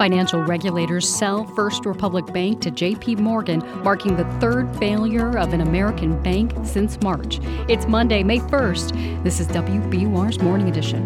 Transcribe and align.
Financial 0.00 0.42
regulators 0.42 1.06
sell 1.06 1.44
First 1.44 1.84
Republic 1.84 2.24
Bank 2.32 2.62
to 2.62 2.70
JP 2.70 3.18
Morgan, 3.18 3.62
marking 3.84 4.16
the 4.16 4.24
third 4.40 4.74
failure 4.78 5.36
of 5.36 5.52
an 5.52 5.60
American 5.60 6.22
bank 6.22 6.54
since 6.64 6.98
March. 7.02 7.38
It's 7.68 7.86
Monday, 7.86 8.22
May 8.22 8.38
1st. 8.38 9.22
This 9.22 9.40
is 9.40 9.48
WBUR's 9.48 10.40
Morning 10.40 10.70
Edition. 10.70 11.04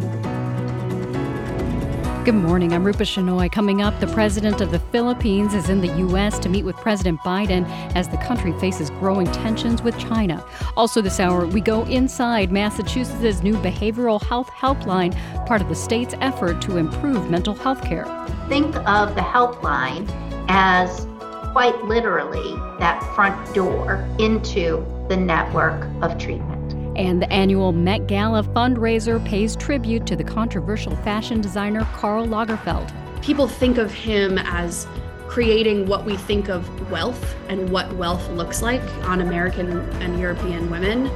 Good 2.24 2.36
morning. 2.36 2.72
I'm 2.72 2.84
Rupa 2.84 3.02
Shenoy. 3.02 3.52
Coming 3.52 3.82
up, 3.82 4.00
the 4.00 4.06
president 4.06 4.62
of 4.62 4.70
the 4.70 4.78
Philippines 4.78 5.52
is 5.52 5.68
in 5.68 5.82
the 5.82 5.94
U.S. 5.98 6.38
to 6.38 6.48
meet 6.48 6.64
with 6.64 6.74
President 6.76 7.20
Biden 7.20 7.68
as 7.94 8.08
the 8.08 8.16
country 8.16 8.58
faces 8.58 8.88
growing 8.88 9.26
tensions 9.26 9.82
with 9.82 9.98
China. 9.98 10.42
Also, 10.74 11.02
this 11.02 11.20
hour, 11.20 11.46
we 11.46 11.60
go 11.60 11.84
inside 11.84 12.50
Massachusetts' 12.50 13.42
new 13.42 13.52
behavioral 13.56 14.22
health 14.22 14.48
helpline, 14.48 15.14
part 15.44 15.60
of 15.60 15.68
the 15.68 15.74
state's 15.74 16.14
effort 16.22 16.62
to 16.62 16.78
improve 16.78 17.28
mental 17.28 17.52
health 17.52 17.84
care. 17.84 18.06
Think 18.48 18.74
of 18.88 19.14
the 19.14 19.20
helpline 19.20 20.10
as 20.48 21.06
quite 21.52 21.78
literally 21.84 22.54
that 22.78 23.02
front 23.14 23.54
door 23.54 24.08
into 24.18 24.82
the 25.10 25.16
network 25.18 25.86
of 26.02 26.16
treatment. 26.16 26.53
And 26.96 27.20
the 27.20 27.32
annual 27.32 27.72
Met 27.72 28.06
Gala 28.06 28.42
fundraiser 28.42 29.24
pays 29.24 29.56
tribute 29.56 30.06
to 30.06 30.16
the 30.16 30.24
controversial 30.24 30.94
fashion 30.96 31.40
designer 31.40 31.84
Karl 31.94 32.26
Lagerfeld. 32.26 32.92
People 33.22 33.48
think 33.48 33.78
of 33.78 33.92
him 33.92 34.38
as 34.38 34.86
creating 35.26 35.86
what 35.86 36.04
we 36.04 36.16
think 36.16 36.48
of 36.48 36.90
wealth 36.90 37.34
and 37.48 37.70
what 37.70 37.92
wealth 37.94 38.28
looks 38.30 38.62
like 38.62 38.82
on 39.04 39.20
American 39.20 39.80
and 40.00 40.20
European 40.20 40.70
women. 40.70 41.10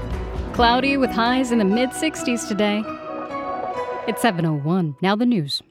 Cloudy 0.52 0.96
with 0.96 1.10
highs 1.10 1.52
in 1.52 1.59
the 1.59 1.64
mid 1.64 1.90
60s 1.90 2.48
today. 2.48 2.82
It's 4.09 4.23
7:01. 4.23 4.96
Now 5.01 5.15
the 5.15 5.26
news. 5.26 5.62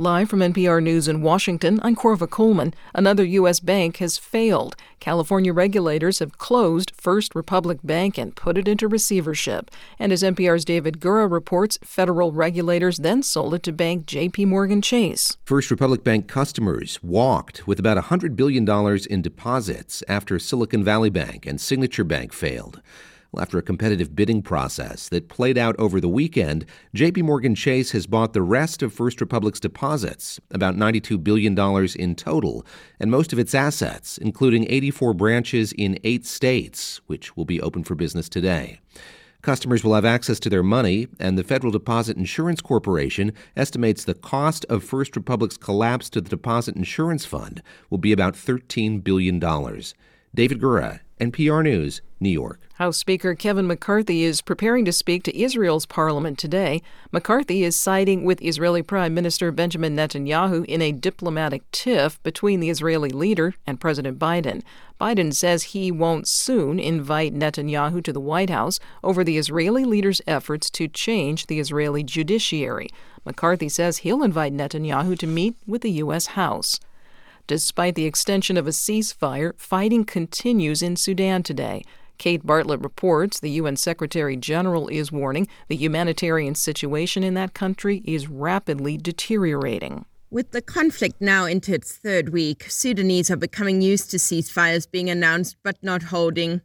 Live 0.00 0.30
from 0.30 0.38
NPR 0.38 0.82
News 0.82 1.08
in 1.08 1.20
Washington, 1.20 1.78
I'm 1.82 1.94
Korva 1.94 2.30
Coleman. 2.30 2.72
Another 2.94 3.22
U.S. 3.22 3.60
bank 3.60 3.98
has 3.98 4.16
failed. 4.16 4.74
California 4.98 5.52
regulators 5.52 6.20
have 6.20 6.38
closed 6.38 6.92
First 6.96 7.34
Republic 7.34 7.80
Bank 7.84 8.16
and 8.16 8.34
put 8.34 8.56
it 8.56 8.66
into 8.66 8.88
receivership. 8.88 9.70
And 9.98 10.10
as 10.10 10.22
NPR's 10.22 10.64
David 10.64 11.00
Gura 11.00 11.30
reports, 11.30 11.78
federal 11.84 12.32
regulators 12.32 12.96
then 12.96 13.22
sold 13.22 13.52
it 13.52 13.62
to 13.64 13.72
bank 13.72 14.06
J.P. 14.06 14.46
Morgan 14.46 14.80
Chase. 14.80 15.36
First 15.44 15.70
Republic 15.70 16.02
Bank 16.02 16.26
customers 16.26 16.98
walked 17.02 17.66
with 17.66 17.78
about 17.78 18.02
$100 18.02 18.34
billion 18.34 18.66
in 19.10 19.20
deposits 19.20 20.02
after 20.08 20.38
Silicon 20.38 20.82
Valley 20.82 21.10
Bank 21.10 21.44
and 21.44 21.60
Signature 21.60 22.04
Bank 22.04 22.32
failed. 22.32 22.80
Well, 23.32 23.42
after 23.42 23.58
a 23.58 23.62
competitive 23.62 24.16
bidding 24.16 24.42
process 24.42 25.08
that 25.10 25.28
played 25.28 25.56
out 25.56 25.76
over 25.78 26.00
the 26.00 26.08
weekend, 26.08 26.66
JP 26.96 27.22
Morgan 27.22 27.54
Chase 27.54 27.92
has 27.92 28.08
bought 28.08 28.32
the 28.32 28.42
rest 28.42 28.82
of 28.82 28.92
First 28.92 29.20
Republic's 29.20 29.60
deposits, 29.60 30.40
about 30.50 30.74
$92 30.74 31.22
billion 31.22 31.56
in 31.96 32.16
total, 32.16 32.66
and 32.98 33.08
most 33.08 33.32
of 33.32 33.38
its 33.38 33.54
assets, 33.54 34.18
including 34.18 34.66
84 34.68 35.14
branches 35.14 35.72
in 35.72 35.96
eight 36.02 36.26
states, 36.26 37.00
which 37.06 37.36
will 37.36 37.44
be 37.44 37.60
open 37.60 37.84
for 37.84 37.94
business 37.94 38.28
today. 38.28 38.80
Customers 39.42 39.84
will 39.84 39.94
have 39.94 40.04
access 40.04 40.40
to 40.40 40.50
their 40.50 40.64
money, 40.64 41.06
and 41.20 41.38
the 41.38 41.44
Federal 41.44 41.70
Deposit 41.70 42.16
Insurance 42.16 42.60
Corporation 42.60 43.32
estimates 43.56 44.04
the 44.04 44.14
cost 44.14 44.66
of 44.68 44.82
First 44.82 45.14
Republic's 45.14 45.56
collapse 45.56 46.10
to 46.10 46.20
the 46.20 46.28
Deposit 46.28 46.74
Insurance 46.74 47.24
Fund 47.24 47.62
will 47.90 47.98
be 47.98 48.10
about 48.10 48.34
$13 48.34 49.04
billion. 49.04 49.38
David 50.34 50.60
Gura, 50.60 51.00
NPR 51.20 51.62
News, 51.62 52.00
New 52.18 52.30
York. 52.30 52.60
House 52.74 52.96
Speaker 52.96 53.34
Kevin 53.34 53.66
McCarthy 53.66 54.24
is 54.24 54.40
preparing 54.40 54.86
to 54.86 54.92
speak 54.92 55.22
to 55.24 55.38
Israel's 55.38 55.84
parliament 55.84 56.38
today. 56.38 56.80
McCarthy 57.12 57.62
is 57.62 57.78
siding 57.78 58.24
with 58.24 58.40
Israeli 58.40 58.80
Prime 58.80 59.12
Minister 59.12 59.52
Benjamin 59.52 59.94
Netanyahu 59.94 60.64
in 60.64 60.80
a 60.80 60.92
diplomatic 60.92 61.70
tiff 61.72 62.22
between 62.22 62.60
the 62.60 62.70
Israeli 62.70 63.10
leader 63.10 63.54
and 63.66 63.78
President 63.78 64.18
Biden. 64.18 64.62
Biden 64.98 65.34
says 65.34 65.62
he 65.62 65.92
won't 65.92 66.26
soon 66.26 66.80
invite 66.80 67.34
Netanyahu 67.34 68.02
to 68.02 68.14
the 68.14 68.20
White 68.20 68.48
House 68.48 68.80
over 69.04 69.22
the 69.22 69.36
Israeli 69.36 69.84
leader's 69.84 70.22
efforts 70.26 70.70
to 70.70 70.88
change 70.88 71.48
the 71.48 71.60
Israeli 71.60 72.02
judiciary. 72.02 72.88
McCarthy 73.26 73.68
says 73.68 73.98
he'll 73.98 74.22
invite 74.22 74.54
Netanyahu 74.54 75.18
to 75.18 75.26
meet 75.26 75.54
with 75.66 75.82
the 75.82 75.92
U.S. 75.92 76.28
House. 76.28 76.80
Despite 77.50 77.96
the 77.96 78.04
extension 78.04 78.56
of 78.56 78.68
a 78.68 78.70
ceasefire, 78.70 79.58
fighting 79.58 80.04
continues 80.04 80.82
in 80.82 80.94
Sudan 80.94 81.42
today. 81.42 81.82
Kate 82.16 82.46
Bartlett 82.46 82.80
reports 82.80 83.40
the 83.40 83.50
UN 83.50 83.74
Secretary 83.74 84.36
General 84.36 84.86
is 84.86 85.10
warning 85.10 85.48
the 85.66 85.74
humanitarian 85.74 86.54
situation 86.54 87.24
in 87.24 87.34
that 87.34 87.52
country 87.52 88.02
is 88.04 88.28
rapidly 88.28 88.96
deteriorating. 88.96 90.04
With 90.30 90.52
the 90.52 90.62
conflict 90.62 91.20
now 91.20 91.44
into 91.44 91.74
its 91.74 91.90
third 91.90 92.28
week, 92.28 92.66
Sudanese 92.70 93.32
are 93.32 93.36
becoming 93.36 93.82
used 93.82 94.12
to 94.12 94.18
ceasefires 94.18 94.88
being 94.88 95.10
announced 95.10 95.56
but 95.64 95.76
not 95.82 96.04
holding 96.04 96.60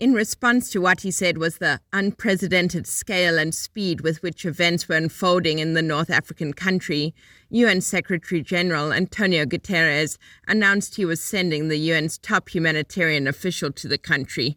in 0.00 0.14
response 0.14 0.70
to 0.70 0.80
what 0.80 1.02
he 1.02 1.10
said 1.10 1.36
was 1.36 1.58
the 1.58 1.78
unprecedented 1.92 2.86
scale 2.86 3.38
and 3.38 3.54
speed 3.54 4.00
with 4.00 4.22
which 4.22 4.46
events 4.46 4.88
were 4.88 4.96
unfolding 4.96 5.58
in 5.58 5.74
the 5.74 5.82
North 5.82 6.08
African 6.08 6.54
country, 6.54 7.14
UN 7.50 7.82
Secretary 7.82 8.40
General 8.40 8.94
Antonio 8.94 9.44
Guterres 9.44 10.16
announced 10.48 10.94
he 10.94 11.04
was 11.04 11.22
sending 11.22 11.68
the 11.68 11.92
UN's 11.92 12.16
top 12.16 12.48
humanitarian 12.48 13.28
official 13.28 13.70
to 13.72 13.86
the 13.86 13.98
country. 13.98 14.56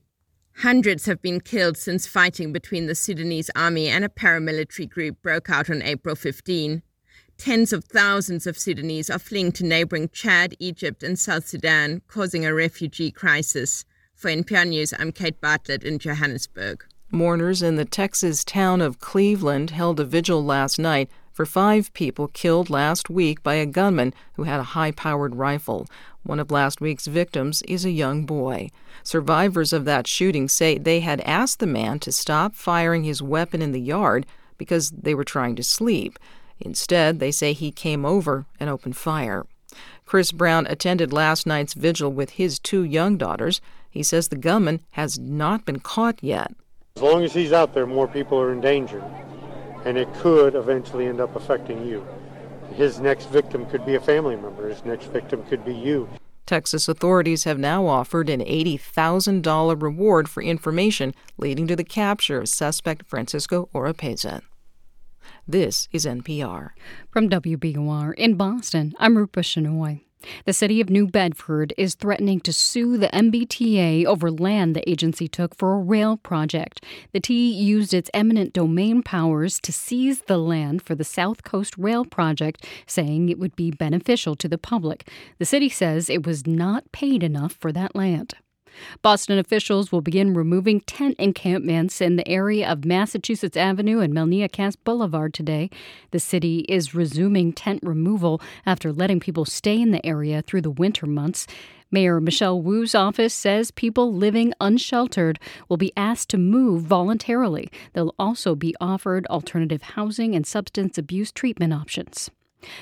Hundreds 0.60 1.08
have 1.08 1.22
been 1.22 1.42
killed 1.42 1.76
since 1.76 2.08
fighting 2.08 2.54
between 2.54 2.88
the 2.88 2.96
Sudanese 2.96 3.52
army 3.54 3.90
and 3.90 4.06
a 4.06 4.10
paramilitary 4.10 4.90
group 4.90 5.22
broke 5.22 5.50
out 5.50 5.70
on 5.70 5.82
April 5.82 6.16
15. 6.16 6.82
Tens 7.38 7.74
of 7.74 7.84
thousands 7.84 8.48
of 8.48 8.58
Sudanese 8.58 9.10
are 9.10 9.20
fleeing 9.20 9.52
to 9.52 9.66
neighboring 9.66 10.08
Chad, 10.14 10.56
Egypt, 10.60 11.04
and 11.04 11.20
South 11.20 11.46
Sudan, 11.46 12.02
causing 12.08 12.46
a 12.46 12.54
refugee 12.54 13.12
crisis. 13.12 13.84
For 14.24 14.30
NPR 14.30 14.66
News, 14.70 14.94
I'm 14.98 15.12
Kate 15.12 15.42
Bartlett 15.42 15.84
in 15.84 16.00
Johannesburg. 16.00 16.86
Mourners 17.12 17.62
in 17.62 17.76
the 17.76 17.84
Texas 17.84 18.46
town 18.46 18.80
of 18.80 19.02
Cleveland 19.02 19.72
held 19.72 20.00
a 20.00 20.06
vigil 20.06 20.46
last 20.46 20.80
night 20.80 21.10
for 21.34 21.46
five 21.46 21.94
people 21.94 22.30
killed 22.30 22.70
last 22.70 23.10
week 23.10 23.44
by 23.44 23.56
a 23.56 23.66
gunman 23.66 24.14
who 24.36 24.44
had 24.44 24.62
a 24.62 24.72
high 24.80 24.92
powered 24.92 25.36
rifle. 25.36 25.88
One 26.22 26.40
of 26.40 26.52
last 26.52 26.80
week's 26.80 27.06
victims 27.06 27.64
is 27.64 27.84
a 27.84 27.92
young 27.92 28.26
boy. 28.26 28.70
Survivors 29.04 29.74
of 29.74 29.84
that 29.84 30.08
shooting 30.08 30.48
say 30.48 30.78
they 30.78 31.02
had 31.02 31.20
asked 31.26 31.60
the 31.60 31.68
man 31.68 32.00
to 32.00 32.14
stop 32.14 32.56
firing 32.56 33.04
his 33.04 33.22
weapon 33.22 33.62
in 33.62 33.74
the 33.74 33.82
yard 33.82 34.26
because 34.58 34.92
they 34.92 35.14
were 35.14 35.26
trying 35.26 35.58
to 35.58 35.64
sleep. 35.64 36.18
Instead, 36.62 37.20
they 37.20 37.30
say 37.30 37.52
he 37.52 37.74
came 37.74 38.06
over 38.06 38.46
and 38.58 38.70
opened 38.70 38.96
fire. 38.96 39.46
Chris 40.06 40.32
Brown 40.32 40.66
attended 40.68 41.12
last 41.12 41.46
night's 41.46 41.74
vigil 41.74 42.12
with 42.12 42.32
his 42.32 42.60
two 42.60 42.84
young 42.84 43.18
daughters. 43.18 43.60
He 43.94 44.02
says 44.02 44.30
the 44.30 44.36
gunman 44.36 44.82
has 44.92 45.20
not 45.20 45.66
been 45.66 45.80
caught 45.80 46.18
yet. 46.24 46.52
As 46.96 47.04
long 47.04 47.24
as 47.24 47.32
he's 47.32 47.54
out 47.54 47.76
there, 47.76 47.86
more 47.86 48.08
people 48.08 48.40
are 48.40 48.52
in 48.52 48.60
danger, 48.60 49.04
and 49.86 50.00
it 50.00 50.12
could 50.16 50.56
eventually 50.56 51.06
end 51.06 51.22
up 51.22 51.36
affecting 51.36 51.86
you. 51.86 52.04
His 52.74 53.00
next 53.00 53.26
victim 53.26 53.68
could 53.68 53.86
be 53.86 53.94
a 53.94 54.00
family 54.00 54.36
member, 54.36 54.68
his 54.68 54.84
next 54.84 55.06
victim 55.12 55.44
could 55.44 55.64
be 55.64 55.76
you. 55.76 56.10
Texas 56.48 56.88
authorities 56.88 57.44
have 57.44 57.60
now 57.60 57.86
offered 57.86 58.30
an 58.30 58.40
$80,000 58.40 59.80
reward 59.80 60.28
for 60.28 60.42
information 60.42 61.14
leading 61.38 61.68
to 61.68 61.76
the 61.76 61.84
capture 61.84 62.40
of 62.40 62.50
suspect 62.50 63.08
Francisco 63.08 63.70
Oropeza. 63.76 64.42
This 65.48 65.88
is 65.92 66.08
NPR. 66.08 66.72
From 67.12 67.30
WBUR 67.30 68.16
in 68.16 68.34
Boston, 68.38 68.96
I'm 68.98 69.18
Rupa 69.18 69.42
Shenoy. 69.42 70.03
The 70.46 70.54
city 70.54 70.82
of 70.82 70.90
New 70.90 71.08
Bedford 71.08 71.74
is 71.78 71.96
threatening 71.96 72.40
to 72.42 72.54
sue 72.54 72.98
the 72.98 73.08
MBTA 73.08 74.06
over 74.06 74.32
land 74.32 74.76
the 74.76 74.90
agency 74.90 75.28
took 75.28 75.56
for 75.56 75.74
a 75.74 75.80
rail 75.80 76.18
project. 76.18 76.84
The 77.12 77.20
T 77.20 77.52
used 77.52 77.94
its 77.94 78.10
eminent 78.14 78.54
domain 78.54 79.04
powers 79.04 79.60
to 79.62 79.72
seize 79.72 80.22
the 80.22 80.38
land 80.38 80.82
for 80.82 80.96
the 80.96 81.04
South 81.04 81.44
Coast 81.44 81.78
Rail 81.78 82.06
project, 82.06 82.66
saying 82.86 83.30
it 83.30 83.40
would 83.40 83.56
be 83.56 83.72
beneficial 83.72 84.36
to 84.36 84.48
the 84.48 84.58
public. 84.58 85.10
The 85.40 85.46
city 85.46 85.70
says 85.70 86.10
it 86.10 86.26
was 86.26 86.48
not 86.48 86.92
paid 86.92 87.24
enough 87.24 87.54
for 87.54 87.72
that 87.72 87.96
land. 87.96 88.36
Boston 89.02 89.38
officials 89.38 89.92
will 89.92 90.02
begin 90.02 90.34
removing 90.34 90.82
tent 90.82 91.16
encampments 91.20 92.02
in 92.02 92.16
the 92.16 92.28
area 92.28 92.70
of 92.70 92.86
Massachusetts 92.86 93.58
Avenue 93.58 94.00
and 94.00 94.14
Melnea 94.14 94.52
Cass 94.52 94.76
Boulevard 94.76 95.34
today. 95.34 95.70
The 96.12 96.20
city 96.20 96.66
is 96.70 96.96
resuming 96.96 97.54
tent 97.54 97.82
removal 97.84 98.42
after 98.66 98.92
letting 98.92 99.20
people 99.20 99.46
stay 99.46 99.80
in 99.82 99.92
the 99.92 100.06
area 100.06 100.42
through 100.42 100.62
the 100.62 100.72
winter 100.72 101.06
months. 101.06 101.48
Mayor 101.92 102.20
Michelle 102.20 102.60
Wu's 102.60 102.96
office 102.96 103.36
says 103.36 103.70
people 103.70 104.12
living 104.12 104.52
unsheltered 104.60 105.40
will 105.70 105.78
be 105.78 105.94
asked 105.96 106.30
to 106.30 106.40
move 106.40 106.82
voluntarily. 106.82 107.70
They'll 107.94 108.16
also 108.18 108.56
be 108.56 108.76
offered 108.82 109.28
alternative 109.28 109.84
housing 109.84 110.36
and 110.36 110.48
substance 110.48 110.98
abuse 110.98 111.32
treatment 111.32 111.72
options. 111.72 112.32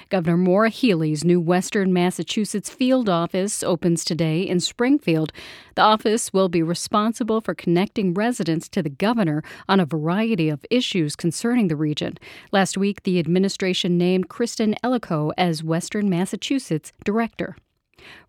Governor 0.10 0.38
Maura 0.38 0.70
Healey's 0.70 1.24
new 1.24 1.40
Western 1.40 1.94
Massachusetts 1.94 2.70
field 2.70 3.10
office 3.10 3.64
opens 3.64 4.04
today 4.04 4.42
in 4.42 4.60
Springfield. 4.60 5.32
The 5.76 5.82
office 5.82 6.34
will 6.34 6.50
be 6.50 6.62
responsible 6.62 7.42
for 7.42 7.54
connecting 7.54 8.14
residents 8.14 8.68
to 8.70 8.84
the 8.84 8.90
governor 8.90 9.44
on 9.68 9.80
a 9.80 9.86
variety 9.86 10.50
of 10.50 10.66
issues 10.70 11.16
concerning 11.16 11.68
the 11.68 11.76
region. 11.76 12.18
Last 12.52 12.78
week, 12.78 13.04
the 13.04 13.20
administration 13.20 13.98
named 13.98 14.30
Kristen 14.30 14.76
Elechko 14.84 15.32
as 15.38 15.64
Western 15.64 16.10
Massachusetts 16.10 16.94
director. 17.04 17.56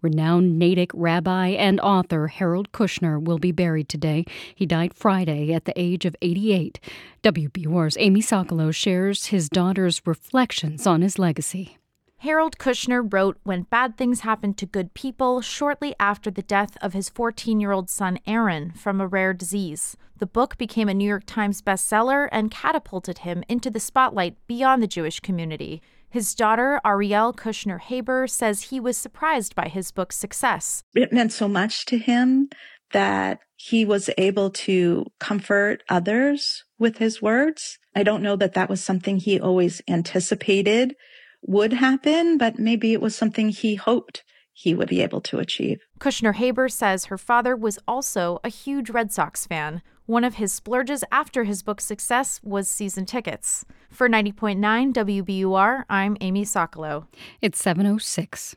Renowned 0.00 0.58
Natick 0.58 0.90
rabbi 0.94 1.48
and 1.48 1.80
author 1.80 2.28
Harold 2.28 2.72
Kushner 2.72 3.22
will 3.22 3.38
be 3.38 3.52
buried 3.52 3.88
today. 3.88 4.24
He 4.54 4.66
died 4.66 4.94
Friday 4.94 5.52
at 5.52 5.64
the 5.64 5.72
age 5.76 6.04
of 6.04 6.16
88. 6.22 6.80
WBUR's 7.22 7.96
Amy 7.98 8.20
Sokolow 8.20 8.74
shares 8.74 9.26
his 9.26 9.48
daughter's 9.48 10.06
reflections 10.06 10.86
on 10.86 11.02
his 11.02 11.19
legacy. 11.19 11.78
Harold 12.22 12.56
Kushner 12.56 13.02
wrote 13.12 13.36
When 13.42 13.62
Bad 13.62 13.96
Things 13.96 14.20
Happen 14.20 14.54
to 14.54 14.64
Good 14.64 14.94
People 14.94 15.40
shortly 15.40 15.92
after 15.98 16.30
the 16.30 16.40
death 16.40 16.76
of 16.80 16.92
his 16.92 17.08
14 17.08 17.58
year 17.58 17.72
old 17.72 17.90
son 17.90 18.16
Aaron 18.28 18.70
from 18.70 19.00
a 19.00 19.08
rare 19.08 19.34
disease. 19.34 19.96
The 20.18 20.26
book 20.26 20.56
became 20.56 20.88
a 20.88 20.94
New 20.94 21.08
York 21.08 21.25
Times 21.26 21.60
bestseller 21.60 22.28
and 22.30 22.48
catapulted 22.48 23.18
him 23.18 23.42
into 23.48 23.70
the 23.70 23.80
spotlight 23.80 24.36
beyond 24.46 24.80
the 24.80 24.86
Jewish 24.86 25.18
community. 25.18 25.82
His 26.12 26.35
daughter, 26.35 26.79
Arielle 26.85 27.35
Kushner 27.35 27.81
Haber, 27.81 28.26
says 28.26 28.64
he 28.64 28.79
was 28.79 28.99
surprised 28.99 29.55
by 29.55 29.69
his 29.69 29.91
book's 29.91 30.17
success. 30.17 30.85
It 30.94 31.11
meant 31.11 31.32
so 31.32 31.49
much 31.49 31.87
to 31.87 31.97
him 31.97 32.50
that 32.93 33.38
he 33.56 33.87
was 33.87 34.11
able 34.19 34.50
to 34.50 35.06
comfort 35.19 35.82
others 35.88 36.64
with 36.79 36.99
his 36.99 37.23
words. 37.23 37.79
I 37.97 38.03
don't 38.03 38.23
know 38.23 38.37
that 38.37 38.53
that 38.53 38.69
was 38.69 38.85
something 38.85 39.17
he 39.17 39.41
always 39.41 39.81
anticipated 39.88 40.94
would 41.41 41.73
happen, 41.73 42.37
but 42.37 42.59
maybe 42.59 42.93
it 42.93 43.00
was 43.00 43.17
something 43.17 43.49
he 43.49 43.76
hoped 43.76 44.23
he 44.53 44.75
would 44.75 44.91
be 44.91 45.00
able 45.00 45.23
to 45.23 45.38
achieve. 45.38 45.81
Kushner 45.99 46.35
Haber 46.35 46.69
says 46.69 47.06
her 47.06 47.17
father 47.17 47.56
was 47.56 47.79
also 47.88 48.38
a 48.44 48.50
huge 48.50 48.91
Red 48.91 49.12
Sox 49.12 49.47
fan. 49.47 49.81
One 50.05 50.25
of 50.25 50.35
his 50.35 50.53
splurges 50.53 51.05
after 51.11 51.44
his 51.44 51.62
book's 51.62 51.87
success 51.87 52.38
was 52.43 52.69
season 52.69 53.06
tickets. 53.06 53.64
For 53.92 54.08
90.9 54.08 54.94
WBUR, 54.94 55.84
I'm 55.90 56.16
Amy 56.22 56.46
Sokolow. 56.46 57.04
It's 57.42 57.62
706. 57.62 58.56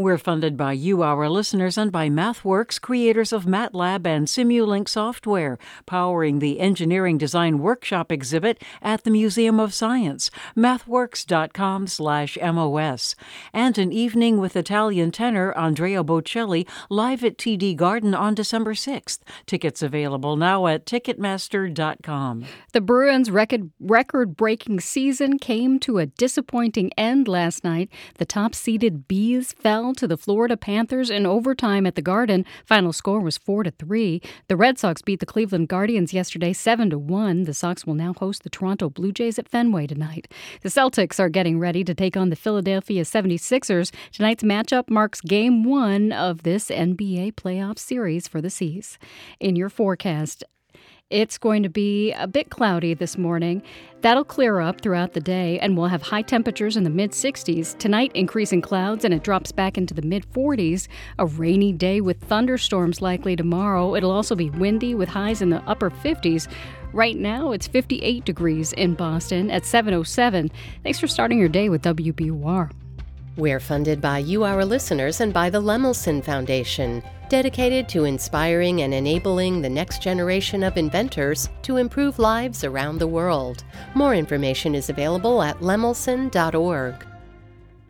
We're 0.00 0.16
funded 0.16 0.56
by 0.56 0.72
you, 0.72 1.02
our 1.02 1.28
listeners, 1.28 1.76
and 1.76 1.92
by 1.92 2.08
MathWorks, 2.08 2.80
creators 2.80 3.34
of 3.34 3.44
MATLAB 3.44 4.06
and 4.06 4.26
Simulink 4.26 4.88
software, 4.88 5.58
powering 5.84 6.38
the 6.38 6.58
Engineering 6.58 7.18
Design 7.18 7.58
Workshop 7.58 8.10
exhibit 8.10 8.62
at 8.80 9.04
the 9.04 9.10
Museum 9.10 9.60
of 9.60 9.74
Science, 9.74 10.30
MathWorks.com/slash/mos 10.56 13.14
and 13.52 13.76
an 13.76 13.92
evening 13.92 14.40
with 14.40 14.56
Italian 14.56 15.10
tenor 15.10 15.52
Andrea 15.52 16.02
Bocelli 16.02 16.66
live 16.88 17.22
at 17.22 17.36
TD 17.36 17.76
Garden 17.76 18.14
on 18.14 18.34
December 18.34 18.72
6th. 18.72 19.18
Tickets 19.44 19.82
available 19.82 20.36
now 20.36 20.66
at 20.66 20.86
ticketmaster.com. 20.86 22.46
The 22.72 22.80
Bruins' 22.80 23.30
record 23.30 23.70
record-breaking 23.78 24.80
season 24.80 25.38
came 25.38 25.78
to 25.80 25.98
a 25.98 26.06
disappointing 26.06 26.90
end 26.96 27.28
last 27.28 27.64
night. 27.64 27.90
The 28.16 28.24
top-seeded 28.24 29.06
Bees 29.06 29.52
fell 29.52 29.89
to 29.94 30.06
the 30.06 30.16
Florida 30.16 30.56
Panthers 30.56 31.10
in 31.10 31.26
overtime 31.26 31.86
at 31.86 31.94
the 31.94 32.02
Garden. 32.02 32.44
Final 32.64 32.92
score 32.92 33.20
was 33.20 33.38
4 33.38 33.64
to 33.64 33.70
3. 33.70 34.20
The 34.48 34.56
Red 34.56 34.78
Sox 34.78 35.02
beat 35.02 35.20
the 35.20 35.26
Cleveland 35.26 35.68
Guardians 35.68 36.12
yesterday 36.12 36.52
7 36.52 36.90
to 36.90 36.98
1. 36.98 37.44
The 37.44 37.54
Sox 37.54 37.86
will 37.86 37.94
now 37.94 38.12
host 38.12 38.42
the 38.42 38.50
Toronto 38.50 38.90
Blue 38.90 39.12
Jays 39.12 39.38
at 39.38 39.48
Fenway 39.48 39.86
tonight. 39.86 40.30
The 40.62 40.68
Celtics 40.68 41.18
are 41.18 41.28
getting 41.28 41.58
ready 41.58 41.84
to 41.84 41.94
take 41.94 42.16
on 42.16 42.30
the 42.30 42.36
Philadelphia 42.36 43.02
76ers. 43.02 43.92
Tonight's 44.12 44.42
matchup 44.42 44.90
marks 44.90 45.20
game 45.20 45.64
1 45.64 46.12
of 46.12 46.42
this 46.42 46.68
NBA 46.68 47.34
playoff 47.34 47.78
series 47.78 48.28
for 48.28 48.40
the 48.40 48.50
C's. 48.50 48.98
In 49.38 49.56
your 49.56 49.68
forecast, 49.68 50.44
it's 51.10 51.38
going 51.38 51.64
to 51.64 51.68
be 51.68 52.12
a 52.12 52.28
bit 52.28 52.50
cloudy 52.50 52.94
this 52.94 53.18
morning. 53.18 53.62
That'll 54.00 54.24
clear 54.24 54.60
up 54.60 54.80
throughout 54.80 55.12
the 55.12 55.20
day, 55.20 55.58
and 55.58 55.76
we'll 55.76 55.88
have 55.88 56.02
high 56.02 56.22
temperatures 56.22 56.76
in 56.76 56.84
the 56.84 56.90
mid 56.90 57.10
60s. 57.10 57.76
Tonight, 57.78 58.12
increasing 58.14 58.62
clouds, 58.62 59.04
and 59.04 59.12
it 59.12 59.24
drops 59.24 59.50
back 59.50 59.76
into 59.76 59.92
the 59.92 60.02
mid 60.02 60.24
40s. 60.32 60.86
A 61.18 61.26
rainy 61.26 61.72
day 61.72 62.00
with 62.00 62.22
thunderstorms 62.22 63.02
likely 63.02 63.34
tomorrow. 63.34 63.96
It'll 63.96 64.12
also 64.12 64.36
be 64.36 64.50
windy 64.50 64.94
with 64.94 65.08
highs 65.08 65.42
in 65.42 65.50
the 65.50 65.62
upper 65.68 65.90
50s. 65.90 66.48
Right 66.92 67.16
now, 67.16 67.52
it's 67.52 67.66
58 67.66 68.24
degrees 68.24 68.72
in 68.72 68.94
Boston 68.94 69.50
at 69.50 69.66
707. 69.66 70.50
Thanks 70.82 71.00
for 71.00 71.08
starting 71.08 71.38
your 71.38 71.48
day 71.48 71.68
with 71.68 71.82
WBUR. 71.82 72.70
We're 73.40 73.58
funded 73.58 74.02
by 74.02 74.18
you, 74.18 74.44
our 74.44 74.66
listeners, 74.66 75.22
and 75.22 75.32
by 75.32 75.48
the 75.48 75.62
Lemelson 75.62 76.22
Foundation 76.22 77.02
dedicated 77.30 77.88
to 77.88 78.04
inspiring 78.04 78.82
and 78.82 78.92
enabling 78.92 79.62
the 79.62 79.70
next 79.70 80.02
generation 80.02 80.62
of 80.62 80.76
inventors 80.76 81.48
to 81.62 81.78
improve 81.78 82.18
lives 82.18 82.64
around 82.64 82.98
the 82.98 83.06
world. 83.06 83.64
More 83.94 84.14
information 84.14 84.74
is 84.74 84.90
available 84.90 85.40
at 85.40 85.60
lemelson.org. 85.60 87.06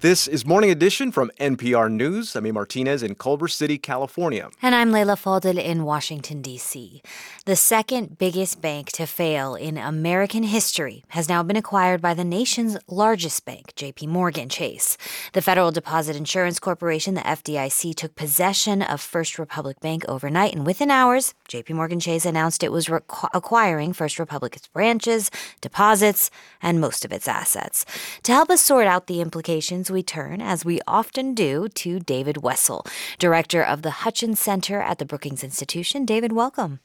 This 0.01 0.27
is 0.27 0.47
Morning 0.47 0.71
Edition 0.71 1.13
from 1.13 1.31
NPR 1.39 1.93
News. 1.93 2.35
I'm 2.35 2.47
A. 2.47 2.53
Martinez 2.53 3.03
in 3.03 3.17
Culver 3.17 3.49
City, 3.49 3.77
California. 3.77 4.49
And 4.63 4.75
I'm 4.75 4.93
Leila 4.93 5.17
Fadel 5.17 5.63
in 5.63 5.85
Washington, 5.85 6.41
D.C. 6.41 7.03
The 7.45 7.55
second 7.55 8.17
biggest 8.17 8.63
bank 8.63 8.93
to 8.93 9.05
fail 9.05 9.55
in 9.55 9.77
American 9.77 10.43
history 10.43 11.05
has 11.09 11.29
now 11.29 11.43
been 11.43 11.57
acquired 11.57 12.01
by 12.01 12.15
the 12.15 12.25
nation's 12.25 12.79
largest 12.89 13.45
bank, 13.45 13.75
JP 13.77 14.07
Morgan 14.07 14.49
Chase. 14.49 14.97
The 15.35 15.43
Federal 15.43 15.71
Deposit 15.71 16.17
Insurance 16.17 16.59
Corporation, 16.59 17.13
the 17.13 17.21
FDIC, 17.21 17.95
took 17.95 18.15
possession 18.15 18.81
of 18.81 19.03
First 19.03 19.39
Republic 19.39 19.81
Bank 19.81 20.07
overnight, 20.09 20.55
and 20.55 20.65
within 20.65 20.91
hours, 20.91 21.35
JP 21.51 21.75
Morgan 21.75 22.01
Chase 22.01 22.25
announced 22.25 22.63
it 22.63 22.73
was 22.73 22.89
acquiring 23.35 23.93
First 23.93 24.19
Republic's 24.19 24.67
branches, 24.69 25.31
deposits, 25.61 26.31
and 26.63 26.81
most 26.81 27.05
of 27.05 27.13
its 27.13 27.29
assets. 27.29 27.85
To 28.23 28.33
help 28.33 28.49
us 28.49 28.63
sort 28.63 28.87
out 28.87 29.07
the 29.07 29.21
implications, 29.21 29.90
we 29.91 30.03
turn, 30.03 30.41
as 30.41 30.65
we 30.65 30.81
often 30.87 31.35
do, 31.35 31.69
to 31.69 32.01
David 32.01 32.43
Wessel, 32.43 32.87
director 33.19 33.63
of 33.63 33.83
the 33.83 33.91
Hutchins 33.91 34.41
Center 34.41 34.81
at 34.81 34.99
the 34.99 35.05
Brookings 35.05 35.45
Institution. 35.45 36.05
David, 36.05 36.33
welcome. 36.33 36.81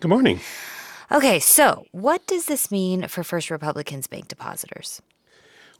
Good 0.00 0.08
morning. 0.08 0.40
Okay, 1.12 1.40
so 1.40 1.86
what 1.92 2.26
does 2.26 2.46
this 2.46 2.70
mean 2.70 3.08
for 3.08 3.24
First 3.24 3.50
Republicans 3.50 4.06
bank 4.06 4.28
depositors? 4.28 5.02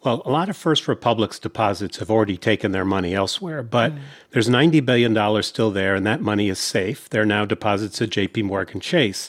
Well, 0.03 0.23
a 0.25 0.31
lot 0.31 0.49
of 0.49 0.57
First 0.57 0.89
Republic's 0.89 1.39
deposits 1.39 1.99
have 1.99 2.11
already 2.11 2.39
taken 2.39 2.73
their 2.73 2.87
money 2.87 3.15
elsewhere, 3.15 3.63
but 3.63 3.93
mm. 3.93 4.01
there's 4.31 4.49
$90 4.49 4.85
billion 4.85 5.43
still 5.43 5.71
there, 5.71 5.95
and 5.95 6.07
that 6.07 6.23
money 6.23 6.49
is 6.49 6.59
safe. 6.59 7.09
They're 7.11 7.27
now 7.27 7.45
deposits 7.45 8.01
at 8.01 8.11
JP 8.11 8.45
Morgan 8.45 8.81
Chase. 8.81 9.29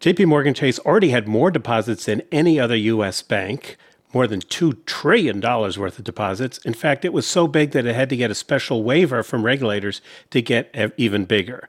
JP 0.00 0.26
Morgan 0.26 0.54
Chase 0.54 0.78
already 0.80 1.10
had 1.10 1.28
more 1.28 1.50
deposits 1.50 2.06
than 2.06 2.22
any 2.32 2.58
other 2.58 2.76
U.S. 2.76 3.22
bank 3.22 3.76
more 4.12 4.26
than 4.26 4.40
$2 4.40 4.84
trillion 4.86 5.40
worth 5.40 5.98
of 5.98 6.04
deposits. 6.04 6.58
In 6.58 6.74
fact, 6.74 7.04
it 7.04 7.12
was 7.12 7.26
so 7.26 7.46
big 7.46 7.72
that 7.72 7.86
it 7.86 7.94
had 7.94 8.08
to 8.10 8.16
get 8.16 8.30
a 8.30 8.34
special 8.34 8.82
waiver 8.82 9.22
from 9.22 9.44
regulators 9.44 10.00
to 10.30 10.40
get 10.40 10.74
even 10.96 11.24
bigger. 11.24 11.68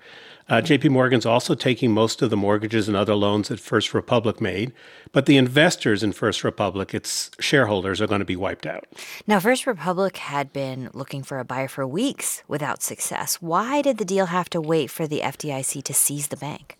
Uh, 0.50 0.62
JP 0.62 0.91
Morgan's 0.91 1.25
also 1.25 1.56
taking 1.56 1.91
most 1.91 2.22
of 2.22 2.29
the 2.29 2.38
mortgages 2.38 2.88
and 2.88 2.96
other 2.96 3.15
loans 3.15 3.50
that 3.50 3.60
First 3.60 3.94
Republic 3.94 4.39
made, 4.39 4.72
but 5.12 5.25
the 5.25 5.36
investors 5.36 6.03
in 6.03 6.13
First 6.13 6.44
Republic, 6.44 6.94
its 6.94 7.32
shareholders, 7.39 8.00
are 8.00 8.08
going 8.08 8.20
to 8.20 8.25
be 8.25 8.38
wiped 8.38 8.65
out. 8.65 8.86
Now, 9.25 9.41
First 9.41 9.67
Republic 9.67 10.17
had 10.17 10.53
been 10.53 10.89
looking 10.94 11.22
for 11.22 11.39
a 11.39 11.46
buyer 11.46 11.67
for 11.67 11.86
weeks 11.86 12.44
without 12.48 12.82
success. 12.82 13.41
Why 13.41 13.82
did 13.82 13.98
the 13.98 14.06
deal 14.06 14.27
have 14.27 14.50
to 14.51 14.62
wait 14.62 14.89
for 14.89 15.06
the 15.06 15.20
FDIC 15.20 15.84
to 15.84 15.94
seize 15.94 16.29
the 16.29 16.38
bank? 16.38 16.77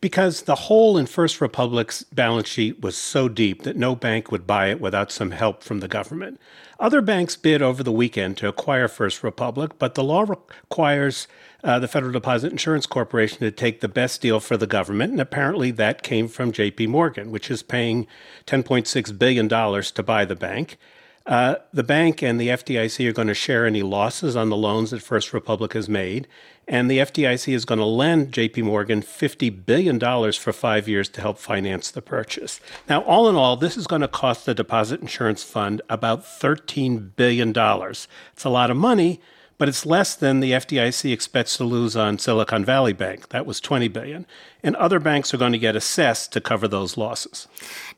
Because 0.00 0.42
the 0.42 0.54
hole 0.54 0.96
in 0.96 1.06
First 1.06 1.40
Republic's 1.40 2.02
balance 2.04 2.48
sheet 2.48 2.80
was 2.80 2.96
so 2.96 3.28
deep 3.28 3.62
that 3.62 3.76
no 3.76 3.96
bank 3.96 4.30
would 4.30 4.46
buy 4.46 4.68
it 4.68 4.80
without 4.80 5.10
some 5.10 5.32
help 5.32 5.62
from 5.62 5.80
the 5.80 5.88
government. 5.88 6.40
Other 6.78 7.00
banks 7.00 7.34
bid 7.36 7.60
over 7.60 7.82
the 7.82 7.92
weekend 7.92 8.36
to 8.38 8.48
acquire 8.48 8.86
First 8.86 9.24
Republic, 9.24 9.72
but 9.78 9.94
the 9.94 10.04
law 10.04 10.22
requires 10.22 11.26
uh, 11.64 11.78
the 11.80 11.88
Federal 11.88 12.12
Deposit 12.12 12.52
Insurance 12.52 12.86
Corporation 12.86 13.40
to 13.40 13.50
take 13.50 13.80
the 13.80 13.88
best 13.88 14.20
deal 14.20 14.38
for 14.38 14.56
the 14.56 14.66
government, 14.66 15.10
and 15.10 15.20
apparently 15.20 15.72
that 15.72 16.02
came 16.02 16.28
from 16.28 16.52
JP 16.52 16.88
Morgan, 16.88 17.32
which 17.32 17.50
is 17.50 17.64
paying 17.64 18.06
$10.6 18.46 19.18
billion 19.18 19.48
to 19.48 20.02
buy 20.04 20.24
the 20.24 20.36
bank. 20.36 20.78
Uh, 21.26 21.56
the 21.74 21.82
bank 21.82 22.22
and 22.22 22.40
the 22.40 22.48
FDIC 22.48 23.06
are 23.06 23.12
going 23.12 23.28
to 23.28 23.34
share 23.34 23.66
any 23.66 23.82
losses 23.82 24.34
on 24.34 24.48
the 24.48 24.56
loans 24.56 24.92
that 24.92 25.02
First 25.02 25.34
Republic 25.34 25.74
has 25.74 25.86
made, 25.86 26.26
and 26.68 26.90
the 26.90 26.98
FDIC 26.98 27.52
is 27.52 27.64
going 27.64 27.78
to 27.78 27.84
lend 27.84 28.32
JP 28.32 28.64
Morgan 28.64 29.00
$50 29.00 29.64
billion 29.64 29.98
for 30.32 30.52
five 30.52 30.86
years 30.86 31.08
to 31.08 31.20
help 31.22 31.38
finance 31.38 31.90
the 31.90 32.02
purchase. 32.02 32.60
Now, 32.88 33.00
all 33.02 33.28
in 33.28 33.36
all, 33.36 33.56
this 33.56 33.76
is 33.76 33.86
going 33.86 34.02
to 34.02 34.08
cost 34.08 34.44
the 34.44 34.54
Deposit 34.54 35.00
Insurance 35.00 35.42
Fund 35.42 35.80
about 35.88 36.24
$13 36.24 37.16
billion. 37.16 37.54
It's 37.56 38.44
a 38.44 38.50
lot 38.50 38.70
of 38.70 38.76
money, 38.76 39.20
but 39.58 39.68
it's 39.68 39.84
less 39.84 40.14
than 40.14 40.40
the 40.40 40.52
FDIC 40.52 41.12
expects 41.12 41.56
to 41.56 41.64
lose 41.64 41.96
on 41.96 42.18
Silicon 42.18 42.64
Valley 42.64 42.92
Bank. 42.92 43.28
That 43.30 43.44
was 43.44 43.60
20 43.60 43.88
billion. 43.88 44.24
And 44.62 44.76
other 44.76 45.00
banks 45.00 45.34
are 45.34 45.36
going 45.36 45.52
to 45.52 45.58
get 45.58 45.76
assessed 45.76 46.32
to 46.32 46.40
cover 46.40 46.68
those 46.68 46.96
losses. 46.96 47.48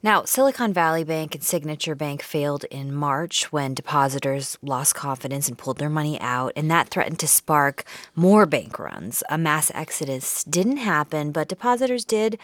Now, 0.03 0.25
Silicon 0.25 0.73
Valley 0.73 1.05
Bank 1.05 1.35
and 1.35 1.45
Signature 1.45 1.95
Bank 1.95 2.23
failed 2.23 2.65
in 2.65 2.95
March 2.95 3.53
when 3.53 3.75
depositors 3.75 4.59
lost 4.63 4.95
confidence 4.95 5.49
and 5.49 5.59
pulled 5.59 5.79
their 5.79 5.91
money 5.91 6.19
out, 6.21 6.53
and 6.57 6.71
that 6.71 6.89
threatened 6.89 7.19
to 7.21 7.29
spark 7.29 7.85
more 8.15 8.47
bank 8.47 8.79
runs. 8.79 9.23
A 9.29 9.39
mass 9.39 9.71
exodus 9.75 10.45
didn't 10.45 10.79
happen, 10.79 11.31
but 11.31 11.49
depositors 11.49 12.05
did 12.05 12.39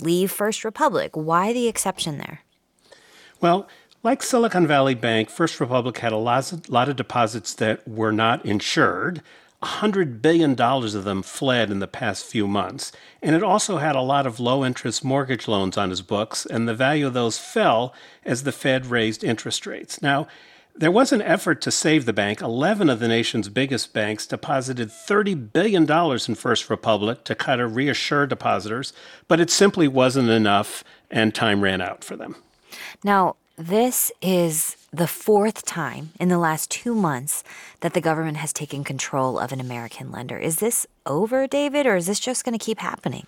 leave 0.00 0.30
First 0.30 0.64
Republic. 0.64 1.12
Why 1.14 1.52
the 1.52 1.68
exception 1.68 2.18
there? 2.18 2.42
Well, 3.40 3.68
like 4.02 4.22
Silicon 4.22 4.66
Valley 4.66 4.94
Bank, 4.94 5.28
First 5.30 5.60
Republic 5.60 5.98
had 5.98 6.12
a 6.12 6.16
lot 6.16 6.52
of, 6.88 6.96
deposits 6.96 7.54
that 7.54 7.86
were 7.86 8.12
not 8.12 8.44
insured. 8.44 9.22
$100 9.62 10.22
billion 10.22 10.58
of 10.60 11.04
them 11.04 11.20
fled 11.20 11.70
in 11.70 11.80
the 11.80 11.88
past 11.88 12.24
few 12.24 12.46
months. 12.46 12.92
And 13.20 13.34
it 13.34 13.42
also 13.42 13.78
had 13.78 13.96
a 13.96 14.00
lot 14.00 14.24
of 14.24 14.38
low 14.38 14.64
interest 14.64 15.04
mortgage 15.04 15.48
loans 15.48 15.76
on 15.76 15.90
his 15.90 16.00
books, 16.00 16.46
and 16.46 16.68
the 16.68 16.74
value 16.74 17.08
of 17.08 17.14
those 17.14 17.38
fell 17.38 17.92
as 18.24 18.44
the 18.44 18.52
Fed 18.52 18.86
raised 18.86 19.24
interest 19.24 19.66
rates. 19.66 20.00
Now, 20.00 20.28
there 20.76 20.92
was 20.92 21.10
an 21.10 21.22
effort 21.22 21.60
to 21.62 21.72
save 21.72 22.06
the 22.06 22.12
bank. 22.12 22.40
11 22.40 22.88
of 22.88 23.00
the 23.00 23.08
nation's 23.08 23.48
biggest 23.48 23.92
banks 23.92 24.28
deposited 24.28 24.90
$30 24.90 25.52
billion 25.52 25.90
in 25.90 26.34
First 26.36 26.70
Republic 26.70 27.24
to 27.24 27.34
kind 27.34 27.60
of 27.60 27.74
reassure 27.74 28.28
depositors, 28.28 28.92
but 29.26 29.40
it 29.40 29.50
simply 29.50 29.88
wasn't 29.88 30.28
enough, 30.28 30.84
and 31.10 31.34
time 31.34 31.62
ran 31.62 31.80
out 31.80 32.04
for 32.04 32.14
them. 32.14 32.36
Now, 33.02 33.34
this 33.58 34.12
is 34.22 34.76
the 34.92 35.08
fourth 35.08 35.64
time 35.66 36.10
in 36.20 36.28
the 36.28 36.38
last 36.38 36.70
two 36.70 36.94
months 36.94 37.42
that 37.80 37.92
the 37.92 38.00
government 38.00 38.36
has 38.36 38.52
taken 38.52 38.84
control 38.84 39.36
of 39.36 39.50
an 39.50 39.60
American 39.60 40.12
lender. 40.12 40.38
Is 40.38 40.56
this 40.56 40.86
over, 41.04 41.48
David, 41.48 41.84
or 41.84 41.96
is 41.96 42.06
this 42.06 42.20
just 42.20 42.44
going 42.44 42.56
to 42.56 42.64
keep 42.64 42.78
happening? 42.78 43.26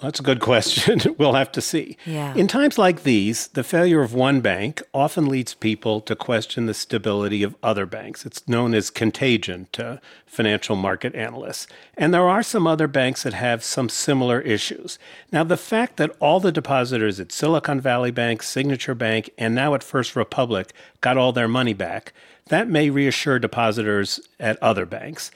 That's 0.00 0.20
a 0.20 0.22
good 0.22 0.40
question. 0.40 1.00
we'll 1.18 1.32
have 1.32 1.50
to 1.52 1.60
see. 1.62 1.96
Yeah. 2.04 2.34
In 2.34 2.48
times 2.48 2.76
like 2.76 3.02
these, 3.02 3.48
the 3.48 3.64
failure 3.64 4.02
of 4.02 4.12
one 4.12 4.40
bank 4.40 4.82
often 4.92 5.26
leads 5.26 5.54
people 5.54 6.02
to 6.02 6.14
question 6.14 6.66
the 6.66 6.74
stability 6.74 7.42
of 7.42 7.56
other 7.62 7.86
banks. 7.86 8.26
It's 8.26 8.46
known 8.46 8.74
as 8.74 8.90
contagion 8.90 9.68
to 9.72 10.00
financial 10.26 10.76
market 10.76 11.14
analysts. 11.14 11.66
And 11.96 12.12
there 12.12 12.28
are 12.28 12.42
some 12.42 12.66
other 12.66 12.86
banks 12.86 13.22
that 13.22 13.32
have 13.32 13.64
some 13.64 13.88
similar 13.88 14.40
issues. 14.42 14.98
Now, 15.32 15.44
the 15.44 15.56
fact 15.56 15.96
that 15.96 16.14
all 16.20 16.40
the 16.40 16.52
depositors 16.52 17.18
at 17.18 17.32
Silicon 17.32 17.80
Valley 17.80 18.10
Bank, 18.10 18.42
Signature 18.42 18.94
Bank, 18.94 19.30
and 19.38 19.54
now 19.54 19.74
at 19.74 19.82
First 19.82 20.14
Republic 20.14 20.74
got 21.00 21.16
all 21.16 21.32
their 21.32 21.48
money 21.48 21.72
back, 21.72 22.12
that 22.48 22.68
may 22.68 22.90
reassure 22.90 23.38
depositors 23.38 24.20
at 24.38 24.62
other 24.62 24.84
banks. 24.84 25.30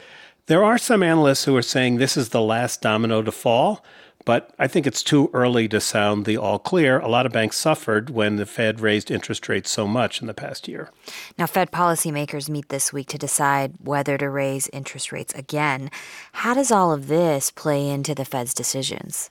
There 0.46 0.64
are 0.64 0.78
some 0.78 1.02
analysts 1.02 1.44
who 1.44 1.56
are 1.56 1.62
saying 1.62 1.96
this 1.96 2.16
is 2.16 2.28
the 2.28 2.42
last 2.42 2.82
domino 2.82 3.22
to 3.22 3.32
fall. 3.32 3.84
But 4.24 4.54
I 4.58 4.66
think 4.66 4.86
it's 4.86 5.02
too 5.02 5.30
early 5.32 5.66
to 5.68 5.80
sound 5.80 6.24
the 6.24 6.36
all 6.36 6.58
clear. 6.58 6.98
A 7.00 7.08
lot 7.08 7.26
of 7.26 7.32
banks 7.32 7.56
suffered 7.56 8.10
when 8.10 8.36
the 8.36 8.46
Fed 8.46 8.80
raised 8.80 9.10
interest 9.10 9.48
rates 9.48 9.70
so 9.70 9.86
much 9.86 10.20
in 10.20 10.26
the 10.26 10.34
past 10.34 10.68
year. 10.68 10.90
Now, 11.38 11.46
Fed 11.46 11.70
policymakers 11.70 12.48
meet 12.48 12.68
this 12.68 12.92
week 12.92 13.08
to 13.08 13.18
decide 13.18 13.74
whether 13.80 14.18
to 14.18 14.28
raise 14.28 14.68
interest 14.68 15.10
rates 15.10 15.34
again. 15.34 15.90
How 16.32 16.54
does 16.54 16.70
all 16.70 16.92
of 16.92 17.08
this 17.08 17.50
play 17.50 17.88
into 17.88 18.14
the 18.14 18.24
Fed's 18.24 18.54
decisions? 18.54 19.30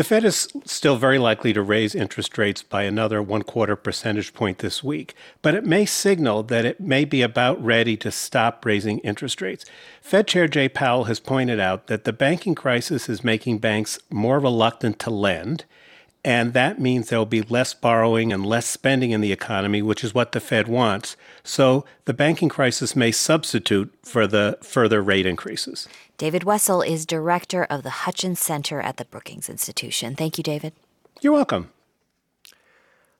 The 0.00 0.04
Fed 0.04 0.24
is 0.24 0.48
still 0.64 0.96
very 0.96 1.18
likely 1.18 1.52
to 1.52 1.60
raise 1.60 1.94
interest 1.94 2.38
rates 2.38 2.62
by 2.62 2.84
another 2.84 3.22
one 3.22 3.42
quarter 3.42 3.76
percentage 3.76 4.32
point 4.32 4.60
this 4.60 4.82
week, 4.82 5.14
but 5.42 5.54
it 5.54 5.62
may 5.62 5.84
signal 5.84 6.42
that 6.44 6.64
it 6.64 6.80
may 6.80 7.04
be 7.04 7.20
about 7.20 7.62
ready 7.62 7.98
to 7.98 8.10
stop 8.10 8.64
raising 8.64 9.00
interest 9.00 9.42
rates. 9.42 9.66
Fed 10.00 10.26
Chair 10.26 10.48
Jay 10.48 10.70
Powell 10.70 11.04
has 11.04 11.20
pointed 11.20 11.60
out 11.60 11.88
that 11.88 12.04
the 12.04 12.14
banking 12.14 12.54
crisis 12.54 13.10
is 13.10 13.22
making 13.22 13.58
banks 13.58 13.98
more 14.08 14.40
reluctant 14.40 14.98
to 15.00 15.10
lend 15.10 15.66
and 16.24 16.52
that 16.52 16.78
means 16.78 17.08
there 17.08 17.18
will 17.18 17.26
be 17.26 17.42
less 17.42 17.72
borrowing 17.72 18.32
and 18.32 18.44
less 18.44 18.66
spending 18.66 19.10
in 19.10 19.20
the 19.20 19.32
economy, 19.32 19.80
which 19.80 20.04
is 20.04 20.14
what 20.14 20.32
the 20.32 20.40
Fed 20.40 20.68
wants. 20.68 21.16
So 21.42 21.84
the 22.04 22.14
banking 22.14 22.48
crisis 22.48 22.94
may 22.94 23.10
substitute 23.10 23.94
for 24.04 24.26
the 24.26 24.58
further 24.62 25.02
rate 25.02 25.26
increases. 25.26 25.88
David 26.18 26.44
Wessel 26.44 26.82
is 26.82 27.06
director 27.06 27.64
of 27.64 27.82
the 27.82 27.90
Hutchins 27.90 28.40
Center 28.40 28.80
at 28.80 28.98
the 28.98 29.06
Brookings 29.06 29.48
Institution. 29.48 30.14
Thank 30.14 30.36
you, 30.36 30.44
David. 30.44 30.74
You're 31.22 31.32
welcome. 31.32 31.70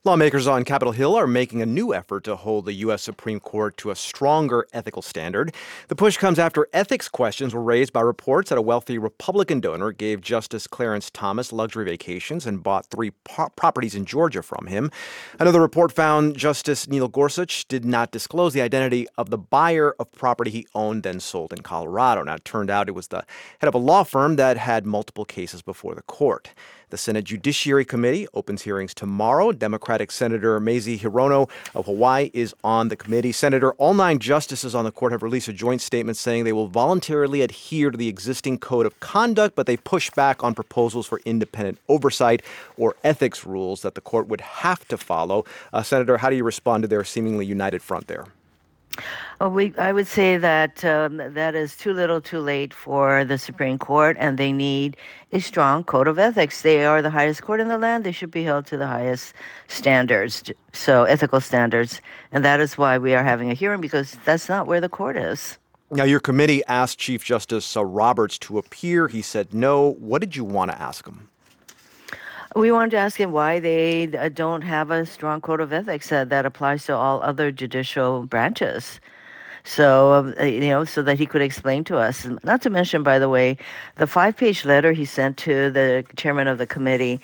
Lawmakers 0.02 0.46
on 0.46 0.64
Capitol 0.64 0.92
Hill 0.92 1.14
are 1.14 1.26
making 1.26 1.60
a 1.60 1.66
new 1.66 1.92
effort 1.92 2.24
to 2.24 2.34
hold 2.34 2.64
the 2.64 2.72
U.S. 2.72 3.02
Supreme 3.02 3.38
Court 3.38 3.76
to 3.76 3.90
a 3.90 3.94
stronger 3.94 4.66
ethical 4.72 5.02
standard. 5.02 5.54
The 5.88 5.94
push 5.94 6.16
comes 6.16 6.38
after 6.38 6.66
ethics 6.72 7.06
questions 7.06 7.52
were 7.52 7.62
raised 7.62 7.92
by 7.92 8.00
reports 8.00 8.48
that 8.48 8.56
a 8.56 8.62
wealthy 8.62 8.96
Republican 8.96 9.60
donor 9.60 9.92
gave 9.92 10.22
Justice 10.22 10.66
Clarence 10.66 11.10
Thomas 11.10 11.52
luxury 11.52 11.84
vacations 11.84 12.46
and 12.46 12.62
bought 12.62 12.86
three 12.86 13.10
po- 13.24 13.50
properties 13.56 13.94
in 13.94 14.06
Georgia 14.06 14.42
from 14.42 14.68
him. 14.68 14.90
Another 15.38 15.60
report 15.60 15.92
found 15.92 16.34
Justice 16.34 16.88
Neil 16.88 17.08
Gorsuch 17.08 17.68
did 17.68 17.84
not 17.84 18.10
disclose 18.10 18.54
the 18.54 18.62
identity 18.62 19.06
of 19.18 19.28
the 19.28 19.36
buyer 19.36 19.94
of 20.00 20.10
property 20.12 20.50
he 20.50 20.66
owned 20.74 21.02
then 21.02 21.20
sold 21.20 21.52
in 21.52 21.60
Colorado. 21.60 22.22
Now, 22.22 22.36
it 22.36 22.46
turned 22.46 22.70
out 22.70 22.88
it 22.88 22.92
was 22.92 23.08
the 23.08 23.26
head 23.58 23.68
of 23.68 23.74
a 23.74 23.78
law 23.78 24.04
firm 24.04 24.36
that 24.36 24.56
had 24.56 24.86
multiple 24.86 25.26
cases 25.26 25.60
before 25.60 25.94
the 25.94 26.00
court. 26.00 26.54
The 26.90 26.98
Senate 26.98 27.24
Judiciary 27.24 27.84
Committee 27.84 28.26
opens 28.34 28.62
hearings 28.62 28.94
tomorrow. 28.94 29.52
Democratic 29.52 30.10
Senator 30.10 30.58
Mazie 30.58 30.98
Hirono 30.98 31.48
of 31.72 31.86
Hawaii 31.86 32.32
is 32.34 32.52
on 32.64 32.88
the 32.88 32.96
committee. 32.96 33.30
Senator, 33.30 33.72
all 33.74 33.94
nine 33.94 34.18
justices 34.18 34.74
on 34.74 34.84
the 34.84 34.90
court 34.90 35.12
have 35.12 35.22
released 35.22 35.46
a 35.46 35.52
joint 35.52 35.80
statement 35.80 36.16
saying 36.16 36.42
they 36.42 36.52
will 36.52 36.66
voluntarily 36.66 37.42
adhere 37.42 37.92
to 37.92 37.96
the 37.96 38.08
existing 38.08 38.58
code 38.58 38.86
of 38.86 38.98
conduct, 38.98 39.54
but 39.54 39.66
they 39.66 39.76
push 39.76 40.10
back 40.10 40.42
on 40.42 40.52
proposals 40.52 41.06
for 41.06 41.20
independent 41.24 41.78
oversight 41.88 42.42
or 42.76 42.96
ethics 43.04 43.46
rules 43.46 43.82
that 43.82 43.94
the 43.94 44.00
court 44.00 44.26
would 44.26 44.40
have 44.40 44.86
to 44.88 44.96
follow. 44.96 45.44
Uh, 45.72 45.84
Senator, 45.84 46.18
how 46.18 46.28
do 46.28 46.34
you 46.34 46.44
respond 46.44 46.82
to 46.82 46.88
their 46.88 47.04
seemingly 47.04 47.46
united 47.46 47.82
front 47.82 48.08
there? 48.08 48.26
Well, 49.40 49.50
we, 49.50 49.74
I 49.78 49.92
would 49.92 50.06
say 50.06 50.36
that 50.36 50.84
um, 50.84 51.16
that 51.16 51.54
is 51.54 51.76
too 51.76 51.94
little, 51.94 52.20
too 52.20 52.40
late 52.40 52.74
for 52.74 53.24
the 53.24 53.38
Supreme 53.38 53.78
Court, 53.78 54.16
and 54.20 54.36
they 54.36 54.52
need 54.52 54.96
a 55.32 55.40
strong 55.40 55.84
code 55.84 56.08
of 56.08 56.18
ethics. 56.18 56.60
They 56.60 56.84
are 56.84 57.00
the 57.00 57.10
highest 57.10 57.42
court 57.42 57.60
in 57.60 57.68
the 57.68 57.78
land; 57.78 58.04
they 58.04 58.12
should 58.12 58.30
be 58.30 58.44
held 58.44 58.66
to 58.66 58.76
the 58.76 58.86
highest 58.86 59.32
standards, 59.68 60.52
so 60.72 61.04
ethical 61.04 61.40
standards, 61.40 62.02
and 62.32 62.44
that 62.44 62.60
is 62.60 62.76
why 62.76 62.98
we 62.98 63.14
are 63.14 63.24
having 63.24 63.50
a 63.50 63.54
hearing 63.54 63.80
because 63.80 64.18
that's 64.26 64.48
not 64.48 64.66
where 64.66 64.80
the 64.80 64.90
court 64.90 65.16
is. 65.16 65.58
Now, 65.90 66.04
your 66.04 66.20
committee 66.20 66.62
asked 66.68 66.98
Chief 66.98 67.24
Justice 67.24 67.76
uh, 67.76 67.84
Roberts 67.84 68.38
to 68.40 68.58
appear. 68.58 69.08
He 69.08 69.22
said 69.22 69.54
no. 69.54 69.90
What 69.92 70.20
did 70.20 70.36
you 70.36 70.44
want 70.44 70.70
to 70.70 70.80
ask 70.80 71.06
him? 71.06 71.29
We 72.56 72.72
wanted 72.72 72.90
to 72.92 72.96
ask 72.96 73.16
him 73.16 73.30
why 73.30 73.60
they 73.60 74.12
uh, 74.16 74.28
don't 74.28 74.62
have 74.62 74.90
a 74.90 75.06
strong 75.06 75.40
code 75.40 75.60
of 75.60 75.72
ethics 75.72 76.10
uh, 76.10 76.24
that 76.24 76.44
applies 76.44 76.84
to 76.86 76.96
all 76.96 77.22
other 77.22 77.52
judicial 77.52 78.26
branches. 78.26 79.00
So, 79.62 80.14
um, 80.14 80.34
uh, 80.40 80.44
you 80.44 80.60
know, 80.60 80.84
so 80.84 81.00
that 81.02 81.16
he 81.16 81.26
could 81.26 81.42
explain 81.42 81.84
to 81.84 81.98
us. 81.98 82.26
Not 82.42 82.60
to 82.62 82.70
mention, 82.70 83.04
by 83.04 83.20
the 83.20 83.28
way, 83.28 83.56
the 83.96 84.06
five 84.06 84.36
page 84.36 84.64
letter 84.64 84.90
he 84.92 85.04
sent 85.04 85.36
to 85.38 85.70
the 85.70 86.04
chairman 86.16 86.48
of 86.48 86.58
the 86.58 86.66
committee 86.66 87.20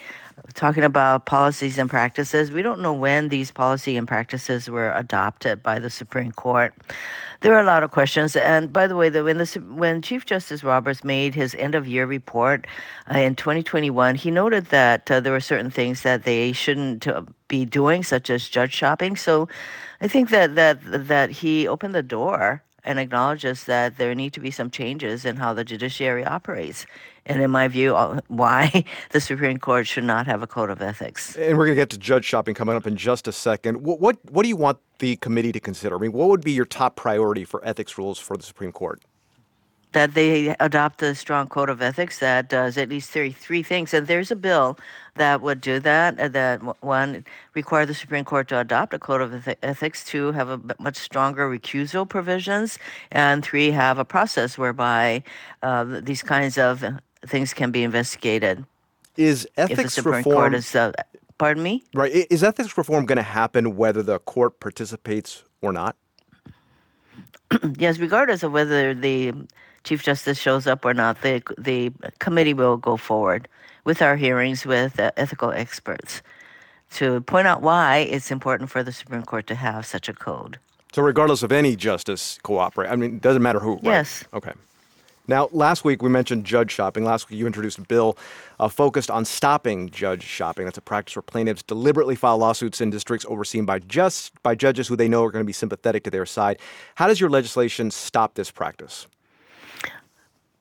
talking 0.55 0.85
about 0.85 1.27
policies 1.27 1.79
and 1.79 1.89
practices. 1.91 2.51
We 2.51 2.63
don't 2.63 2.81
know 2.81 2.93
when 2.93 3.29
these 3.29 3.51
policy 3.51 3.97
and 3.97 4.07
practices 4.07 4.69
were 4.69 4.93
adopted 4.93 5.63
by 5.63 5.79
the 5.79 5.91
Supreme 5.91 6.33
Court. 6.33 6.75
There 7.41 7.55
are 7.55 7.61
a 7.61 7.67
lot 7.67 7.83
of 7.83 7.91
questions. 7.91 8.35
And 8.37 8.73
by 8.73 8.87
the 8.87 8.97
way, 8.97 9.09
the, 9.09 9.23
when, 9.25 9.39
the, 9.39 9.47
when 9.75 10.03
Chief 10.03 10.25
Justice 10.25 10.65
Roberts 10.65 11.05
made 11.05 11.35
his 11.35 11.55
end 11.57 11.75
of 11.75 11.87
year 11.87 12.07
report 12.07 12.67
uh, 13.13 13.19
in 13.19 13.35
2021, 13.35 14.15
he 14.15 14.31
noted 14.31 14.67
that 14.67 15.11
uh, 15.11 15.21
there 15.21 15.33
were 15.33 15.41
certain 15.41 15.71
things 15.71 16.03
that 16.03 16.25
they 16.25 16.53
shouldn't 16.53 17.07
uh, 17.07 17.23
be 17.49 17.65
doing, 17.65 18.03
such 18.03 18.31
as 18.31 18.49
judge 18.49 18.73
shopping. 18.73 19.17
So 19.17 19.49
I 20.01 20.09
think 20.09 20.31
that, 20.31 20.55
that, 20.55 20.79
that 21.09 21.31
he 21.31 21.69
opened 21.69 21.95
the 21.95 22.03
door 22.03 22.63
and 22.87 22.99
acknowledges 22.99 23.65
that 23.65 23.99
there 23.99 24.15
need 24.15 24.33
to 24.33 24.41
be 24.41 24.51
some 24.51 24.71
changes 24.71 25.25
in 25.25 25.37
how 25.37 25.53
the 25.53 25.65
judiciary 25.65 26.25
operates. 26.25 26.87
And 27.27 27.43
in 27.43 27.51
my 27.51 27.69
view, 27.69 27.95
why 28.29 28.85
the 29.11 29.21
Supreme 29.21 29.59
Court 29.59 29.87
should 29.87 30.05
not 30.05 30.27
have 30.27 30.43
a 30.43 30.47
code 30.47 30.71
of 30.71 30.81
ethics. 30.81 31.37
And 31.37 31.59
we're 31.59 31.67
going 31.67 31.77
to 31.77 31.83
get 31.83 31.91
to 31.91 31.99
judge 31.99 32.25
shopping 32.25 32.55
coming 32.55 32.77
up 32.77 32.87
in 32.87 32.97
just 32.97 33.29
a 33.29 33.33
second. 33.33 33.83
What, 33.83 34.01
what, 34.01 34.19
what 34.31 34.43
do 34.43 34.49
you 34.49 34.57
want 34.57 34.79
the 34.99 35.17
committee 35.17 35.53
to 35.53 35.61
consider? 35.61 35.97
I 35.97 35.99
mean, 35.99 36.13
what 36.13 36.29
would 36.29 36.43
be 36.43 36.53
your 36.53 36.65
top 36.65 36.97
priority 36.97 37.45
for 37.45 37.65
ethics 37.65 37.99
rules 37.99 38.19
for 38.19 38.37
the 38.37 38.43
Supreme 38.43 38.73
Court? 38.73 39.03
that 39.97 40.13
they 40.13 40.55
adopt 40.61 41.01
a 41.01 41.15
strong 41.15 41.49
code 41.49 41.71
of 41.71 41.81
ethics 41.81 42.19
that 42.19 42.51
does 42.51 42.77
at 42.77 42.91
least 42.91 43.09
three, 43.11 43.33
three 43.33 43.63
things. 43.63 43.95
And 43.95 44.07
there's 44.07 44.31
a 44.31 44.37
bill 44.37 44.79
that 45.15 45.41
would 45.41 45.63
do 45.63 45.81
that. 45.81 46.21
Uh, 46.21 46.29
that 46.29 46.61
one 46.83 47.25
require 47.55 47.87
the 47.87 47.95
Supreme 47.95 48.23
Court 48.27 48.47
to 48.49 48.61
adopt 48.61 48.93
a 48.93 48.99
code 48.99 49.23
of 49.23 49.49
ethics. 49.63 50.05
Two 50.05 50.33
have 50.33 50.51
a 50.51 50.61
much 50.79 50.97
stronger 50.97 51.49
recusal 51.49 52.07
provisions, 52.07 52.79
and 53.11 53.43
three 53.43 53.71
have 53.71 53.99
a 53.99 54.05
process 54.05 54.59
whereby 54.59 55.23
uh, 55.63 55.85
these 56.03 56.23
kinds 56.23 56.59
of 56.59 56.85
things 57.27 57.53
can 57.53 57.71
be 57.71 57.83
investigated. 57.83 58.65
Is 59.17 59.49
ethics 59.57 59.99
if 59.99 60.05
the 60.05 60.11
reform? 60.11 60.35
Court 60.35 60.55
is, 60.55 60.75
uh, 60.75 60.93
pardon 61.39 61.63
me. 61.63 61.85
Right. 61.95 62.27
Is 62.31 62.43
ethics 62.43 62.77
reform 62.77 63.07
going 63.07 63.17
to 63.17 63.23
happen 63.23 63.77
whether 63.77 64.03
the 64.03 64.19
court 64.21 64.61
participates 64.61 65.45
or 65.63 65.73
not? 65.73 65.97
yes, 67.79 67.99
regardless 67.99 68.43
of 68.43 68.53
whether 68.53 68.95
the 68.95 69.33
Chief 69.85 70.03
Justice 70.03 70.39
shows 70.39 70.67
up 70.67 70.85
or 70.85 70.95
not, 70.95 71.23
the 71.23 71.43
the 71.57 71.93
committee 72.19 72.55
will 72.55 72.77
go 72.77 72.97
forward 72.97 73.49
with 73.85 74.03
our 74.03 74.17
hearings 74.17 74.67
with 74.67 74.99
uh, 74.99 75.13
ethical 75.17 75.53
experts 75.53 76.23
to 76.95 77.21
point 77.23 77.47
out 77.47 77.63
why 77.63 77.99
it's 77.99 78.31
important 78.31 78.71
for 78.71 78.83
the 78.83 78.93
Supreme 78.93 79.23
Court 79.23 79.47
to 79.47 79.55
have 79.55 79.87
such 79.87 80.09
a 80.09 80.13
code. 80.13 80.59
So, 80.93 81.03
regardless 81.03 81.43
of 81.43 81.53
any 81.53 81.77
justice 81.77 82.39
cooperate, 82.43 82.89
I 82.89 82.97
mean, 82.97 83.17
it 83.17 83.23
doesn't 83.23 83.43
matter 83.43 83.61
who. 83.61 83.75
Right? 83.75 83.85
Yes. 83.85 84.25
Okay. 84.35 84.53
Now, 85.29 85.49
last 85.51 85.85
week 85.85 86.03
we 86.03 86.09
mentioned 86.09 86.45
judge 86.45 86.71
shopping. 86.71 87.05
Last 87.05 87.29
week 87.29 87.39
you 87.39 87.47
introduced 87.47 87.79
a 87.79 87.83
bill 87.83 88.17
uh, 88.61 88.69
focused 88.69 89.11
on 89.11 89.25
stopping 89.25 89.91
judge 89.91 90.23
shopping. 90.23 90.65
That's 90.65 90.79
a 90.79 90.83
practice 90.83 91.17
where 91.17 91.23
plaintiffs 91.23 91.63
deliberately 91.63 92.15
file 92.15 92.39
lawsuits 92.39 92.81
in 92.81 92.91
districts 92.91 93.27
overseen 93.29 93.65
by 93.65 93.81
just 93.81 94.41
by 94.43 94.55
judges 94.55 94.87
who 94.87 94.95
they 94.95 95.09
know 95.09 95.25
are 95.25 95.31
going 95.31 95.43
to 95.43 95.47
be 95.47 95.53
sympathetic 95.53 96.05
to 96.05 96.11
their 96.11 96.27
side. 96.27 96.59
How 96.95 97.09
does 97.09 97.21
your 97.21 97.31
legislation 97.31 97.91
stop 97.91 98.35
this 98.35 98.51
practice? 98.51 99.07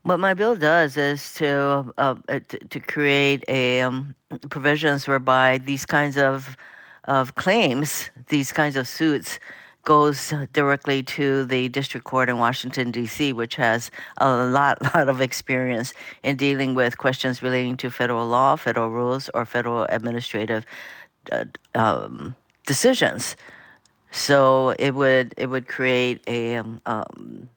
What 0.02 0.20
my 0.20 0.34
bill 0.34 0.56
does 0.56 0.98
is 0.98 1.34
to 1.36 1.92
uh, 1.98 2.16
uh 2.30 2.40
to, 2.70 2.80
create 2.80 3.44
a 3.48 3.82
um, 3.82 4.14
provisions 4.50 5.08
whereby 5.08 5.58
these 5.60 5.86
kinds 5.86 6.16
of 6.18 6.56
of 7.06 7.36
claims, 7.36 8.10
these 8.30 8.52
kinds 8.52 8.76
of 8.76 8.88
suits 8.88 9.40
goes 9.86 10.34
directly 10.52 11.02
to 11.04 11.46
the 11.46 11.70
district 11.70 12.06
court 12.06 12.30
in 12.30 12.38
Washington 12.38 12.92
D.C., 12.92 13.32
which 13.34 13.56
has 13.56 13.92
a 14.18 14.46
lot 14.46 14.82
lot 14.96 15.08
of 15.08 15.22
experience 15.22 15.94
in 16.24 16.36
dealing 16.36 16.76
with 16.76 16.98
questions 16.98 17.42
relating 17.42 17.78
to 17.78 17.90
federal 17.90 18.28
law, 18.28 18.56
federal 18.56 18.90
rules, 18.90 19.30
or 19.34 19.46
federal 19.46 19.84
administrative 19.84 20.66
uh, 21.32 21.46
um, 21.76 22.36
decisions. 22.66 23.36
So 24.12 24.76
it 24.80 24.96
would 24.96 25.34
it 25.38 25.48
would 25.48 25.68
create 25.68 26.22
a 26.28 26.58
um, 26.86 27.50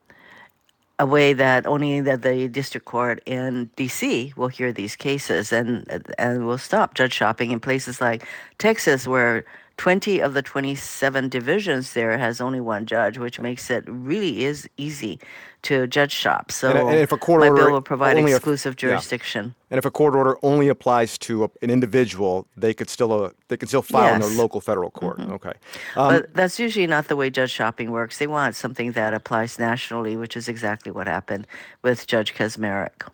a 0.99 1.07
way 1.07 1.33
that 1.33 1.67
only 1.67 2.01
that 2.01 2.23
the 2.23 2.49
district 2.49 2.87
court 2.87 3.23
in 3.25 3.71
D.C. 3.77 4.33
will 4.37 4.49
hear 4.49 4.73
these 4.73 4.97
cases 4.97 5.53
and 5.53 5.87
and 6.19 6.47
will 6.47 6.59
stop 6.59 6.95
judge 6.95 7.13
shopping 7.13 7.53
in 7.53 7.61
places 7.61 8.01
like 8.01 8.27
Texas, 8.59 9.07
where 9.07 9.45
20 9.79 10.19
of 10.19 10.35
the 10.35 10.43
27 10.43 11.29
divisions 11.29 11.93
there 11.93 12.19
has 12.19 12.41
only 12.41 12.61
one 12.61 12.85
judge, 12.85 13.17
which 13.17 13.41
makes 13.41 13.71
it 13.71 13.85
really 13.87 14.45
is 14.45 14.69
easy 14.77 15.21
to 15.63 15.87
judge 15.87 16.13
shop. 16.13 16.51
So 16.51 16.71
and, 16.71 16.89
and 16.91 16.99
if 16.99 17.13
a 17.13 17.17
court 17.17 17.41
my 17.41 17.49
order 17.49 17.65
bill 17.65 17.73
will 17.73 17.81
provide 17.81 18.17
only 18.17 18.33
exclusive 18.33 18.73
if, 18.73 18.77
jurisdiction. 18.77 19.47
Yeah. 19.47 19.65
And 19.71 19.79
if 19.79 19.85
a 19.85 19.91
court 19.91 20.15
order 20.15 20.37
only 20.43 20.69
applies 20.69 21.17
to 21.19 21.45
a, 21.45 21.51
an 21.63 21.71
individual, 21.71 22.47
they 22.57 22.75
could 22.75 22.91
still 22.91 23.13
uh, 23.13 23.31
they 23.47 23.57
could 23.57 23.69
still 23.69 23.83
file 23.83 24.05
yes. 24.05 24.15
in 24.17 24.21
their 24.21 24.39
local 24.39 24.61
federal 24.61 24.91
court. 24.91 25.19
Mm-hmm. 25.19 25.33
Okay, 25.33 25.53
um, 25.97 26.15
but 26.15 26.35
that's 26.35 26.59
usually 26.59 26.87
not 26.87 27.07
the 27.07 27.17
way 27.17 27.31
judge 27.31 27.53
shopping 27.53 27.93
works. 27.93 28.19
They 28.19 28.27
want 28.27 28.57
something 28.57 28.93
that 28.93 29.15
applies 29.15 29.59
nationally, 29.59 30.17
which 30.17 30.37
is 30.37 30.49
exactly 30.49 30.91
what 30.91 31.07
happened 31.07 31.47
with 31.83 32.07
Judge 32.07 32.35
Kacsmaryk. 32.35 33.09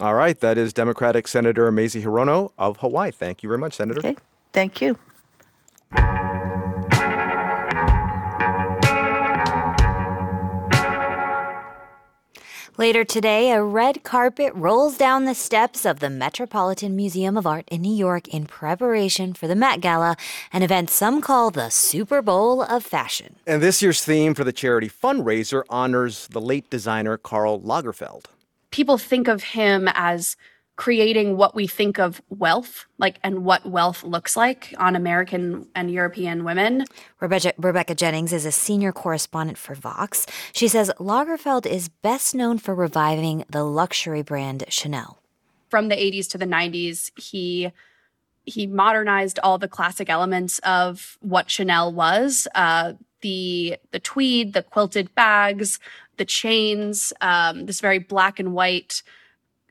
All 0.00 0.14
right, 0.14 0.38
that 0.40 0.56
is 0.56 0.72
Democratic 0.72 1.28
Senator 1.28 1.70
Mazie 1.72 2.02
Hirono 2.02 2.52
of 2.56 2.78
Hawaii. 2.78 3.10
Thank 3.10 3.42
you 3.42 3.48
very 3.48 3.58
much, 3.58 3.74
Senator. 3.74 3.98
Okay, 3.98 4.16
thank 4.52 4.80
you. 4.80 4.96
Later 12.78 13.04
today, 13.04 13.52
a 13.52 13.62
red 13.62 14.02
carpet 14.02 14.50
rolls 14.56 14.96
down 14.96 15.24
the 15.24 15.34
steps 15.34 15.84
of 15.84 16.00
the 16.00 16.10
Metropolitan 16.10 16.96
Museum 16.96 17.36
of 17.36 17.46
Art 17.46 17.68
in 17.70 17.82
New 17.82 17.94
York 17.94 18.26
in 18.28 18.46
preparation 18.46 19.34
for 19.34 19.46
the 19.46 19.54
Met 19.54 19.80
Gala, 19.80 20.16
an 20.52 20.62
event 20.62 20.88
some 20.90 21.20
call 21.20 21.50
the 21.50 21.68
Super 21.68 22.22
Bowl 22.22 22.62
of 22.62 22.82
fashion. 22.82 23.36
And 23.46 23.62
this 23.62 23.82
year's 23.82 24.02
theme 24.02 24.34
for 24.34 24.42
the 24.42 24.52
charity 24.52 24.88
fundraiser 24.88 25.62
honors 25.68 26.26
the 26.28 26.40
late 26.40 26.70
designer 26.70 27.18
Karl 27.18 27.60
Lagerfeld. 27.60 28.24
People 28.70 28.96
think 28.96 29.28
of 29.28 29.42
him 29.42 29.86
as 29.94 30.36
creating 30.76 31.36
what 31.36 31.54
we 31.54 31.66
think 31.66 31.98
of 31.98 32.22
wealth, 32.30 32.86
like 32.98 33.18
and 33.22 33.44
what 33.44 33.66
wealth 33.66 34.02
looks 34.02 34.36
like 34.36 34.74
on 34.78 34.96
American 34.96 35.66
and 35.74 35.90
European 35.90 36.44
women. 36.44 36.84
Rebecca, 37.20 37.52
Rebecca 37.58 37.94
Jennings 37.94 38.32
is 38.32 38.46
a 38.46 38.52
senior 38.52 38.92
correspondent 38.92 39.58
for 39.58 39.74
Vox. 39.74 40.26
She 40.52 40.68
says 40.68 40.90
Lagerfeld 40.98 41.66
is 41.66 41.88
best 41.88 42.34
known 42.34 42.58
for 42.58 42.74
reviving 42.74 43.44
the 43.50 43.64
luxury 43.64 44.22
brand 44.22 44.64
Chanel. 44.68 45.18
From 45.68 45.88
the 45.88 45.96
80s 45.96 46.28
to 46.30 46.38
the 46.38 46.46
90s, 46.46 47.10
he 47.18 47.72
he 48.44 48.66
modernized 48.66 49.38
all 49.42 49.56
the 49.56 49.68
classic 49.68 50.10
elements 50.10 50.58
of 50.60 51.16
what 51.20 51.48
Chanel 51.48 51.92
was. 51.92 52.48
Uh, 52.54 52.94
the 53.20 53.76
the 53.92 54.00
tweed, 54.00 54.52
the 54.52 54.62
quilted 54.62 55.14
bags, 55.14 55.78
the 56.16 56.24
chains, 56.24 57.12
um, 57.20 57.66
this 57.66 57.80
very 57.80 57.98
black 57.98 58.38
and 58.38 58.52
white 58.52 59.02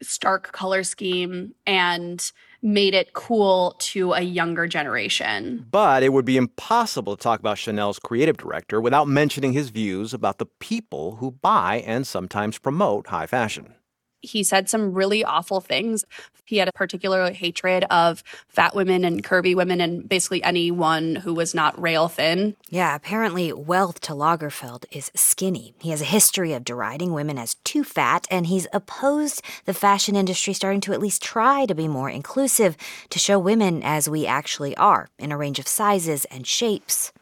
stark 0.01 0.51
color 0.51 0.83
scheme 0.83 1.53
and 1.65 2.31
made 2.61 2.93
it 2.93 3.13
cool 3.13 3.75
to 3.79 4.13
a 4.13 4.21
younger 4.21 4.67
generation. 4.67 5.65
But 5.71 6.03
it 6.03 6.13
would 6.13 6.25
be 6.25 6.37
impossible 6.37 7.17
to 7.17 7.21
talk 7.21 7.39
about 7.39 7.57
Chanel's 7.57 7.99
creative 7.99 8.37
director 8.37 8.79
without 8.79 9.07
mentioning 9.07 9.53
his 9.53 9.69
views 9.69 10.13
about 10.13 10.37
the 10.37 10.45
people 10.45 11.15
who 11.15 11.31
buy 11.31 11.83
and 11.85 12.05
sometimes 12.05 12.59
promote 12.59 13.07
high 13.07 13.25
fashion 13.25 13.75
he 14.21 14.43
said 14.43 14.69
some 14.69 14.93
really 14.93 15.23
awful 15.23 15.61
things. 15.61 16.05
He 16.45 16.57
had 16.57 16.67
a 16.67 16.73
particular 16.73 17.31
hatred 17.31 17.85
of 17.89 18.23
fat 18.49 18.75
women 18.75 19.05
and 19.05 19.23
curvy 19.23 19.55
women 19.55 19.79
and 19.79 20.07
basically 20.07 20.43
anyone 20.43 21.15
who 21.15 21.33
was 21.33 21.55
not 21.55 21.81
rail 21.81 22.09
thin. 22.09 22.57
Yeah, 22.69 22.93
apparently 22.93 23.53
wealth 23.53 24.01
to 24.01 24.13
Lagerfeld 24.13 24.83
is 24.91 25.11
skinny. 25.15 25.73
He 25.79 25.91
has 25.91 26.01
a 26.01 26.05
history 26.05 26.51
of 26.51 26.65
deriding 26.65 27.13
women 27.13 27.37
as 27.37 27.55
too 27.63 27.85
fat, 27.85 28.27
and 28.29 28.47
he's 28.47 28.67
opposed 28.73 29.41
the 29.65 29.73
fashion 29.73 30.15
industry 30.15 30.53
starting 30.53 30.81
to 30.81 30.93
at 30.93 30.99
least 30.99 31.23
try 31.23 31.65
to 31.65 31.75
be 31.75 31.87
more 31.87 32.09
inclusive 32.09 32.75
to 33.09 33.19
show 33.19 33.39
women 33.39 33.81
as 33.81 34.09
we 34.09 34.27
actually 34.27 34.75
are 34.75 35.07
in 35.17 35.31
a 35.31 35.37
range 35.37 35.59
of 35.59 35.67
sizes 35.67 36.25
and 36.25 36.45
shapes. 36.45 37.13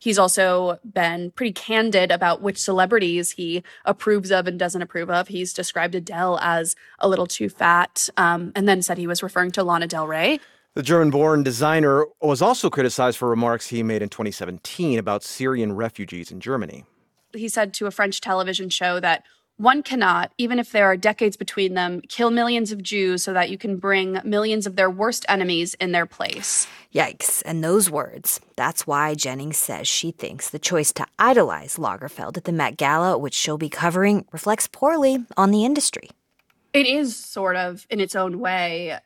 He's 0.00 0.18
also 0.18 0.78
been 0.82 1.30
pretty 1.32 1.52
candid 1.52 2.10
about 2.10 2.40
which 2.40 2.58
celebrities 2.58 3.32
he 3.32 3.62
approves 3.84 4.32
of 4.32 4.46
and 4.46 4.58
doesn't 4.58 4.80
approve 4.80 5.10
of. 5.10 5.28
He's 5.28 5.52
described 5.52 5.94
Adele 5.94 6.38
as 6.40 6.74
a 6.98 7.08
little 7.08 7.26
too 7.26 7.50
fat, 7.50 8.08
um, 8.16 8.50
and 8.56 8.66
then 8.66 8.80
said 8.80 8.96
he 8.96 9.06
was 9.06 9.22
referring 9.22 9.50
to 9.52 9.62
Lana 9.62 9.86
Del 9.86 10.06
Rey. 10.06 10.40
The 10.74 10.82
German 10.82 11.10
born 11.10 11.42
designer 11.42 12.06
was 12.22 12.40
also 12.40 12.70
criticized 12.70 13.18
for 13.18 13.28
remarks 13.28 13.66
he 13.68 13.82
made 13.82 14.00
in 14.02 14.08
2017 14.08 14.98
about 14.98 15.22
Syrian 15.22 15.74
refugees 15.74 16.30
in 16.30 16.40
Germany. 16.40 16.84
He 17.34 17.48
said 17.48 17.74
to 17.74 17.86
a 17.86 17.90
French 17.90 18.20
television 18.20 18.70
show 18.70 19.00
that 19.00 19.24
one 19.60 19.82
cannot, 19.82 20.32
even 20.38 20.58
if 20.58 20.72
there 20.72 20.86
are 20.86 20.96
decades 20.96 21.36
between 21.36 21.74
them, 21.74 22.00
kill 22.08 22.30
millions 22.30 22.72
of 22.72 22.82
Jews 22.82 23.22
so 23.22 23.34
that 23.34 23.50
you 23.50 23.58
can 23.58 23.76
bring 23.76 24.18
millions 24.24 24.66
of 24.66 24.74
their 24.74 24.88
worst 24.88 25.26
enemies 25.28 25.74
in 25.74 25.92
their 25.92 26.06
place. 26.06 26.66
Yikes. 26.94 27.42
And 27.44 27.62
those 27.62 27.90
words. 27.90 28.40
That's 28.56 28.86
why 28.86 29.14
Jennings 29.14 29.58
says 29.58 29.86
she 29.86 30.12
thinks 30.12 30.48
the 30.48 30.58
choice 30.58 30.92
to 30.94 31.06
idolize 31.18 31.76
Lagerfeld 31.76 32.38
at 32.38 32.44
the 32.44 32.52
Met 32.52 32.78
Gala, 32.78 33.18
which 33.18 33.34
she'll 33.34 33.58
be 33.58 33.68
covering, 33.68 34.24
reflects 34.32 34.66
poorly 34.66 35.26
on 35.36 35.50
the 35.50 35.66
industry. 35.66 36.08
It 36.72 36.86
is 36.86 37.14
sort 37.14 37.56
of, 37.56 37.86
in 37.90 38.00
its 38.00 38.16
own 38.16 38.40
way, 38.40 38.98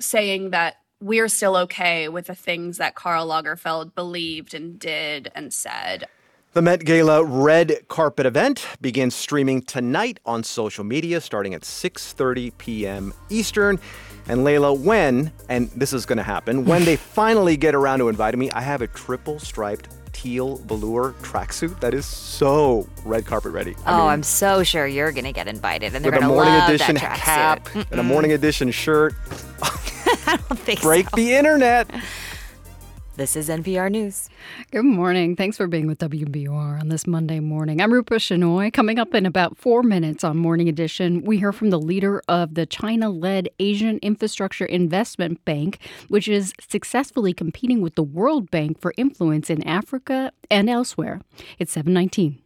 saying 0.00 0.50
that 0.50 0.76
we're 1.00 1.28
still 1.28 1.58
okay 1.58 2.08
with 2.08 2.28
the 2.28 2.34
things 2.34 2.78
that 2.78 2.94
Karl 2.94 3.28
Lagerfeld 3.28 3.94
believed 3.94 4.54
and 4.54 4.78
did 4.78 5.30
and 5.34 5.52
said. 5.52 6.08
The 6.54 6.62
Met 6.62 6.84
Gala 6.84 7.24
red 7.24 7.88
carpet 7.88 8.26
event 8.26 8.64
begins 8.80 9.16
streaming 9.16 9.62
tonight 9.62 10.20
on 10.24 10.44
social 10.44 10.84
media 10.84 11.20
starting 11.20 11.52
at 11.52 11.62
6:30 11.62 12.56
p.m. 12.58 13.12
Eastern. 13.28 13.80
And 14.28 14.44
Leila, 14.44 14.72
when 14.72 15.32
and 15.48 15.68
this 15.70 15.92
is 15.92 16.06
going 16.06 16.18
to 16.18 16.22
happen, 16.22 16.64
when 16.64 16.84
they 16.84 16.94
finally 17.16 17.56
get 17.56 17.74
around 17.74 17.98
to 17.98 18.08
inviting 18.08 18.38
me, 18.38 18.52
I 18.52 18.60
have 18.60 18.82
a 18.82 18.86
triple 18.86 19.40
striped 19.40 19.88
teal 20.12 20.58
velour 20.58 21.14
tracksuit 21.22 21.80
that 21.80 21.92
is 21.92 22.06
so 22.06 22.88
red 23.04 23.26
carpet 23.26 23.50
ready. 23.50 23.74
I 23.84 23.94
oh, 23.94 23.98
mean, 24.02 24.06
I'm 24.10 24.22
so 24.22 24.62
sure 24.62 24.86
you're 24.86 25.10
going 25.10 25.24
to 25.24 25.32
get 25.32 25.48
invited, 25.48 25.96
and 25.96 26.04
they're 26.04 26.12
going 26.12 26.22
to 26.22 26.28
morning 26.28 26.54
love 26.54 26.70
edition 26.70 26.94
that 26.94 27.18
cap 27.18 27.68
and 27.74 27.98
a 27.98 28.04
morning 28.04 28.30
edition 28.30 28.70
shirt. 28.70 29.12
I 29.62 30.36
don't 30.36 30.60
think 30.60 30.78
so. 30.78 30.86
Break 30.86 31.10
so. 31.10 31.16
the 31.16 31.34
internet. 31.34 31.90
This 33.16 33.36
is 33.36 33.48
NPR 33.48 33.92
News. 33.92 34.28
Good 34.72 34.84
morning. 34.84 35.36
Thanks 35.36 35.56
for 35.56 35.68
being 35.68 35.86
with 35.86 35.98
WBUR 35.98 36.80
on 36.80 36.88
this 36.88 37.06
Monday 37.06 37.38
morning. 37.38 37.80
I'm 37.80 37.92
Rupa 37.92 38.14
Shenoy. 38.14 38.72
Coming 38.72 38.98
up 38.98 39.14
in 39.14 39.24
about 39.24 39.56
four 39.56 39.84
minutes 39.84 40.24
on 40.24 40.36
Morning 40.36 40.68
Edition, 40.68 41.22
we 41.22 41.38
hear 41.38 41.52
from 41.52 41.70
the 41.70 41.78
leader 41.78 42.22
of 42.26 42.54
the 42.54 42.66
China 42.66 43.10
led 43.10 43.48
Asian 43.60 43.98
Infrastructure 43.98 44.64
Investment 44.64 45.44
Bank, 45.44 45.78
which 46.08 46.26
is 46.26 46.54
successfully 46.68 47.32
competing 47.32 47.80
with 47.80 47.94
the 47.94 48.02
World 48.02 48.50
Bank 48.50 48.80
for 48.80 48.92
influence 48.96 49.48
in 49.48 49.64
Africa 49.64 50.32
and 50.50 50.68
elsewhere. 50.68 51.20
It's 51.60 51.70
719. 51.70 52.43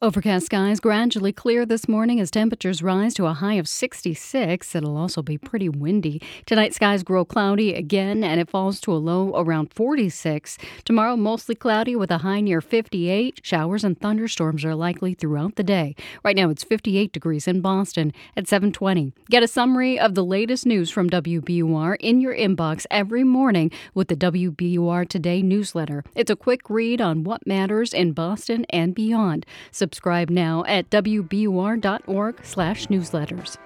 Overcast 0.00 0.46
skies 0.46 0.78
gradually 0.78 1.32
clear 1.32 1.66
this 1.66 1.88
morning 1.88 2.20
as 2.20 2.30
temperatures 2.30 2.84
rise 2.84 3.14
to 3.14 3.26
a 3.26 3.32
high 3.32 3.54
of 3.54 3.66
66. 3.66 4.72
It'll 4.76 4.96
also 4.96 5.22
be 5.22 5.36
pretty 5.36 5.68
windy. 5.68 6.22
Tonight, 6.46 6.72
skies 6.72 7.02
grow 7.02 7.24
cloudy 7.24 7.74
again 7.74 8.22
and 8.22 8.40
it 8.40 8.48
falls 8.48 8.80
to 8.82 8.92
a 8.92 8.94
low 8.94 9.32
around 9.34 9.74
46. 9.74 10.56
Tomorrow, 10.84 11.16
mostly 11.16 11.56
cloudy 11.56 11.96
with 11.96 12.12
a 12.12 12.18
high 12.18 12.40
near 12.40 12.60
58. 12.60 13.40
Showers 13.42 13.82
and 13.82 14.00
thunderstorms 14.00 14.64
are 14.64 14.76
likely 14.76 15.14
throughout 15.14 15.56
the 15.56 15.64
day. 15.64 15.96
Right 16.22 16.36
now, 16.36 16.48
it's 16.48 16.62
58 16.62 17.12
degrees 17.12 17.48
in 17.48 17.60
Boston 17.60 18.12
at 18.36 18.46
720. 18.46 19.12
Get 19.30 19.42
a 19.42 19.48
summary 19.48 19.98
of 19.98 20.14
the 20.14 20.24
latest 20.24 20.64
news 20.64 20.90
from 20.92 21.10
WBUR 21.10 21.96
in 21.98 22.20
your 22.20 22.36
inbox 22.36 22.86
every 22.88 23.24
morning 23.24 23.72
with 23.94 24.06
the 24.06 24.14
WBUR 24.14 25.08
Today 25.08 25.42
newsletter. 25.42 26.04
It's 26.14 26.30
a 26.30 26.36
quick 26.36 26.70
read 26.70 27.00
on 27.00 27.24
what 27.24 27.44
matters 27.48 27.92
in 27.92 28.12
Boston 28.12 28.64
and 28.70 28.94
beyond. 28.94 29.44
Subscribe 29.88 30.28
now 30.28 30.64
at 30.68 30.90
wbur.org/newsletters. 30.90 33.56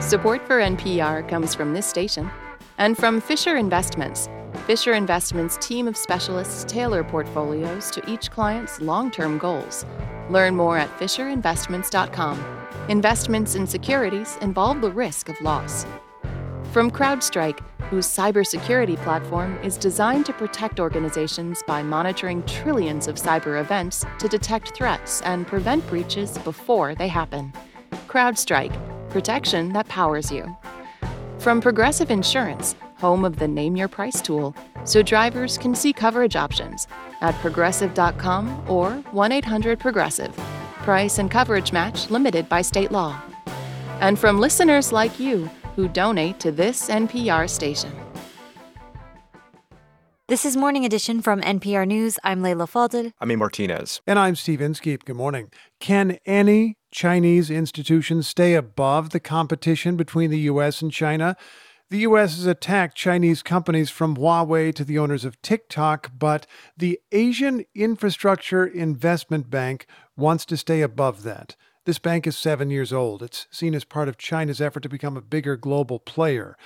Support 0.00 0.46
for 0.46 0.58
NPR 0.58 1.28
comes 1.28 1.54
from 1.54 1.74
this 1.74 1.84
station 1.84 2.30
and 2.78 2.96
from 2.96 3.20
Fisher 3.20 3.56
Investments. 3.56 4.30
Fisher 4.66 4.94
Investments' 4.94 5.56
team 5.60 5.88
of 5.88 5.96
specialists 5.96 6.64
tailor 6.64 7.04
portfolios 7.04 7.90
to 7.90 8.10
each 8.10 8.30
client's 8.30 8.80
long 8.80 9.10
term 9.10 9.38
goals 9.38 9.84
Learn 10.30 10.56
more 10.56 10.78
at 10.78 10.90
FisherInvestments.com. 10.98 12.44
Investments 12.88 13.54
in 13.54 13.66
securities 13.66 14.38
involve 14.40 14.80
the 14.80 14.90
risk 14.90 15.28
of 15.28 15.40
loss. 15.40 15.86
From 16.72 16.90
CrowdStrike, 16.90 17.60
whose 17.90 18.06
cybersecurity 18.06 18.96
platform 18.98 19.58
is 19.62 19.76
designed 19.76 20.24
to 20.26 20.32
protect 20.32 20.80
organizations 20.80 21.62
by 21.66 21.82
monitoring 21.82 22.42
trillions 22.44 23.08
of 23.08 23.16
cyber 23.16 23.60
events 23.60 24.06
to 24.18 24.28
detect 24.28 24.74
threats 24.74 25.20
and 25.22 25.46
prevent 25.46 25.86
breaches 25.88 26.38
before 26.38 26.94
they 26.94 27.08
happen. 27.08 27.52
CrowdStrike, 28.08 28.74
protection 29.10 29.72
that 29.74 29.86
powers 29.88 30.32
you. 30.32 30.56
From 31.38 31.60
Progressive 31.60 32.10
Insurance, 32.10 32.74
home 33.02 33.24
of 33.24 33.38
the 33.38 33.48
Name 33.48 33.76
Your 33.76 33.88
Price 33.88 34.22
tool, 34.22 34.54
so 34.84 35.02
drivers 35.02 35.58
can 35.58 35.74
see 35.74 35.92
coverage 35.92 36.36
options 36.36 36.86
at 37.20 37.34
progressive.com 37.40 38.70
or 38.70 38.92
1 39.10 39.32
800 39.32 39.78
Progressive. 39.80 40.34
Price 40.86 41.18
and 41.18 41.30
coverage 41.30 41.72
match 41.72 42.10
limited 42.10 42.48
by 42.48 42.62
state 42.62 42.92
law. 42.92 43.20
And 44.00 44.18
from 44.18 44.38
listeners 44.38 44.92
like 44.92 45.18
you 45.18 45.50
who 45.74 45.88
donate 45.88 46.38
to 46.40 46.52
this 46.52 46.88
NPR 46.88 47.50
station. 47.50 47.92
This 50.28 50.46
is 50.46 50.56
Morning 50.56 50.84
Edition 50.84 51.20
from 51.20 51.40
NPR 51.42 51.86
News. 51.86 52.18
I'm 52.24 52.40
Leila 52.42 52.66
Fadel. 52.66 53.12
I'm 53.20 53.30
A. 53.30 53.36
Martinez. 53.36 54.00
And 54.06 54.18
I'm 54.18 54.34
Steve 54.34 54.62
Inskeep. 54.62 55.04
Good 55.04 55.16
morning. 55.16 55.50
Can 55.80 56.18
any 56.24 56.76
Chinese 56.90 57.50
institution 57.50 58.22
stay 58.22 58.54
above 58.54 59.10
the 59.10 59.20
competition 59.20 59.96
between 59.96 60.30
the 60.30 60.38
U.S. 60.52 60.80
and 60.80 60.92
China? 60.92 61.36
The 61.92 62.08
U.S. 62.08 62.36
has 62.36 62.46
attacked 62.46 62.96
Chinese 62.96 63.42
companies 63.42 63.90
from 63.90 64.16
Huawei 64.16 64.74
to 64.76 64.82
the 64.82 64.98
owners 64.98 65.26
of 65.26 65.42
TikTok, 65.42 66.10
but 66.18 66.46
the 66.74 66.98
Asian 67.12 67.66
Infrastructure 67.74 68.64
Investment 68.64 69.50
Bank 69.50 69.84
wants 70.16 70.46
to 70.46 70.56
stay 70.56 70.80
above 70.80 71.22
that. 71.24 71.54
This 71.84 71.98
bank 71.98 72.26
is 72.26 72.34
seven 72.34 72.70
years 72.70 72.94
old. 72.94 73.22
It's 73.22 73.46
seen 73.50 73.74
as 73.74 73.84
part 73.84 74.08
of 74.08 74.16
China's 74.16 74.58
effort 74.58 74.82
to 74.84 74.88
become 74.88 75.18
a 75.18 75.20
bigger 75.20 75.54
global 75.54 75.98
player. 75.98 76.56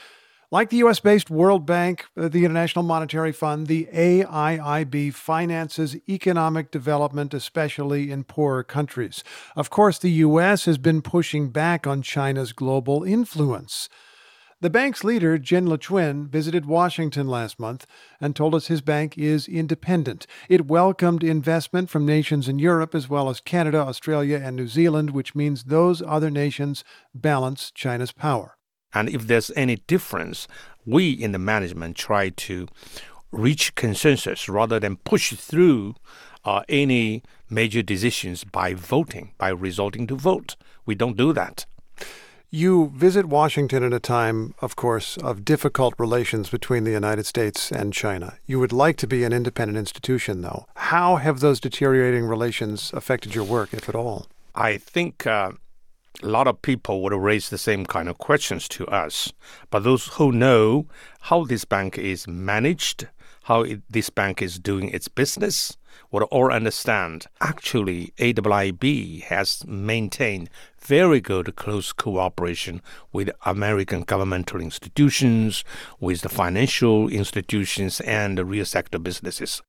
Like 0.53 0.71
the 0.71 0.77
US 0.77 1.01
based 1.01 1.29
World 1.29 1.67
Bank, 1.67 2.05
uh, 2.17 2.29
the 2.29 2.45
International 2.45 2.85
Monetary 2.85 3.33
Fund, 3.33 3.67
the 3.67 3.89
AIIB 3.93 5.13
finances 5.13 5.97
economic 6.09 6.71
development, 6.71 7.35
especially 7.35 8.13
in 8.13 8.23
poorer 8.23 8.63
countries. 8.63 9.25
Of 9.57 9.71
course, 9.71 9.99
the 9.99 10.23
US 10.23 10.67
has 10.67 10.79
been 10.79 11.03
pushing 11.03 11.51
back 11.51 11.85
on 11.85 12.01
China's 12.01 12.53
global 12.53 13.03
influence. 13.03 13.89
The 14.63 14.71
bank's 14.71 15.05
leader, 15.05 15.37
Jin 15.37 15.67
Liqun, 15.67 16.29
visited 16.29 16.65
Washington 16.65 17.29
last 17.29 17.61
month 17.61 17.85
and 18.19 18.35
told 18.35 18.55
us 18.55 18.69
his 18.69 18.81
bank 18.81 19.19
is 19.19 19.47
independent. 19.47 20.27
It 20.49 20.67
welcomed 20.67 21.23
investment 21.23 21.91
from 21.91 22.07
nations 22.07 22.49
in 22.49 22.59
Europe 22.59 22.95
as 22.95 23.07
well 23.07 23.29
as 23.29 23.39
Canada, 23.39 23.77
Australia, 23.81 24.41
and 24.43 24.57
New 24.57 24.67
Zealand, 24.67 25.11
which 25.11 25.35
means 25.35 25.65
those 25.65 26.01
other 26.01 26.31
nations 26.31 26.85
balance 27.15 27.71
China's 27.71 28.13
power. 28.13 28.57
And 28.95 29.11
if 29.11 29.27
there's 29.27 29.51
any 29.57 29.77
difference, 29.77 30.49
we 30.87 31.11
in 31.11 31.33
the 31.33 31.39
management 31.39 31.97
try 31.97 32.31
to 32.31 32.67
reach 33.31 33.75
consensus 33.75 34.49
rather 34.49 34.81
than 34.81 34.97
push 34.97 35.35
through 35.35 35.97
uh, 36.47 36.63
any 36.67 37.23
major 37.51 37.83
decisions 37.83 38.43
by 38.43 38.73
voting, 38.73 39.35
by 39.37 39.51
resorting 39.51 40.07
to 40.07 40.17
vote. 40.17 40.57
We 40.87 40.95
don't 40.95 41.19
do 41.19 41.35
that. 41.35 41.67
You 42.51 42.93
visit 42.95 43.27
Washington 43.27 43.83
at 43.83 43.93
a 43.93 43.99
time, 43.99 44.55
of 44.61 44.77
course, 44.77 45.17
of 45.17 45.45
difficult 45.45 45.95
relations 45.99 46.49
between 46.49 46.85
the 46.85 46.93
United 46.93 47.27
States 47.27 47.73
and 47.73 47.93
China. 47.93 48.39
You 48.47 48.61
would 48.61 48.73
like 48.73 48.97
to 48.99 49.09
be 49.09 49.25
an 49.25 49.33
independent 49.33 49.79
institution, 49.79 50.43
though. 50.43 50.67
How 50.77 51.17
have 51.17 51.41
those 51.41 51.59
deteriorating 51.59 52.25
relations 52.25 52.93
affected 52.95 53.35
your 53.35 53.43
work, 53.43 53.75
if 53.75 53.89
at 53.89 53.97
all? 53.97 54.27
I 54.55 54.79
think 54.79 55.27
uh, 55.27 55.53
a 56.23 56.27
lot 56.27 56.47
of 56.47 56.63
people 56.63 57.03
would 57.03 57.13
raise 57.13 57.51
the 57.51 57.59
same 57.59 57.85
kind 57.85 58.09
of 58.09 58.19
questions 58.19 58.69
to 58.69 58.87
us. 58.87 59.33
But 59.71 59.83
those 59.83 60.07
who 60.15 60.31
know 60.31 60.87
how 61.23 61.45
this 61.45 61.65
bank 61.65 61.99
is 61.99 62.29
managed, 62.29 63.09
how 63.43 63.63
it, 63.63 63.83
this 63.91 64.09
bank 64.09 64.41
is 64.41 64.61
doing 64.61 64.89
its 64.91 65.09
business, 65.09 65.77
would 66.11 66.23
all 66.25 66.51
understand. 66.53 67.27
Actually, 67.41 68.13
AIIB 68.19 69.23
has 69.25 69.65
maintained 69.67 70.51
very 70.79 71.21
good 71.21 71.57
close 71.57 71.93
cooperation 71.93 72.81
with 73.13 73.31
American 73.45 74.03
governmental 74.03 74.61
institutions, 74.61 75.65
with 76.01 76.21
the 76.21 76.29
financial 76.29 77.09
institutions, 77.09 78.01
and 78.01 78.39
the 78.39 78.45
real 78.45 78.65
sector 78.65 78.99
businesses. 78.99 79.63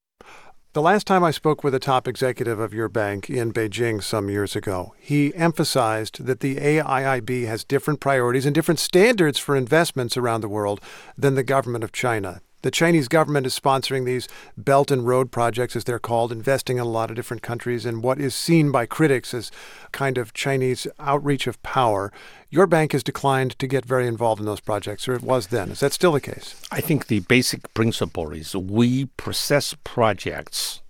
The 0.74 0.82
last 0.84 1.08
time 1.08 1.24
I 1.24 1.32
spoke 1.32 1.64
with 1.64 1.74
a 1.74 1.80
top 1.80 2.08
executive 2.08 2.60
of 2.60 2.72
your 2.72 2.88
bank 2.88 3.32
in 3.32 3.52
Beijing 3.52 4.04
some 4.04 4.30
years 4.30 4.56
ago, 4.56 4.94
he 5.00 5.34
emphasized 5.34 6.26
that 6.26 6.42
the 6.42 6.58
AIIB 6.58 7.48
has 7.48 7.64
different 7.64 8.00
priorities 8.00 8.46
and 8.46 8.54
different 8.54 8.80
standards 8.80 9.40
for 9.40 9.56
investments 9.56 10.18
around 10.18 10.42
the 10.42 10.48
world 10.48 10.80
than 11.18 11.34
the 11.34 11.44
government 11.44 11.84
of 11.84 11.92
China. 11.92 12.42
The 12.64 12.72
Chinese 12.72 13.08
government 13.08 13.46
is 13.46 13.58
sponsoring 13.58 14.06
these 14.06 14.28
Belt 14.58 14.90
and 14.90 15.06
Road 15.06 15.32
projects, 15.32 15.76
as 15.76 15.84
they're 15.84 16.00
called, 16.00 16.32
investing 16.32 16.78
in 16.78 16.82
a 16.82 16.90
lot 16.90 17.12
of 17.12 17.16
different 17.16 17.44
countries 17.44 17.86
in 17.86 18.02
what 18.02 18.20
is 18.20 18.34
seen 18.34 18.72
by 18.72 18.88
critics 18.88 19.32
as 19.32 19.52
kind 19.92 20.18
of 20.18 20.34
Chinese 20.34 20.88
outreach 21.00 21.46
of 21.46 21.62
power. 21.62 22.12
Your 22.50 22.66
bank 22.66 22.94
has 22.94 23.04
declined 23.04 23.58
to 23.60 23.68
get 23.68 23.86
very 23.86 24.08
involved 24.08 24.40
in 24.40 24.48
those 24.48 24.60
projects, 24.60 25.08
or 25.08 25.14
it 25.14 25.22
was 25.22 25.48
then. 25.48 25.70
Is 25.70 25.82
that 25.82 25.94
still 25.94 26.14
the 26.14 26.20
case? 26.20 26.60
I 26.72 26.82
think 26.82 27.08
the 27.08 27.20
basic 27.20 27.72
principle 27.76 28.32
is 28.32 28.56
we 28.56 29.06
process 29.06 29.76
projects 29.84 30.82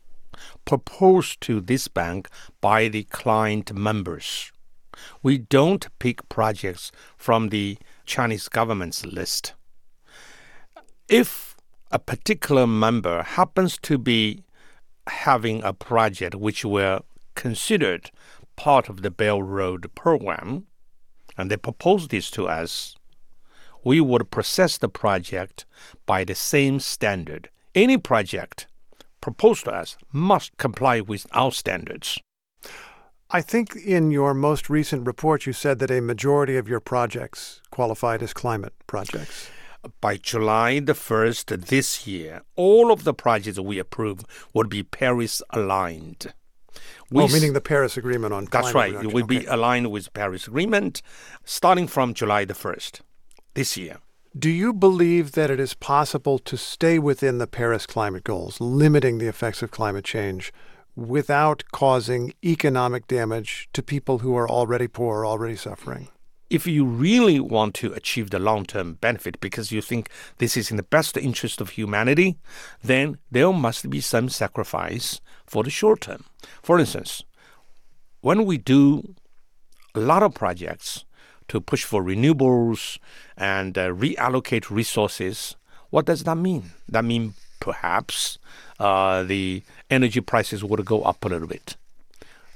proposed 0.64 1.42
to 1.42 1.60
this 1.60 1.90
bank 1.90 2.30
by 2.62 2.88
the 2.88 3.04
client 3.04 3.74
members. 3.74 4.54
We 5.22 5.38
don't 5.38 5.88
pick 6.00 6.28
projects 6.30 6.92
from 7.18 7.50
the 7.50 7.78
Chinese 8.06 8.48
government's 8.48 9.06
list. 9.06 9.54
If 11.08 11.47
a 11.92 12.00
particular 12.00 12.68
member 12.68 13.24
happens 13.24 13.78
to 13.84 13.98
be 13.98 14.44
having 15.08 15.64
a 15.64 15.74
project 15.74 16.36
which 16.36 16.66
were 16.66 17.02
considered 17.36 18.12
part 18.56 18.90
of 18.90 19.02
the 19.02 19.12
Belt 19.12 19.44
Road 19.44 19.90
program, 19.96 20.66
and 21.38 21.50
they 21.50 21.58
proposed 21.58 22.10
this 22.12 22.30
to 22.32 22.48
us, 22.48 22.96
we 23.84 24.02
would 24.02 24.32
process 24.32 24.78
the 24.78 24.90
project 24.90 25.66
by 26.06 26.24
the 26.24 26.36
same 26.36 26.80
standard. 26.80 27.50
Any 27.74 27.98
project 27.98 28.68
proposed 29.22 29.66
to 29.66 29.72
us 29.72 29.98
must 30.12 30.58
comply 30.58 31.00
with 31.00 31.26
our 31.32 31.52
standards. 31.52 32.20
I 33.30 33.42
think 33.42 33.76
in 33.76 34.10
your 34.12 34.34
most 34.34 34.70
recent 34.70 35.06
report, 35.06 35.46
you 35.46 35.54
said 35.54 35.80
that 35.80 35.92
a 35.92 36.02
majority 36.02 36.58
of 36.58 36.68
your 36.68 36.80
projects 36.80 37.62
qualified 37.72 38.24
as 38.24 38.34
climate 38.34 38.74
projects. 38.88 39.50
By 40.02 40.18
July 40.18 40.80
the 40.80 40.94
1st 40.94 41.68
this 41.68 42.08
year, 42.08 42.42
all 42.56 42.92
of 42.92 43.04
the 43.04 43.14
projects 43.14 43.60
we 43.60 43.80
approve 43.80 44.26
would 44.54 44.70
be 44.70 44.84
Paris 44.84 45.42
aligned. 45.52 46.34
We 47.10 47.24
oh, 47.24 47.28
meaning 47.28 47.54
the 47.54 47.62
Paris 47.62 47.98
Agreement 47.98 48.34
on 48.34 48.46
That's 48.52 48.74
right. 48.74 48.94
It 48.94 49.14
will 49.14 49.24
okay. 49.24 49.40
be 49.40 49.46
aligned 49.46 49.92
with 49.92 50.06
the 50.06 50.12
Paris 50.12 50.48
Agreement 50.48 51.02
starting 51.46 51.88
from 51.88 52.14
July 52.14 52.46
the 52.46 52.54
1st 52.54 53.02
this 53.54 53.78
year. 53.78 53.98
Do 54.38 54.50
you 54.50 54.74
believe 54.74 55.32
that 55.32 55.50
it 55.50 55.60
is 55.60 55.74
possible 55.74 56.38
to 56.40 56.58
stay 56.58 57.00
within 57.00 57.40
the 57.40 57.48
Paris 57.48 57.88
climate 57.88 58.24
goals, 58.24 58.62
limiting 58.62 59.18
the 59.18 59.28
effects 59.28 59.64
of 59.64 59.72
climate 59.72 60.06
change, 60.06 60.54
without 60.96 61.64
causing 61.72 62.34
economic 62.44 63.08
damage 63.08 63.70
to 63.74 63.82
people 63.82 64.20
who 64.20 64.36
are 64.36 64.50
already 64.50 64.88
poor, 64.88 65.26
already 65.26 65.56
suffering? 65.56 66.10
If 66.50 66.66
you 66.66 66.86
really 66.86 67.40
want 67.40 67.74
to 67.76 67.92
achieve 67.94 68.30
the 68.30 68.40
long 68.40 68.66
term 68.66 68.94
benefit 68.94 69.40
because 69.42 69.72
you 69.72 69.82
think 69.82 70.10
this 70.38 70.56
is 70.56 70.72
in 70.72 70.78
the 70.78 70.84
best 70.84 71.18
interest 71.18 71.60
of 71.60 71.72
humanity, 71.72 72.38
then 72.84 73.18
there 73.30 73.52
must 73.52 73.90
be 73.90 74.00
some 74.00 74.30
sacrifice 74.30 75.20
for 75.46 75.64
the 75.64 75.70
short 75.70 76.02
term. 76.02 76.24
For 76.64 76.80
instance, 76.80 77.24
when 78.22 78.46
we 78.46 78.58
do 78.58 79.16
a 79.94 80.00
lot 80.00 80.24
of 80.24 80.34
projects 80.34 81.04
to 81.50 81.60
push 81.60 81.84
for 81.84 82.04
renewables 82.04 82.98
and 83.36 83.78
uh, 83.78 83.90
reallocate 83.90 84.70
resources, 84.70 85.56
what 85.90 86.06
does 86.06 86.24
that 86.24 86.36
mean? 86.36 86.72
That 86.88 87.06
means 87.06 87.34
perhaps 87.60 88.38
uh, 88.80 89.24
the 89.24 89.64
energy 89.90 90.22
prices 90.22 90.64
would 90.64 90.86
go 90.86 91.04
up 91.04 91.26
a 91.26 91.28
little 91.28 91.48
bit. 91.48 91.76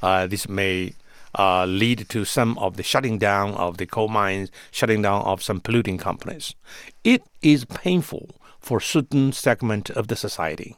Uh, 0.02 0.28
this 0.28 0.48
may 0.48 0.94
uh, 1.38 1.66
lead 1.66 2.08
to 2.10 2.26
some 2.26 2.58
of 2.58 2.78
the 2.78 2.84
shutting 2.84 3.18
down 3.18 3.54
of 3.56 3.78
the 3.78 3.86
coal 3.86 4.08
mines, 4.08 4.52
shutting 4.72 5.02
down 5.02 5.22
of 5.24 5.42
some 5.42 5.60
polluting 5.60 5.98
companies. 5.98 6.56
It 7.04 7.24
is 7.42 7.66
painful 7.66 8.36
for 8.60 8.80
certain 8.80 9.32
segment 9.32 9.90
of 9.90 10.08
the 10.08 10.16
society. 10.16 10.78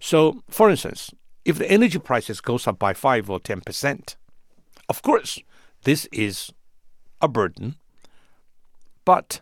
So, 0.00 0.42
for 0.48 0.70
instance, 0.70 1.10
if 1.44 1.58
the 1.58 1.70
energy 1.70 1.98
prices 1.98 2.40
goes 2.40 2.66
up 2.66 2.78
by 2.78 2.94
five 2.94 3.28
or 3.28 3.40
ten 3.40 3.60
percent, 3.60 4.16
of 4.88 5.02
course, 5.02 5.38
this 5.82 6.06
is 6.12 6.52
a 7.20 7.28
burden. 7.28 7.76
But 9.04 9.40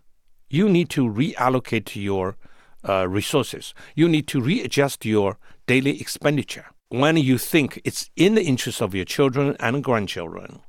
you 0.48 0.68
need 0.68 0.90
to 0.90 1.08
reallocate 1.08 1.94
your 1.94 2.36
uh, 2.88 3.08
resources. 3.08 3.74
You 3.94 4.08
need 4.08 4.26
to 4.28 4.40
readjust 4.40 5.04
your 5.04 5.38
daily 5.66 6.00
expenditure 6.00 6.66
when 6.92 7.16
you 7.16 7.38
think 7.38 7.80
it's 7.84 8.10
in 8.16 8.34
the 8.34 8.42
interest 8.42 8.82
of 8.82 8.94
your 8.94 9.04
children 9.04 9.56
and 9.60 9.82
grandchildren. 9.82 10.60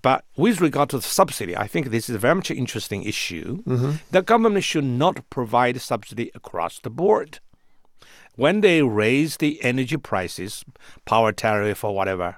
But 0.00 0.24
with 0.36 0.60
regard 0.60 0.90
to 0.90 0.98
the 0.98 1.02
subsidy, 1.02 1.56
I 1.56 1.66
think 1.66 1.86
this 1.86 2.08
is 2.08 2.14
a 2.14 2.18
very 2.18 2.34
much 2.34 2.50
interesting 2.50 3.04
issue. 3.04 3.62
Mm-hmm. 3.64 3.92
The 4.10 4.22
government 4.22 4.62
should 4.64 4.84
not 4.84 5.28
provide 5.30 5.80
subsidy 5.80 6.30
across 6.34 6.78
the 6.78 6.90
board. 6.90 7.40
When 8.36 8.60
they 8.60 8.82
raise 8.82 9.38
the 9.38 9.62
energy 9.62 9.96
prices, 9.96 10.64
power 11.04 11.32
tariff 11.32 11.82
or 11.82 11.94
whatever, 11.94 12.36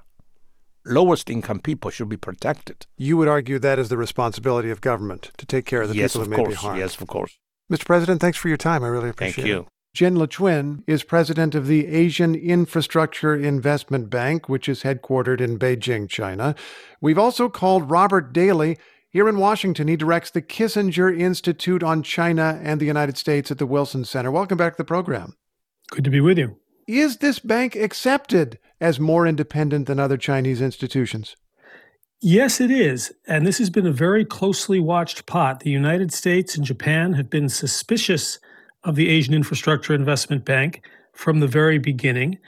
lowest 0.85 1.29
income 1.29 1.61
people 1.61 1.91
should 1.91 2.09
be 2.09 2.17
protected. 2.17 2.87
You 2.97 3.17
would 3.17 3.29
argue 3.29 3.59
that 3.59 3.79
is 3.79 3.89
the 3.89 3.97
responsibility 3.97 4.71
of 4.71 4.81
government 4.81 5.33
to 5.37 5.45
take 5.45 5.67
care 5.67 5.83
of 5.83 5.89
the 5.89 5.97
yes, 5.97 6.13
people 6.13 6.25
who 6.25 6.31
may 6.31 6.37
course. 6.37 6.49
be 6.51 6.55
harmed. 6.55 6.79
Yes, 6.79 7.01
of 7.01 7.09
course. 7.09 7.39
Mr. 7.71 7.85
President, 7.85 8.21
thanks 8.21 8.39
for 8.39 8.49
your 8.49 8.57
time. 8.57 8.85
I 8.85 8.89
really 8.89 9.09
appreciate 9.09 9.43
Thank 9.43 9.49
you. 9.49 9.61
it. 9.61 9.67
Jin 9.97 10.17
Liqun 10.17 10.83
is 10.87 11.05
president 11.05 11.55
of 11.55 11.67
the 11.67 11.87
Asian 11.87 12.35
Infrastructure 12.35 13.35
Investment 13.35 14.11
Bank, 14.11 14.47
which 14.47 14.69
is 14.69 14.83
headquartered 14.83 15.41
in 15.41 15.59
Beijing, 15.59 16.07
China. 16.07 16.55
We've 17.01 17.17
also 17.17 17.49
called 17.49 17.91
Robert 17.91 18.35
Daly. 18.35 18.77
Here 19.09 19.27
in 19.27 19.39
Washington, 19.39 19.89
he 19.89 19.97
directs 19.97 20.31
the 20.31 20.43
Kissinger 20.43 21.19
Institute 21.19 21.83
on 21.83 22.03
China 22.03 22.61
and 22.63 22.79
the 22.79 22.85
United 22.85 23.17
States 23.17 23.51
at 23.51 23.57
the 23.57 23.65
Wilson 23.65 24.05
Center. 24.05 24.31
Welcome 24.31 24.59
back 24.59 24.75
to 24.75 24.77
the 24.77 24.85
program. 24.85 25.35
Good 25.91 26.05
to 26.05 26.11
be 26.11 26.21
with 26.21 26.37
you. 26.37 26.59
Is 26.87 27.17
this 27.17 27.39
bank 27.39 27.75
accepted 27.75 28.59
as 28.79 29.01
more 29.01 29.27
independent 29.27 29.87
than 29.87 29.99
other 29.99 30.19
Chinese 30.19 30.61
institutions? 30.61 31.37
Yes, 32.21 32.61
it 32.61 32.71
is. 32.71 33.15
And 33.27 33.47
this 33.47 33.57
has 33.57 33.71
been 33.71 33.87
a 33.87 33.93
very 33.93 34.27
closely 34.27 34.79
watched 34.79 35.25
pot. 35.25 35.61
The 35.61 35.71
United 35.71 36.13
States 36.13 36.55
and 36.55 36.67
Japan 36.67 37.15
have 37.15 37.31
been 37.31 37.49
suspicious 37.49 38.39
of 38.87 38.95
the 38.95 39.11
Asian 39.11 39.35
Infrastructure 39.35 39.93
Investment 39.93 40.45
Bank 40.45 40.83
from 41.13 41.41
the 41.41 41.47
very 41.47 41.79
beginning. 41.79 42.39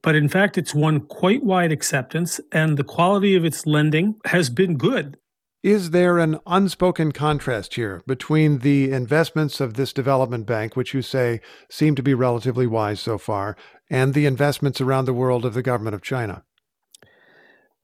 But 0.00 0.14
in 0.14 0.28
fact, 0.28 0.56
it's 0.56 0.74
won 0.74 1.00
quite 1.00 1.42
wide 1.42 1.72
acceptance, 1.72 2.40
and 2.52 2.78
the 2.78 2.84
quality 2.84 3.34
of 3.34 3.44
its 3.44 3.66
lending 3.66 4.14
has 4.26 4.48
been 4.48 4.76
good. 4.76 5.18
Is 5.64 5.90
there 5.90 6.18
an 6.18 6.38
unspoken 6.46 7.10
contrast 7.10 7.74
here 7.74 8.00
between 8.06 8.60
the 8.60 8.92
investments 8.92 9.60
of 9.60 9.74
this 9.74 9.92
development 9.92 10.46
bank, 10.46 10.76
which 10.76 10.94
you 10.94 11.02
say 11.02 11.40
seem 11.68 11.96
to 11.96 12.02
be 12.02 12.14
relatively 12.14 12.68
wise 12.68 13.00
so 13.00 13.18
far, 13.18 13.56
and 13.90 14.14
the 14.14 14.24
investments 14.24 14.80
around 14.80 15.06
the 15.06 15.12
world 15.12 15.44
of 15.44 15.54
the 15.54 15.62
government 15.62 15.96
of 15.96 16.02
China? 16.02 16.44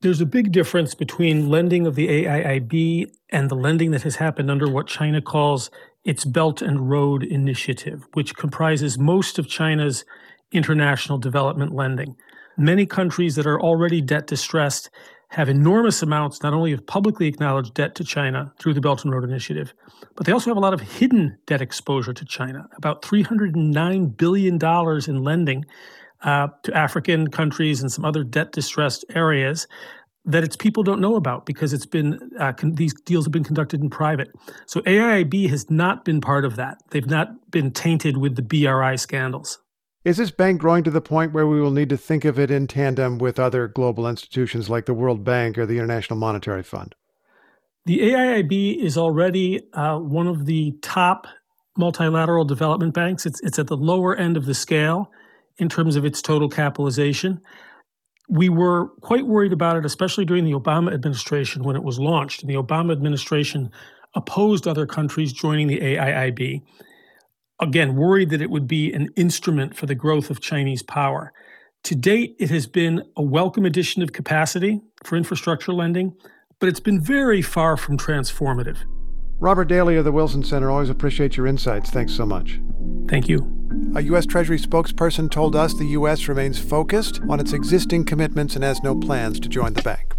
There's 0.03 0.21
a 0.21 0.27
big 0.27 0.53
difference 0.53 0.95
between 0.95 1.49
lending 1.49 1.85
of 1.85 1.97
the 1.97 2.07
AIIB 2.09 3.11
and 3.31 3.51
the 3.51 3.57
lending 3.57 3.91
that 3.91 4.03
has 4.03 4.17
happened 4.17 4.53
under 4.53 4.71
what 4.71 4.87
China 4.87 5.21
calls 5.21 5.69
its 6.05 6.25
Belt 6.25 6.63
and 6.63 6.89
Road 6.89 7.23
Initiative, 7.23 8.07
which 8.13 8.37
comprises 8.37 8.99
most 8.99 9.39
of 9.39 9.49
China's 9.49 10.05
international 10.53 11.19
development 11.19 11.75
lending. 11.75 12.17
Many 12.57 12.87
countries 12.87 13.35
that 13.37 13.47
are 13.47 13.61
already 13.61 14.01
debt 14.01 14.27
distressed 14.27 14.91
have 15.31 15.49
enormous 15.49 16.03
amounts 16.03 16.43
not 16.43 16.53
only 16.53 16.73
of 16.73 16.87
publicly 16.87 17.27
acknowledged 17.27 17.75
debt 17.75 17.95
to 17.97 18.05
China 18.05 18.53
through 18.61 18.75
the 18.75 18.81
Belt 18.81 19.05
and 19.05 19.13
Road 19.13 19.25
Initiative, 19.25 19.75
but 20.15 20.27
they 20.27 20.33
also 20.33 20.51
have 20.51 20.57
a 20.57 20.61
lot 20.61 20.75
of 20.75 20.81
hidden 20.81 21.37
debt 21.47 21.61
exposure 21.61 22.13
to 22.13 22.25
China, 22.25 22.69
about 22.77 23.03
$309 23.03 24.17
billion 24.17 24.59
in 25.09 25.25
lending 25.25 25.65
uh, 26.23 26.49
to 26.63 26.77
African 26.77 27.29
countries 27.29 27.81
and 27.81 27.91
some 27.91 28.05
other 28.05 28.23
debt 28.23 28.53
distressed 28.53 29.05
areas 29.15 29.67
that 30.27 30.43
its 30.43 30.57
people 30.57 30.83
don't 30.83 31.01
know 31.01 31.17
about 31.17 31.45
because 31.45 31.73
it's 31.73 31.87
been 31.87 32.19
uh, 32.39 32.53
con- 32.53 32.75
these 32.75 32.95
deals 33.03 33.27
have 33.27 33.33
been 33.33 33.45
conducted 33.45 33.81
in 33.81 33.91
private. 33.91 34.31
So 34.67 34.81
AIIB 34.83 35.49
has 35.51 35.71
not 35.71 36.05
been 36.05 36.21
part 36.21 36.45
of 36.45 36.57
that. 36.57 36.79
They've 36.91 37.07
not 37.07 37.51
been 37.51 37.71
tainted 37.71 38.17
with 38.17 38.37
the 38.37 38.43
BRI 38.43 38.97
scandals. 38.97 39.59
Is 40.05 40.19
this 40.19 40.31
bank 40.31 40.61
growing 40.61 40.85
to 40.85 40.91
the 40.91 41.01
point 41.01 41.33
where 41.33 41.47
we 41.47 41.61
will 41.61 41.71
need 41.71 41.89
to 41.89 41.97
think 41.97 42.25
of 42.25 42.39
it 42.39 42.51
in 42.51 42.67
tandem 42.67 43.19
with 43.19 43.39
other 43.39 43.69
global 43.69 44.07
institutions 44.07 44.69
like 44.69 44.85
the 44.85 44.93
World 44.95 45.25
Bank 45.25 45.57
or 45.57 45.65
the 45.65 45.79
International 45.79 46.19
Monetary 46.19 46.63
Fund? 46.63 46.95
The 47.87 48.01
AIIB 48.01 48.83
is 48.83 48.97
already 48.99 49.61
uh, 49.73 49.99
one 49.99 50.27
of 50.27 50.47
the 50.47 50.73
top 50.83 51.27
multilateral 51.77 52.45
development 52.45 52.95
banks. 52.95 53.27
It's, 53.27 53.41
it's 53.43 53.59
at 53.59 53.67
the 53.67 53.77
lower 53.77 54.15
end 54.17 54.37
of 54.37 54.47
the 54.47 54.55
scale 54.55 55.11
in 55.59 55.69
terms 55.69 55.97
of 55.97 56.05
its 56.05 56.23
total 56.23 56.49
capitalization. 56.49 57.41
We 58.29 58.49
were 58.49 58.89
quite 59.01 59.27
worried 59.27 59.53
about 59.53 59.77
it, 59.77 59.85
especially 59.85 60.25
during 60.25 60.45
the 60.45 60.53
Obama 60.53 60.93
administration 60.93 61.63
when 61.63 61.77
it 61.77 61.83
was 61.83 61.99
launched. 61.99 62.43
And 62.43 62.51
the 62.51 62.55
Obama 62.55 62.93
administration 62.93 63.71
opposed 64.15 64.67
other 64.67 64.87
countries 64.87 65.33
joining 65.33 65.67
the 65.67 65.81
AIIB. 65.81 66.63
Again, 67.61 67.97
worried 67.97 68.31
that 68.31 68.43
it 68.43 68.51
would 68.51 68.67
be 68.67 68.93
an 68.93 69.09
instrument 69.17 69.77
for 69.77 69.87
the 69.87 69.95
growth 69.95 70.31
of 70.31 70.41
Chinese 70.41 70.83
power. 70.83 71.33
To 71.85 71.95
date, 71.95 72.35
it 72.39 72.51
has 72.51 72.67
been 72.67 73.03
a 73.17 73.23
welcome 73.23 73.67
addition 73.67 74.03
of 74.03 74.13
capacity 74.13 74.81
for 75.05 75.17
infrastructure 75.17 75.73
lending, 75.73 76.15
but 76.59 76.69
it's 76.69 76.81
been 76.81 77.01
very 77.01 77.43
far 77.43 77.77
from 77.77 77.99
transformative. 77.99 78.79
Robert 79.45 79.67
Daly 79.67 79.97
of 79.97 80.07
the 80.07 80.11
Wilson 80.11 80.43
Center, 80.43 80.71
always 80.71 80.89
appreciate 80.89 81.37
your 81.37 81.47
insights. 81.47 81.91
Thanks 81.91 82.15
so 82.15 82.25
much. 82.25 82.63
Thank 83.11 83.29
you. 83.29 83.47
A 83.95 84.01
U.S. 84.01 84.25
Treasury 84.25 84.59
spokesperson 84.59 85.31
told 85.31 85.55
us 85.55 85.75
the 85.75 85.85
U.S. 85.89 86.29
remains 86.29 86.59
focused 86.59 87.21
on 87.29 87.41
its 87.41 87.53
existing 87.53 88.07
commitments 88.07 88.55
and 88.55 88.65
has 88.65 88.83
no 88.83 88.99
plans 88.99 89.39
to 89.41 89.51
join 89.51 89.75
the 89.75 89.83
bank. 89.83 90.15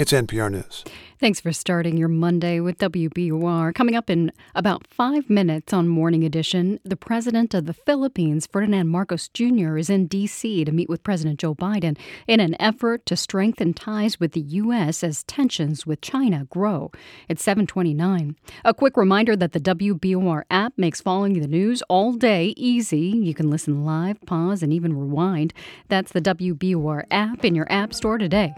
It's 0.00 0.10
NPR 0.10 0.50
News. 0.50 0.82
Thanks 1.24 1.40
for 1.40 1.54
starting 1.54 1.96
your 1.96 2.08
Monday 2.08 2.60
with 2.60 2.76
WBUR. 2.76 3.74
Coming 3.74 3.96
up 3.96 4.10
in 4.10 4.30
about 4.54 4.86
five 4.86 5.30
minutes 5.30 5.72
on 5.72 5.88
Morning 5.88 6.22
Edition, 6.22 6.78
the 6.84 6.98
president 6.98 7.54
of 7.54 7.64
the 7.64 7.72
Philippines, 7.72 8.46
Ferdinand 8.46 8.88
Marcos 8.88 9.28
Jr., 9.28 9.78
is 9.78 9.88
in 9.88 10.06
D.C. 10.06 10.66
to 10.66 10.70
meet 10.70 10.90
with 10.90 11.02
President 11.02 11.40
Joe 11.40 11.54
Biden 11.54 11.96
in 12.26 12.40
an 12.40 12.60
effort 12.60 13.06
to 13.06 13.16
strengthen 13.16 13.72
ties 13.72 14.20
with 14.20 14.32
the 14.32 14.42
U.S. 14.42 15.02
as 15.02 15.22
tensions 15.22 15.86
with 15.86 16.02
China 16.02 16.46
grow. 16.50 16.90
It's 17.26 17.42
729. 17.42 18.36
A 18.62 18.74
quick 18.74 18.98
reminder 18.98 19.34
that 19.34 19.52
the 19.52 19.60
WBUR 19.60 20.42
app 20.50 20.74
makes 20.76 21.00
following 21.00 21.40
the 21.40 21.48
news 21.48 21.80
all 21.88 22.12
day 22.12 22.52
easy. 22.58 22.98
You 22.98 23.32
can 23.32 23.48
listen 23.48 23.82
live, 23.82 24.20
pause, 24.26 24.62
and 24.62 24.74
even 24.74 24.94
rewind. 24.94 25.54
That's 25.88 26.12
the 26.12 26.20
WBUR 26.20 27.04
app 27.10 27.46
in 27.46 27.54
your 27.54 27.72
app 27.72 27.94
store 27.94 28.18
today. 28.18 28.54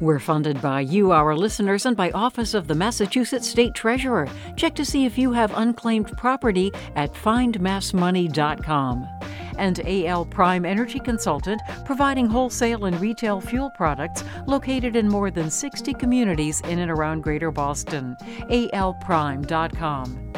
We're 0.00 0.18
funded 0.18 0.60
by 0.60 0.80
you, 0.80 1.12
our 1.12 1.36
listeners, 1.36 1.86
and 1.86 1.96
by 1.96 2.10
Office 2.10 2.54
of 2.54 2.66
the 2.66 2.74
Massachusetts 2.74 3.48
State 3.48 3.74
Treasurer. 3.74 4.28
Check 4.56 4.74
to 4.74 4.84
see 4.84 5.04
if 5.04 5.16
you 5.16 5.32
have 5.32 5.56
unclaimed 5.56 6.12
property 6.16 6.72
at 6.96 7.12
findmassmoney.com. 7.12 9.08
And 9.58 9.80
AL 9.86 10.24
Prime 10.26 10.64
Energy 10.64 10.98
Consultant, 10.98 11.60
providing 11.84 12.26
wholesale 12.26 12.86
and 12.86 12.98
retail 13.00 13.40
fuel 13.40 13.70
products 13.70 14.24
located 14.46 14.96
in 14.96 15.08
more 15.08 15.30
than 15.30 15.50
60 15.50 15.94
communities 15.94 16.60
in 16.62 16.78
and 16.78 16.90
around 16.90 17.22
Greater 17.22 17.50
Boston. 17.50 18.16
alprime.com. 18.50 20.32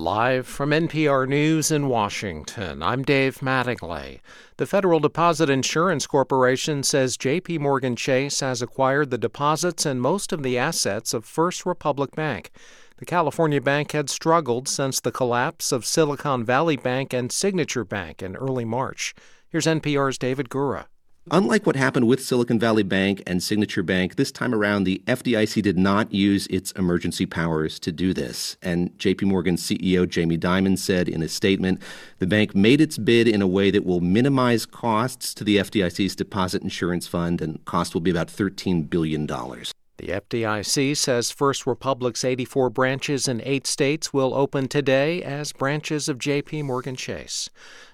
Live 0.00 0.46
from 0.46 0.70
NPR 0.70 1.28
News 1.28 1.70
in 1.70 1.86
Washington, 1.86 2.82
I'm 2.82 3.02
Dave 3.02 3.40
Mattingly. 3.40 4.20
The 4.56 4.64
Federal 4.64 4.98
Deposit 4.98 5.50
Insurance 5.50 6.06
Corporation 6.06 6.82
says 6.82 7.18
JP 7.18 7.60
Morgan 7.60 7.96
Chase 7.96 8.40
has 8.40 8.62
acquired 8.62 9.10
the 9.10 9.18
deposits 9.18 9.84
and 9.84 10.00
most 10.00 10.32
of 10.32 10.42
the 10.42 10.56
assets 10.56 11.12
of 11.12 11.26
First 11.26 11.66
Republic 11.66 12.12
Bank. 12.16 12.50
The 12.96 13.04
California 13.04 13.60
bank 13.60 13.92
had 13.92 14.08
struggled 14.08 14.68
since 14.68 15.00
the 15.00 15.12
collapse 15.12 15.70
of 15.70 15.84
Silicon 15.84 16.46
Valley 16.46 16.78
Bank 16.78 17.12
and 17.12 17.30
Signature 17.30 17.84
Bank 17.84 18.22
in 18.22 18.36
early 18.36 18.64
March. 18.64 19.14
Here's 19.50 19.66
NPR's 19.66 20.16
David 20.16 20.48
Gura. 20.48 20.86
Unlike 21.30 21.66
what 21.66 21.76
happened 21.76 22.08
with 22.08 22.24
Silicon 22.24 22.58
Valley 22.58 22.82
Bank 22.82 23.22
and 23.26 23.42
Signature 23.42 23.82
Bank, 23.82 24.16
this 24.16 24.32
time 24.32 24.54
around 24.54 24.84
the 24.84 25.02
FDIC 25.06 25.62
did 25.62 25.78
not 25.78 26.12
use 26.14 26.46
its 26.46 26.72
emergency 26.72 27.26
powers 27.26 27.78
to 27.80 27.92
do 27.92 28.14
this. 28.14 28.56
And 28.62 28.96
JP 28.96 29.24
Morgan 29.24 29.56
CEO 29.56 30.08
Jamie 30.08 30.38
Dimon 30.38 30.78
said 30.78 31.10
in 31.10 31.22
a 31.22 31.28
statement 31.28 31.82
the 32.20 32.26
bank 32.26 32.54
made 32.54 32.80
its 32.80 32.96
bid 32.96 33.28
in 33.28 33.42
a 33.42 33.46
way 33.46 33.70
that 33.70 33.84
will 33.84 34.00
minimize 34.00 34.64
costs 34.64 35.34
to 35.34 35.44
the 35.44 35.58
FDIC's 35.58 36.16
deposit 36.16 36.62
insurance 36.62 37.06
fund, 37.06 37.42
and 37.42 37.62
cost 37.66 37.92
will 37.92 38.00
be 38.00 38.10
about 38.10 38.28
$13 38.28 38.88
billion. 38.88 39.26
The 39.26 40.06
FDIC 40.06 40.96
says 40.96 41.30
First 41.30 41.66
Republic's 41.66 42.24
84 42.24 42.70
branches 42.70 43.28
in 43.28 43.42
eight 43.44 43.66
states 43.66 44.14
will 44.14 44.32
open 44.32 44.66
today 44.66 45.22
as 45.22 45.52
branches 45.52 46.08
of 46.08 46.16
JP 46.16 46.64
Morgan 46.64 46.96
Chase. 46.96 47.50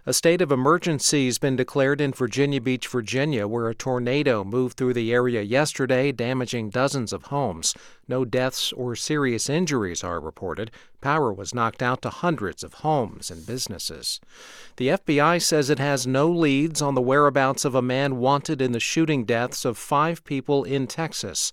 A 0.09 0.13
state 0.13 0.41
of 0.41 0.53
emergency 0.53 1.27
has 1.27 1.39
been 1.39 1.57
declared 1.57 2.01
in 2.01 2.13
Virginia 2.13 2.61
Beach, 2.61 2.87
Virginia, 2.87 3.49
where 3.49 3.69
a 3.69 3.75
tornado 3.75 4.45
moved 4.45 4.77
through 4.77 4.93
the 4.93 5.13
area 5.13 5.43
yesterday, 5.43 6.13
damaging 6.13 6.71
dozens 6.71 7.13
of 7.13 7.25
homes. 7.25 7.75
No 8.07 8.25
deaths 8.25 8.73
or 8.73 8.95
serious 8.95 9.51
injuries 9.51 10.05
are 10.05 10.21
reported. 10.21 10.71
Power 11.01 11.33
was 11.33 11.53
knocked 11.53 11.83
out 11.83 12.03
to 12.03 12.11
hundreds 12.11 12.63
of 12.63 12.75
homes 12.75 13.33
and 13.33 13.45
businesses. 13.45 14.21
The 14.77 14.91
FBI 14.91 15.43
says 15.43 15.71
it 15.71 15.81
has 15.81 16.07
no 16.07 16.31
leads 16.31 16.81
on 16.81 16.95
the 16.95 17.03
whereabouts 17.03 17.65
of 17.65 17.75
a 17.75 17.83
man 17.83 18.19
wanted 18.19 18.63
in 18.63 18.71
the 18.71 18.79
shooting 18.79 19.25
deaths 19.25 19.65
of 19.65 19.77
five 19.77 20.23
people 20.23 20.63
in 20.63 20.87
Texas. 20.87 21.51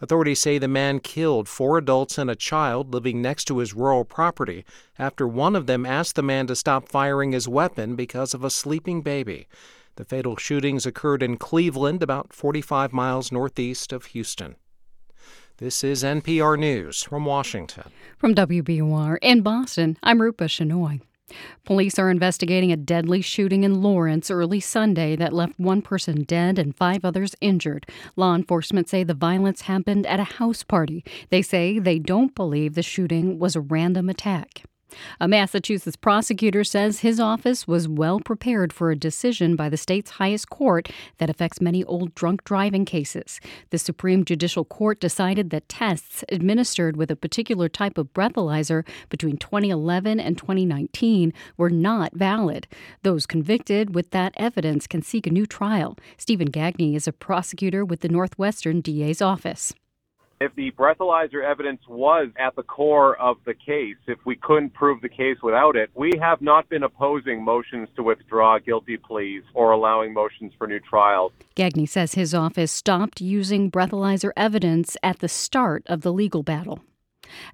Authorities 0.00 0.40
say 0.40 0.58
the 0.58 0.68
man 0.68 1.00
killed 1.00 1.48
four 1.48 1.76
adults 1.78 2.18
and 2.18 2.30
a 2.30 2.36
child 2.36 2.92
living 2.92 3.20
next 3.20 3.46
to 3.46 3.58
his 3.58 3.74
rural 3.74 4.04
property 4.04 4.64
after 4.98 5.26
one 5.26 5.56
of 5.56 5.66
them 5.66 5.84
asked 5.86 6.14
the 6.14 6.22
man 6.22 6.46
to 6.46 6.56
stop 6.56 6.88
firing 6.88 7.32
his 7.32 7.48
weapon 7.48 7.96
because 7.96 8.34
of 8.34 8.44
a 8.44 8.50
sleeping 8.50 9.02
baby. 9.02 9.46
The 9.96 10.04
fatal 10.04 10.36
shootings 10.36 10.84
occurred 10.84 11.22
in 11.22 11.36
Cleveland, 11.36 12.02
about 12.02 12.32
45 12.32 12.92
miles 12.92 13.32
northeast 13.32 13.92
of 13.92 14.06
Houston. 14.06 14.56
This 15.58 15.82
is 15.82 16.02
NPR 16.02 16.58
News 16.58 17.02
from 17.02 17.24
Washington. 17.24 17.90
From 18.18 18.34
WBUR 18.34 19.16
in 19.22 19.40
Boston, 19.40 19.96
I'm 20.02 20.20
Rupa 20.20 20.44
Shenoy. 20.44 21.00
Police 21.64 21.98
are 21.98 22.10
investigating 22.10 22.70
a 22.70 22.76
deadly 22.76 23.20
shooting 23.20 23.64
in 23.64 23.82
Lawrence 23.82 24.30
early 24.30 24.60
Sunday 24.60 25.16
that 25.16 25.32
left 25.32 25.58
one 25.58 25.82
person 25.82 26.24
dead 26.24 26.58
and 26.58 26.76
five 26.76 27.04
others 27.04 27.34
injured. 27.40 27.86
Law 28.16 28.34
enforcement 28.34 28.88
say 28.88 29.02
the 29.02 29.14
violence 29.14 29.62
happened 29.62 30.06
at 30.06 30.20
a 30.20 30.24
house 30.24 30.62
party. 30.62 31.04
They 31.30 31.42
say 31.42 31.78
they 31.78 31.98
don't 31.98 32.34
believe 32.34 32.74
the 32.74 32.82
shooting 32.82 33.38
was 33.38 33.56
a 33.56 33.60
random 33.60 34.08
attack. 34.08 34.62
A 35.20 35.26
Massachusetts 35.26 35.96
prosecutor 35.96 36.62
says 36.62 37.00
his 37.00 37.18
office 37.18 37.66
was 37.66 37.88
well 37.88 38.20
prepared 38.20 38.72
for 38.72 38.90
a 38.90 38.96
decision 38.96 39.56
by 39.56 39.68
the 39.68 39.76
state's 39.76 40.12
highest 40.12 40.50
court 40.50 40.90
that 41.18 41.30
affects 41.30 41.60
many 41.60 41.82
old 41.84 42.14
drunk 42.14 42.44
driving 42.44 42.84
cases. 42.84 43.40
The 43.70 43.78
Supreme 43.78 44.24
Judicial 44.24 44.64
Court 44.64 45.00
decided 45.00 45.50
that 45.50 45.68
tests 45.68 46.24
administered 46.30 46.96
with 46.96 47.10
a 47.10 47.16
particular 47.16 47.68
type 47.68 47.98
of 47.98 48.12
breathalyzer 48.12 48.86
between 49.08 49.36
2011 49.36 50.20
and 50.20 50.38
2019 50.38 51.32
were 51.56 51.70
not 51.70 52.14
valid. 52.14 52.66
Those 53.02 53.26
convicted 53.26 53.94
with 53.94 54.10
that 54.10 54.34
evidence 54.36 54.86
can 54.86 55.02
seek 55.02 55.26
a 55.26 55.30
new 55.30 55.46
trial. 55.46 55.96
Stephen 56.16 56.48
Gagne 56.48 56.94
is 56.94 57.08
a 57.08 57.12
prosecutor 57.12 57.84
with 57.84 58.00
the 58.00 58.08
Northwestern 58.08 58.80
DA's 58.80 59.20
office 59.22 59.74
if 60.40 60.54
the 60.54 60.70
breathalyzer 60.72 61.42
evidence 61.42 61.80
was 61.88 62.28
at 62.38 62.54
the 62.56 62.62
core 62.62 63.16
of 63.16 63.36
the 63.46 63.54
case, 63.54 63.96
if 64.06 64.18
we 64.24 64.36
couldn't 64.36 64.74
prove 64.74 65.00
the 65.00 65.08
case 65.08 65.38
without 65.42 65.76
it, 65.76 65.90
we 65.94 66.12
have 66.20 66.40
not 66.40 66.68
been 66.68 66.82
opposing 66.82 67.42
motions 67.42 67.88
to 67.96 68.02
withdraw 68.02 68.58
guilty 68.58 68.96
pleas 68.96 69.42
or 69.54 69.72
allowing 69.72 70.12
motions 70.12 70.52
for 70.58 70.66
new 70.66 70.80
trials. 70.80 71.32
Gagne 71.54 71.86
says 71.86 72.14
his 72.14 72.34
office 72.34 72.72
stopped 72.72 73.20
using 73.20 73.70
breathalyzer 73.70 74.32
evidence 74.36 74.96
at 75.02 75.20
the 75.20 75.28
start 75.28 75.82
of 75.86 76.02
the 76.02 76.12
legal 76.12 76.42
battle. 76.42 76.80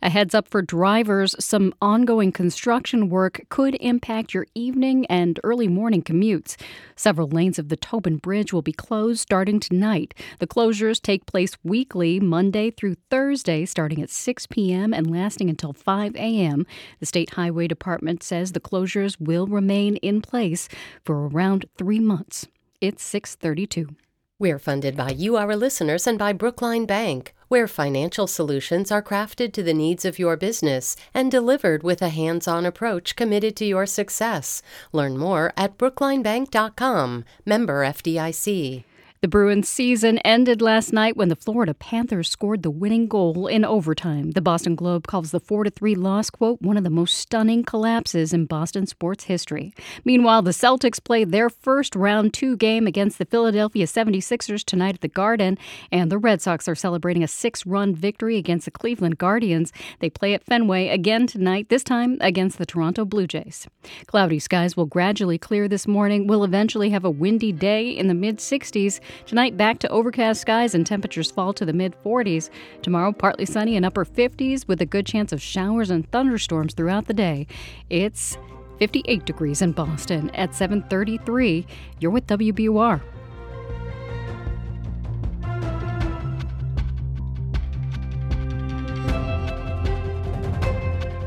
A 0.02 0.11
heads 0.11 0.35
up 0.35 0.48
for 0.48 0.62
drivers 0.62 1.35
some 1.38 1.74
ongoing 1.80 2.32
construction 2.32 3.08
work 3.08 3.42
could 3.48 3.76
impact 3.80 4.35
your 4.35 4.46
evening 4.54 5.06
and 5.06 5.38
early 5.44 5.68
morning 5.68 6.02
commutes. 6.02 6.56
Several 6.96 7.28
lanes 7.28 7.58
of 7.58 7.68
the 7.68 7.76
Tobin 7.76 8.16
Bridge 8.16 8.52
will 8.52 8.62
be 8.62 8.72
closed 8.72 9.20
starting 9.20 9.61
tonight. 9.61 10.14
The 10.38 10.46
closures 10.46 11.00
take 11.00 11.26
place 11.26 11.56
weekly, 11.62 12.20
Monday 12.20 12.70
through 12.70 12.96
Thursday, 13.11 13.64
starting 13.64 14.02
at 14.02 14.11
6 14.11 14.46
p.m. 14.46 14.92
and 14.92 15.11
lasting 15.11 15.50
until 15.50 15.72
5 15.72 16.14
a.m. 16.16 16.66
The 17.00 17.06
State 17.06 17.30
Highway 17.30 17.68
Department 17.68 18.22
says 18.22 18.52
the 18.52 18.61
closures 18.61 19.20
will 19.20 19.46
remain 19.46 19.96
in 19.96 20.22
place 20.22 20.68
for 21.04 21.28
around 21.28 21.66
three 21.76 22.00
months. 22.00 22.46
It's 22.80 23.04
632. 23.04 23.94
We're 24.38 24.58
funded 24.58 24.96
by 24.96 25.11
you, 25.11 25.37
our 25.37 25.54
listeners, 25.54 26.04
and 26.04 26.18
by 26.18 26.32
Brookline 26.32 26.85
Bank, 26.85 27.32
where 27.53 27.69
financial 27.69 28.27
solutions 28.27 28.91
are 28.91 29.03
crafted 29.03 29.53
to 29.53 29.62
the 29.62 29.75
needs 29.75 30.07
of 30.07 30.19
your 30.19 30.38
business 30.38 30.97
and 31.12 31.31
delivered 31.31 31.83
with 31.83 32.01
a 32.01 32.09
hands 32.09 32.49
on 32.49 32.65
approach 32.65 33.15
committed 33.15 33.55
to 33.55 33.67
your 33.67 33.85
success. 33.85 34.62
Learn 34.91 35.19
more 35.19 35.53
at 35.55 35.77
brooklinebank.com, 35.77 37.27
member 37.45 37.85
FDIC. 37.85 38.85
The 39.22 39.28
Bruins 39.28 39.68
season 39.68 40.18
ended 40.24 40.61
last 40.61 40.92
night 40.92 41.16
when 41.16 41.28
the 41.28 41.37
Florida 41.37 41.74
Panthers 41.74 42.28
scored 42.28 42.64
the 42.64 42.72
winning 42.72 43.06
goal 43.06 43.46
in 43.46 43.64
overtime. 43.64 44.32
The 44.32 44.40
Boston 44.40 44.74
Globe 44.74 45.06
calls 45.06 45.30
the 45.30 45.38
4 45.38 45.66
3 45.66 45.94
loss, 45.94 46.28
quote, 46.28 46.61
one 46.61 46.76
of 46.76 46.82
the 46.82 46.90
most 46.90 47.16
stunning 47.16 47.62
collapses 47.62 48.32
in 48.32 48.46
Boston 48.46 48.85
sports 48.85 49.22
history. 49.22 49.74
Meanwhile, 50.04 50.42
the 50.42 50.50
Celtics 50.50 50.98
play 51.02 51.22
their 51.22 51.48
first 51.48 51.94
round 51.94 52.35
two 52.35 52.56
game 52.56 52.88
against 52.88 53.18
the 53.18 53.24
Philadelphia 53.24 53.87
76ers 53.87 54.64
tonight 54.64 54.96
at 54.96 55.02
the 55.02 55.06
Garden, 55.06 55.56
and 55.92 56.11
the 56.11 56.18
Red 56.18 56.42
Sox 56.42 56.66
are 56.66 56.74
celebrating 56.74 57.22
a 57.22 57.28
six 57.28 57.64
run 57.64 57.94
victory 57.94 58.38
against 58.38 58.64
the 58.64 58.72
Cleveland 58.72 59.18
Guardians. 59.18 59.72
They 60.00 60.11
play 60.11 60.35
at 60.35 60.42
Fenway 60.42 60.88
again 60.88 61.28
tonight, 61.28 61.68
this 61.68 61.85
time 61.85 62.18
against 62.20 62.58
the 62.58 62.66
Toronto 62.66 63.04
Blue 63.04 63.28
Jays. 63.28 63.68
Cloudy 64.08 64.40
skies 64.40 64.76
will 64.76 64.87
gradually 64.87 65.38
clear 65.38 65.68
this 65.68 65.87
morning. 65.87 66.26
We'll 66.26 66.42
eventually 66.42 66.90
have 66.90 67.04
a 67.04 67.11
windy 67.11 67.52
day 67.52 67.88
in 67.88 68.08
the 68.08 68.14
mid 68.14 68.38
60s. 68.38 68.98
Tonight, 69.27 69.57
back 69.57 69.79
to 69.81 69.88
overcast 69.88 70.40
skies 70.40 70.75
and 70.75 70.87
temperatures 70.87 71.31
fall 71.31 71.53
to 71.53 71.64
the 71.64 71.72
mid 71.72 71.94
40s. 72.05 72.51
Tomorrow, 72.83 73.12
partly 73.12 73.46
sunny 73.46 73.77
and 73.77 73.85
upper 73.85 74.05
50s 74.05 74.66
with 74.68 74.81
a 74.81 74.87
good 74.87 75.07
chance 75.07 75.33
of 75.33 75.40
showers 75.40 75.90
and 75.90 76.11
thunderstorms 76.11 76.75
throughout 76.75 77.07
the 77.07 77.14
day. 77.14 77.46
It's 77.90 78.37
58 78.79 79.25
degrees 79.25 79.62
in 79.62 79.72
Boston 79.72 80.31
at 80.31 80.55
733. 80.55 81.66
You're 82.01 82.11
with 82.11 82.27
WBUR. 82.27 83.01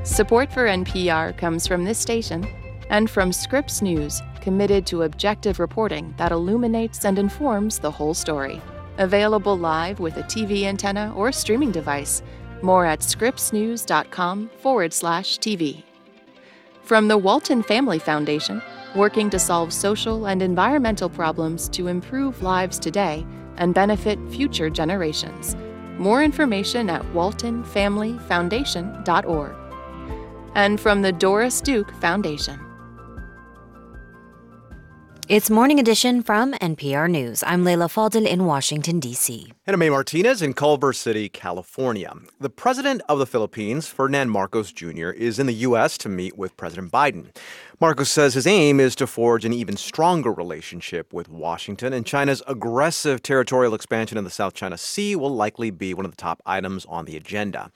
Support 0.03 0.53
for 0.53 0.65
NPR 0.67 1.37
comes 1.37 1.67
from 1.67 1.83
this 1.83 1.97
station 1.97 2.47
and 2.89 3.09
from 3.09 3.31
Scripps 3.31 3.81
News 3.81 4.21
committed 4.41 4.85
to 4.87 5.03
objective 5.03 5.59
reporting 5.59 6.13
that 6.17 6.31
illuminates 6.31 7.05
and 7.05 7.17
informs 7.17 7.79
the 7.79 7.91
whole 7.91 8.13
story. 8.13 8.61
Available 8.97 9.57
live 9.57 9.99
with 9.99 10.17
a 10.17 10.23
TV 10.23 10.63
antenna 10.63 11.13
or 11.15 11.31
streaming 11.31 11.71
device. 11.71 12.21
More 12.61 12.85
at 12.85 12.99
scrippsnews.com 12.99 14.49
forward 14.61 14.93
slash 14.93 15.39
TV. 15.39 15.83
From 16.83 17.07
the 17.07 17.17
Walton 17.17 17.63
Family 17.63 17.99
Foundation, 17.99 18.61
working 18.95 19.29
to 19.31 19.39
solve 19.39 19.73
social 19.73 20.27
and 20.27 20.41
environmental 20.41 21.09
problems 21.09 21.67
to 21.69 21.87
improve 21.87 22.41
lives 22.41 22.79
today 22.79 23.25
and 23.57 23.73
benefit 23.73 24.19
future 24.29 24.69
generations. 24.69 25.55
More 25.97 26.23
information 26.23 26.89
at 26.89 27.01
waltonfamilyfoundation.org. 27.13 29.55
And 30.55 30.79
from 30.79 31.01
the 31.01 31.11
Doris 31.11 31.59
Duke 31.61 31.93
Foundation. 31.95 32.64
It's 35.27 35.49
Morning 35.49 35.79
Edition 35.79 36.21
from 36.21 36.53
NPR 36.53 37.09
News. 37.09 37.43
I'm 37.47 37.63
Leila 37.63 37.87
Fadel 37.87 38.27
in 38.27 38.45
Washington, 38.45 38.99
D.C. 38.99 39.51
And 39.65 39.73
I'm 39.73 39.81
A 39.81 39.89
Martinez 39.89 40.43
in 40.43 40.53
Culver 40.53 40.93
City, 40.93 41.29
California. 41.29 42.13
The 42.39 42.51
president 42.51 43.01
of 43.09 43.17
the 43.17 43.25
Philippines, 43.25 43.87
Ferdinand 43.87 44.29
Marcos 44.29 44.71
Jr., 44.71 45.09
is 45.09 45.39
in 45.39 45.47
the 45.47 45.53
U.S. 45.53 45.97
to 45.97 46.09
meet 46.09 46.37
with 46.37 46.55
President 46.57 46.91
Biden. 46.91 47.35
Marcos 47.81 48.09
says 48.09 48.35
his 48.35 48.47
aim 48.47 48.79
is 48.79 48.95
to 48.95 49.05
forge 49.05 49.43
an 49.43 49.51
even 49.51 49.75
stronger 49.75 50.31
relationship 50.31 51.11
with 51.11 51.27
Washington, 51.27 51.91
and 51.91 52.05
China's 52.05 52.41
aggressive 52.47 53.21
territorial 53.21 53.73
expansion 53.73 54.17
in 54.17 54.23
the 54.23 54.29
South 54.29 54.53
China 54.53 54.77
Sea 54.77 55.17
will 55.17 55.35
likely 55.35 55.71
be 55.71 55.93
one 55.93 56.05
of 56.05 56.11
the 56.11 56.17
top 56.17 56.41
items 56.45 56.85
on 56.85 57.03
the 57.03 57.17
agenda. 57.17 57.71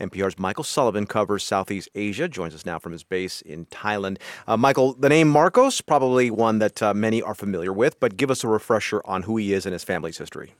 NPR's 0.00 0.38
Michael 0.38 0.64
Sullivan 0.64 1.06
covers 1.06 1.44
Southeast 1.44 1.90
Asia, 1.94 2.28
joins 2.28 2.54
us 2.54 2.64
now 2.64 2.78
from 2.78 2.92
his 2.92 3.04
base 3.04 3.42
in 3.42 3.66
Thailand. 3.66 4.16
Uh, 4.46 4.56
Michael, 4.56 4.94
the 4.94 5.10
name 5.10 5.28
Marcos, 5.28 5.82
probably 5.82 6.30
one 6.30 6.58
that 6.58 6.82
uh, 6.82 6.94
many 6.94 7.20
are 7.20 7.34
familiar 7.34 7.74
with, 7.74 8.00
but 8.00 8.16
give 8.16 8.30
us 8.30 8.42
a 8.42 8.48
refresher 8.48 9.02
on 9.04 9.24
who 9.24 9.36
he 9.36 9.52
is 9.52 9.66
and 9.66 9.74
his 9.74 9.84
family's 9.84 10.16
history. 10.16 10.54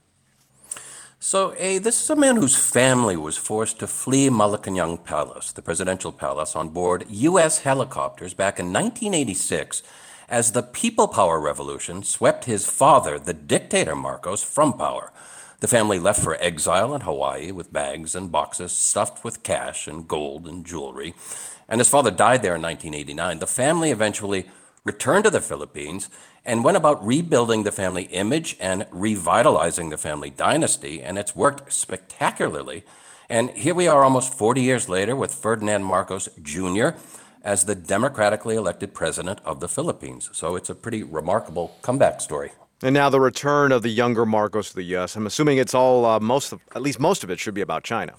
So, 1.25 1.55
A, 1.57 1.77
this 1.77 2.03
is 2.03 2.09
a 2.09 2.17
man 2.17 2.35
whose 2.35 2.57
family 2.57 3.15
was 3.15 3.37
forced 3.37 3.79
to 3.79 3.87
flee 3.87 4.27
Malacanang 4.27 5.05
Palace, 5.05 5.53
the 5.53 5.61
presidential 5.61 6.11
palace, 6.11 6.53
on 6.53 6.67
board 6.67 7.05
U.S. 7.07 7.59
helicopters 7.59 8.33
back 8.33 8.59
in 8.59 8.73
1986 8.73 9.83
as 10.27 10.51
the 10.51 10.61
People 10.61 11.07
Power 11.07 11.39
Revolution 11.39 12.03
swept 12.03 12.43
his 12.43 12.65
father, 12.65 13.17
the 13.17 13.33
dictator 13.33 13.95
Marcos, 13.95 14.43
from 14.43 14.73
power. 14.73 15.13
The 15.61 15.69
family 15.69 15.97
left 15.97 16.21
for 16.21 16.35
exile 16.43 16.93
in 16.93 16.99
Hawaii 16.99 17.53
with 17.53 17.71
bags 17.71 18.15
and 18.15 18.29
boxes 18.29 18.73
stuffed 18.73 19.23
with 19.23 19.43
cash 19.43 19.87
and 19.87 20.05
gold 20.05 20.45
and 20.45 20.65
jewelry. 20.65 21.15
And 21.69 21.79
his 21.79 21.87
father 21.87 22.11
died 22.11 22.41
there 22.41 22.55
in 22.55 22.61
1989. 22.61 23.39
The 23.39 23.47
family 23.47 23.91
eventually 23.91 24.49
returned 24.85 25.23
to 25.23 25.29
the 25.29 25.39
Philippines 25.39 26.09
and 26.43 26.63
went 26.63 26.75
about 26.75 27.05
rebuilding 27.05 27.63
the 27.63 27.71
family 27.71 28.03
image 28.03 28.57
and 28.59 28.85
revitalizing 28.91 29.89
the 29.89 29.97
family 29.97 30.29
dynasty, 30.29 31.01
and 31.01 31.17
it's 31.17 31.35
worked 31.35 31.71
spectacularly. 31.71 32.83
And 33.29 33.49
here 33.51 33.73
we 33.73 33.87
are 33.87 34.03
almost 34.03 34.33
40 34.33 34.61
years 34.61 34.89
later 34.89 35.15
with 35.15 35.33
Ferdinand 35.33 35.83
Marcos 35.85 36.27
Jr. 36.41 36.89
as 37.43 37.63
the 37.63 37.75
democratically 37.75 38.57
elected 38.57 38.93
president 38.93 39.39
of 39.45 39.61
the 39.61 39.69
Philippines. 39.69 40.29
So 40.33 40.57
it's 40.57 40.69
a 40.69 40.75
pretty 40.75 41.01
remarkable 41.01 41.77
comeback 41.81 42.19
story. 42.19 42.51
And 42.81 42.93
now 42.93 43.09
the 43.09 43.21
return 43.21 43.71
of 43.71 43.81
the 43.81 43.89
younger 43.89 44.25
Marcos 44.25 44.71
to 44.71 44.75
the 44.75 44.83
U.S. 44.95 45.15
I'm 45.15 45.25
assuming 45.25 45.57
it's 45.57 45.73
all, 45.73 46.03
uh, 46.05 46.19
most 46.19 46.51
of, 46.51 46.59
at 46.75 46.81
least 46.81 46.99
most 46.99 47.23
of 47.23 47.31
it 47.31 47.39
should 47.39 47.53
be 47.53 47.61
about 47.61 47.85
China. 47.85 48.15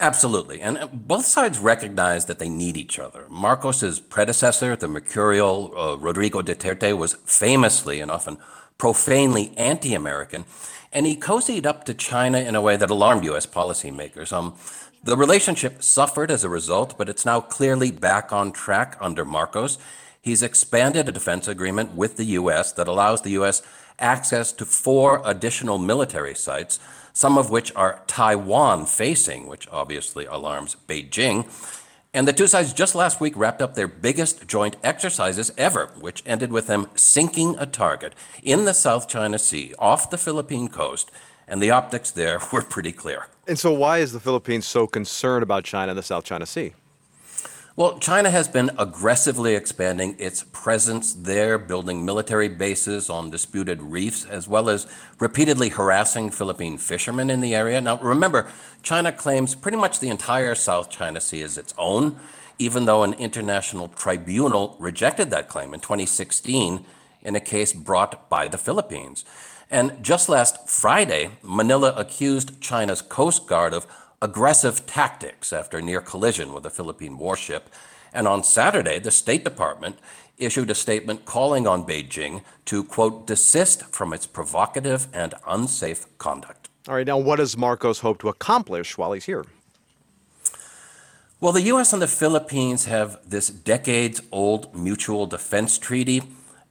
Absolutely. 0.00 0.60
And 0.60 0.78
uh, 0.78 0.86
both 0.92 1.26
sides 1.26 1.58
recognize 1.58 2.26
that 2.26 2.38
they 2.38 2.48
need 2.48 2.76
each 2.76 2.98
other. 2.98 3.26
Marcos's 3.28 3.98
predecessor, 3.98 4.76
the 4.76 4.86
mercurial 4.86 5.72
uh, 5.76 5.96
Rodrigo 5.96 6.40
Duterte, 6.40 6.96
was 6.96 7.14
famously 7.24 8.00
and 8.00 8.10
often 8.10 8.38
profanely 8.78 9.52
anti 9.56 9.94
American, 9.94 10.44
and 10.92 11.04
he 11.04 11.16
cozied 11.16 11.66
up 11.66 11.84
to 11.84 11.94
China 11.94 12.38
in 12.38 12.54
a 12.54 12.60
way 12.60 12.76
that 12.76 12.90
alarmed 12.90 13.24
U.S. 13.24 13.44
policymakers. 13.44 14.32
Um, 14.32 14.54
the 15.02 15.16
relationship 15.16 15.82
suffered 15.82 16.30
as 16.30 16.44
a 16.44 16.48
result, 16.48 16.96
but 16.96 17.08
it's 17.08 17.26
now 17.26 17.40
clearly 17.40 17.90
back 17.90 18.32
on 18.32 18.52
track 18.52 18.96
under 19.00 19.24
Marcos. 19.24 19.78
He's 20.20 20.42
expanded 20.42 21.08
a 21.08 21.12
defense 21.12 21.48
agreement 21.48 21.94
with 21.94 22.16
the 22.16 22.24
U.S. 22.24 22.72
that 22.72 22.86
allows 22.86 23.22
the 23.22 23.30
U.S. 23.30 23.62
access 23.98 24.52
to 24.52 24.64
four 24.64 25.22
additional 25.24 25.78
military 25.78 26.34
sites 26.34 26.78
some 27.18 27.36
of 27.36 27.50
which 27.50 27.74
are 27.74 28.00
Taiwan 28.06 28.86
facing, 28.86 29.48
which 29.48 29.66
obviously 29.72 30.24
alarms 30.26 30.76
Beijing. 30.86 31.44
And 32.14 32.28
the 32.28 32.32
two 32.32 32.46
sides 32.46 32.72
just 32.72 32.94
last 32.94 33.20
week 33.20 33.32
wrapped 33.36 33.60
up 33.60 33.74
their 33.74 33.88
biggest 33.88 34.46
joint 34.46 34.76
exercises 34.84 35.50
ever, 35.58 35.90
which 35.98 36.22
ended 36.24 36.52
with 36.52 36.68
them 36.68 36.86
sinking 36.94 37.56
a 37.58 37.66
target 37.66 38.14
in 38.44 38.66
the 38.66 38.72
South 38.72 39.08
China 39.08 39.36
Sea 39.36 39.74
off 39.80 40.10
the 40.10 40.16
Philippine 40.16 40.68
coast. 40.68 41.10
And 41.48 41.60
the 41.60 41.72
optics 41.72 42.12
there 42.12 42.40
were 42.52 42.62
pretty 42.62 42.92
clear. 42.92 43.26
And 43.48 43.58
so, 43.58 43.72
why 43.72 43.98
is 43.98 44.12
the 44.12 44.20
Philippines 44.20 44.68
so 44.68 44.86
concerned 44.86 45.42
about 45.42 45.64
China 45.64 45.90
in 45.90 45.96
the 45.96 46.04
South 46.04 46.22
China 46.22 46.46
Sea? 46.46 46.74
Well, 47.78 48.00
China 48.00 48.28
has 48.28 48.48
been 48.48 48.72
aggressively 48.76 49.54
expanding 49.54 50.16
its 50.18 50.42
presence 50.42 51.12
there, 51.12 51.58
building 51.58 52.04
military 52.04 52.48
bases 52.48 53.08
on 53.08 53.30
disputed 53.30 53.80
reefs, 53.80 54.24
as 54.24 54.48
well 54.48 54.68
as 54.68 54.88
repeatedly 55.20 55.68
harassing 55.68 56.30
Philippine 56.30 56.76
fishermen 56.78 57.30
in 57.30 57.40
the 57.40 57.54
area. 57.54 57.80
Now, 57.80 57.98
remember, 57.98 58.48
China 58.82 59.12
claims 59.12 59.54
pretty 59.54 59.76
much 59.76 60.00
the 60.00 60.08
entire 60.08 60.56
South 60.56 60.90
China 60.90 61.20
Sea 61.20 61.42
as 61.42 61.56
its 61.56 61.72
own, 61.78 62.18
even 62.58 62.86
though 62.86 63.04
an 63.04 63.12
international 63.12 63.86
tribunal 63.86 64.74
rejected 64.80 65.30
that 65.30 65.48
claim 65.48 65.72
in 65.72 65.78
2016 65.78 66.84
in 67.22 67.36
a 67.36 67.40
case 67.40 67.72
brought 67.72 68.28
by 68.28 68.48
the 68.48 68.58
Philippines. 68.58 69.24
And 69.70 70.02
just 70.02 70.28
last 70.28 70.68
Friday, 70.68 71.30
Manila 71.44 71.94
accused 71.96 72.60
China's 72.60 73.02
Coast 73.02 73.46
Guard 73.46 73.72
of 73.72 73.86
aggressive 74.20 74.86
tactics 74.86 75.52
after 75.52 75.80
near 75.80 76.00
collision 76.00 76.52
with 76.52 76.66
a 76.66 76.70
Philippine 76.70 77.18
warship. 77.18 77.70
And 78.12 78.26
on 78.26 78.42
Saturday, 78.42 78.98
the 78.98 79.10
State 79.10 79.44
Department 79.44 79.98
issued 80.38 80.70
a 80.70 80.74
statement 80.74 81.24
calling 81.24 81.66
on 81.66 81.84
Beijing 81.84 82.42
to, 82.66 82.84
quote, 82.84 83.26
desist 83.26 83.84
from 83.86 84.12
its 84.12 84.26
provocative 84.26 85.08
and 85.12 85.34
unsafe 85.46 86.06
conduct. 86.18 86.68
All 86.88 86.94
right, 86.94 87.06
now 87.06 87.18
what 87.18 87.36
does 87.36 87.56
Marcos 87.56 88.00
hope 88.00 88.18
to 88.20 88.28
accomplish 88.28 88.96
while 88.96 89.12
he's 89.12 89.24
here? 89.24 89.44
Well, 91.40 91.52
the 91.52 91.62
U.S. 91.62 91.92
and 91.92 92.02
the 92.02 92.08
Philippines 92.08 92.86
have 92.86 93.18
this 93.24 93.48
decades 93.48 94.20
old 94.32 94.74
mutual 94.74 95.26
defense 95.26 95.78
treaty 95.78 96.22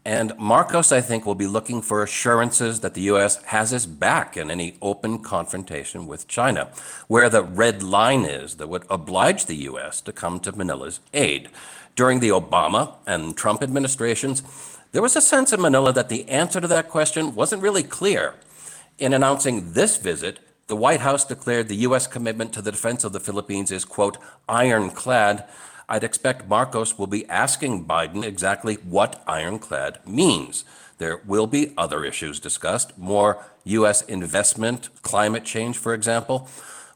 and 0.08 0.32
Marcos, 0.38 0.94
I 0.94 1.02
think, 1.02 1.26
will 1.26 1.36
be 1.36 1.48
looking 1.48 1.82
for 1.82 2.02
assurances 2.02 2.80
that 2.80 2.94
the 2.94 3.02
U.S. 3.12 3.44
has 3.44 3.72
his 3.72 3.86
back 3.86 4.38
in 4.38 4.50
any 4.50 4.78
open 4.82 5.20
confrontation 5.22 6.08
with 6.08 6.30
China, 6.30 6.70
where 7.10 7.30
the 7.30 7.44
red 7.44 7.84
line 7.84 8.24
is 8.24 8.56
that 8.56 8.70
would 8.70 8.86
oblige 8.90 9.48
the 9.48 9.58
U.S. 9.72 10.00
to 10.00 10.14
come 10.14 10.40
to 10.40 10.54
Manila's 10.54 11.02
aid. 11.14 11.50
During 11.98 12.22
the 12.22 12.30
Obama 12.30 12.94
and 13.06 13.36
Trump 13.36 13.62
administrations, 13.62 14.44
there 14.94 15.02
was 15.02 15.18
a 15.18 15.22
sense 15.22 15.52
in 15.52 15.60
Manila 15.60 15.92
that 15.92 16.08
the 16.08 16.30
answer 16.30 16.62
to 16.62 16.70
that 16.70 16.88
question 16.88 17.36
wasn't 17.36 17.62
really 17.62 17.84
clear. 17.84 18.36
In 18.98 19.12
announcing 19.12 19.74
this 19.74 19.98
visit, 19.98 20.40
the 20.68 20.78
White 20.78 21.02
House 21.02 21.26
declared 21.26 21.68
the 21.68 21.84
U.S. 21.88 22.08
commitment 22.08 22.54
to 22.54 22.62
the 22.62 22.72
defense 22.72 23.04
of 23.04 23.12
the 23.12 23.20
Philippines 23.20 23.72
is, 23.72 23.84
quote, 23.84 24.18
ironclad 24.48 25.44
I'd 25.90 26.04
expect 26.04 26.50
Marcos 26.50 26.98
will 26.98 27.08
be 27.08 27.28
asking 27.30 27.86
Biden 27.86 28.24
exactly 28.24 28.76
what 28.76 29.24
ironclad 29.26 30.00
means. 30.06 30.66
There 30.98 31.22
will 31.26 31.48
be 31.48 31.74
other 31.78 32.04
issues 32.04 32.42
discussed, 32.42 32.98
more 32.98 33.46
U.S. 33.64 34.02
investment, 34.02 34.90
climate 35.02 35.46
change, 35.46 35.78
for 35.78 35.94
example. 35.94 36.50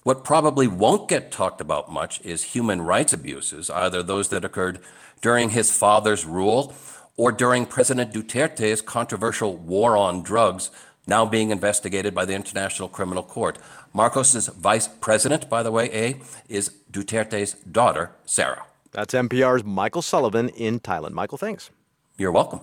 What 0.03 0.25
probably 0.25 0.67
won't 0.67 1.07
get 1.07 1.31
talked 1.31 1.61
about 1.61 1.91
much 1.91 2.19
is 2.21 2.43
human 2.43 2.81
rights 2.81 3.13
abuses, 3.13 3.69
either 3.69 4.03
those 4.03 4.29
that 4.29 4.43
occurred 4.43 4.79
during 5.21 5.51
his 5.51 5.71
father's 5.71 6.25
rule 6.25 6.73
or 7.15 7.31
during 7.31 7.65
President 7.65 8.11
Duterte's 8.11 8.81
controversial 8.81 9.55
war 9.55 9.95
on 9.95 10.23
drugs, 10.23 10.69
now 11.07 11.25
being 11.25 11.51
investigated 11.51 12.13
by 12.13 12.25
the 12.25 12.33
International 12.33 12.89
Criminal 12.89 13.23
Court. 13.23 13.57
Marcos's 13.93 14.47
vice 14.47 14.87
president, 14.87 15.49
by 15.49 15.63
the 15.63 15.71
way, 15.71 15.89
A, 15.93 16.19
is 16.49 16.71
Duterte's 16.91 17.53
daughter, 17.53 18.11
Sara. 18.25 18.65
That's 18.91 19.13
NPR's 19.13 19.63
Michael 19.63 20.01
Sullivan 20.01 20.49
in 20.49 20.79
Thailand. 20.81 21.11
Michael, 21.11 21.37
thanks. 21.37 21.69
You're 22.17 22.31
welcome. 22.31 22.59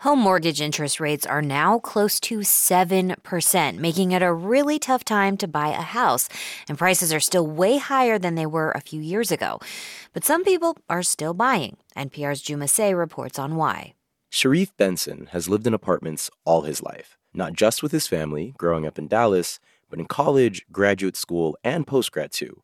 Home 0.00 0.18
mortgage 0.18 0.60
interest 0.60 1.00
rates 1.00 1.24
are 1.24 1.40
now 1.40 1.78
close 1.78 2.20
to 2.20 2.40
7%, 2.40 3.78
making 3.78 4.12
it 4.12 4.22
a 4.22 4.32
really 4.32 4.78
tough 4.78 5.02
time 5.02 5.38
to 5.38 5.48
buy 5.48 5.68
a 5.68 5.80
house. 5.80 6.28
And 6.68 6.76
prices 6.76 7.10
are 7.10 7.20
still 7.20 7.46
way 7.46 7.78
higher 7.78 8.18
than 8.18 8.34
they 8.34 8.44
were 8.44 8.70
a 8.72 8.82
few 8.82 9.00
years 9.00 9.32
ago. 9.32 9.60
But 10.12 10.24
some 10.24 10.44
people 10.44 10.76
are 10.90 11.02
still 11.02 11.32
buying. 11.32 11.78
NPR's 11.96 12.42
Juma 12.42 12.68
Say 12.68 12.92
reports 12.92 13.38
on 13.38 13.56
why. 13.56 13.94
Sharif 14.28 14.76
Benson 14.76 15.28
has 15.32 15.48
lived 15.48 15.66
in 15.66 15.72
apartments 15.72 16.28
all 16.44 16.62
his 16.62 16.82
life 16.82 17.16
not 17.34 17.52
just 17.52 17.82
with 17.82 17.92
his 17.92 18.06
family 18.06 18.54
growing 18.56 18.86
up 18.86 18.98
in 18.98 19.08
Dallas, 19.08 19.60
but 19.90 19.98
in 19.98 20.06
college, 20.06 20.64
graduate 20.72 21.16
school, 21.16 21.58
and 21.62 21.86
postgrad 21.86 22.30
too. 22.30 22.62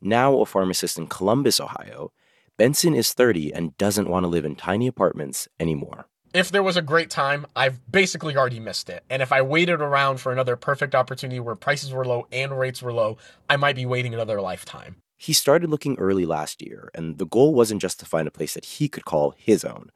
Now 0.00 0.40
a 0.40 0.46
pharmacist 0.46 0.98
in 0.98 1.08
Columbus, 1.08 1.60
Ohio, 1.60 2.12
Benson 2.60 2.94
is 2.94 3.14
30 3.14 3.54
and 3.54 3.76
doesn't 3.78 4.08
want 4.08 4.24
to 4.24 4.28
live 4.28 4.44
in 4.44 4.54
tiny 4.54 4.86
apartments 4.86 5.48
anymore. 5.58 6.04
If 6.34 6.50
there 6.50 6.62
was 6.62 6.76
a 6.76 6.82
great 6.82 7.08
time, 7.08 7.46
I've 7.56 7.80
basically 7.90 8.36
already 8.36 8.60
missed 8.60 8.90
it. 8.90 9.02
And 9.08 9.22
if 9.22 9.32
I 9.32 9.40
waited 9.40 9.80
around 9.80 10.20
for 10.20 10.30
another 10.30 10.56
perfect 10.56 10.94
opportunity 10.94 11.40
where 11.40 11.56
prices 11.56 11.90
were 11.90 12.04
low 12.04 12.26
and 12.30 12.58
rates 12.58 12.82
were 12.82 12.92
low, 12.92 13.16
I 13.48 13.56
might 13.56 13.76
be 13.76 13.86
waiting 13.86 14.12
another 14.12 14.40
lifetime. 14.42 14.96
He 15.16 15.32
started 15.32 15.70
looking 15.70 15.98
early 15.98 16.26
last 16.26 16.62
year, 16.62 16.90
and 16.94 17.18
the 17.18 17.26
goal 17.26 17.54
wasn't 17.54 17.80
just 17.82 17.98
to 18.00 18.06
find 18.06 18.28
a 18.28 18.30
place 18.30 18.54
that 18.54 18.64
he 18.64 18.88
could 18.88 19.04
call 19.04 19.34
his 19.36 19.64
own. 19.64 19.90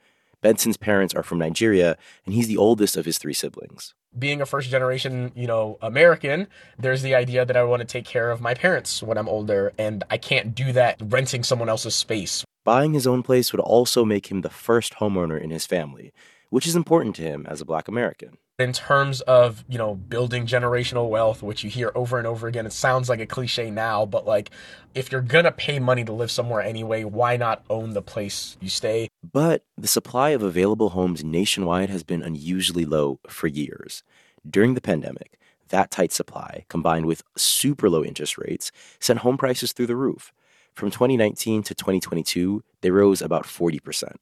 Benson's 0.45 0.77
parents 0.77 1.15
are 1.15 1.23
from 1.23 1.39
Nigeria, 1.39 1.97
and 2.27 2.35
he's 2.35 2.49
the 2.49 2.59
oldest 2.59 2.99
of 2.99 3.07
his 3.07 3.17
three 3.17 3.33
siblings. 3.33 3.95
Being 4.17 4.43
a 4.43 4.47
first 4.47 4.69
generation, 4.69 5.33
you 5.35 5.47
know, 5.47 5.79
American, 5.81 6.49
there's 6.79 7.01
the 7.01 7.15
idea 7.15 7.47
that 7.47 7.57
I 7.57 7.63
want 7.63 7.81
to 7.81 7.87
take 7.87 8.05
care 8.05 8.31
of 8.31 8.43
my 8.43 8.53
parents 8.53 9.03
when 9.03 9.17
I'm 9.17 9.27
older, 9.27 9.73
and 9.79 10.05
I 10.11 10.19
can't 10.19 10.55
do 10.55 10.71
that 10.73 11.01
renting 11.03 11.45
someone 11.45 11.71
else's 11.71 11.95
space. 11.95 12.45
Buying 12.63 12.93
his 12.93 13.07
own 13.07 13.23
place 13.23 13.55
would 13.55 13.61
also 13.61 14.05
make 14.05 14.31
him 14.31 14.43
the 14.43 14.51
first 14.51 14.97
homeowner 14.97 15.41
in 15.41 15.49
his 15.49 15.65
family, 15.65 16.13
which 16.51 16.67
is 16.67 16.77
important 16.77 17.17
to 17.17 17.23
him 17.23 17.47
as 17.49 17.63
a 17.63 17.65
black 17.65 17.89
American 17.89 18.37
in 18.59 18.73
terms 18.73 19.21
of 19.23 19.65
you 19.69 19.79
know 19.79 19.95
building 19.95 20.47
generational 20.47 21.09
wealth 21.09 21.43
which 21.43 21.65
you 21.65 21.71
hear 21.71 21.91
over 21.95 22.19
and 22.19 22.27
over 22.27 22.47
again 22.47 22.67
it 22.67 22.73
sounds 22.73 23.09
like 23.09 23.19
a 23.19 23.27
cliche 23.27 23.71
now 23.71 24.07
but 24.07 24.27
like 24.27 24.51
if 24.95 25.11
you're 25.11 25.21
gonna 25.21 25.51
pay 25.51 25.81
money 25.81 26.05
to 26.05 26.13
live 26.13 26.31
somewhere 26.31 26.63
anyway 26.63 27.03
why 27.03 27.37
not 27.37 27.65
own 27.69 27.95
the 27.95 28.03
place 28.03 28.57
you 28.61 28.69
stay? 28.69 29.09
But 29.33 29.65
the 29.77 29.89
supply 29.89 30.31
of 30.31 30.43
available 30.43 30.91
homes 30.91 31.25
nationwide 31.25 31.91
has 31.91 32.03
been 32.03 32.23
unusually 32.23 32.85
low 32.85 33.19
for 33.29 33.47
years. 33.47 34.03
During 34.49 34.75
the 34.75 34.81
pandemic 34.81 35.39
that 35.71 35.91
tight 35.91 36.13
supply 36.13 36.65
combined 36.69 37.07
with 37.07 37.23
super 37.37 37.91
low 37.91 38.05
interest 38.05 38.39
rates 38.39 38.71
sent 39.01 39.21
home 39.21 39.37
prices 39.37 39.73
through 39.73 39.87
the 39.87 39.97
roof. 39.97 40.33
From 40.75 40.91
2019 40.91 41.63
to 41.65 41.75
2022 41.75 42.63
they 42.83 42.91
rose 42.91 43.21
about 43.21 43.45
40% 43.45 44.15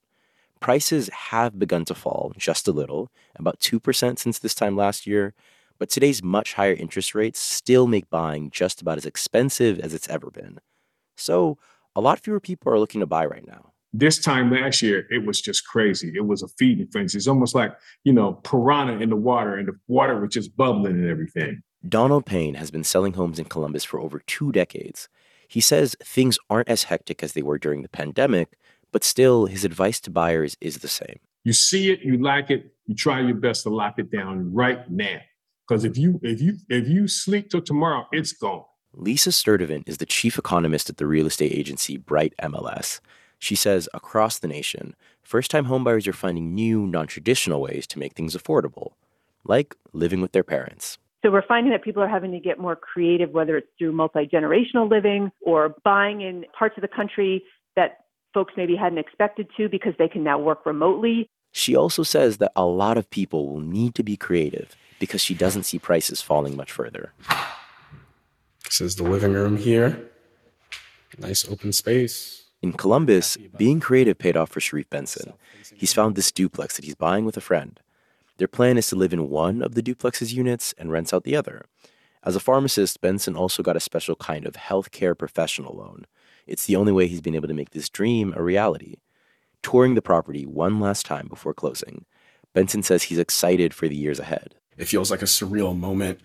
Prices 0.62 1.08
have 1.08 1.58
begun 1.58 1.84
to 1.86 1.94
fall 1.94 2.32
just 2.38 2.68
a 2.68 2.72
little, 2.72 3.10
about 3.34 3.58
2% 3.58 4.16
since 4.16 4.38
this 4.38 4.54
time 4.54 4.76
last 4.76 5.08
year, 5.08 5.34
but 5.76 5.90
today's 5.90 6.22
much 6.22 6.54
higher 6.54 6.72
interest 6.72 7.16
rates 7.16 7.40
still 7.40 7.88
make 7.88 8.08
buying 8.08 8.48
just 8.48 8.80
about 8.80 8.96
as 8.96 9.04
expensive 9.04 9.80
as 9.80 9.92
it's 9.92 10.08
ever 10.08 10.30
been. 10.30 10.60
So, 11.16 11.58
a 11.96 12.00
lot 12.00 12.20
fewer 12.20 12.38
people 12.38 12.72
are 12.72 12.78
looking 12.78 13.00
to 13.00 13.06
buy 13.06 13.26
right 13.26 13.44
now. 13.44 13.72
This 13.92 14.20
time 14.20 14.52
last 14.52 14.82
year, 14.82 15.08
it 15.10 15.26
was 15.26 15.40
just 15.40 15.66
crazy. 15.66 16.12
It 16.14 16.26
was 16.26 16.44
a 16.44 16.48
feeding 16.48 16.86
frenzy. 16.86 17.18
It's 17.18 17.26
almost 17.26 17.56
like, 17.56 17.76
you 18.04 18.12
know, 18.12 18.34
piranha 18.44 19.00
in 19.00 19.10
the 19.10 19.16
water, 19.16 19.56
and 19.56 19.66
the 19.66 19.76
water 19.88 20.20
was 20.20 20.32
just 20.32 20.56
bubbling 20.56 20.92
and 20.92 21.10
everything. 21.10 21.60
Donald 21.88 22.24
Payne 22.24 22.54
has 22.54 22.70
been 22.70 22.84
selling 22.84 23.14
homes 23.14 23.40
in 23.40 23.46
Columbus 23.46 23.82
for 23.82 23.98
over 23.98 24.20
two 24.20 24.52
decades. 24.52 25.08
He 25.48 25.60
says 25.60 25.96
things 26.00 26.38
aren't 26.48 26.68
as 26.68 26.84
hectic 26.84 27.24
as 27.24 27.32
they 27.32 27.42
were 27.42 27.58
during 27.58 27.82
the 27.82 27.88
pandemic, 27.88 28.56
but 28.92 29.02
still, 29.02 29.46
his 29.46 29.64
advice 29.64 30.00
to 30.00 30.10
buyers 30.10 30.56
is 30.60 30.78
the 30.78 30.88
same. 30.88 31.18
You 31.44 31.52
see 31.52 31.90
it, 31.90 32.00
you 32.02 32.18
like 32.18 32.50
it, 32.50 32.72
you 32.86 32.94
try 32.94 33.20
your 33.20 33.34
best 33.34 33.64
to 33.64 33.70
lock 33.70 33.98
it 33.98 34.10
down 34.12 34.52
right 34.54 34.88
now. 34.90 35.18
Because 35.66 35.84
if 35.84 35.96
you 35.96 36.20
if 36.22 36.40
you 36.40 36.56
if 36.68 36.86
you 36.86 37.08
sleep 37.08 37.50
till 37.50 37.62
tomorrow, 37.62 38.06
it's 38.12 38.32
gone. 38.32 38.64
Lisa 38.94 39.32
Sturtevant 39.32 39.88
is 39.88 39.96
the 39.96 40.06
chief 40.06 40.38
economist 40.38 40.90
at 40.90 40.98
the 40.98 41.06
real 41.06 41.26
estate 41.26 41.52
agency 41.52 41.96
Bright 41.96 42.34
MLS. 42.42 43.00
She 43.38 43.54
says 43.54 43.88
across 43.94 44.38
the 44.38 44.48
nation, 44.48 44.94
first-time 45.22 45.66
homebuyers 45.66 46.06
are 46.06 46.12
finding 46.12 46.54
new, 46.54 46.86
non-traditional 46.86 47.60
ways 47.60 47.86
to 47.88 47.98
make 47.98 48.12
things 48.12 48.36
affordable, 48.36 48.92
like 49.44 49.74
living 49.92 50.20
with 50.20 50.32
their 50.32 50.44
parents. 50.44 50.98
So 51.24 51.30
we're 51.30 51.46
finding 51.46 51.72
that 51.72 51.82
people 51.82 52.02
are 52.02 52.08
having 52.08 52.32
to 52.32 52.40
get 52.40 52.58
more 52.58 52.76
creative, 52.76 53.30
whether 53.30 53.56
it's 53.56 53.68
through 53.78 53.92
multi-generational 53.92 54.90
living 54.90 55.32
or 55.40 55.74
buying 55.84 56.20
in 56.20 56.44
parts 56.56 56.76
of 56.76 56.82
the 56.82 56.88
country 56.88 57.44
that 57.76 58.01
folks 58.32 58.54
maybe 58.56 58.76
hadn't 58.76 58.98
expected 58.98 59.48
to 59.56 59.68
because 59.68 59.94
they 59.98 60.08
can 60.08 60.22
now 60.24 60.38
work 60.38 60.64
remotely. 60.66 61.28
She 61.52 61.76
also 61.76 62.02
says 62.02 62.38
that 62.38 62.52
a 62.56 62.64
lot 62.64 62.96
of 62.96 63.10
people 63.10 63.48
will 63.48 63.60
need 63.60 63.94
to 63.96 64.02
be 64.02 64.16
creative 64.16 64.74
because 64.98 65.20
she 65.20 65.34
doesn't 65.34 65.64
see 65.64 65.78
prices 65.78 66.22
falling 66.22 66.56
much 66.56 66.72
further. 66.72 67.12
This 68.64 68.80
is 68.80 68.96
the 68.96 69.02
living 69.02 69.34
room 69.34 69.56
here. 69.56 70.08
Nice 71.18 71.46
open 71.46 71.72
space. 71.72 72.44
In 72.62 72.72
Columbus, 72.72 73.36
being 73.58 73.80
creative 73.80 74.18
paid 74.18 74.36
off 74.36 74.50
for 74.50 74.60
Sharif 74.60 74.88
Benson. 74.88 75.34
He's 75.74 75.92
found 75.92 76.14
this 76.14 76.32
duplex 76.32 76.76
that 76.76 76.84
he's 76.84 76.94
buying 76.94 77.24
with 77.24 77.36
a 77.36 77.40
friend. 77.40 77.78
Their 78.38 78.48
plan 78.48 78.78
is 78.78 78.88
to 78.88 78.96
live 78.96 79.12
in 79.12 79.28
one 79.28 79.60
of 79.62 79.74
the 79.74 79.82
duplex's 79.82 80.32
units 80.32 80.72
and 80.78 80.90
rent 80.90 81.12
out 81.12 81.24
the 81.24 81.36
other. 81.36 81.66
As 82.24 82.36
a 82.36 82.40
pharmacist, 82.40 83.00
Benson 83.00 83.36
also 83.36 83.62
got 83.62 83.76
a 83.76 83.80
special 83.80 84.14
kind 84.14 84.46
of 84.46 84.54
healthcare 84.54 85.18
professional 85.18 85.76
loan. 85.76 86.06
It's 86.46 86.66
the 86.66 86.76
only 86.76 86.92
way 86.92 87.06
he's 87.06 87.20
been 87.20 87.34
able 87.34 87.48
to 87.48 87.54
make 87.54 87.70
this 87.70 87.88
dream 87.88 88.32
a 88.36 88.42
reality. 88.42 88.96
Touring 89.62 89.94
the 89.94 90.02
property 90.02 90.44
one 90.44 90.80
last 90.80 91.06
time 91.06 91.28
before 91.28 91.54
closing, 91.54 92.04
Benson 92.52 92.82
says 92.82 93.04
he's 93.04 93.18
excited 93.18 93.72
for 93.72 93.88
the 93.88 93.96
years 93.96 94.18
ahead. 94.18 94.54
It 94.76 94.86
feels 94.86 95.10
like 95.10 95.22
a 95.22 95.26
surreal 95.26 95.78
moment 95.78 96.20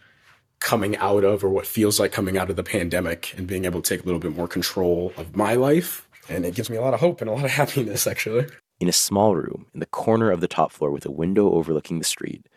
coming 0.59 0.97
out 0.97 1.23
of, 1.23 1.43
or 1.43 1.49
what 1.49 1.67
feels 1.67 1.99
like 1.99 2.11
coming 2.11 2.37
out 2.37 2.49
of 2.49 2.55
the 2.55 2.63
pandemic, 2.63 3.33
and 3.37 3.47
being 3.47 3.65
able 3.65 3.81
to 3.81 3.89
take 3.89 4.03
a 4.03 4.05
little 4.05 4.19
bit 4.19 4.35
more 4.35 4.47
control 4.47 5.13
of 5.17 5.35
my 5.35 5.53
life. 5.53 6.07
And 6.29 6.45
it 6.45 6.55
gives 6.55 6.69
me 6.69 6.77
a 6.77 6.81
lot 6.81 6.93
of 6.93 6.99
hope 6.99 7.21
and 7.21 7.29
a 7.29 7.33
lot 7.33 7.45
of 7.45 7.51
happiness, 7.61 8.07
actually. 8.07 8.47
In 8.79 8.89
a 8.89 8.93
small 8.93 9.35
room 9.35 9.67
in 9.73 9.79
the 9.79 9.85
corner 9.85 10.31
of 10.31 10.41
the 10.41 10.47
top 10.47 10.71
floor 10.71 10.91
with 10.91 11.05
a 11.05 11.11
window 11.11 11.51
overlooking 11.51 11.99
the 11.99 12.05
street, 12.05 12.47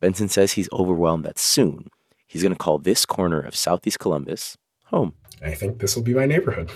Benson 0.00 0.28
says 0.28 0.52
he's 0.52 0.68
overwhelmed 0.72 1.24
that 1.24 1.38
soon 1.38 1.90
he's 2.26 2.42
going 2.42 2.52
to 2.52 2.58
call 2.58 2.78
this 2.78 3.04
corner 3.04 3.40
of 3.40 3.54
Southeast 3.54 3.98
Columbus 3.98 4.56
home. 4.86 5.14
I 5.42 5.54
think 5.54 5.78
this 5.78 5.94
will 5.94 6.02
be 6.02 6.14
my 6.14 6.26
neighborhood. 6.26 6.70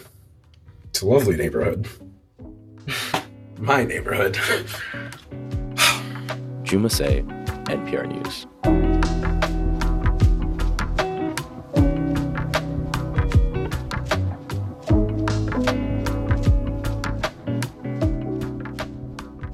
It's 0.94 1.02
a 1.02 1.06
lovely 1.06 1.34
neighborhood. 1.36 1.88
My 3.58 3.82
neighborhood. 3.82 4.38
Juma 6.62 6.88
Say, 6.88 7.24
NPR 7.64 8.06
News. 8.06 8.46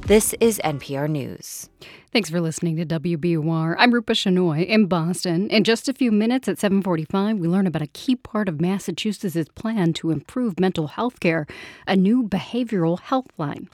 This 0.06 0.34
is 0.40 0.60
NPR 0.62 1.08
News. 1.08 1.70
Thanks 2.12 2.28
for 2.28 2.40
listening 2.40 2.74
to 2.74 2.84
WBUR. 2.84 3.76
I'm 3.78 3.94
Rupa 3.94 4.14
Shenoy 4.14 4.66
in 4.66 4.86
Boston. 4.86 5.48
In 5.48 5.62
just 5.62 5.88
a 5.88 5.92
few 5.92 6.10
minutes 6.10 6.48
at 6.48 6.58
7:45, 6.58 7.38
we 7.38 7.46
learn 7.46 7.68
about 7.68 7.82
a 7.82 7.86
key 7.86 8.16
part 8.16 8.48
of 8.48 8.60
Massachusetts' 8.60 9.48
plan 9.54 9.92
to 9.92 10.10
improve 10.10 10.58
mental 10.58 10.88
health 10.88 11.20
care, 11.20 11.46
a 11.86 11.94
new 11.94 12.24
behavioral 12.24 12.98
health 12.98 13.28
line. 13.38 13.68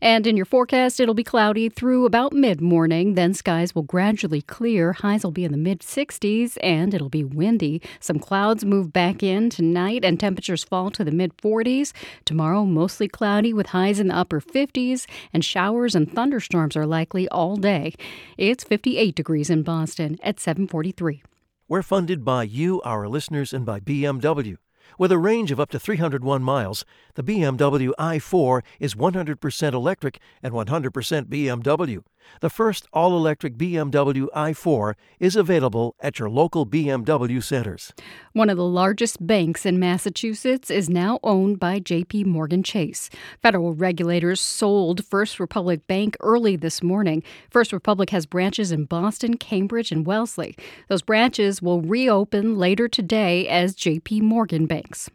And 0.00 0.26
in 0.26 0.36
your 0.36 0.46
forecast, 0.46 1.00
it'll 1.00 1.14
be 1.14 1.24
cloudy 1.24 1.68
through 1.68 2.06
about 2.06 2.32
mid 2.32 2.60
morning. 2.60 3.14
Then 3.14 3.34
skies 3.34 3.74
will 3.74 3.82
gradually 3.82 4.42
clear. 4.42 4.92
Highs 4.92 5.24
will 5.24 5.30
be 5.30 5.44
in 5.44 5.52
the 5.52 5.58
mid 5.58 5.80
60s 5.80 6.56
and 6.62 6.94
it'll 6.94 7.08
be 7.08 7.24
windy. 7.24 7.82
Some 8.00 8.18
clouds 8.18 8.64
move 8.64 8.92
back 8.92 9.22
in 9.22 9.50
tonight 9.50 10.04
and 10.04 10.18
temperatures 10.18 10.64
fall 10.64 10.90
to 10.90 11.04
the 11.04 11.12
mid 11.12 11.36
40s. 11.38 11.92
Tomorrow, 12.24 12.64
mostly 12.64 13.08
cloudy 13.08 13.52
with 13.52 13.68
highs 13.68 14.00
in 14.00 14.08
the 14.08 14.16
upper 14.16 14.40
50s 14.40 15.06
and 15.32 15.44
showers 15.44 15.94
and 15.94 16.12
thunderstorms 16.12 16.76
are 16.76 16.86
likely 16.86 17.28
all 17.28 17.56
day. 17.56 17.94
It's 18.38 18.64
58 18.64 19.14
degrees 19.14 19.50
in 19.50 19.62
Boston 19.62 20.18
at 20.22 20.40
743. 20.40 21.22
We're 21.66 21.82
funded 21.82 22.24
by 22.24 22.42
you, 22.42 22.82
our 22.82 23.08
listeners, 23.08 23.54
and 23.54 23.64
by 23.64 23.80
BMW. 23.80 24.58
With 24.98 25.10
a 25.10 25.18
range 25.18 25.50
of 25.50 25.58
up 25.58 25.70
to 25.70 25.80
301 25.80 26.42
miles, 26.42 26.84
the 27.14 27.24
BMW 27.24 27.90
i4 27.98 28.62
is 28.78 28.94
100% 28.94 29.72
electric 29.72 30.20
and 30.42 30.54
100% 30.54 30.90
BMW. 31.26 32.02
The 32.40 32.50
first 32.50 32.86
all 32.92 33.16
electric 33.16 33.56
BMW 33.56 34.26
i4 34.34 34.94
is 35.20 35.36
available 35.36 35.94
at 36.00 36.18
your 36.18 36.28
local 36.28 36.66
BMW 36.66 37.42
centers. 37.42 37.92
One 38.32 38.50
of 38.50 38.56
the 38.56 38.64
largest 38.64 39.26
banks 39.26 39.64
in 39.64 39.78
Massachusetts 39.78 40.70
is 40.70 40.90
now 40.90 41.18
owned 41.22 41.58
by 41.58 41.80
JP 41.80 42.26
Morgan 42.26 42.62
Chase. 42.62 43.10
Federal 43.42 43.74
regulators 43.74 44.40
sold 44.40 45.04
First 45.04 45.38
Republic 45.40 45.86
Bank 45.86 46.16
early 46.20 46.56
this 46.56 46.82
morning. 46.82 47.22
First 47.50 47.72
Republic 47.72 48.10
has 48.10 48.26
branches 48.26 48.72
in 48.72 48.84
Boston, 48.84 49.36
Cambridge, 49.36 49.92
and 49.92 50.06
Wellesley. 50.06 50.56
Those 50.88 51.02
branches 51.02 51.62
will 51.62 51.80
reopen 51.80 52.58
later 52.58 52.88
today 52.88 53.48
as 53.48 53.74
JP 53.74 54.22
Morgan 54.22 54.66
banks. 54.66 55.10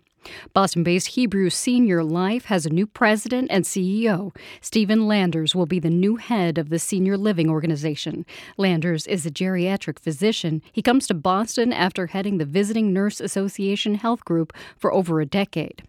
Boston 0.53 0.83
based 0.83 1.07
Hebrew 1.07 1.49
Senior 1.49 2.03
Life 2.03 2.45
has 2.45 2.65
a 2.65 2.69
new 2.69 2.87
president 2.87 3.49
and 3.51 3.65
CEO. 3.65 4.35
Stephen 4.61 5.07
Landers 5.07 5.55
will 5.55 5.65
be 5.65 5.79
the 5.79 5.89
new 5.89 6.17
head 6.17 6.57
of 6.57 6.69
the 6.69 6.79
senior 6.79 7.17
living 7.17 7.49
organization. 7.49 8.25
Landers 8.57 9.07
is 9.07 9.25
a 9.25 9.31
geriatric 9.31 9.99
physician. 9.99 10.61
He 10.71 10.81
comes 10.81 11.07
to 11.07 11.13
Boston 11.13 11.73
after 11.73 12.07
heading 12.07 12.37
the 12.37 12.45
Visiting 12.45 12.93
Nurse 12.93 13.19
Association 13.19 13.95
Health 13.95 14.25
Group 14.25 14.53
for 14.77 14.93
over 14.93 15.21
a 15.21 15.25
decade. 15.25 15.83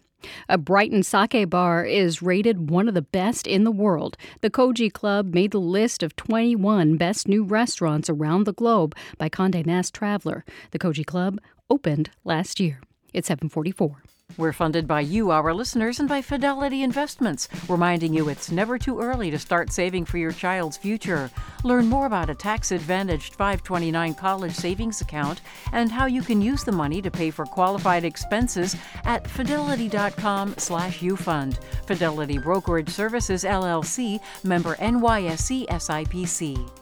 A 0.49 0.57
Brighton 0.57 1.03
sake 1.03 1.49
bar 1.49 1.83
is 1.83 2.21
rated 2.21 2.69
one 2.69 2.87
of 2.87 2.93
the 2.93 3.01
best 3.01 3.47
in 3.47 3.63
the 3.63 3.71
world. 3.71 4.17
The 4.41 4.49
Koji 4.49 4.91
Club 4.91 5.33
made 5.33 5.51
the 5.51 5.59
list 5.59 6.03
of 6.03 6.15
21 6.15 6.97
best 6.97 7.27
new 7.27 7.43
restaurants 7.43 8.09
around 8.09 8.45
the 8.45 8.53
globe 8.53 8.95
by 9.17 9.29
Condé 9.29 9.65
Nast 9.65 9.93
Traveler. 9.93 10.45
The 10.71 10.79
Koji 10.79 11.05
Club 11.05 11.39
opened 11.69 12.11
last 12.23 12.59
year. 12.59 12.81
It's 13.13 13.27
744. 13.27 14.03
We're 14.37 14.53
funded 14.53 14.87
by 14.87 15.01
you, 15.01 15.31
our 15.31 15.53
listeners, 15.53 15.99
and 15.99 16.07
by 16.07 16.21
Fidelity 16.21 16.83
Investments, 16.83 17.47
reminding 17.67 18.13
you 18.13 18.29
it's 18.29 18.51
never 18.51 18.77
too 18.77 18.99
early 18.99 19.31
to 19.31 19.39
start 19.39 19.71
saving 19.71 20.05
for 20.05 20.17
your 20.17 20.31
child's 20.31 20.77
future. 20.77 21.29
Learn 21.63 21.87
more 21.87 22.05
about 22.05 22.29
a 22.29 22.35
tax 22.35 22.71
advantaged 22.71 23.35
529 23.35 24.13
college 24.15 24.53
savings 24.53 25.01
account 25.01 25.41
and 25.73 25.91
how 25.91 26.05
you 26.05 26.21
can 26.21 26.41
use 26.41 26.63
the 26.63 26.71
money 26.71 27.01
to 27.01 27.11
pay 27.11 27.29
for 27.29 27.45
qualified 27.45 28.05
expenses 28.05 28.75
at 29.05 29.29
fidelity.com 29.29 30.55
slash 30.57 30.99
ufund. 31.01 31.61
Fidelity 31.85 32.37
Brokerage 32.37 32.89
Services, 32.89 33.43
LLC, 33.43 34.19
member 34.43 34.75
NYSE 34.75 35.67
SIPC. 35.67 36.80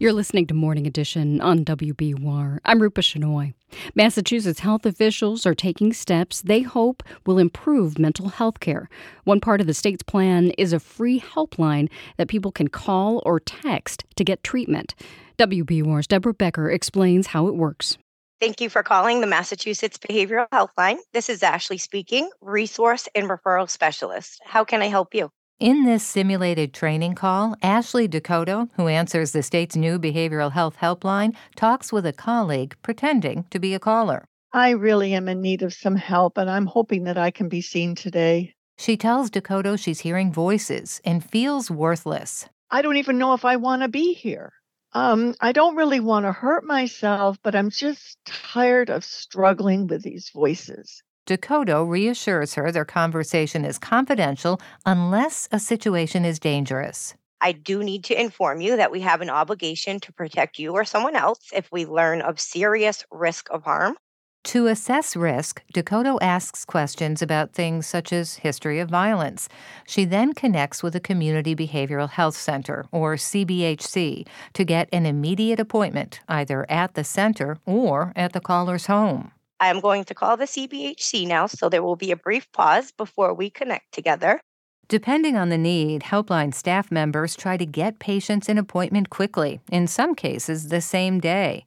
You're 0.00 0.14
listening 0.14 0.46
to 0.46 0.54
Morning 0.54 0.86
Edition 0.86 1.42
on 1.42 1.62
WBUR. 1.62 2.60
I'm 2.64 2.80
Rupa 2.80 3.02
Shenoy. 3.02 3.52
Massachusetts 3.94 4.60
health 4.60 4.86
officials 4.86 5.44
are 5.44 5.54
taking 5.54 5.92
steps 5.92 6.40
they 6.40 6.62
hope 6.62 7.02
will 7.26 7.36
improve 7.36 7.98
mental 7.98 8.30
health 8.30 8.60
care. 8.60 8.88
One 9.24 9.40
part 9.40 9.60
of 9.60 9.66
the 9.66 9.74
state's 9.74 10.02
plan 10.02 10.52
is 10.52 10.72
a 10.72 10.80
free 10.80 11.20
helpline 11.20 11.90
that 12.16 12.28
people 12.28 12.50
can 12.50 12.68
call 12.68 13.20
or 13.26 13.40
text 13.40 14.04
to 14.16 14.24
get 14.24 14.42
treatment. 14.42 14.94
WBUR's 15.38 16.06
Deborah 16.06 16.32
Becker 16.32 16.70
explains 16.70 17.26
how 17.26 17.46
it 17.48 17.54
works. 17.54 17.98
Thank 18.40 18.62
you 18.62 18.70
for 18.70 18.82
calling 18.82 19.20
the 19.20 19.26
Massachusetts 19.26 19.98
Behavioral 19.98 20.46
Health 20.50 20.72
Line. 20.78 20.96
This 21.12 21.28
is 21.28 21.42
Ashley 21.42 21.76
speaking, 21.76 22.30
resource 22.40 23.06
and 23.14 23.28
referral 23.28 23.68
specialist. 23.68 24.40
How 24.46 24.64
can 24.64 24.80
I 24.80 24.86
help 24.86 25.14
you? 25.14 25.30
In 25.60 25.84
this 25.84 26.02
simulated 26.02 26.72
training 26.72 27.16
call, 27.16 27.54
Ashley 27.62 28.08
Dakota, 28.08 28.66
who 28.76 28.88
answers 28.88 29.32
the 29.32 29.42
state's 29.42 29.76
new 29.76 29.98
behavioral 29.98 30.52
health 30.52 30.78
helpline, 30.78 31.34
talks 31.54 31.92
with 31.92 32.06
a 32.06 32.14
colleague 32.14 32.74
pretending 32.82 33.44
to 33.50 33.58
be 33.58 33.74
a 33.74 33.78
caller. 33.78 34.24
I 34.54 34.70
really 34.70 35.12
am 35.12 35.28
in 35.28 35.42
need 35.42 35.60
of 35.60 35.74
some 35.74 35.96
help, 35.96 36.38
and 36.38 36.48
I'm 36.48 36.64
hoping 36.64 37.04
that 37.04 37.18
I 37.18 37.30
can 37.30 37.50
be 37.50 37.60
seen 37.60 37.94
today. 37.94 38.54
She 38.78 38.96
tells 38.96 39.28
Dakota 39.28 39.76
she's 39.76 40.00
hearing 40.00 40.32
voices 40.32 40.98
and 41.04 41.22
feels 41.22 41.70
worthless. 41.70 42.48
I 42.70 42.80
don't 42.80 42.96
even 42.96 43.18
know 43.18 43.34
if 43.34 43.44
I 43.44 43.56
want 43.56 43.82
to 43.82 43.88
be 43.88 44.14
here. 44.14 44.54
Um, 44.94 45.34
I 45.42 45.52
don't 45.52 45.76
really 45.76 46.00
want 46.00 46.24
to 46.24 46.32
hurt 46.32 46.64
myself, 46.64 47.36
but 47.42 47.54
I'm 47.54 47.68
just 47.68 48.16
tired 48.24 48.88
of 48.88 49.04
struggling 49.04 49.88
with 49.88 50.02
these 50.04 50.30
voices. 50.30 51.02
Dakota 51.30 51.84
reassures 51.84 52.54
her 52.54 52.72
their 52.72 52.84
conversation 52.84 53.64
is 53.64 53.78
confidential 53.78 54.60
unless 54.84 55.48
a 55.52 55.60
situation 55.60 56.24
is 56.24 56.40
dangerous. 56.40 57.14
I 57.40 57.52
do 57.52 57.84
need 57.84 58.02
to 58.06 58.20
inform 58.20 58.60
you 58.60 58.76
that 58.76 58.90
we 58.90 58.98
have 59.02 59.20
an 59.20 59.30
obligation 59.30 60.00
to 60.00 60.12
protect 60.12 60.58
you 60.58 60.72
or 60.72 60.84
someone 60.84 61.14
else 61.14 61.38
if 61.54 61.70
we 61.70 61.86
learn 61.86 62.20
of 62.20 62.40
serious 62.40 63.04
risk 63.12 63.48
of 63.50 63.62
harm. 63.62 63.96
To 64.42 64.66
assess 64.66 65.14
risk, 65.14 65.62
Dakota 65.72 66.18
asks 66.20 66.64
questions 66.64 67.22
about 67.22 67.52
things 67.52 67.86
such 67.86 68.12
as 68.12 68.38
history 68.38 68.80
of 68.80 68.90
violence. 68.90 69.48
She 69.86 70.04
then 70.04 70.32
connects 70.32 70.82
with 70.82 70.96
a 70.96 71.00
community 71.00 71.54
behavioral 71.54 72.10
health 72.10 72.34
center, 72.34 72.86
or 72.90 73.14
CBHC, 73.14 74.26
to 74.54 74.64
get 74.64 74.88
an 74.92 75.06
immediate 75.06 75.60
appointment 75.60 76.22
either 76.26 76.68
at 76.68 76.94
the 76.94 77.04
center 77.04 77.58
or 77.66 78.12
at 78.16 78.32
the 78.32 78.40
caller's 78.40 78.86
home. 78.86 79.30
I 79.60 79.68
am 79.68 79.80
going 79.80 80.04
to 80.04 80.14
call 80.14 80.38
the 80.38 80.46
CBHC 80.46 81.26
now, 81.26 81.46
so 81.46 81.68
there 81.68 81.82
will 81.82 81.96
be 81.96 82.10
a 82.10 82.16
brief 82.16 82.50
pause 82.50 82.92
before 82.92 83.34
we 83.34 83.50
connect 83.50 83.92
together. 83.92 84.40
Depending 84.88 85.36
on 85.36 85.50
the 85.50 85.58
need, 85.58 86.02
helpline 86.04 86.54
staff 86.54 86.90
members 86.90 87.36
try 87.36 87.58
to 87.58 87.66
get 87.66 87.98
patients 87.98 88.48
an 88.48 88.56
appointment 88.56 89.10
quickly, 89.10 89.60
in 89.70 89.86
some 89.86 90.14
cases, 90.14 90.68
the 90.68 90.80
same 90.80 91.20
day. 91.20 91.66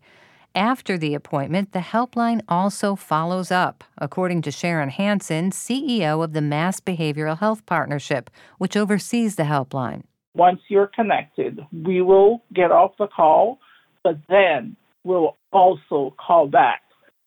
After 0.55 0.97
the 0.97 1.13
appointment, 1.13 1.71
the 1.71 1.79
helpline 1.79 2.41
also 2.49 2.95
follows 2.95 3.51
up, 3.51 3.83
according 3.99 4.41
to 4.41 4.51
Sharon 4.51 4.89
Hanson, 4.89 5.51
CEO 5.51 6.23
of 6.23 6.33
the 6.33 6.41
Mass 6.41 6.79
Behavioral 6.79 7.37
Health 7.37 7.63
Partnership, 7.67 8.31
which 8.57 8.75
oversees 8.75 9.35
the 9.35 9.43
helpline. 9.43 10.01
Once 10.35 10.61
you're 10.67 10.87
connected, 10.87 11.59
we 11.71 12.01
will 12.01 12.43
get 12.53 12.71
off 12.71 12.97
the 12.97 13.07
call, 13.07 13.59
but 14.03 14.17
then 14.27 14.75
we'll 15.03 15.37
also 15.51 16.13
call 16.17 16.47
back 16.47 16.81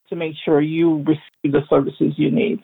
to 0.09 0.16
make 0.16 0.34
sure 0.44 0.61
you 0.61 1.04
receive 1.04 1.52
the 1.52 1.62
services 1.68 2.14
you 2.16 2.30
need. 2.30 2.61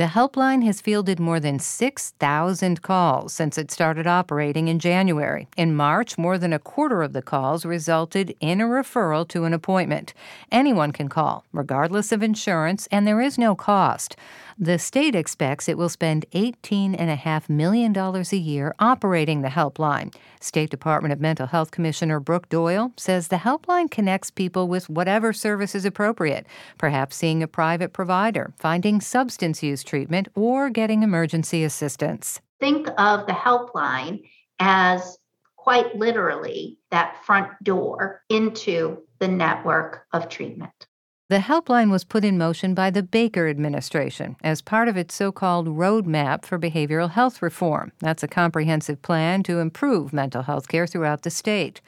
The 0.00 0.06
helpline 0.06 0.64
has 0.64 0.80
fielded 0.80 1.20
more 1.20 1.38
than 1.38 1.58
6,000 1.58 2.80
calls 2.80 3.34
since 3.34 3.58
it 3.58 3.70
started 3.70 4.06
operating 4.06 4.68
in 4.68 4.78
January. 4.78 5.46
In 5.58 5.76
March, 5.76 6.16
more 6.16 6.38
than 6.38 6.54
a 6.54 6.58
quarter 6.58 7.02
of 7.02 7.12
the 7.12 7.20
calls 7.20 7.66
resulted 7.66 8.34
in 8.40 8.62
a 8.62 8.64
referral 8.64 9.28
to 9.28 9.44
an 9.44 9.52
appointment. 9.52 10.14
Anyone 10.50 10.92
can 10.92 11.10
call, 11.10 11.44
regardless 11.52 12.12
of 12.12 12.22
insurance, 12.22 12.88
and 12.90 13.06
there 13.06 13.20
is 13.20 13.36
no 13.36 13.54
cost. 13.54 14.16
The 14.62 14.78
state 14.78 15.14
expects 15.14 15.70
it 15.70 15.78
will 15.78 15.88
spend 15.88 16.26
$18.5 16.32 17.48
million 17.48 17.96
a 17.96 18.36
year 18.36 18.74
operating 18.78 19.40
the 19.40 19.48
helpline. 19.48 20.14
State 20.38 20.68
Department 20.68 21.12
of 21.14 21.20
Mental 21.20 21.46
Health 21.46 21.70
Commissioner 21.70 22.20
Brooke 22.20 22.48
Doyle 22.50 22.92
says 22.96 23.28
the 23.28 23.36
helpline 23.36 23.90
connects 23.90 24.30
people 24.30 24.68
with 24.68 24.90
whatever 24.90 25.32
service 25.32 25.74
is 25.74 25.86
appropriate, 25.86 26.46
perhaps 26.76 27.16
seeing 27.16 27.42
a 27.42 27.48
private 27.48 27.94
provider, 27.94 28.52
finding 28.58 29.00
substance 29.00 29.62
use 29.62 29.82
treatment, 29.90 30.28
or 30.34 30.70
getting 30.70 31.02
emergency 31.02 31.64
assistance. 31.64 32.40
Think 32.60 32.88
of 32.96 33.26
the 33.26 33.32
helpline 33.32 34.22
as 34.60 35.18
quite 35.56 35.96
literally 35.96 36.78
that 36.90 37.22
front 37.24 37.48
door 37.62 38.22
into 38.28 39.02
the 39.18 39.28
network 39.28 40.06
of 40.12 40.28
treatment. 40.28 40.86
The 41.28 41.38
helpline 41.38 41.90
was 41.90 42.02
put 42.02 42.24
in 42.24 42.38
motion 42.38 42.74
by 42.74 42.90
the 42.90 43.04
Baker 43.04 43.48
administration 43.48 44.36
as 44.42 44.62
part 44.62 44.88
of 44.88 44.96
its 44.96 45.14
so 45.14 45.30
called 45.30 45.68
Roadmap 45.68 46.44
for 46.44 46.58
Behavioral 46.58 47.10
Health 47.10 47.40
Reform. 47.40 47.92
That's 48.00 48.24
a 48.24 48.28
comprehensive 48.28 49.00
plan 49.02 49.42
to 49.44 49.60
improve 49.60 50.12
mental 50.12 50.42
health 50.42 50.66
care 50.66 50.88
throughout 50.88 51.22
the 51.22 51.30
state. 51.30 51.80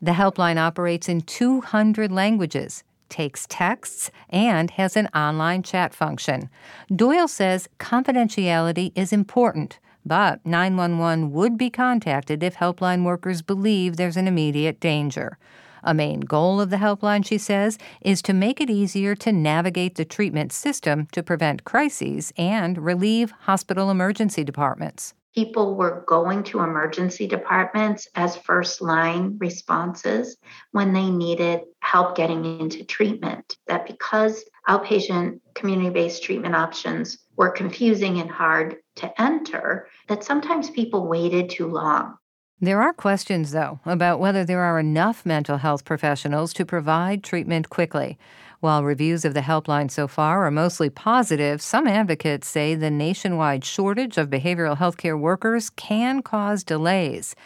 The 0.00 0.12
helpline 0.12 0.56
operates 0.58 1.08
in 1.08 1.20
200 1.22 2.10
languages, 2.10 2.82
takes 3.08 3.46
texts, 3.48 4.10
and 4.30 4.70
has 4.72 4.96
an 4.96 5.08
online 5.14 5.62
chat 5.62 5.94
function. 5.94 6.48
Doyle 6.94 7.28
says 7.28 7.68
confidentiality 7.78 8.92
is 8.94 9.12
important, 9.12 9.78
but 10.04 10.44
911 10.46 11.32
would 11.32 11.58
be 11.58 11.70
contacted 11.70 12.42
if 12.42 12.56
helpline 12.56 13.04
workers 13.04 13.42
believe 13.42 13.96
there's 13.96 14.16
an 14.16 14.28
immediate 14.28 14.80
danger. 14.80 15.38
A 15.82 15.94
main 15.94 16.20
goal 16.20 16.60
of 16.60 16.70
the 16.70 16.76
helpline, 16.76 17.24
she 17.24 17.38
says, 17.38 17.78
is 18.00 18.20
to 18.22 18.32
make 18.32 18.60
it 18.60 18.70
easier 18.70 19.14
to 19.16 19.32
navigate 19.32 19.94
the 19.94 20.04
treatment 20.04 20.52
system 20.52 21.06
to 21.12 21.22
prevent 21.22 21.64
crises 21.64 22.32
and 22.36 22.78
relieve 22.78 23.30
hospital 23.42 23.90
emergency 23.90 24.44
departments. 24.44 25.14
People 25.34 25.76
were 25.76 26.04
going 26.06 26.42
to 26.44 26.60
emergency 26.60 27.26
departments 27.26 28.08
as 28.14 28.36
first 28.36 28.80
line 28.80 29.36
responses 29.38 30.36
when 30.72 30.92
they 30.92 31.10
needed 31.10 31.60
help 31.80 32.16
getting 32.16 32.44
into 32.60 32.84
treatment. 32.84 33.56
That 33.66 33.86
because 33.86 34.44
outpatient 34.68 35.40
community 35.54 35.90
based 35.90 36.22
treatment 36.22 36.54
options 36.54 37.18
were 37.36 37.50
confusing 37.50 38.20
and 38.20 38.30
hard 38.30 38.76
to 38.96 39.20
enter, 39.20 39.88
that 40.08 40.24
sometimes 40.24 40.70
people 40.70 41.06
waited 41.06 41.50
too 41.50 41.68
long. 41.68 42.16
There 42.60 42.82
are 42.82 42.92
questions, 42.92 43.52
though, 43.52 43.78
about 43.86 44.18
whether 44.18 44.44
there 44.44 44.62
are 44.62 44.80
enough 44.80 45.24
mental 45.24 45.58
health 45.58 45.84
professionals 45.84 46.52
to 46.54 46.66
provide 46.66 47.22
treatment 47.22 47.70
quickly. 47.70 48.18
While 48.60 48.82
reviews 48.82 49.24
of 49.24 49.34
the 49.34 49.40
helpline 49.40 49.88
so 49.88 50.08
far 50.08 50.44
are 50.44 50.50
mostly 50.50 50.90
positive, 50.90 51.62
some 51.62 51.86
advocates 51.86 52.48
say 52.48 52.74
the 52.74 52.90
nationwide 52.90 53.64
shortage 53.64 54.18
of 54.18 54.30
behavioral 54.30 54.76
health 54.76 54.96
care 54.96 55.16
workers 55.16 55.70
can 55.70 56.22
cause 56.22 56.64
delays. 56.64 57.36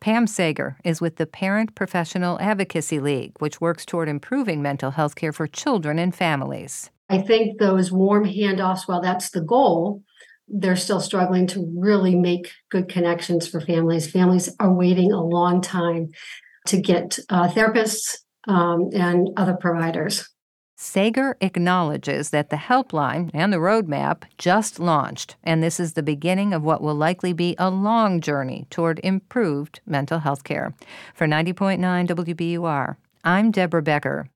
Pam 0.00 0.26
Sager 0.26 0.78
is 0.82 0.98
with 0.98 1.16
the 1.16 1.26
Parent 1.26 1.74
Professional 1.74 2.40
Advocacy 2.40 3.00
League, 3.00 3.32
which 3.38 3.60
works 3.60 3.84
toward 3.84 4.08
improving 4.08 4.62
mental 4.62 4.92
health 4.92 5.14
care 5.14 5.32
for 5.32 5.46
children 5.46 5.98
and 5.98 6.14
families. 6.14 6.88
I 7.10 7.18
think 7.18 7.58
those 7.58 7.92
warm 7.92 8.24
handoffs, 8.24 8.88
while 8.88 9.02
that's 9.02 9.28
the 9.28 9.42
goal, 9.42 10.02
they're 10.48 10.74
still 10.74 11.00
struggling 11.00 11.46
to 11.48 11.70
really 11.76 12.14
make 12.14 12.50
good 12.70 12.88
connections 12.88 13.46
for 13.46 13.60
families. 13.60 14.10
Families 14.10 14.48
are 14.58 14.72
waiting 14.72 15.12
a 15.12 15.22
long 15.22 15.60
time 15.60 16.12
to 16.68 16.80
get 16.80 17.18
uh, 17.28 17.48
therapists 17.48 18.16
um, 18.48 18.88
and 18.94 19.28
other 19.36 19.54
providers. 19.54 20.31
Sager 20.84 21.36
acknowledges 21.40 22.30
that 22.30 22.50
the 22.50 22.56
helpline 22.56 23.30
and 23.32 23.52
the 23.52 23.58
roadmap 23.58 24.24
just 24.36 24.80
launched, 24.80 25.36
and 25.44 25.62
this 25.62 25.78
is 25.78 25.92
the 25.92 26.02
beginning 26.02 26.52
of 26.52 26.64
what 26.64 26.82
will 26.82 26.96
likely 26.96 27.32
be 27.32 27.54
a 27.56 27.70
long 27.70 28.20
journey 28.20 28.66
toward 28.68 28.98
improved 29.04 29.78
mental 29.86 30.18
health 30.18 30.42
care. 30.42 30.74
For 31.14 31.28
90.9 31.28 31.78
WBUR, 32.08 32.96
I'm 33.22 33.52
Deborah 33.52 33.80
Becker. 33.80 34.26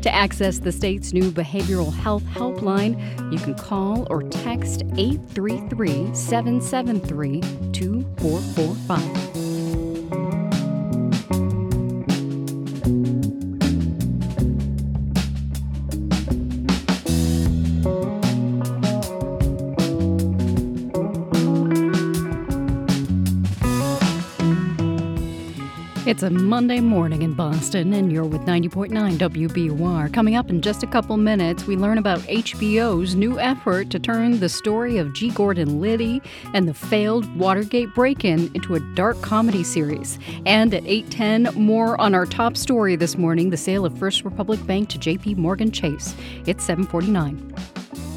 To 0.00 0.12
access 0.12 0.58
the 0.58 0.72
state's 0.72 1.12
new 1.12 1.30
behavioral 1.30 1.92
health 1.92 2.24
helpline, 2.24 2.98
you 3.30 3.38
can 3.38 3.54
call 3.54 4.06
or 4.08 4.22
text 4.22 4.84
833 4.96 6.14
773 6.14 7.42
2445. 7.72 9.51
It's 26.22 26.30
a 26.30 26.38
Monday 26.38 26.78
morning 26.78 27.22
in 27.22 27.32
Boston, 27.32 27.92
and 27.94 28.12
you're 28.12 28.22
with 28.24 28.42
90.9 28.42 28.92
WBUR. 29.18 30.14
Coming 30.14 30.36
up 30.36 30.50
in 30.50 30.62
just 30.62 30.84
a 30.84 30.86
couple 30.86 31.16
minutes, 31.16 31.66
we 31.66 31.76
learn 31.76 31.98
about 31.98 32.20
HBO's 32.20 33.16
new 33.16 33.40
effort 33.40 33.90
to 33.90 33.98
turn 33.98 34.38
the 34.38 34.48
story 34.48 34.98
of 34.98 35.12
G. 35.14 35.30
Gordon 35.30 35.80
Liddy 35.80 36.22
and 36.54 36.68
the 36.68 36.74
failed 36.74 37.26
Watergate 37.36 37.92
break 37.92 38.24
in 38.24 38.52
into 38.54 38.76
a 38.76 38.80
dark 38.94 39.20
comedy 39.20 39.64
series. 39.64 40.20
And 40.46 40.72
at 40.72 40.84
8:10, 40.84 41.56
more 41.56 42.00
on 42.00 42.14
our 42.14 42.24
top 42.24 42.56
story 42.56 42.94
this 42.94 43.18
morning 43.18 43.50
the 43.50 43.56
sale 43.56 43.84
of 43.84 43.98
First 43.98 44.24
Republic 44.24 44.64
Bank 44.64 44.90
to 44.90 44.98
JP 45.00 45.38
Morgan 45.38 45.72
Chase. 45.72 46.14
It's 46.46 46.62
749. 46.62 47.52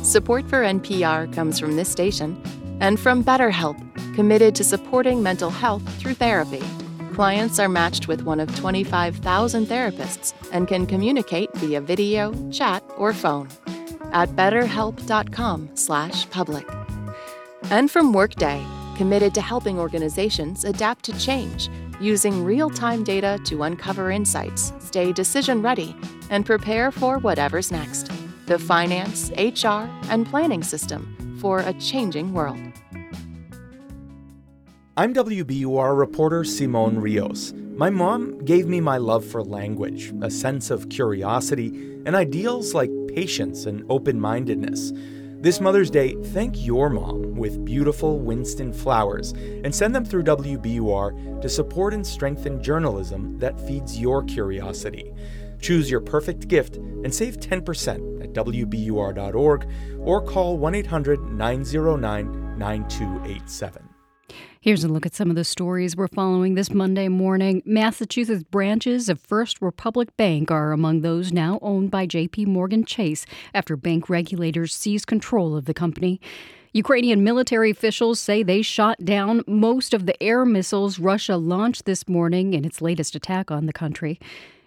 Support 0.03 0.47
for 0.47 0.61
NPR 0.61 1.33
comes 1.33 1.59
from 1.59 1.75
this 1.75 1.89
station 1.89 2.39
and 2.81 2.99
from 2.99 3.23
BetterHelp, 3.23 3.79
committed 4.13 4.53
to 4.53 4.63
supporting 4.63 5.23
mental 5.23 5.49
health 5.49 5.81
through 5.97 6.13
therapy. 6.13 6.61
Clients 7.15 7.59
are 7.59 7.69
matched 7.69 8.07
with 8.09 8.23
one 8.23 8.41
of 8.41 8.53
25,000 8.57 9.67
therapists 9.67 10.33
and 10.51 10.67
can 10.67 10.85
communicate 10.85 11.49
via 11.55 11.79
video, 11.79 12.33
chat, 12.51 12.83
or 12.97 13.13
phone 13.13 13.47
at 14.11 14.27
betterhelp.com/public. 14.35 16.67
And 17.69 17.89
from 17.89 18.11
Workday, 18.11 18.61
committed 18.97 19.33
to 19.35 19.41
helping 19.41 19.79
organizations 19.79 20.65
adapt 20.65 21.05
to 21.05 21.17
change 21.17 21.69
using 22.01 22.43
real-time 22.43 23.05
data 23.05 23.39
to 23.45 23.63
uncover 23.63 24.11
insights, 24.11 24.73
stay 24.79 25.13
decision-ready, 25.13 25.95
and 26.29 26.45
prepare 26.45 26.91
for 26.91 27.17
whatever's 27.19 27.71
next. 27.71 28.11
The 28.47 28.59
finance, 28.59 29.31
HR, 29.37 29.89
and 30.09 30.27
planning 30.27 30.63
system 30.63 31.37
for 31.39 31.59
a 31.59 31.71
changing 31.75 32.33
world. 32.33 32.59
I'm 34.97 35.13
WBUR 35.13 35.97
reporter 35.97 36.45
Simon 36.45 37.01
Rios. 37.01 37.51
My 37.51 37.89
mom 37.89 38.39
gave 38.45 38.65
me 38.65 38.79
my 38.79 38.95
love 38.95 39.25
for 39.25 39.43
language, 39.43 40.13
a 40.21 40.31
sense 40.31 40.71
of 40.71 40.87
curiosity, 40.87 41.67
and 42.05 42.15
ideals 42.15 42.73
like 42.73 42.89
patience 43.13 43.65
and 43.65 43.83
open 43.89 44.17
mindedness. 44.17 44.93
This 45.41 45.59
Mother's 45.59 45.89
Day, 45.89 46.15
thank 46.27 46.65
your 46.65 46.89
mom 46.89 47.35
with 47.35 47.65
beautiful 47.65 48.19
Winston 48.19 48.71
flowers 48.71 49.33
and 49.33 49.75
send 49.75 49.93
them 49.93 50.05
through 50.05 50.23
WBUR 50.23 51.41
to 51.41 51.49
support 51.49 51.93
and 51.93 52.07
strengthen 52.07 52.63
journalism 52.63 53.37
that 53.39 53.59
feeds 53.67 53.99
your 53.99 54.23
curiosity. 54.23 55.11
Choose 55.59 55.91
your 55.91 55.99
perfect 55.99 56.47
gift 56.47 56.77
and 56.77 57.13
save 57.13 57.41
10% 57.41 58.23
at 58.23 58.31
WBUR.org 58.31 59.69
or 59.99 60.21
call 60.21 60.57
1 60.57 60.73
800 60.73 61.19
909 61.33 62.57
9287. 62.57 63.84
Here's 64.65 64.83
a 64.83 64.87
look 64.87 65.05
at 65.05 65.13
some 65.13 65.29
of 65.29 65.35
the 65.35 65.43
stories 65.43 65.95
we're 65.95 66.07
following 66.07 66.55
this 66.55 66.73
Monday 66.73 67.07
morning. 67.07 67.61
Massachusetts 67.67 68.41
branches 68.41 69.09
of 69.09 69.19
First 69.19 69.61
Republic 69.61 70.17
Bank 70.17 70.49
are 70.49 70.71
among 70.71 71.01
those 71.01 71.31
now 71.31 71.59
owned 71.61 71.91
by 71.91 72.07
JP 72.07 72.47
Morgan 72.47 72.83
Chase 72.83 73.27
after 73.53 73.77
bank 73.77 74.09
regulators 74.09 74.73
seized 74.73 75.05
control 75.05 75.55
of 75.55 75.65
the 75.65 75.73
company. 75.75 76.19
Ukrainian 76.73 77.23
military 77.23 77.69
officials 77.69 78.19
say 78.19 78.41
they 78.41 78.63
shot 78.63 79.05
down 79.05 79.43
most 79.45 79.93
of 79.93 80.07
the 80.07 80.21
air 80.21 80.45
missiles 80.45 80.97
Russia 80.97 81.37
launched 81.37 81.85
this 81.85 82.07
morning 82.09 82.55
in 82.55 82.65
its 82.65 82.81
latest 82.81 83.13
attack 83.13 83.51
on 83.51 83.67
the 83.67 83.71
country. 83.71 84.19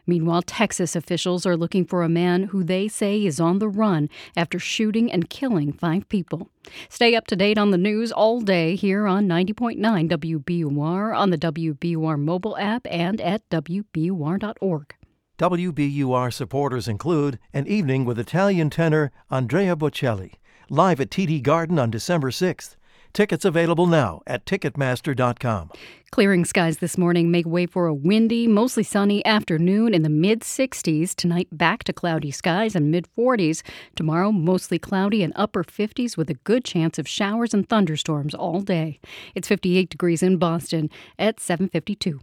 Meanwhile, 0.08 0.42
Texas 0.42 0.96
officials 0.96 1.44
are 1.44 1.56
looking 1.56 1.84
for 1.84 2.02
a 2.02 2.08
man 2.08 2.44
who 2.44 2.64
they 2.64 2.88
say 2.88 3.26
is 3.26 3.38
on 3.38 3.58
the 3.58 3.68
run 3.68 4.08
after 4.34 4.58
shooting 4.58 5.12
and 5.12 5.28
killing 5.28 5.70
five 5.70 6.08
people. 6.08 6.48
Stay 6.88 7.14
up 7.14 7.26
to 7.26 7.36
date 7.36 7.58
on 7.58 7.72
the 7.72 7.76
news 7.76 8.10
all 8.10 8.40
day 8.40 8.74
here 8.74 9.06
on 9.06 9.28
90.9 9.28 9.78
WBUR, 10.08 11.14
on 11.14 11.28
the 11.28 11.36
WBUR 11.36 12.18
mobile 12.18 12.56
app, 12.56 12.86
and 12.90 13.20
at 13.20 13.46
WBUR.org. 13.50 14.94
WBUR 15.38 16.32
supporters 16.32 16.88
include 16.88 17.38
An 17.52 17.66
Evening 17.66 18.06
with 18.06 18.18
Italian 18.18 18.70
tenor 18.70 19.12
Andrea 19.30 19.76
Bocelli, 19.76 20.36
live 20.70 21.02
at 21.02 21.10
TD 21.10 21.42
Garden 21.42 21.78
on 21.78 21.90
December 21.90 22.30
6th. 22.30 22.76
Tickets 23.18 23.44
available 23.44 23.88
now 23.88 24.22
at 24.28 24.44
Ticketmaster.com. 24.46 25.72
Clearing 26.12 26.44
skies 26.44 26.78
this 26.78 26.96
morning 26.96 27.32
make 27.32 27.46
way 27.46 27.66
for 27.66 27.88
a 27.88 27.92
windy, 27.92 28.46
mostly 28.46 28.84
sunny 28.84 29.26
afternoon 29.26 29.92
in 29.92 30.02
the 30.02 30.08
mid 30.08 30.42
60s. 30.42 31.16
Tonight, 31.16 31.48
back 31.50 31.82
to 31.82 31.92
cloudy 31.92 32.30
skies 32.30 32.76
and 32.76 32.92
mid 32.92 33.08
40s. 33.18 33.64
Tomorrow, 33.96 34.30
mostly 34.30 34.78
cloudy 34.78 35.24
and 35.24 35.32
upper 35.34 35.64
50s 35.64 36.16
with 36.16 36.30
a 36.30 36.34
good 36.34 36.64
chance 36.64 36.96
of 36.96 37.08
showers 37.08 37.52
and 37.52 37.68
thunderstorms 37.68 38.36
all 38.36 38.60
day. 38.60 39.00
It's 39.34 39.48
58 39.48 39.90
degrees 39.90 40.22
in 40.22 40.36
Boston 40.36 40.88
at 41.18 41.40
752. 41.40 42.20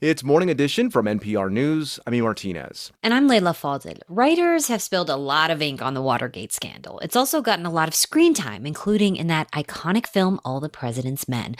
It's 0.00 0.24
Morning 0.24 0.48
Edition 0.48 0.88
from 0.88 1.04
NPR 1.04 1.52
News. 1.52 2.00
I'm 2.06 2.14
E. 2.14 2.22
Martinez. 2.22 2.90
And 3.02 3.12
I'm 3.12 3.28
Leila 3.28 3.50
Fadel. 3.50 4.00
Writers 4.08 4.68
have 4.68 4.80
spilled 4.80 5.10
a 5.10 5.16
lot 5.16 5.50
of 5.50 5.60
ink 5.60 5.82
on 5.82 5.92
the 5.92 6.00
Watergate 6.00 6.54
scandal. 6.54 6.98
It's 7.00 7.16
also 7.16 7.42
gotten 7.42 7.66
a 7.66 7.70
lot 7.70 7.86
of 7.86 7.94
screen 7.94 8.32
time, 8.32 8.64
including 8.64 9.16
in 9.16 9.26
that 9.26 9.52
iconic 9.52 10.06
film, 10.06 10.40
All 10.42 10.58
the 10.58 10.70
President's 10.70 11.28
Men. 11.28 11.54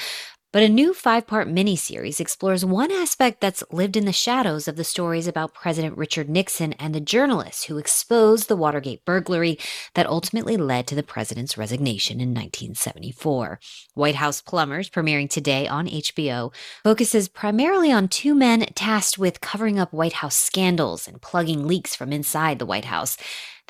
But 0.53 0.65
a 0.65 0.69
new 0.69 0.95
five 0.95 1.29
part 1.29 1.47
miniseries 1.47 2.19
explores 2.19 2.65
one 2.65 2.91
aspect 2.91 3.41
that's 3.41 3.63
lived 3.71 3.97
in 3.97 4.05
the 4.05 4.13
shadows 4.13 4.67
of 4.67 4.75
the 4.75 4.83
stories 4.83 5.29
about 5.29 5.55
President 5.55 5.97
Richard 5.97 6.29
Nixon 6.29 6.73
and 6.73 6.93
the 6.93 7.01
journalists 7.01 7.67
who 7.67 7.79
exposed 7.79 8.49
the 8.49 8.57
Watergate 8.57 9.05
burglary 9.05 9.61
that 9.95 10.09
ultimately 10.09 10.57
led 10.57 10.89
to 10.89 10.97
the 10.97 11.05
president's 11.05 11.57
resignation 11.57 12.21
in 12.21 12.31
1974. 12.31 13.61
White 13.95 14.17
House 14.17 14.43
Plumbers, 14.43 14.91
premiering 14.91 15.31
today 15.31 15.69
on 15.69 15.87
HBO, 15.87 16.53
focuses 16.83 17.29
primarily 17.29 17.93
on 17.93 18.09
two 18.09 18.35
men 18.35 18.63
tasked 18.75 19.19
with 19.19 19.41
covering 19.41 19.79
up 19.79 19.93
White 19.93 20.15
House 20.15 20.37
scandals 20.37 21.07
and 21.07 21.23
plugging 21.23 21.65
leaks 21.65 21.95
from 21.95 22.13
inside 22.13 22.59
the 22.59 22.67
White 22.67 22.87
House. 22.87 23.17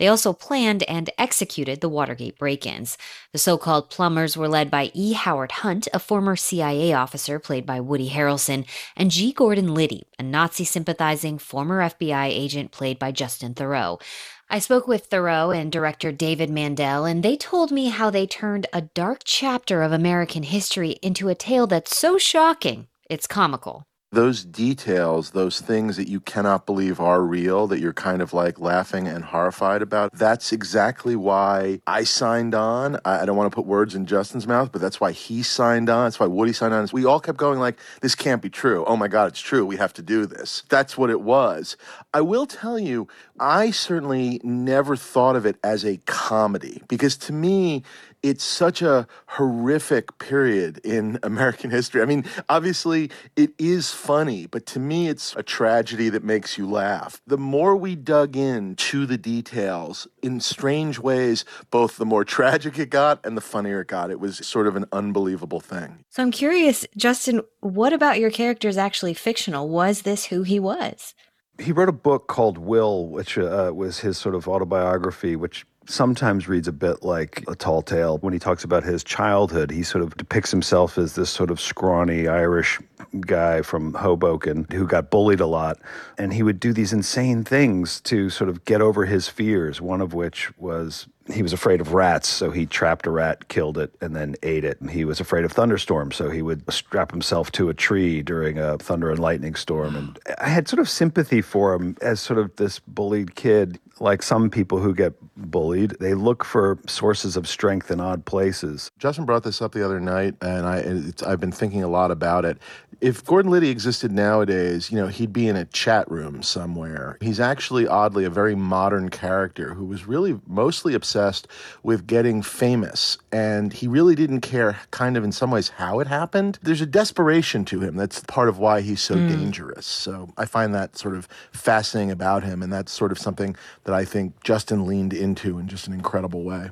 They 0.01 0.09
also 0.09 0.33
planned 0.33 0.83
and 0.85 1.11
executed 1.19 1.83
the 1.83 1.89
Watergate 1.91 2.39
break 2.39 2.65
ins. 2.65 2.97
The 3.33 3.39
so 3.39 3.59
called 3.59 3.91
plumbers 3.91 4.35
were 4.35 4.49
led 4.49 4.71
by 4.71 4.91
E. 4.95 5.13
Howard 5.13 5.53
Hunt, 5.53 5.89
a 5.93 5.99
former 5.99 6.37
CIA 6.37 6.95
officer 6.95 7.39
played 7.39 7.67
by 7.67 7.81
Woody 7.81 8.09
Harrelson, 8.09 8.65
and 8.97 9.11
G. 9.11 9.31
Gordon 9.31 9.75
Liddy, 9.75 10.05
a 10.19 10.23
Nazi 10.23 10.65
sympathizing 10.65 11.37
former 11.37 11.81
FBI 11.83 12.29
agent 12.29 12.71
played 12.71 12.99
by 12.99 13.13
Justin 13.13 13.53
Theroux. 13.53 14.01
I 14.49 14.59
spoke 14.59 14.89
with 14.89 15.11
Theroux 15.11 15.55
and 15.55 15.71
director 15.71 16.13
David 16.13 16.49
Mandel, 16.49 17.05
and 17.05 17.23
they 17.23 17.37
told 17.37 17.71
me 17.71 17.91
how 17.91 18.09
they 18.09 18.27
turned 18.27 18.69
a 18.73 18.81
dark 18.81 19.21
chapter 19.25 19.83
of 19.83 19.93
American 19.93 20.45
history 20.45 20.93
into 21.03 21.29
a 21.29 21.35
tale 21.35 21.67
that's 21.67 21.95
so 21.95 22.17
shocking, 22.17 22.89
it's 23.11 23.27
comical 23.27 23.85
those 24.13 24.45
details, 24.45 25.31
those 25.31 25.61
things 25.61 25.97
that 25.97 26.09
you 26.09 26.21
cannot 26.21 26.67
believe 26.67 26.99
are 27.01 27.23
real, 27.23 27.69
that 27.69 27.79
you're 27.79 27.93
kind 27.93 28.21
of 28.21 28.33
like 28.33 28.59
laughing 28.59 29.07
and 29.07 29.25
horrified 29.25 29.83
about, 29.83 30.13
that's 30.13 30.53
exactly 30.53 31.15
why 31.15 31.81
I 31.87 32.03
signed 32.03 32.55
on. 32.55 32.99
I, 33.05 33.25
don't 33.25 33.37
want 33.37 33.53
to 33.53 33.55
put 33.55 33.67
words 33.67 33.95
in 33.95 34.07
Justin's 34.07 34.49
mouth, 34.49 34.73
but 34.73 34.81
that's 34.81 35.01
why 35.01 35.13
he 35.13 35.43
signed 35.45 35.89
on. 35.89 36.07
That's 36.07 36.19
why 36.19 36.27
Woody 36.27 36.53
signed 36.53 36.75
on. 36.75 36.89
We 36.93 37.05
all 37.05 37.21
kept 37.21 37.39
going 37.39 37.61
like, 37.61 37.79
this 38.01 38.17
can't 38.17 38.43
be 38.43 38.51
true. 38.51 38.85
Oh 38.87 38.97
my 38.97 39.07
God, 39.07 39.29
it's 39.29 39.41
true. 39.41 39.65
We 39.65 39.77
have 39.77 39.93
to 39.95 40.03
do 40.03 40.27
this. 40.27 40.65
That's 40.69 40.99
what 40.99 41.11
it 41.11 41.21
was. 41.21 41.77
I 42.13 42.21
will 42.21 42.47
tell 42.47 42.79
you, 42.79 43.07
I 43.39 43.71
certainly 43.71 44.41
never 44.43 44.97
thought 44.97 45.37
of 45.37 45.47
it 45.47 45.57
as 45.63 45.85
a 45.85 45.99
comedy 46.07 46.83
because 46.89 47.17
to 47.19 47.33
me, 47.33 47.85
it's 48.23 48.45
such 48.45 48.83
a 48.83 49.07
horrific 49.27 50.19
period 50.19 50.79
in 50.85 51.19
American 51.23 51.71
history. 51.71 52.03
I 52.03 52.05
mean, 52.05 52.25
obviously 52.49 53.11
it 53.37 53.53
is 53.59 53.91
funny, 53.91 54.47
but 54.47 54.67
to 54.67 54.81
me 54.81 55.09
it's 55.09 55.35
a 55.37 55.43
tragedy 55.43 56.09
that 56.11 56.25
makes 56.25 56.59
you 56.59 56.69
laugh. 56.69 57.21
The 57.27 57.39
more 57.39 57.77
we 57.77 57.97
dug 57.97 58.37
in 58.37 58.77
to 58.77 59.07
the 59.07 59.19
details 59.19 60.07
in 60.23 60.41
strange 60.41 60.99
ways, 60.99 61.45
both 61.71 61.97
the 61.97 62.07
more 62.07 62.25
tragic 62.31 62.79
it 62.79 62.91
got 62.91 63.25
and 63.25 63.37
the 63.37 63.43
funnier 63.43 63.81
it 63.81 63.89
got. 63.89 64.11
It 64.11 64.21
was 64.21 64.45
sort 64.47 64.67
of 64.67 64.77
an 64.77 64.87
unbelievable 64.93 65.61
thing. 65.61 66.05
So 66.11 66.23
I'm 66.23 66.31
curious, 66.31 66.87
Justin, 66.97 67.43
what 67.61 67.93
about 67.93 68.19
your 68.19 68.31
character 68.31 68.69
is 68.69 68.79
actually 68.79 69.15
fictional? 69.15 69.69
Was 69.69 70.03
this 70.03 70.27
who 70.27 70.43
he 70.43 70.61
was? 70.61 71.15
He 71.59 71.73
wrote 71.73 71.91
a 71.91 71.93
book 71.93 72.27
called 72.27 72.57
Will, 72.57 73.07
which 73.07 73.37
uh, 73.37 73.71
was 73.75 74.01
his 74.01 74.17
sort 74.17 74.35
of 74.35 74.49
autobiography, 74.49 75.37
which 75.37 75.67
sometimes 75.91 76.49
reads 76.49 76.69
a 76.69 76.73
bit 76.73 77.03
like 77.03 77.45
a 77.49 77.55
tall 77.55 77.83
tale. 77.83 78.19
When 78.19 78.33
he 78.33 78.39
talks 78.39 78.65
about 78.65 78.85
his 78.85 79.03
childhood, 79.05 79.71
he 79.71 79.83
sort 79.83 80.03
of 80.03 80.17
depicts 80.17 80.51
himself 80.51 80.97
as 80.97 81.15
this 81.15 81.31
sort 81.31 81.51
of 81.51 81.61
scrawny 81.61 82.29
Irish 82.29 82.79
guy 83.21 83.63
from 83.63 83.95
Hoboken 83.95 84.67
who 84.71 84.87
got 84.87 85.11
bullied 85.11 85.41
a 85.41 85.47
lot. 85.47 85.79
And 86.17 86.33
he 86.33 86.43
would 86.43 86.61
do 86.61 86.73
these 86.73 86.93
insane 86.93 87.45
things 87.45 88.01
to 88.03 88.31
sort 88.31 88.49
of 88.49 88.65
get 88.65 88.81
over 88.81 89.05
his 89.05 89.29
fears, 89.29 89.81
one 89.81 90.01
of 90.01 90.15
which 90.15 90.57
was 90.59 91.09
he 91.31 91.43
was 91.43 91.53
afraid 91.53 91.81
of 91.81 91.95
rats, 91.95 92.29
so 92.29 92.51
he 92.51 92.67
trapped 92.67 93.07
a 93.07 93.11
rat, 93.11 93.49
killed 93.49 93.79
it, 93.79 93.95
and 94.01 94.15
then 94.15 94.37
ate 94.43 94.65
it. 94.65 94.81
And 94.81 94.91
he 94.91 95.05
was 95.05 95.21
afraid 95.21 95.45
of 95.45 95.53
thunderstorms, 95.53 96.17
so 96.17 96.31
he 96.31 96.43
would 96.43 96.71
strap 96.73 97.11
himself 97.11 97.51
to 97.53 97.69
a 97.69 97.75
tree 97.75 98.23
during 98.23 98.59
a 98.59 98.79
thunder 98.79 99.11
and 99.11 99.19
lightning 99.19 99.55
storm. 99.55 99.97
And 99.97 100.19
I 100.39 100.49
had 100.49 100.69
sort 100.69 100.81
of 100.81 100.89
sympathy 100.89 101.43
for 101.43 101.75
him 101.75 101.97
as 102.01 102.21
sort 102.21 102.39
of 102.39 102.55
this 102.57 102.79
bullied 102.79 103.35
kid. 103.35 103.79
Like 103.99 104.23
some 104.23 104.49
people 104.49 104.79
who 104.79 104.95
get 104.95 105.13
bullied, 105.37 105.97
they 106.01 106.15
look 106.15 106.43
for 106.43 106.79
sources 106.87 107.37
of 107.37 107.47
strength 107.47 107.91
in 107.91 108.01
odd 108.01 108.25
places. 108.25 108.91
Justin 108.99 109.27
brought 109.27 109.43
this 109.43 109.61
up 109.61 109.73
the 109.73 109.85
other 109.85 110.01
night, 110.01 110.37
and 110.41 110.67
I 110.67 111.31
I've 111.31 111.41
been 111.41 111.53
thinking 111.53 111.83
a 111.83 111.89
lot 111.89 112.11
about 112.11 112.47
it. 112.47 112.59
If 113.01 113.25
Gordon 113.25 113.51
Liddy 113.51 113.71
existed 113.71 114.13
nowadays, 114.13 114.91
you 114.91 114.99
know, 114.99 115.07
he'd 115.07 115.33
be 115.33 115.49
in 115.49 115.57
a 115.57 115.65
chat 115.65 116.11
room 116.11 116.43
somewhere. 116.43 117.17
He's 117.23 117.41
actually 117.41 117.87
oddly 117.87 118.25
a 118.25 118.31
very 118.31 118.55
modern 118.55 119.09
character 119.09 119.73
who 119.73 119.87
was 119.87 120.07
really 120.07 120.39
mostly 120.47 120.93
obsessed 120.93 121.49
with 121.83 122.07
getting 122.07 122.43
famous, 122.43 123.17
and 123.33 123.73
he 123.73 123.87
really 123.87 124.15
didn't 124.15 124.43
care, 124.43 124.81
kind 124.91 125.17
of 125.17 125.25
in 125.25 125.33
some 125.33 125.51
ways, 125.51 125.71
how 125.71 125.99
it 126.01 126.09
happened. 126.09 126.59
There's 126.63 126.83
a 126.83 126.87
desperation 126.87 127.65
to 127.67 127.81
him. 127.81 127.97
That's 127.97 128.21
part 128.25 128.51
of 128.51 128.59
why 128.59 128.83
he's 128.83 129.01
so 129.01 129.15
Mm. 129.17 129.29
dangerous. 129.29 129.87
So 129.87 130.29
I 130.37 130.45
find 130.45 130.75
that 130.75 130.99
sort 130.99 131.15
of 131.17 131.27
fascinating 131.53 132.11
about 132.11 132.43
him, 132.43 132.63
and 132.63 132.71
that's 132.71 132.93
sort 132.93 133.13
of 133.13 133.19
something 133.19 133.57
that 133.85 133.95
I 133.95 134.05
think 134.05 134.43
Justin 134.45 134.87
leaned 134.87 135.15
into 135.15 135.59
in 135.59 135.69
just 135.69 135.87
an 135.87 135.95
incredible 135.95 136.45
way. 136.45 136.71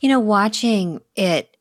You 0.00 0.08
know, 0.08 0.18
watching 0.18 1.02
it, 1.14 1.56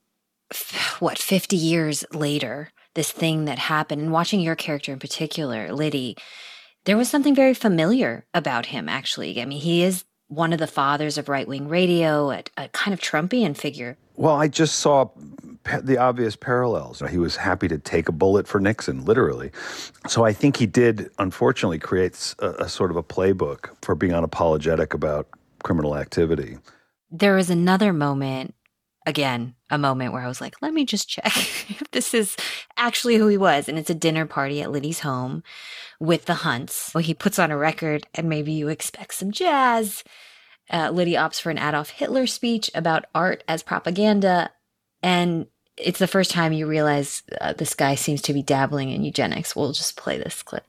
what, 0.98 1.20
50 1.20 1.56
years 1.56 2.04
later, 2.12 2.70
this 2.96 3.12
thing 3.12 3.46
that 3.46 3.60
happened, 3.60 4.02
and 4.02 4.12
watching 4.12 4.40
your 4.40 4.56
character 4.56 4.92
in 4.92 5.00
particular, 5.00 5.72
Liddy, 5.72 6.16
there 6.86 6.98
was 6.98 7.10
something 7.10 7.36
very 7.36 7.54
familiar 7.54 8.26
about 8.34 8.68
him, 8.68 8.90
actually. 8.90 9.42
I 9.42 9.46
mean, 9.46 9.62
he 9.62 9.84
is 9.84 10.06
one 10.28 10.54
of 10.54 10.60
the 10.60 10.68
fathers 10.68 11.18
of 11.18 11.28
right 11.28 11.48
wing 11.48 11.68
radio, 11.68 12.32
a, 12.32 12.44
a 12.58 12.70
kind 12.70 12.94
of 12.94 13.00
Trumpian 13.00 13.58
figure. 13.58 13.98
Well, 14.16 14.36
I 14.36 14.48
just 14.48 14.78
saw 14.78 15.10
pa- 15.64 15.82
the 15.82 15.98
obvious 15.98 16.36
parallels. 16.36 17.02
He 17.10 17.18
was 17.18 17.36
happy 17.36 17.68
to 17.68 17.78
take 17.78 18.08
a 18.10 18.12
bullet 18.12 18.48
for 18.48 18.60
Nixon, 18.60 19.06
literally. 19.06 19.52
So 20.08 20.26
I 20.26 20.34
think 20.34 20.58
he 20.58 20.66
did, 20.66 21.10
unfortunately, 21.20 21.80
create 21.80 22.36
a 22.40 22.70
sort 22.70 22.92
of 22.92 22.98
a 22.98 23.04
playbook 23.04 23.70
for 23.82 23.96
being 23.96 24.14
unapologetic 24.14 24.94
about 24.94 25.28
criminal 25.64 25.98
activity. 25.98 26.58
There 27.12 27.36
was 27.36 27.50
another 27.50 27.92
moment, 27.92 28.54
again, 29.06 29.56
a 29.70 29.78
moment 29.78 30.14
where 30.14 30.22
I 30.22 30.28
was 30.28 30.42
like, 30.42 30.56
let 30.62 30.74
me 30.74 30.86
just 30.86 31.10
check 31.10 31.26
if 31.70 31.84
this 31.92 32.14
is 32.14 32.36
actually 32.78 33.16
who 33.16 33.28
he 33.28 33.38
was. 33.38 33.68
And 33.68 33.78
it's 33.78 33.90
a 33.90 33.96
dinner 33.96 34.26
party 34.26 34.62
at 34.62 34.72
Liddy's 34.72 35.00
home 35.02 35.44
with 36.00 36.26
the 36.26 36.36
Hunts. 36.36 36.92
Well, 36.94 37.04
he 37.04 37.14
puts 37.14 37.40
on 37.40 37.52
a 37.52 37.58
record, 37.58 38.08
and 38.16 38.30
maybe 38.30 38.52
you 38.52 38.68
expect 38.68 39.14
some 39.16 39.32
jazz. 39.32 40.04
Uh, 40.72 40.92
Liddy 40.92 41.14
opts 41.14 41.42
for 41.42 41.50
an 41.50 41.58
Adolf 41.58 41.90
Hitler 41.90 42.28
speech 42.28 42.70
about 42.76 43.06
art 43.16 43.44
as 43.48 43.64
propaganda. 43.64 44.52
And 45.02 45.48
it's 45.78 46.00
the 46.00 46.08
first 46.08 46.32
time 46.32 46.54
you 46.54 46.68
realize 46.68 47.24
uh, 47.42 47.54
this 47.54 47.74
guy 47.74 47.96
seems 47.96 48.22
to 48.24 48.34
be 48.34 48.44
dabbling 48.44 48.92
in 48.92 49.04
eugenics. 49.04 49.56
We'll 49.56 49.72
just 49.72 49.98
play 49.98 50.18
this 50.18 50.44
clip. 50.44 50.66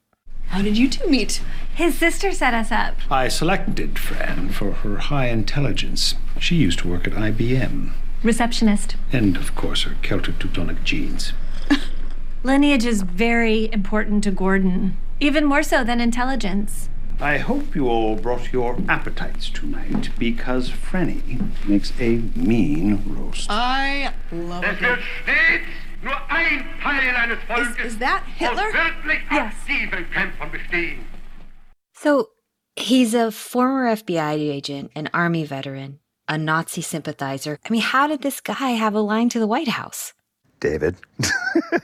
How 0.47 0.63
did 0.63 0.77
you 0.77 0.89
two 0.89 1.07
meet? 1.07 1.41
His 1.75 1.97
sister 1.97 2.33
set 2.33 2.55
us 2.55 2.73
up. 2.73 2.97
I 3.11 3.29
selected 3.29 3.99
Fran 3.99 4.49
for 4.49 4.73
her 4.73 4.97
high 4.97 5.29
intelligence. 5.29 6.17
She 6.41 6.57
used 6.57 6.81
to 6.81 6.89
work 6.89 7.07
at 7.07 7.13
IBM. 7.13 7.93
Receptionist. 8.23 8.97
And, 9.13 9.37
of 9.37 9.55
course, 9.55 9.83
her 9.85 9.97
Celtic 10.03 10.39
Teutonic 10.39 10.85
genes. 10.85 11.33
Lineage 12.43 12.85
is 12.87 13.03
very 13.03 13.71
important 13.73 14.25
to 14.25 14.31
Gordon, 14.31 14.97
even 15.21 15.45
more 15.45 15.63
so 15.63 15.85
than 15.85 16.01
intelligence. 16.01 16.89
I 17.21 17.37
hope 17.37 17.75
you 17.75 17.87
all 17.89 18.17
brought 18.17 18.51
your 18.51 18.79
appetites 18.89 19.51
tonight 19.51 20.09
because 20.19 20.71
Franny 20.71 21.51
makes 21.69 21.93
a 22.01 22.17
mean 22.35 23.03
roast. 23.07 23.51
I 23.51 24.13
love 24.33 24.65
Es 24.65 24.81
wird 24.81 25.01
stets 25.23 25.67
nur 26.03 26.17
ein 26.31 26.65
Teil 26.83 27.15
eines 27.15 27.39
Volkes 27.47 27.85
Is 27.85 27.99
that 27.99 28.23
Hitler? 28.39 28.69
aus 28.69 28.73
wirklich 28.73 29.21
aktiven 29.31 30.07
Kämpfern 30.15 30.51
bestehen. 30.51 31.05
So 31.93 32.31
he's 32.75 33.13
a 33.13 33.31
former 33.31 33.95
FBI 33.95 34.33
agent, 34.51 34.91
an 34.97 35.11
army 35.13 35.45
veteran, 35.45 35.99
a 36.31 36.39
Nazi 36.39 36.81
sympathizer. 36.81 37.59
I 37.65 37.71
mean, 37.71 37.83
how 37.83 38.07
did 38.07 38.23
this 38.23 38.41
guy 38.41 38.71
have 38.71 38.95
a 38.95 39.01
line 39.01 39.29
to 39.31 39.41
the 39.41 39.49
White 39.49 39.69
House? 39.69 40.15
David. 40.61 40.97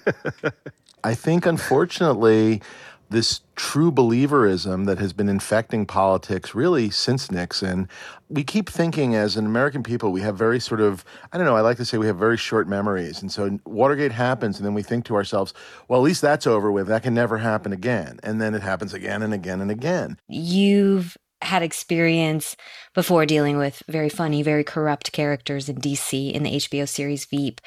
I 1.05 1.15
think, 1.15 1.47
unfortunately, 1.47 2.63
this 3.11 3.41
true 3.57 3.91
believerism 3.91 4.87
that 4.87 4.99
has 4.99 5.13
been 5.13 5.29
infecting 5.29 5.85
politics 5.85 6.55
really 6.55 6.91
since 6.91 7.31
Nixon, 7.31 7.89
we 8.29 8.45
keep 8.45 8.69
thinking 8.69 9.17
as 9.17 9.37
an 9.37 9.47
American 9.47 9.83
people, 9.83 10.13
we 10.13 10.21
have 10.21 10.37
very 10.37 10.61
sort 10.61 10.81
of, 10.81 11.05
I 11.33 11.39
don't 11.39 11.47
know, 11.47 11.57
I 11.57 11.61
like 11.61 11.77
to 11.79 11.85
say 11.85 11.99
we 11.99 12.07
have 12.07 12.19
very 12.19 12.37
short 12.37 12.69
memories. 12.69 13.21
And 13.23 13.31
so 13.33 13.59
Watergate 13.65 14.13
happens, 14.13 14.59
and 14.59 14.67
then 14.67 14.75
we 14.75 14.83
think 14.83 15.05
to 15.07 15.17
ourselves, 15.17 15.55
well, 15.89 16.01
at 16.01 16.05
least 16.05 16.23
that's 16.23 16.47
over 16.47 16.71
with. 16.71 16.87
That 16.87 17.03
can 17.03 17.15
never 17.15 17.39
happen 17.39 17.73
again. 17.73 18.21
And 18.23 18.41
then 18.41 18.55
it 18.55 18.63
happens 18.63 18.95
again 18.95 19.23
and 19.23 19.35
again 19.35 19.61
and 19.61 19.73
again. 19.73 20.19
You've 20.29 21.17
had 21.43 21.63
experience 21.63 22.57
before 22.95 23.27
dealing 23.27 23.59
with 23.59 23.83
very 23.89 24.09
funny, 24.09 24.43
very 24.43 24.65
corrupt 24.65 25.13
characters 25.13 25.69
in 25.69 25.77
DC 25.77 26.33
in 26.33 26.43
the 26.43 26.57
HBO 26.57 26.89
series 26.89 27.25
Veep. 27.25 27.61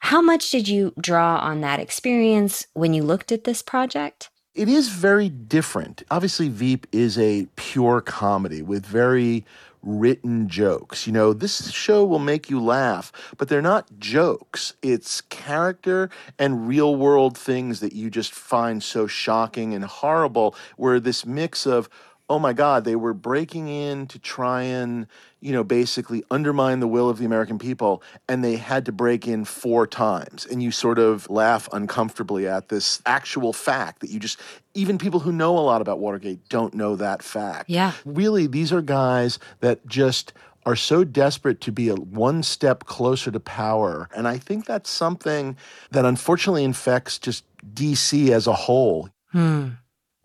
How 0.00 0.22
much 0.22 0.50
did 0.50 0.68
you 0.68 0.92
draw 1.00 1.38
on 1.38 1.60
that 1.60 1.80
experience 1.80 2.66
when 2.74 2.94
you 2.94 3.02
looked 3.02 3.32
at 3.32 3.44
this 3.44 3.62
project? 3.62 4.30
It 4.54 4.68
is 4.68 4.88
very 4.88 5.28
different. 5.28 6.02
Obviously, 6.10 6.48
Veep 6.48 6.86
is 6.92 7.18
a 7.18 7.46
pure 7.56 8.00
comedy 8.00 8.62
with 8.62 8.84
very 8.84 9.44
written 9.82 10.48
jokes. 10.48 11.06
You 11.06 11.12
know, 11.12 11.32
this 11.32 11.70
show 11.70 12.04
will 12.04 12.18
make 12.18 12.50
you 12.50 12.60
laugh, 12.60 13.12
but 13.36 13.48
they're 13.48 13.62
not 13.62 13.98
jokes. 13.98 14.74
It's 14.82 15.20
character 15.20 16.10
and 16.38 16.66
real 16.66 16.96
world 16.96 17.38
things 17.38 17.80
that 17.80 17.92
you 17.92 18.10
just 18.10 18.32
find 18.32 18.82
so 18.82 19.06
shocking 19.06 19.74
and 19.74 19.84
horrible, 19.84 20.56
where 20.76 20.98
this 20.98 21.24
mix 21.24 21.66
of, 21.66 21.88
oh 22.28 22.38
my 22.38 22.52
God, 22.52 22.84
they 22.84 22.96
were 22.96 23.14
breaking 23.14 23.68
in 23.68 24.06
to 24.08 24.18
try 24.18 24.62
and, 24.62 25.06
you 25.40 25.52
know, 25.52 25.64
basically 25.64 26.22
undermine 26.30 26.80
the 26.80 26.88
will 26.88 27.08
of 27.08 27.18
the 27.18 27.24
American 27.24 27.58
people, 27.58 28.02
and 28.28 28.44
they 28.44 28.56
had 28.56 28.84
to 28.86 28.92
break 28.92 29.26
in 29.26 29.44
four 29.44 29.86
times. 29.86 30.46
And 30.46 30.62
you 30.62 30.70
sort 30.70 30.98
of 30.98 31.28
laugh 31.30 31.68
uncomfortably 31.72 32.46
at 32.46 32.68
this 32.68 33.00
actual 33.06 33.52
fact 33.52 34.00
that 34.00 34.10
you 34.10 34.20
just, 34.20 34.38
even 34.74 34.98
people 34.98 35.20
who 35.20 35.32
know 35.32 35.56
a 35.56 35.60
lot 35.60 35.80
about 35.80 36.00
Watergate 36.00 36.48
don't 36.48 36.74
know 36.74 36.96
that 36.96 37.22
fact. 37.22 37.70
Yeah. 37.70 37.92
Really, 38.04 38.46
these 38.46 38.72
are 38.72 38.82
guys 38.82 39.38
that 39.60 39.86
just 39.86 40.32
are 40.66 40.76
so 40.76 41.02
desperate 41.02 41.62
to 41.62 41.72
be 41.72 41.88
a 41.88 41.94
one 41.94 42.42
step 42.42 42.84
closer 42.84 43.30
to 43.30 43.40
power. 43.40 44.08
And 44.14 44.28
I 44.28 44.36
think 44.36 44.66
that's 44.66 44.90
something 44.90 45.56
that 45.92 46.04
unfortunately 46.04 46.62
infects 46.62 47.18
just 47.18 47.44
DC 47.74 48.28
as 48.28 48.46
a 48.46 48.52
whole. 48.52 49.08
Hmm. 49.32 49.68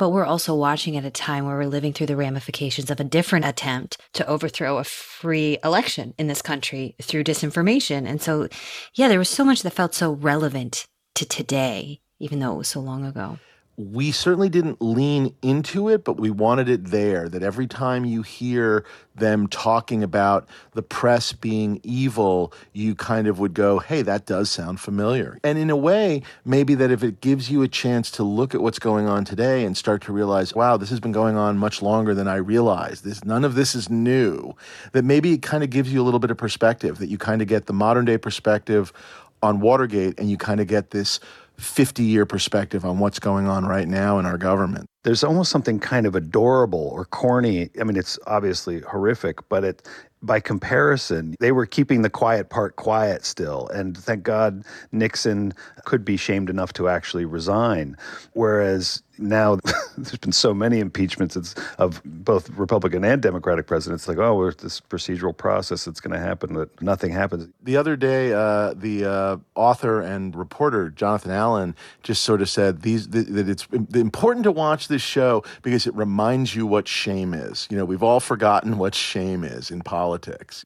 But 0.03 0.09
we're 0.09 0.25
also 0.25 0.53
watching 0.53 0.97
at 0.97 1.05
a 1.05 1.09
time 1.09 1.45
where 1.45 1.55
we're 1.55 1.65
living 1.65 1.93
through 1.93 2.07
the 2.07 2.17
ramifications 2.17 2.91
of 2.91 2.99
a 2.99 3.05
different 3.05 3.45
attempt 3.45 3.97
to 4.15 4.27
overthrow 4.27 4.77
a 4.77 4.83
free 4.83 5.57
election 5.63 6.13
in 6.17 6.27
this 6.27 6.41
country 6.41 6.97
through 7.01 7.23
disinformation. 7.23 8.05
And 8.05 8.21
so, 8.21 8.49
yeah, 8.95 9.07
there 9.07 9.17
was 9.17 9.29
so 9.29 9.45
much 9.45 9.61
that 9.61 9.71
felt 9.71 9.93
so 9.93 10.11
relevant 10.11 10.87
to 11.15 11.25
today, 11.25 12.01
even 12.19 12.39
though 12.39 12.51
it 12.51 12.57
was 12.57 12.67
so 12.67 12.81
long 12.81 13.05
ago. 13.05 13.39
We 13.75 14.11
certainly 14.11 14.49
didn't 14.49 14.81
lean 14.81 15.33
into 15.41 15.89
it, 15.89 16.03
but 16.03 16.17
we 16.19 16.29
wanted 16.29 16.69
it 16.69 16.85
there. 16.85 17.27
That 17.27 17.41
every 17.41 17.65
time 17.65 18.05
you 18.05 18.21
hear 18.21 18.85
them 19.15 19.47
talking 19.47 20.03
about 20.03 20.47
the 20.73 20.83
press 20.83 21.33
being 21.33 21.79
evil, 21.83 22.53
you 22.73 22.93
kind 22.93 23.27
of 23.27 23.39
would 23.39 23.55
go, 23.55 23.79
hey, 23.79 24.03
that 24.03 24.27
does 24.27 24.51
sound 24.51 24.79
familiar. 24.79 25.39
And 25.43 25.57
in 25.57 25.71
a 25.71 25.75
way, 25.75 26.21
maybe 26.45 26.75
that 26.75 26.91
if 26.91 27.03
it 27.03 27.21
gives 27.21 27.49
you 27.49 27.63
a 27.63 27.67
chance 27.67 28.11
to 28.11 28.23
look 28.23 28.53
at 28.53 28.61
what's 28.61 28.79
going 28.79 29.07
on 29.07 29.25
today 29.25 29.65
and 29.65 29.75
start 29.75 30.03
to 30.03 30.13
realize, 30.13 30.53
wow, 30.53 30.77
this 30.77 30.91
has 30.91 30.99
been 30.99 31.11
going 31.11 31.35
on 31.35 31.57
much 31.57 31.81
longer 31.81 32.13
than 32.13 32.27
I 32.27 32.35
realized. 32.35 33.03
This 33.03 33.25
none 33.25 33.43
of 33.43 33.55
this 33.55 33.73
is 33.73 33.89
new. 33.89 34.53
That 34.91 35.03
maybe 35.03 35.33
it 35.33 35.41
kind 35.41 35.63
of 35.63 35.71
gives 35.71 35.91
you 35.91 35.99
a 35.99 36.03
little 36.03 36.19
bit 36.19 36.29
of 36.29 36.37
perspective, 36.37 36.99
that 36.99 37.07
you 37.07 37.17
kind 37.17 37.41
of 37.41 37.47
get 37.47 37.65
the 37.65 37.73
modern 37.73 38.05
day 38.05 38.19
perspective 38.19 38.93
on 39.41 39.59
Watergate 39.59 40.17
and 40.19 40.31
you 40.31 40.37
kind 40.37 40.61
of 40.61 40.67
get 40.67 40.91
this 40.91 41.19
50 41.63 42.03
year 42.03 42.25
perspective 42.25 42.85
on 42.85 42.99
what's 42.99 43.19
going 43.19 43.47
on 43.47 43.65
right 43.65 43.87
now 43.87 44.19
in 44.19 44.25
our 44.25 44.37
government. 44.37 44.89
there's 45.03 45.23
almost 45.23 45.51
something 45.51 45.79
kind 45.79 46.05
of 46.05 46.15
adorable 46.15 46.87
or 46.93 47.05
corny. 47.05 47.69
I 47.79 47.83
mean, 47.83 47.97
it's 47.97 48.17
obviously 48.25 48.81
horrific, 48.81 49.37
but 49.49 49.63
it 49.63 49.87
by 50.23 50.39
comparison, 50.39 51.35
they 51.39 51.51
were 51.51 51.65
keeping 51.65 52.01
the 52.01 52.09
quiet 52.09 52.49
part 52.49 52.77
quiet 52.77 53.25
still. 53.25 53.67
And 53.67 53.97
thank 53.97 54.23
God 54.23 54.63
Nixon 54.91 55.53
could 55.83 56.05
be 56.05 56.15
shamed 56.15 56.49
enough 56.49 56.71
to 56.73 56.87
actually 56.87 57.25
resign. 57.25 57.97
Whereas 58.31 59.03
now 59.17 59.57
there's 59.97 60.17
been 60.17 60.31
so 60.31 60.53
many 60.53 60.79
impeachments 60.79 61.35
of 61.77 62.01
both 62.03 62.49
Republican 62.51 63.03
and 63.03 63.21
Democratic 63.21 63.67
presidents. 63.67 64.07
Like, 64.07 64.17
oh, 64.17 64.51
this 64.51 64.79
procedural 64.79 65.35
process 65.35 65.85
that's 65.85 65.99
going 65.99 66.13
to 66.13 66.19
happen, 66.19 66.53
that 66.55 66.81
nothing 66.81 67.11
happens. 67.11 67.47
The 67.61 67.77
other 67.77 67.95
day, 67.95 68.33
uh, 68.33 68.73
the 68.73 69.05
uh, 69.05 69.37
author 69.55 70.01
and 70.01 70.35
reporter 70.35 70.89
Jonathan 70.89 71.31
Allen 71.31 71.75
just 72.01 72.23
sort 72.23 72.41
of 72.41 72.49
said 72.49 72.81
these 72.81 73.07
that 73.09 73.49
it's 73.49 73.67
important 73.93 74.43
to 74.43 74.51
watch 74.51 74.87
this 74.87 75.01
show 75.01 75.43
because 75.61 75.87
it 75.87 75.95
reminds 75.95 76.55
you 76.55 76.65
what 76.65 76.87
shame 76.87 77.33
is. 77.33 77.67
You 77.69 77.77
know, 77.77 77.85
we've 77.85 78.03
all 78.03 78.19
forgotten 78.19 78.77
what 78.77 78.95
shame 78.95 79.43
is 79.43 79.71
in 79.71 79.81
politics. 79.81 80.65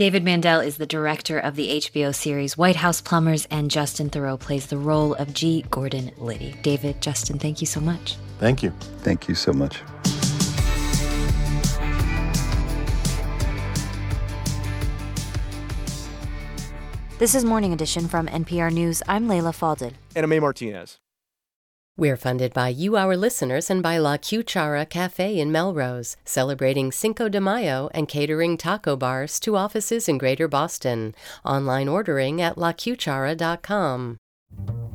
David 0.00 0.24
Mandel 0.24 0.60
is 0.60 0.78
the 0.78 0.86
director 0.86 1.38
of 1.38 1.56
the 1.56 1.76
HBO 1.76 2.14
series 2.14 2.56
White 2.56 2.76
House 2.76 3.02
Plumbers, 3.02 3.46
and 3.50 3.70
Justin 3.70 4.08
Theroux 4.08 4.40
plays 4.40 4.68
the 4.68 4.78
role 4.78 5.12
of 5.16 5.34
G. 5.34 5.62
Gordon 5.70 6.10
Liddy. 6.16 6.54
David, 6.62 7.02
Justin, 7.02 7.38
thank 7.38 7.60
you 7.60 7.66
so 7.66 7.80
much. 7.80 8.16
Thank 8.38 8.62
you. 8.62 8.70
Thank 9.02 9.28
you 9.28 9.34
so 9.34 9.52
much. 9.52 9.82
This 17.18 17.34
is 17.34 17.44
Morning 17.44 17.74
Edition 17.74 18.08
from 18.08 18.26
NPR 18.26 18.72
News. 18.72 19.02
I'm 19.06 19.28
Leila 19.28 19.52
Fadel. 19.52 19.92
And 20.16 20.24
I'm 20.24 20.32
A. 20.32 20.40
Martinez. 20.40 20.98
We're 21.96 22.16
funded 22.16 22.54
by 22.54 22.68
you, 22.68 22.96
our 22.96 23.16
listeners, 23.16 23.68
and 23.68 23.82
by 23.82 23.98
La 23.98 24.16
Cuchara 24.16 24.88
Cafe 24.88 25.38
in 25.38 25.52
Melrose, 25.52 26.16
celebrating 26.24 26.92
Cinco 26.92 27.28
de 27.28 27.40
Mayo 27.40 27.90
and 27.92 28.08
catering 28.08 28.56
taco 28.56 28.96
bars 28.96 29.38
to 29.40 29.56
offices 29.56 30.08
in 30.08 30.16
Greater 30.16 30.48
Boston. 30.48 31.14
Online 31.44 31.88
ordering 31.88 32.40
at 32.40 32.56
lacuchara.com. 32.56 34.16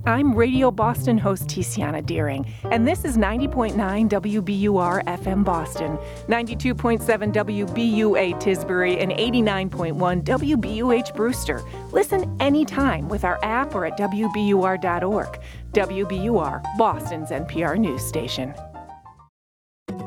I'm 0.07 0.35
Radio 0.35 0.69
Boston 0.69 1.17
host 1.17 1.47
Tiziana 1.47 2.05
Dearing, 2.05 2.45
and 2.69 2.87
this 2.87 3.05
is 3.05 3.17
90.9 3.17 3.73
WBUR 4.07 5.03
FM 5.03 5.43
Boston, 5.43 5.97
92.7 6.27 6.99
WBUA 7.33 8.39
Tisbury, 8.39 9.01
and 9.01 9.11
89.1 9.11 10.23
WBUH 10.23 11.15
Brewster. 11.15 11.63
Listen 11.91 12.37
anytime 12.39 13.09
with 13.09 13.23
our 13.23 13.39
app 13.43 13.73
or 13.73 13.87
at 13.87 13.97
WBUR.org. 13.97 15.39
WBUR, 15.75 16.63
Boston's 16.77 17.31
NPR 17.31 17.77
news 17.77 18.01
station. 18.01 18.53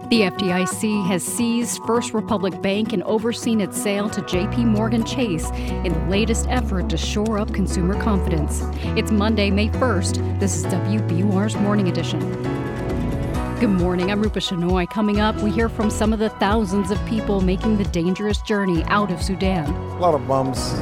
The 0.08 0.22
FDIC 0.22 1.06
has 1.06 1.22
seized 1.22 1.84
First 1.84 2.14
Republic 2.14 2.62
Bank 2.62 2.94
and 2.94 3.02
overseen 3.02 3.60
its 3.60 3.78
sale 3.78 4.08
to 4.08 4.22
JP 4.22 4.64
Morgan 4.64 5.04
Chase 5.04 5.50
in 5.50 5.92
the 5.92 6.06
latest 6.08 6.46
effort 6.48 6.88
to 6.88 6.96
shore 6.96 7.38
up 7.38 7.52
consumer 7.52 8.00
confidence. 8.00 8.62
It's 8.96 9.10
Monday, 9.10 9.50
May 9.50 9.68
1st. 9.68 10.40
This 10.40 10.56
is 10.56 10.64
WBUR's 10.72 11.56
Morning 11.56 11.88
Edition. 11.88 12.20
Good 13.60 13.68
morning. 13.68 14.10
I'm 14.10 14.22
Rupa 14.22 14.38
Shenoy. 14.38 14.88
Coming 14.88 15.20
up, 15.20 15.36
we 15.42 15.50
hear 15.50 15.68
from 15.68 15.90
some 15.90 16.14
of 16.14 16.18
the 16.18 16.30
thousands 16.30 16.90
of 16.90 17.04
people 17.04 17.42
making 17.42 17.76
the 17.76 17.84
dangerous 17.84 18.40
journey 18.40 18.84
out 18.84 19.10
of 19.10 19.22
Sudan. 19.22 19.66
A 19.66 19.98
lot 19.98 20.14
of 20.14 20.26
bombs, 20.26 20.72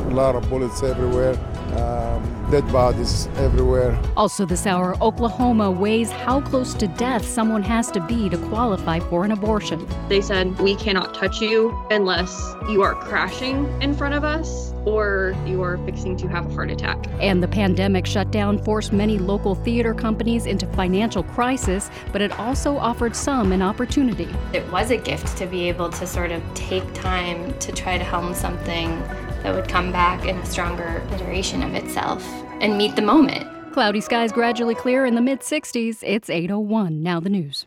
a 0.00 0.10
lot 0.12 0.36
of 0.36 0.46
bullets 0.50 0.82
everywhere. 0.82 1.38
Um, 1.76 2.50
dead 2.50 2.70
bodies 2.72 3.28
everywhere. 3.36 3.98
Also, 4.16 4.44
this 4.44 4.66
hour, 4.66 4.96
Oklahoma 5.00 5.70
weighs 5.70 6.10
how 6.10 6.40
close 6.40 6.74
to 6.74 6.88
death 6.88 7.24
someone 7.24 7.62
has 7.62 7.90
to 7.92 8.00
be 8.00 8.28
to 8.28 8.36
qualify 8.48 8.98
for 8.98 9.24
an 9.24 9.30
abortion. 9.30 9.86
They 10.08 10.20
said, 10.20 10.58
We 10.58 10.74
cannot 10.74 11.14
touch 11.14 11.40
you 11.40 11.78
unless 11.90 12.54
you 12.68 12.82
are 12.82 12.94
crashing 12.94 13.66
in 13.80 13.94
front 13.94 14.14
of 14.14 14.24
us 14.24 14.70
or 14.84 15.36
you 15.46 15.62
are 15.62 15.78
fixing 15.84 16.16
to 16.16 16.28
have 16.28 16.46
a 16.46 16.54
heart 16.54 16.70
attack. 16.70 17.06
And 17.20 17.42
the 17.42 17.48
pandemic 17.48 18.06
shutdown 18.06 18.58
forced 18.62 18.92
many 18.92 19.18
local 19.18 19.54
theater 19.54 19.94
companies 19.94 20.46
into 20.46 20.66
financial 20.68 21.22
crisis, 21.22 21.90
but 22.12 22.22
it 22.22 22.32
also 22.38 22.76
offered 22.76 23.14
some 23.14 23.52
an 23.52 23.62
opportunity. 23.62 24.28
It 24.52 24.70
was 24.72 24.90
a 24.90 24.96
gift 24.96 25.36
to 25.38 25.46
be 25.46 25.68
able 25.68 25.90
to 25.90 26.06
sort 26.06 26.32
of 26.32 26.42
take 26.54 26.92
time 26.94 27.56
to 27.58 27.72
try 27.72 27.98
to 27.98 28.04
helm 28.04 28.34
something 28.34 29.02
that 29.42 29.54
would 29.54 29.68
come 29.68 29.90
back 29.92 30.26
in 30.26 30.36
a 30.36 30.46
stronger 30.46 31.06
iteration 31.12 31.62
of 31.62 31.74
itself 31.74 32.24
and 32.60 32.76
meet 32.76 32.96
the 32.96 33.02
moment. 33.02 33.46
Cloudy 33.72 34.00
skies 34.00 34.32
gradually 34.32 34.74
clear 34.74 35.06
in 35.06 35.14
the 35.14 35.20
mid 35.20 35.40
60s. 35.40 35.98
It's 36.02 36.28
801. 36.28 37.02
Now 37.02 37.20
the 37.20 37.30
news. 37.30 37.66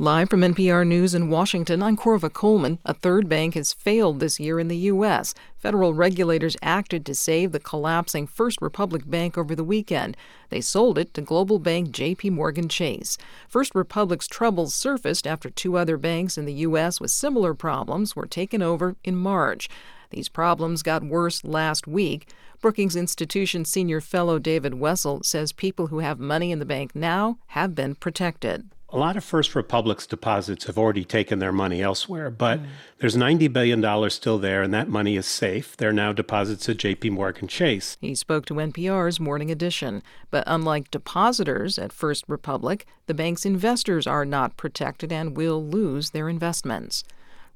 Live 0.00 0.30
from 0.30 0.40
NPR 0.40 0.86
News 0.86 1.14
in 1.14 1.28
Washington, 1.28 1.82
I'm 1.82 1.94
Korva 1.94 2.32
Coleman. 2.32 2.78
A 2.86 2.94
third 2.94 3.28
bank 3.28 3.52
has 3.52 3.74
failed 3.74 4.18
this 4.18 4.40
year 4.40 4.58
in 4.58 4.68
the 4.68 4.76
U.S. 4.78 5.34
Federal 5.58 5.92
regulators 5.92 6.56
acted 6.62 7.04
to 7.04 7.14
save 7.14 7.52
the 7.52 7.60
collapsing 7.60 8.26
First 8.26 8.62
Republic 8.62 9.02
Bank 9.04 9.36
over 9.36 9.54
the 9.54 9.62
weekend. 9.62 10.16
They 10.48 10.62
sold 10.62 10.96
it 10.96 11.12
to 11.12 11.20
global 11.20 11.58
bank 11.58 11.90
J.P. 11.90 12.30
Morgan 12.30 12.70
Chase. 12.70 13.18
First 13.46 13.74
Republic's 13.74 14.26
troubles 14.26 14.74
surfaced 14.74 15.26
after 15.26 15.50
two 15.50 15.76
other 15.76 15.98
banks 15.98 16.38
in 16.38 16.46
the 16.46 16.54
U.S. 16.54 16.98
with 16.98 17.10
similar 17.10 17.52
problems 17.52 18.16
were 18.16 18.26
taken 18.26 18.62
over 18.62 18.96
in 19.04 19.16
March. 19.16 19.68
These 20.10 20.28
problems 20.28 20.82
got 20.82 21.02
worse 21.02 21.44
last 21.44 21.86
week. 21.86 22.28
Brookings 22.60 22.96
Institution 22.96 23.64
senior 23.64 24.00
fellow 24.00 24.38
David 24.38 24.74
Wessel 24.74 25.22
says 25.22 25.52
people 25.52 25.86
who 25.86 26.00
have 26.00 26.20
money 26.20 26.52
in 26.52 26.58
the 26.58 26.66
bank 26.66 26.94
now 26.94 27.38
have 27.48 27.74
been 27.74 27.94
protected. 27.94 28.68
A 28.92 28.98
lot 28.98 29.16
of 29.16 29.22
First 29.22 29.54
Republic's 29.54 30.04
deposits 30.04 30.64
have 30.64 30.76
already 30.76 31.04
taken 31.04 31.38
their 31.38 31.52
money 31.52 31.80
elsewhere, 31.80 32.28
but 32.28 32.58
mm. 32.58 32.66
there's 32.98 33.16
$90 33.16 33.52
billion 33.52 34.10
still 34.10 34.36
there, 34.36 34.62
and 34.62 34.74
that 34.74 34.88
money 34.88 35.16
is 35.16 35.26
safe. 35.26 35.76
They're 35.76 35.92
now 35.92 36.12
deposits 36.12 36.68
at 36.68 36.78
JP 36.78 37.12
Morgan 37.12 37.46
Chase. 37.46 37.96
He 38.00 38.16
spoke 38.16 38.46
to 38.46 38.54
NPR's 38.54 39.20
Morning 39.20 39.48
Edition. 39.48 40.02
But 40.32 40.42
unlike 40.48 40.90
depositors 40.90 41.78
at 41.78 41.92
First 41.92 42.24
Republic, 42.26 42.84
the 43.06 43.14
bank's 43.14 43.46
investors 43.46 44.08
are 44.08 44.24
not 44.24 44.56
protected 44.56 45.12
and 45.12 45.36
will 45.36 45.64
lose 45.64 46.10
their 46.10 46.28
investments. 46.28 47.04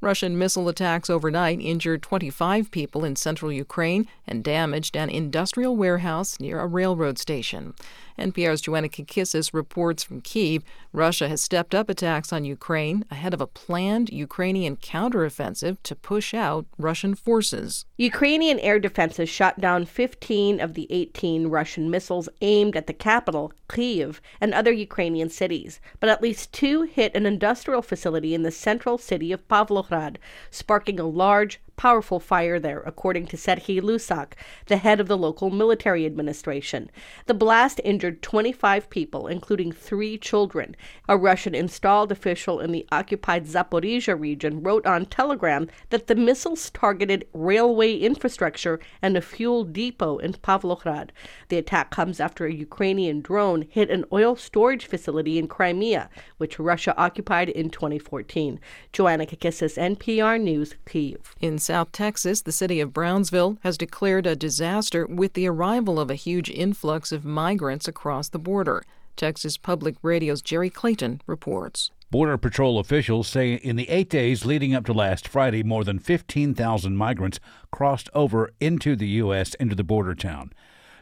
Russian 0.04 0.38
missile 0.38 0.68
attacks 0.68 1.08
overnight 1.08 1.60
injured 1.60 2.02
25 2.02 2.70
people 2.70 3.04
in 3.04 3.16
central 3.16 3.50
Ukraine 3.50 4.06
and 4.26 4.44
damaged 4.44 4.96
an 4.96 5.08
industrial 5.08 5.76
warehouse 5.76 6.38
near 6.38 6.60
a 6.60 6.66
railroad 6.66 7.18
station. 7.18 7.72
NPR's 8.18 8.60
Joanna 8.60 8.88
Kakissis 8.88 9.52
reports 9.52 10.02
from 10.02 10.20
Kiev 10.20 10.62
Russia 10.92 11.28
has 11.28 11.42
stepped 11.42 11.74
up 11.74 11.88
attacks 11.88 12.32
on 12.32 12.44
Ukraine 12.44 13.04
ahead 13.10 13.34
of 13.34 13.40
a 13.40 13.46
planned 13.46 14.10
Ukrainian 14.10 14.76
counteroffensive 14.76 15.78
to 15.82 15.96
push 15.96 16.32
out 16.32 16.66
Russian 16.78 17.14
forces. 17.14 17.86
Ukrainian 17.96 18.58
air 18.60 18.78
defenses 18.78 19.28
shot 19.28 19.60
down 19.60 19.84
15 19.84 20.60
of 20.60 20.74
the 20.74 20.86
18 20.90 21.48
Russian 21.48 21.90
missiles 21.90 22.28
aimed 22.40 22.76
at 22.76 22.86
the 22.86 22.92
capital, 22.92 23.52
Kiev, 23.68 24.20
and 24.40 24.54
other 24.54 24.72
Ukrainian 24.72 25.28
cities, 25.28 25.80
but 25.98 26.08
at 26.08 26.22
least 26.22 26.52
two 26.52 26.82
hit 26.82 27.14
an 27.14 27.26
industrial 27.26 27.82
facility 27.82 28.34
in 28.34 28.42
the 28.42 28.50
central 28.50 28.98
city 28.98 29.32
of 29.32 29.46
Pavlohrad, 29.48 30.16
sparking 30.50 31.00
a 31.00 31.04
large 31.04 31.60
powerful 31.76 32.20
fire 32.20 32.58
there, 32.58 32.80
according 32.80 33.26
to 33.26 33.36
Serhiy 33.36 33.80
Lysak, 33.80 34.32
the 34.66 34.76
head 34.76 35.00
of 35.00 35.08
the 35.08 35.16
local 35.16 35.50
military 35.50 36.06
administration. 36.06 36.90
The 37.26 37.34
blast 37.34 37.80
injured 37.84 38.22
25 38.22 38.90
people, 38.90 39.26
including 39.26 39.72
three 39.72 40.18
children. 40.18 40.76
A 41.08 41.16
Russian 41.16 41.54
installed 41.54 42.12
official 42.12 42.60
in 42.60 42.72
the 42.72 42.86
occupied 42.90 43.46
Zaporizhia 43.46 44.18
region 44.18 44.62
wrote 44.62 44.86
on 44.86 45.06
Telegram 45.06 45.68
that 45.90 46.06
the 46.06 46.14
missiles 46.14 46.70
targeted 46.70 47.26
railway 47.32 47.96
infrastructure 47.96 48.80
and 49.02 49.16
a 49.16 49.20
fuel 49.20 49.64
depot 49.64 50.18
in 50.18 50.32
Pavlohrad. 50.34 51.10
The 51.48 51.58
attack 51.58 51.90
comes 51.90 52.20
after 52.20 52.46
a 52.46 52.52
Ukrainian 52.52 53.20
drone 53.20 53.62
hit 53.68 53.90
an 53.90 54.04
oil 54.12 54.36
storage 54.36 54.86
facility 54.86 55.38
in 55.38 55.48
Crimea, 55.48 56.08
which 56.38 56.58
Russia 56.58 56.94
occupied 56.96 57.48
in 57.48 57.70
2014. 57.70 58.60
Joanna 58.92 59.26
Kakissis, 59.26 59.76
NPR 59.76 60.40
News, 60.40 60.74
Kyiv. 60.86 61.18
In 61.40 61.58
South 61.64 61.92
Texas, 61.92 62.42
the 62.42 62.52
city 62.52 62.78
of 62.78 62.92
Brownsville 62.92 63.56
has 63.62 63.78
declared 63.78 64.26
a 64.26 64.36
disaster 64.36 65.06
with 65.06 65.32
the 65.32 65.48
arrival 65.48 65.98
of 65.98 66.10
a 66.10 66.14
huge 66.14 66.50
influx 66.50 67.10
of 67.10 67.24
migrants 67.24 67.88
across 67.88 68.28
the 68.28 68.38
border. 68.38 68.84
Texas 69.16 69.56
Public 69.56 69.94
Radio's 70.02 70.42
Jerry 70.42 70.68
Clayton 70.68 71.22
reports. 71.26 71.90
Border 72.10 72.36
Patrol 72.36 72.78
officials 72.78 73.28
say 73.28 73.54
in 73.54 73.76
the 73.76 73.88
eight 73.88 74.10
days 74.10 74.44
leading 74.44 74.74
up 74.74 74.84
to 74.84 74.92
last 74.92 75.26
Friday, 75.26 75.62
more 75.62 75.84
than 75.84 75.98
15,000 75.98 76.98
migrants 76.98 77.40
crossed 77.70 78.10
over 78.12 78.52
into 78.60 78.94
the 78.94 79.08
U.S. 79.24 79.54
into 79.54 79.74
the 79.74 79.82
border 79.82 80.14
town. 80.14 80.52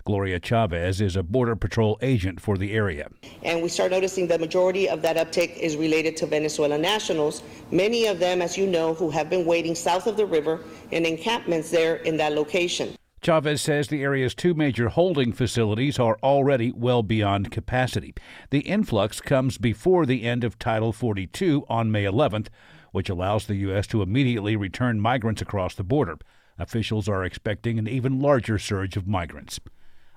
Gloria 0.04 0.40
Chavez 0.40 1.00
is 1.00 1.14
a 1.14 1.22
Border 1.22 1.54
Patrol 1.54 1.96
agent 2.02 2.40
for 2.40 2.56
the 2.56 2.72
area. 2.72 3.08
And 3.44 3.62
we 3.62 3.68
start 3.68 3.92
noticing 3.92 4.26
the 4.26 4.38
majority 4.38 4.88
of 4.88 5.00
that 5.02 5.16
uptick 5.16 5.56
is 5.56 5.76
related 5.76 6.16
to 6.18 6.26
Venezuelan 6.26 6.82
nationals, 6.82 7.42
many 7.70 8.06
of 8.06 8.18
them, 8.18 8.42
as 8.42 8.58
you 8.58 8.66
know, 8.66 8.94
who 8.94 9.10
have 9.10 9.30
been 9.30 9.46
waiting 9.46 9.76
south 9.76 10.08
of 10.08 10.16
the 10.16 10.26
river 10.26 10.60
in 10.90 11.06
encampments 11.06 11.70
there 11.70 11.96
in 11.96 12.16
that 12.16 12.32
location. 12.32 12.96
Chavez 13.20 13.62
says 13.62 13.86
the 13.86 14.02
area's 14.02 14.34
two 14.34 14.54
major 14.54 14.88
holding 14.88 15.32
facilities 15.32 16.00
are 16.00 16.18
already 16.24 16.72
well 16.72 17.04
beyond 17.04 17.52
capacity. 17.52 18.12
The 18.50 18.60
influx 18.60 19.20
comes 19.20 19.58
before 19.58 20.04
the 20.04 20.24
end 20.24 20.42
of 20.42 20.58
Title 20.58 20.92
42 20.92 21.64
on 21.68 21.92
May 21.92 22.02
11th, 22.02 22.48
which 22.90 23.08
allows 23.08 23.46
the 23.46 23.54
U.S. 23.56 23.86
to 23.88 24.02
immediately 24.02 24.56
return 24.56 24.98
migrants 24.98 25.40
across 25.40 25.76
the 25.76 25.84
border. 25.84 26.18
Officials 26.58 27.08
are 27.08 27.24
expecting 27.24 27.78
an 27.78 27.86
even 27.86 28.18
larger 28.18 28.58
surge 28.58 28.96
of 28.96 29.06
migrants. 29.06 29.60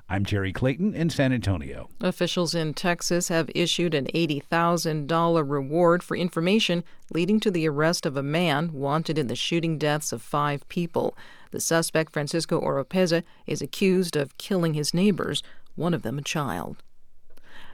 I'm 0.08 0.24
Jerry 0.24 0.54
Clayton 0.54 0.94
in 0.94 1.10
San 1.10 1.34
Antonio. 1.34 1.90
Officials 2.00 2.54
in 2.54 2.76
Texas 2.76 3.30
have 3.30 3.50
issued 3.56 3.96
an 3.96 4.06
$80,000 4.14 5.50
reward 5.50 6.04
for 6.04 6.16
information 6.16 6.84
leading 7.12 7.40
to 7.40 7.50
the 7.50 7.68
arrest 7.68 8.06
of 8.06 8.16
a 8.16 8.22
man 8.22 8.72
wanted 8.72 9.18
in 9.18 9.26
the 9.26 9.36
shooting 9.36 9.80
deaths 9.80 10.12
of 10.12 10.22
five 10.22 10.68
people. 10.70 11.18
The 11.50 11.60
suspect, 11.60 12.14
Francisco 12.14 12.62
Oropeza, 12.62 13.24
is 13.48 13.64
accused 13.64 14.16
of 14.16 14.38
killing 14.38 14.76
his 14.76 14.94
neighbors, 14.94 15.42
one 15.76 15.96
of 15.96 16.04
them 16.04 16.20
a 16.20 16.22
child. 16.22 16.84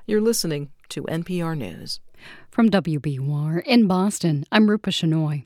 You're 0.06 0.22
listening 0.22 0.72
to 0.90 1.04
NPR 1.04 1.58
News. 1.58 2.00
From 2.50 2.70
WBUR 2.70 3.62
in 3.66 3.88
Boston, 3.88 4.46
I'm 4.54 4.70
Rupa 4.70 4.92
Shenoy. 4.92 5.46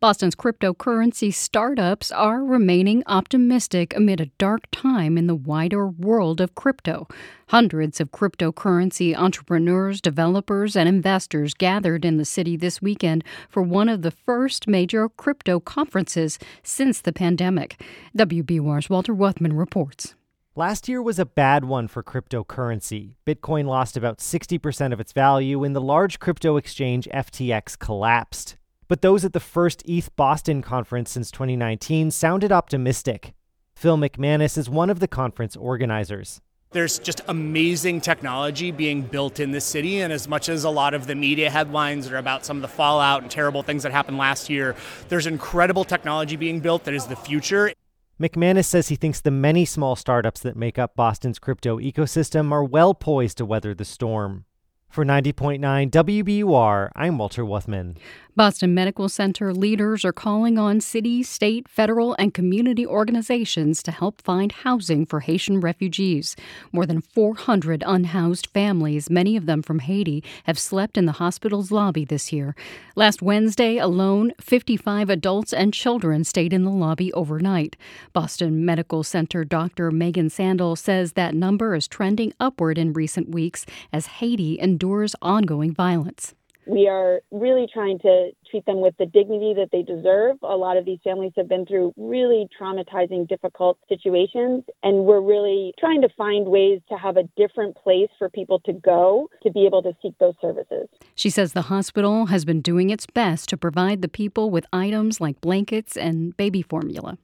Boston's 0.00 0.34
cryptocurrency 0.34 1.32
startups 1.32 2.10
are 2.10 2.44
remaining 2.44 3.02
optimistic 3.06 3.94
amid 3.96 4.20
a 4.20 4.26
dark 4.38 4.62
time 4.70 5.18
in 5.18 5.26
the 5.26 5.34
wider 5.34 5.86
world 5.86 6.40
of 6.40 6.54
crypto. 6.54 7.06
Hundreds 7.48 8.00
of 8.00 8.10
cryptocurrency 8.10 9.16
entrepreneurs, 9.16 10.00
developers, 10.00 10.74
and 10.74 10.88
investors 10.88 11.54
gathered 11.54 12.04
in 12.04 12.16
the 12.16 12.24
city 12.24 12.56
this 12.56 12.80
weekend 12.80 13.22
for 13.48 13.62
one 13.62 13.88
of 13.88 14.02
the 14.02 14.10
first 14.10 14.66
major 14.66 15.08
crypto 15.08 15.60
conferences 15.60 16.38
since 16.62 17.00
the 17.00 17.12
pandemic. 17.12 17.82
WBUR's 18.16 18.88
Walter 18.88 19.14
Wuthmann 19.14 19.56
reports. 19.56 20.14
Last 20.54 20.86
year 20.86 21.00
was 21.00 21.18
a 21.18 21.24
bad 21.24 21.64
one 21.64 21.88
for 21.88 22.02
cryptocurrency. 22.02 23.14
Bitcoin 23.26 23.64
lost 23.64 23.96
about 23.96 24.18
60% 24.18 24.92
of 24.92 25.00
its 25.00 25.12
value, 25.12 25.64
and 25.64 25.74
the 25.74 25.80
large 25.80 26.18
crypto 26.18 26.58
exchange 26.58 27.08
FTX 27.10 27.78
collapsed. 27.78 28.58
But 28.92 29.00
those 29.00 29.24
at 29.24 29.32
the 29.32 29.40
first 29.40 29.82
ETH 29.88 30.14
Boston 30.16 30.60
conference 30.60 31.12
since 31.12 31.30
2019 31.30 32.10
sounded 32.10 32.52
optimistic. 32.52 33.32
Phil 33.74 33.96
McManus 33.96 34.58
is 34.58 34.68
one 34.68 34.90
of 34.90 35.00
the 35.00 35.08
conference 35.08 35.56
organizers. 35.56 36.42
There's 36.72 36.98
just 36.98 37.22
amazing 37.26 38.02
technology 38.02 38.70
being 38.70 39.00
built 39.00 39.40
in 39.40 39.50
this 39.50 39.64
city, 39.64 40.02
and 40.02 40.12
as 40.12 40.28
much 40.28 40.50
as 40.50 40.64
a 40.64 40.68
lot 40.68 40.92
of 40.92 41.06
the 41.06 41.14
media 41.14 41.48
headlines 41.48 42.10
are 42.10 42.18
about 42.18 42.44
some 42.44 42.58
of 42.58 42.60
the 42.60 42.68
fallout 42.68 43.22
and 43.22 43.30
terrible 43.30 43.62
things 43.62 43.82
that 43.84 43.92
happened 43.92 44.18
last 44.18 44.50
year, 44.50 44.76
there's 45.08 45.26
incredible 45.26 45.84
technology 45.84 46.36
being 46.36 46.60
built 46.60 46.84
that 46.84 46.92
is 46.92 47.06
the 47.06 47.16
future. 47.16 47.72
McManus 48.20 48.66
says 48.66 48.88
he 48.88 48.96
thinks 48.96 49.22
the 49.22 49.30
many 49.30 49.64
small 49.64 49.96
startups 49.96 50.40
that 50.40 50.54
make 50.54 50.78
up 50.78 50.94
Boston's 50.94 51.38
crypto 51.38 51.78
ecosystem 51.78 52.52
are 52.52 52.62
well 52.62 52.92
poised 52.92 53.38
to 53.38 53.46
weather 53.46 53.72
the 53.72 53.86
storm. 53.86 54.44
For 54.92 55.06
90.9 55.06 55.90
WBUR, 55.90 56.90
I'm 56.94 57.16
Walter 57.16 57.46
Wuthmann. 57.46 57.96
Boston 58.34 58.72
Medical 58.72 59.10
Center 59.10 59.52
leaders 59.52 60.06
are 60.06 60.12
calling 60.12 60.56
on 60.56 60.80
city, 60.80 61.22
state, 61.22 61.68
federal, 61.68 62.14
and 62.18 62.32
community 62.32 62.86
organizations 62.86 63.82
to 63.82 63.90
help 63.90 64.22
find 64.22 64.52
housing 64.52 65.04
for 65.04 65.20
Haitian 65.20 65.60
refugees. 65.60 66.34
More 66.72 66.86
than 66.86 67.02
400 67.02 67.84
unhoused 67.86 68.46
families, 68.46 69.10
many 69.10 69.36
of 69.36 69.44
them 69.44 69.60
from 69.60 69.80
Haiti, 69.80 70.24
have 70.44 70.58
slept 70.58 70.96
in 70.96 71.04
the 71.04 71.12
hospital's 71.12 71.70
lobby 71.70 72.06
this 72.06 72.32
year. 72.32 72.56
Last 72.96 73.20
Wednesday 73.20 73.76
alone, 73.76 74.32
55 74.40 75.10
adults 75.10 75.52
and 75.52 75.74
children 75.74 76.24
stayed 76.24 76.54
in 76.54 76.64
the 76.64 76.70
lobby 76.70 77.12
overnight. 77.12 77.76
Boston 78.14 78.64
Medical 78.64 79.02
Center 79.02 79.44
Dr. 79.44 79.90
Megan 79.90 80.30
Sandel 80.30 80.74
says 80.74 81.12
that 81.12 81.34
number 81.34 81.74
is 81.74 81.86
trending 81.86 82.32
upward 82.40 82.78
in 82.78 82.94
recent 82.94 83.28
weeks 83.28 83.66
as 83.92 84.06
Haiti 84.06 84.58
endures 84.58 85.14
ongoing 85.20 85.74
violence. 85.74 86.34
We 86.66 86.88
are 86.88 87.20
really 87.30 87.66
trying 87.72 87.98
to 88.00 88.30
treat 88.50 88.64
them 88.66 88.80
with 88.80 88.94
the 88.98 89.06
dignity 89.06 89.54
that 89.56 89.70
they 89.72 89.82
deserve. 89.82 90.36
A 90.42 90.56
lot 90.56 90.76
of 90.76 90.84
these 90.84 90.98
families 91.02 91.32
have 91.36 91.48
been 91.48 91.66
through 91.66 91.92
really 91.96 92.48
traumatizing, 92.60 93.28
difficult 93.28 93.78
situations, 93.88 94.64
and 94.82 95.04
we're 95.04 95.20
really 95.20 95.74
trying 95.78 96.02
to 96.02 96.08
find 96.16 96.46
ways 96.46 96.80
to 96.88 96.96
have 96.96 97.16
a 97.16 97.24
different 97.36 97.76
place 97.76 98.10
for 98.18 98.28
people 98.28 98.60
to 98.60 98.72
go 98.72 99.28
to 99.42 99.50
be 99.50 99.66
able 99.66 99.82
to 99.82 99.92
seek 100.00 100.16
those 100.18 100.34
services. 100.40 100.88
She 101.14 101.30
says 101.30 101.52
the 101.52 101.62
hospital 101.62 102.26
has 102.26 102.44
been 102.44 102.60
doing 102.60 102.90
its 102.90 103.06
best 103.06 103.48
to 103.48 103.56
provide 103.56 104.02
the 104.02 104.08
people 104.08 104.50
with 104.50 104.66
items 104.72 105.20
like 105.20 105.40
blankets 105.40 105.96
and 105.96 106.36
baby 106.36 106.62
formula. 106.62 107.18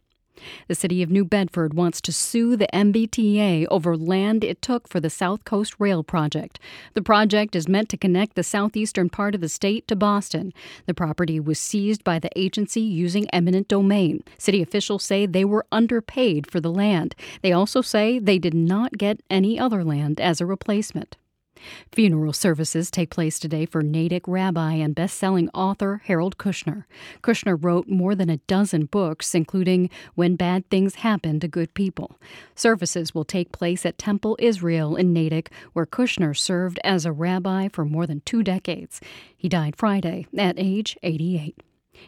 The 0.67 0.75
city 0.75 1.03
of 1.03 1.11
New 1.11 1.25
Bedford 1.25 1.75
wants 1.75 2.01
to 2.03 2.13
sue 2.13 2.57
the 2.57 2.69
MBTA 2.73 3.67
over 3.71 3.97
land 3.97 4.45
it 4.45 4.63
took 4.63 4.89
for 4.89 5.01
the 5.01 5.11
South 5.11 5.45
Coast 5.45 5.75
Rail 5.79 6.03
project. 6.03 6.59
The 6.95 7.03
project 7.03 7.55
is 7.55 7.69
meant 7.69 7.89
to 7.91 7.97
connect 7.97 8.37
the 8.37 8.43
southeastern 8.43 9.09
part 9.09 9.35
of 9.35 9.41
the 9.41 9.49
state 9.49 9.87
to 9.89 9.97
Boston. 9.97 10.53
The 10.87 10.95
property 10.95 11.39
was 11.41 11.59
seized 11.59 12.05
by 12.05 12.19
the 12.19 12.31
agency 12.37 12.81
using 12.81 13.29
eminent 13.31 13.69
domain. 13.69 14.23
City 14.39 14.63
officials 14.63 15.05
say 15.05 15.27
they 15.27 15.45
were 15.45 15.67
underpaid 15.73 16.51
for 16.51 16.61
the 16.61 16.73
land. 16.73 17.15
They 17.43 17.53
also 17.53 17.81
say 17.81 18.19
they 18.19 18.39
did 18.39 18.55
not 18.55 18.99
get 18.99 19.21
any 19.31 19.59
other 19.59 19.85
land 19.85 20.21
as 20.21 20.41
a 20.41 20.47
replacement. 20.47 21.17
Funeral 21.93 22.33
services 22.33 22.91
take 22.91 23.11
place 23.11 23.39
today 23.39 23.67
for 23.67 23.83
Natick 23.83 24.27
rabbi 24.27 24.75
and 24.75 24.95
best-selling 24.95 25.49
author 25.51 26.03
Harold 26.05 26.39
Kushner. 26.39 26.85
Kushner 27.23 27.57
wrote 27.61 27.89
more 27.89 28.15
than 28.15 28.31
a 28.31 28.39
dozen 28.49 28.87
books, 28.87 29.35
including 29.35 29.91
When 30.15 30.37
Bad 30.37 30.69
Things 30.71 30.97
Happen 30.97 31.41
to 31.41 31.49
Good 31.49 31.75
People. 31.75 32.19
Services 32.55 33.15
will 33.15 33.25
take 33.25 33.53
place 33.53 33.85
at 33.87 33.99
Temple 33.99 34.37
Israel 34.39 34.97
in 34.97 35.13
Natick, 35.13 35.51
where 35.73 35.87
Kushner 35.87 36.37
served 36.37 36.79
as 36.85 37.05
a 37.05 37.13
rabbi 37.13 37.69
for 37.69 37.85
more 37.85 38.07
than 38.07 38.21
two 38.21 38.43
decades. 38.43 39.01
He 39.37 39.49
died 39.49 39.77
Friday 39.77 40.27
at 40.37 40.55
age 40.59 40.97
88. 41.03 41.63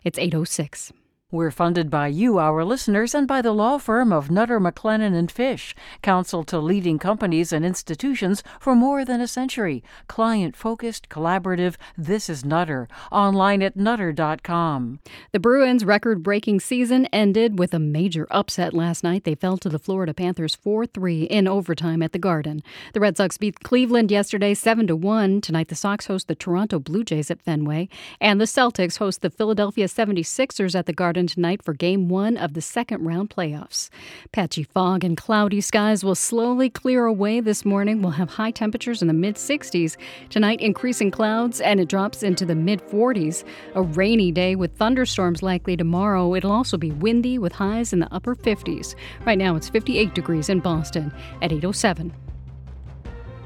It's 0.05 0.19
806. 0.19 0.93
We're 1.33 1.53
funded 1.53 1.91
by 1.91 2.09
you, 2.09 2.39
our 2.39 2.65
listeners, 2.65 3.15
and 3.15 3.29
by 3.29 3.41
the 3.41 3.53
law 3.53 3.79
firm 3.79 4.13
of 4.13 4.33
Nutter, 4.33 4.59
McClennen 4.59 5.15
and 5.15 5.31
Fish, 5.31 5.77
counsel 6.03 6.43
to 6.43 6.59
leading 6.59 6.99
companies 6.99 7.53
and 7.53 7.65
institutions 7.65 8.43
for 8.59 8.75
more 8.75 9.05
than 9.05 9.21
a 9.21 9.29
century. 9.29 9.85
Client 10.09 10.57
focused, 10.57 11.09
collaborative. 11.09 11.77
This 11.97 12.29
is 12.29 12.45
Nutter. 12.45 12.89
Online 13.13 13.63
at 13.63 13.77
nutter.com. 13.77 14.99
The 15.31 15.39
Bruins' 15.39 15.85
record 15.85 16.25
breaking 16.25 16.59
season 16.59 17.07
ended 17.13 17.61
with 17.61 17.75
a 17.75 17.79
major 17.79 18.27
upset 18.33 18.75
last 18.75 19.05
night. 19.05 19.23
They 19.23 19.37
fell 19.37 19.57
to 19.59 19.69
the 19.69 19.79
Florida 19.79 20.13
Panthers 20.13 20.57
4 20.57 20.85
3 20.87 21.23
in 21.23 21.47
overtime 21.47 22.03
at 22.03 22.13
the 22.13 22.19
Garden. 22.19 22.61
The 22.93 22.99
Red 22.99 23.17
Sox 23.17 23.39
beat 23.39 23.61
Cleveland 23.61 24.11
yesterday 24.11 24.53
7 24.53 25.01
1. 25.01 25.41
Tonight, 25.43 25.69
the 25.69 25.77
Sox 25.77 26.07
host 26.07 26.27
the 26.27 26.35
Toronto 26.35 26.81
Blue 26.81 27.05
Jays 27.05 27.31
at 27.31 27.41
Fenway, 27.41 27.89
and 28.21 28.41
the 28.41 28.47
Celtics 28.47 28.99
host 28.99 29.21
the 29.21 29.31
Philadelphia 29.31 29.87
76ers 29.87 30.75
at 30.75 30.87
the 30.87 30.93
Garden 30.93 31.20
tonight 31.27 31.63
for 31.63 31.75
game 31.75 32.09
one 32.09 32.37
of 32.37 32.55
the 32.55 32.61
second 32.61 33.05
round 33.05 33.31
playoffs. 33.31 33.91
Patchy 34.33 34.63
fog 34.63 35.05
and 35.05 35.17
cloudy 35.17 35.61
skies 35.61 36.05
will 36.05 36.15
slowly 36.15 36.71
clear 36.71 37.07
away 37.07 37.41
this 37.41 37.65
morning. 37.65 38.03
We'll 38.03 38.13
have 38.13 38.31
high 38.31 38.51
temperatures 38.51 39.03
in 39.03 39.09
the 39.09 39.15
mid 39.15 39.37
60s. 39.37 39.97
Tonight, 40.29 40.61
increasing 40.61 41.11
clouds 41.11 41.61
and 41.61 41.81
it 41.81 41.89
drops 41.89 42.23
into 42.23 42.45
the 42.45 42.55
mid 42.55 42.81
40s. 42.83 43.45
A 43.75 43.83
rainy 43.83 44.31
day 44.33 44.55
with 44.55 44.77
thunderstorms 44.77 45.43
likely 45.43 45.77
tomorrow. 45.77 46.35
It'll 46.35 46.53
also 46.53 46.77
be 46.77 46.93
windy 46.93 47.39
with 47.39 47.53
highs 47.53 47.93
in 47.93 47.99
the 47.99 48.13
upper 48.13 48.35
50s. 48.35 48.95
Right 49.27 49.39
now, 49.39 49.57
it's 49.57 49.69
58 49.69 50.15
degrees 50.15 50.49
in 50.49 50.61
Boston 50.61 51.13
at 51.43 51.53
807. 51.53 52.13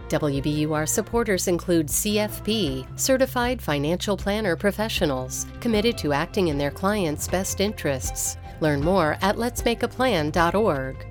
WBUR 0.09 0.89
supporters 0.89 1.49
include 1.49 1.89
CFP, 1.89 2.87
Certified 2.99 3.61
Financial 3.63 4.17
Planner 4.17 4.57
Professionals, 4.57 5.47
committed 5.61 5.97
to 5.99 6.13
acting 6.13 6.49
in 6.49 6.59
their 6.59 6.71
clients' 6.71 7.29
best 7.29 7.61
interests. 7.61 8.37
Learn 8.61 8.81
more 8.81 9.17
at 9.23 9.37
letsmakeaplan.org. 9.37 11.07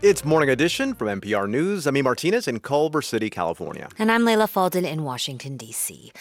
It's 0.00 0.24
Morning 0.24 0.48
Edition 0.48 0.94
from 0.94 1.08
NPR 1.08 1.50
News. 1.50 1.84
I'm 1.84 1.96
E. 1.96 2.02
Martinez 2.02 2.46
in 2.46 2.60
Culver 2.60 3.02
City, 3.02 3.28
California. 3.28 3.88
And 3.98 4.12
I'm 4.12 4.24
Leila 4.24 4.46
Fadel 4.46 4.84
in 4.84 5.02
Washington, 5.02 5.56
D.C. 5.56 6.12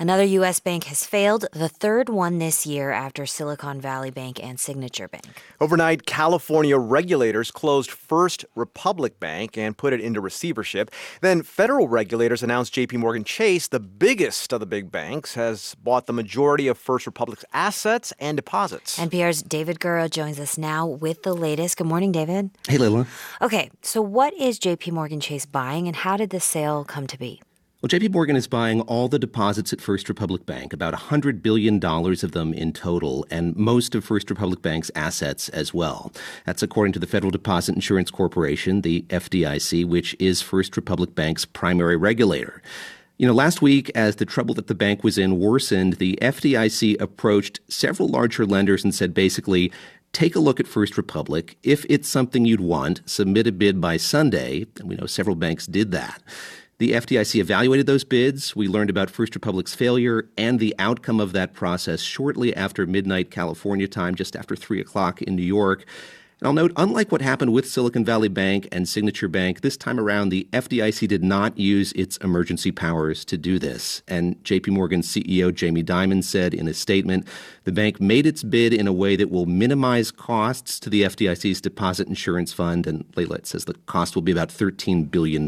Another 0.00 0.24
U.S. 0.24 0.60
bank 0.60 0.84
has 0.84 1.04
failed, 1.04 1.44
the 1.52 1.68
third 1.68 2.08
one 2.08 2.38
this 2.38 2.64
year 2.64 2.90
after 2.90 3.26
Silicon 3.26 3.82
Valley 3.82 4.10
Bank 4.10 4.42
and 4.42 4.58
Signature 4.58 5.08
Bank. 5.08 5.26
Overnight, 5.60 6.06
California 6.06 6.78
regulators 6.78 7.50
closed 7.50 7.90
First 7.90 8.46
Republic 8.54 9.20
Bank 9.20 9.58
and 9.58 9.76
put 9.76 9.92
it 9.92 10.00
into 10.00 10.18
receivership. 10.22 10.90
Then 11.20 11.42
federal 11.42 11.86
regulators 11.86 12.42
announced 12.42 12.74
JP 12.74 12.94
Morgan 12.94 13.24
Chase, 13.24 13.68
the 13.68 13.78
biggest 13.78 14.54
of 14.54 14.60
the 14.60 14.64
big 14.64 14.90
banks, 14.90 15.34
has 15.34 15.74
bought 15.74 16.06
the 16.06 16.14
majority 16.14 16.66
of 16.66 16.78
First 16.78 17.04
Republic's 17.04 17.44
assets 17.52 18.10
and 18.18 18.38
deposits. 18.38 18.98
NPR's 18.98 19.42
David 19.42 19.80
Gura 19.80 20.08
joins 20.08 20.40
us 20.40 20.56
now 20.56 20.86
with 20.86 21.24
the 21.24 21.34
latest. 21.34 21.76
Good 21.76 21.86
morning, 21.86 22.10
David. 22.10 22.48
Hey, 22.66 22.78
Leila. 22.78 23.06
Okay, 23.42 23.68
so 23.82 24.00
what 24.00 24.32
is 24.32 24.58
JP 24.58 24.92
Morgan 24.92 25.20
Chase 25.20 25.44
buying 25.44 25.86
and 25.86 25.94
how 25.94 26.16
did 26.16 26.30
the 26.30 26.40
sale 26.40 26.84
come 26.84 27.06
to 27.06 27.18
be? 27.18 27.42
Well, 27.82 27.88
JP 27.88 28.12
Morgan 28.12 28.36
is 28.36 28.46
buying 28.46 28.82
all 28.82 29.08
the 29.08 29.18
deposits 29.18 29.72
at 29.72 29.80
First 29.80 30.10
Republic 30.10 30.44
Bank, 30.44 30.74
about 30.74 30.92
$100 30.92 31.40
billion 31.40 31.82
of 31.82 32.32
them 32.32 32.52
in 32.52 32.74
total, 32.74 33.24
and 33.30 33.56
most 33.56 33.94
of 33.94 34.04
First 34.04 34.28
Republic 34.28 34.60
Bank's 34.60 34.90
assets 34.94 35.48
as 35.48 35.72
well. 35.72 36.12
That's 36.44 36.62
according 36.62 36.92
to 36.92 36.98
the 36.98 37.06
Federal 37.06 37.30
Deposit 37.30 37.74
Insurance 37.74 38.10
Corporation, 38.10 38.82
the 38.82 39.06
FDIC, 39.08 39.86
which 39.86 40.14
is 40.18 40.42
First 40.42 40.76
Republic 40.76 41.14
Bank's 41.14 41.46
primary 41.46 41.96
regulator. 41.96 42.60
You 43.16 43.26
know, 43.26 43.32
last 43.32 43.62
week, 43.62 43.90
as 43.94 44.16
the 44.16 44.26
trouble 44.26 44.54
that 44.56 44.66
the 44.66 44.74
bank 44.74 45.02
was 45.02 45.16
in 45.16 45.40
worsened, 45.40 45.94
the 45.94 46.18
FDIC 46.20 47.00
approached 47.00 47.60
several 47.68 48.08
larger 48.08 48.44
lenders 48.44 48.84
and 48.84 48.94
said 48.94 49.14
basically, 49.14 49.72
take 50.12 50.36
a 50.36 50.40
look 50.40 50.60
at 50.60 50.68
First 50.68 50.98
Republic. 50.98 51.56
If 51.62 51.86
it's 51.88 52.10
something 52.10 52.44
you'd 52.44 52.60
want, 52.60 53.00
submit 53.06 53.46
a 53.46 53.52
bid 53.52 53.80
by 53.80 53.96
Sunday. 53.96 54.66
And 54.78 54.86
we 54.86 54.96
know 54.96 55.06
several 55.06 55.34
banks 55.34 55.66
did 55.66 55.92
that. 55.92 56.22
The 56.80 56.92
FDIC 56.92 57.38
evaluated 57.38 57.84
those 57.84 58.04
bids. 58.04 58.56
We 58.56 58.66
learned 58.66 58.88
about 58.88 59.10
First 59.10 59.34
Republic's 59.34 59.74
failure 59.74 60.30
and 60.38 60.58
the 60.58 60.74
outcome 60.78 61.20
of 61.20 61.32
that 61.32 61.52
process 61.52 62.00
shortly 62.00 62.56
after 62.56 62.86
midnight 62.86 63.30
California 63.30 63.86
time, 63.86 64.14
just 64.14 64.34
after 64.34 64.56
3 64.56 64.80
o'clock 64.80 65.20
in 65.20 65.36
New 65.36 65.42
York. 65.42 65.84
And 66.40 66.46
I'll 66.46 66.54
note, 66.54 66.72
unlike 66.76 67.12
what 67.12 67.20
happened 67.20 67.52
with 67.52 67.68
Silicon 67.68 68.02
Valley 68.02 68.28
Bank 68.28 68.66
and 68.72 68.88
Signature 68.88 69.28
Bank, 69.28 69.60
this 69.60 69.76
time 69.76 70.00
around 70.00 70.30
the 70.30 70.48
FDIC 70.54 71.06
did 71.06 71.22
not 71.22 71.58
use 71.58 71.92
its 71.92 72.16
emergency 72.16 72.72
powers 72.72 73.26
to 73.26 73.36
do 73.36 73.58
this. 73.58 74.00
And 74.08 74.42
JP 74.42 74.68
Morgan 74.68 75.02
CEO 75.02 75.54
Jamie 75.54 75.84
Dimon 75.84 76.24
said 76.24 76.54
in 76.54 76.66
a 76.66 76.72
statement 76.72 77.28
the 77.64 77.72
bank 77.72 78.00
made 78.00 78.24
its 78.24 78.42
bid 78.42 78.72
in 78.72 78.86
a 78.86 78.92
way 78.94 79.16
that 79.16 79.30
will 79.30 79.44
minimize 79.44 80.10
costs 80.10 80.80
to 80.80 80.88
the 80.88 81.02
FDIC's 81.02 81.60
deposit 81.60 82.08
insurance 82.08 82.54
fund. 82.54 82.86
And 82.86 83.04
Leila 83.16 83.44
says 83.44 83.66
the 83.66 83.74
cost 83.84 84.14
will 84.14 84.22
be 84.22 84.32
about 84.32 84.48
$13 84.48 85.10
billion. 85.10 85.46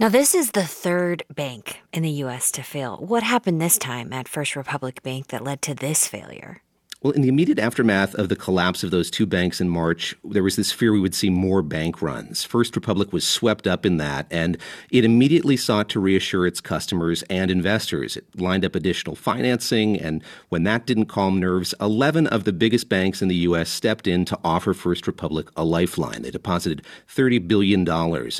Now, 0.00 0.08
this 0.08 0.34
is 0.34 0.52
the 0.52 0.64
third 0.64 1.24
bank 1.28 1.82
in 1.92 2.02
the 2.02 2.10
U.S. 2.24 2.50
to 2.52 2.62
fail. 2.62 2.96
What 2.96 3.22
happened 3.22 3.60
this 3.60 3.76
time 3.76 4.14
at 4.14 4.28
First 4.28 4.56
Republic 4.56 5.02
Bank 5.02 5.26
that 5.26 5.44
led 5.44 5.60
to 5.60 5.74
this 5.74 6.08
failure? 6.08 6.62
Well, 7.02 7.14
in 7.14 7.22
the 7.22 7.28
immediate 7.28 7.58
aftermath 7.58 8.14
of 8.14 8.28
the 8.28 8.36
collapse 8.36 8.84
of 8.84 8.90
those 8.90 9.10
two 9.10 9.24
banks 9.24 9.58
in 9.58 9.70
March, 9.70 10.14
there 10.22 10.42
was 10.42 10.56
this 10.56 10.70
fear 10.70 10.92
we 10.92 11.00
would 11.00 11.14
see 11.14 11.30
more 11.30 11.62
bank 11.62 12.02
runs. 12.02 12.44
First 12.44 12.76
Republic 12.76 13.10
was 13.10 13.26
swept 13.26 13.66
up 13.66 13.86
in 13.86 13.96
that, 13.96 14.26
and 14.30 14.58
it 14.90 15.04
immediately 15.04 15.56
sought 15.56 15.88
to 15.90 16.00
reassure 16.00 16.46
its 16.46 16.60
customers 16.60 17.22
and 17.30 17.50
investors. 17.50 18.18
It 18.18 18.26
lined 18.38 18.66
up 18.66 18.74
additional 18.74 19.16
financing, 19.16 19.98
and 19.98 20.22
when 20.50 20.64
that 20.64 20.84
didn't 20.84 21.06
calm 21.06 21.40
nerves, 21.40 21.74
11 21.80 22.26
of 22.26 22.44
the 22.44 22.52
biggest 22.52 22.90
banks 22.90 23.22
in 23.22 23.28
the 23.28 23.36
U.S. 23.36 23.70
stepped 23.70 24.06
in 24.06 24.26
to 24.26 24.38
offer 24.44 24.74
First 24.74 25.06
Republic 25.06 25.48
a 25.56 25.64
lifeline. 25.64 26.20
They 26.20 26.30
deposited 26.30 26.84
$30 27.08 27.48
billion 27.48 27.88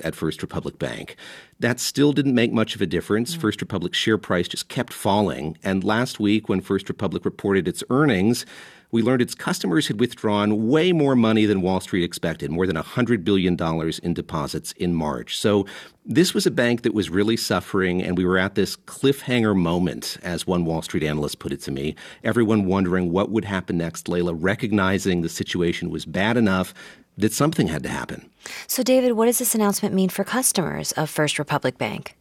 at 0.04 0.14
First 0.14 0.42
Republic 0.42 0.78
Bank. 0.78 1.16
That 1.60 1.78
still 1.78 2.12
didn't 2.12 2.34
make 2.34 2.52
much 2.52 2.74
of 2.74 2.80
a 2.80 2.86
difference. 2.86 3.36
Mm. 3.36 3.40
First 3.40 3.60
Republic's 3.60 3.98
share 3.98 4.18
price 4.18 4.48
just 4.48 4.68
kept 4.68 4.92
falling. 4.92 5.56
And 5.62 5.84
last 5.84 6.18
week, 6.18 6.48
when 6.48 6.60
First 6.60 6.88
Republic 6.88 7.24
reported 7.24 7.68
its 7.68 7.84
earnings, 7.90 8.46
we 8.92 9.02
learned 9.02 9.22
its 9.22 9.34
customers 9.34 9.86
had 9.86 10.00
withdrawn 10.00 10.68
way 10.68 10.92
more 10.92 11.14
money 11.14 11.46
than 11.46 11.62
Wall 11.62 11.80
Street 11.80 12.02
expected, 12.02 12.50
more 12.50 12.66
than 12.66 12.76
$100 12.76 13.22
billion 13.22 13.56
in 14.02 14.14
deposits 14.14 14.72
in 14.72 14.94
March. 14.94 15.38
So 15.38 15.66
this 16.04 16.34
was 16.34 16.46
a 16.46 16.50
bank 16.50 16.82
that 16.82 16.94
was 16.94 17.08
really 17.08 17.36
suffering, 17.36 18.02
and 18.02 18.16
we 18.16 18.24
were 18.24 18.38
at 18.38 18.56
this 18.56 18.74
cliffhanger 18.76 19.56
moment, 19.56 20.18
as 20.22 20.46
one 20.46 20.64
Wall 20.64 20.82
Street 20.82 21.04
analyst 21.04 21.38
put 21.38 21.52
it 21.52 21.60
to 21.62 21.70
me. 21.70 21.94
Everyone 22.24 22.64
wondering 22.64 23.12
what 23.12 23.30
would 23.30 23.44
happen 23.44 23.78
next, 23.78 24.06
Layla 24.06 24.36
recognizing 24.36 25.20
the 25.20 25.28
situation 25.28 25.90
was 25.90 26.04
bad 26.04 26.36
enough 26.36 26.74
that 27.20 27.32
something 27.32 27.68
had 27.68 27.82
to 27.84 27.88
happen. 27.88 28.28
So, 28.66 28.82
David, 28.82 29.12
what 29.12 29.26
does 29.26 29.38
this 29.38 29.54
announcement 29.54 29.94
mean 29.94 30.08
for 30.08 30.24
customers 30.24 30.92
of 30.92 31.10
First 31.10 31.38
Republic 31.38 31.78
Bank? 31.78 32.16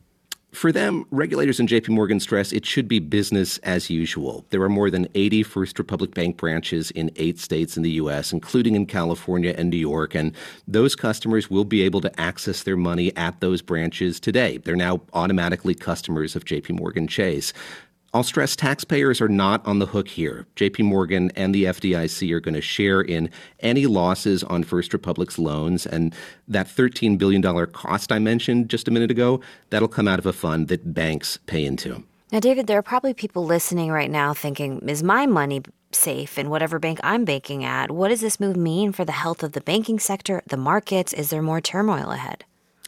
For 0.51 0.71
them, 0.71 1.05
regulators 1.11 1.59
and 1.59 1.69
JP 1.69 1.89
Morgan 1.89 2.19
stress 2.19 2.51
it 2.51 2.65
should 2.65 2.87
be 2.87 2.97
business 2.97 3.59
as 3.59 3.91
usual. 3.91 4.45
There 4.49 4.61
are 4.63 4.69
more 4.69 4.89
than 4.89 5.07
80 5.13 5.43
First 5.43 5.77
Republic 5.77 6.15
Bank 6.15 6.37
branches 6.37 6.89
in 6.91 7.11
eight 7.17 7.37
states 7.37 7.77
in 7.77 7.83
the 7.83 7.91
U.S., 7.91 8.33
including 8.33 8.73
in 8.73 8.87
California 8.87 9.53
and 9.55 9.69
New 9.69 9.77
York, 9.77 10.15
and 10.15 10.35
those 10.67 10.95
customers 10.95 11.51
will 11.51 11.65
be 11.65 11.83
able 11.83 12.01
to 12.01 12.19
access 12.19 12.63
their 12.63 12.77
money 12.77 13.15
at 13.15 13.39
those 13.41 13.61
branches 13.61 14.19
today. 14.19 14.57
They're 14.57 14.75
now 14.75 15.01
automatically 15.13 15.75
customers 15.75 16.35
of 16.35 16.45
JP 16.45 16.79
Morgan 16.79 17.07
Chase. 17.07 17.53
I'll 18.13 18.23
stress 18.23 18.55
taxpayers 18.55 19.21
are 19.21 19.29
not 19.29 19.65
on 19.67 19.77
the 19.79 19.85
hook 19.85 20.07
here. 20.07 20.47
JP 20.55 20.85
Morgan 20.85 21.31
and 21.35 21.53
the 21.53 21.65
FDIC 21.65 22.31
are 22.31 22.39
going 22.39 22.55
to 22.55 22.61
share 22.61 23.01
in 23.01 23.29
any 23.59 23.85
losses 23.85 24.43
on 24.43 24.63
First 24.63 24.93
Republic's 24.93 25.37
loans. 25.37 25.85
And 25.85 26.15
that 26.47 26.67
$13 26.67 27.19
billion 27.19 27.41
cost 27.67 28.11
I 28.11 28.17
mentioned 28.17 28.69
just 28.69 28.87
a 28.87 28.91
minute 28.91 29.11
ago, 29.11 29.41
that'll 29.69 29.87
come 29.87 30.07
out 30.07 30.17
of 30.17 30.25
a 30.25 30.33
fund 30.33 30.69
that 30.69 30.93
banks 30.93 31.37
pay 31.45 31.63
into. 31.63 32.03
Now, 32.31 32.39
David, 32.39 32.67
there 32.67 32.79
are 32.79 32.83
probably 32.83 33.13
people 33.13 33.45
listening 33.45 33.91
right 33.91 34.09
now 34.09 34.33
thinking, 34.33 34.79
is 34.87 35.03
my 35.03 35.25
money 35.25 35.61
safe 35.91 36.37
in 36.37 36.49
whatever 36.49 36.79
bank 36.79 36.99
I'm 37.03 37.25
banking 37.25 37.63
at? 37.63 37.91
What 37.91 38.09
does 38.09 38.21
this 38.21 38.39
move 38.39 38.55
mean 38.55 38.91
for 38.91 39.05
the 39.05 39.11
health 39.11 39.43
of 39.43 39.53
the 39.53 39.61
banking 39.61 39.99
sector, 39.99 40.41
the 40.47 40.57
markets? 40.57 41.13
Is 41.13 41.29
there 41.29 41.41
more 41.41 41.61
turmoil 41.61 42.11
ahead? 42.11 42.45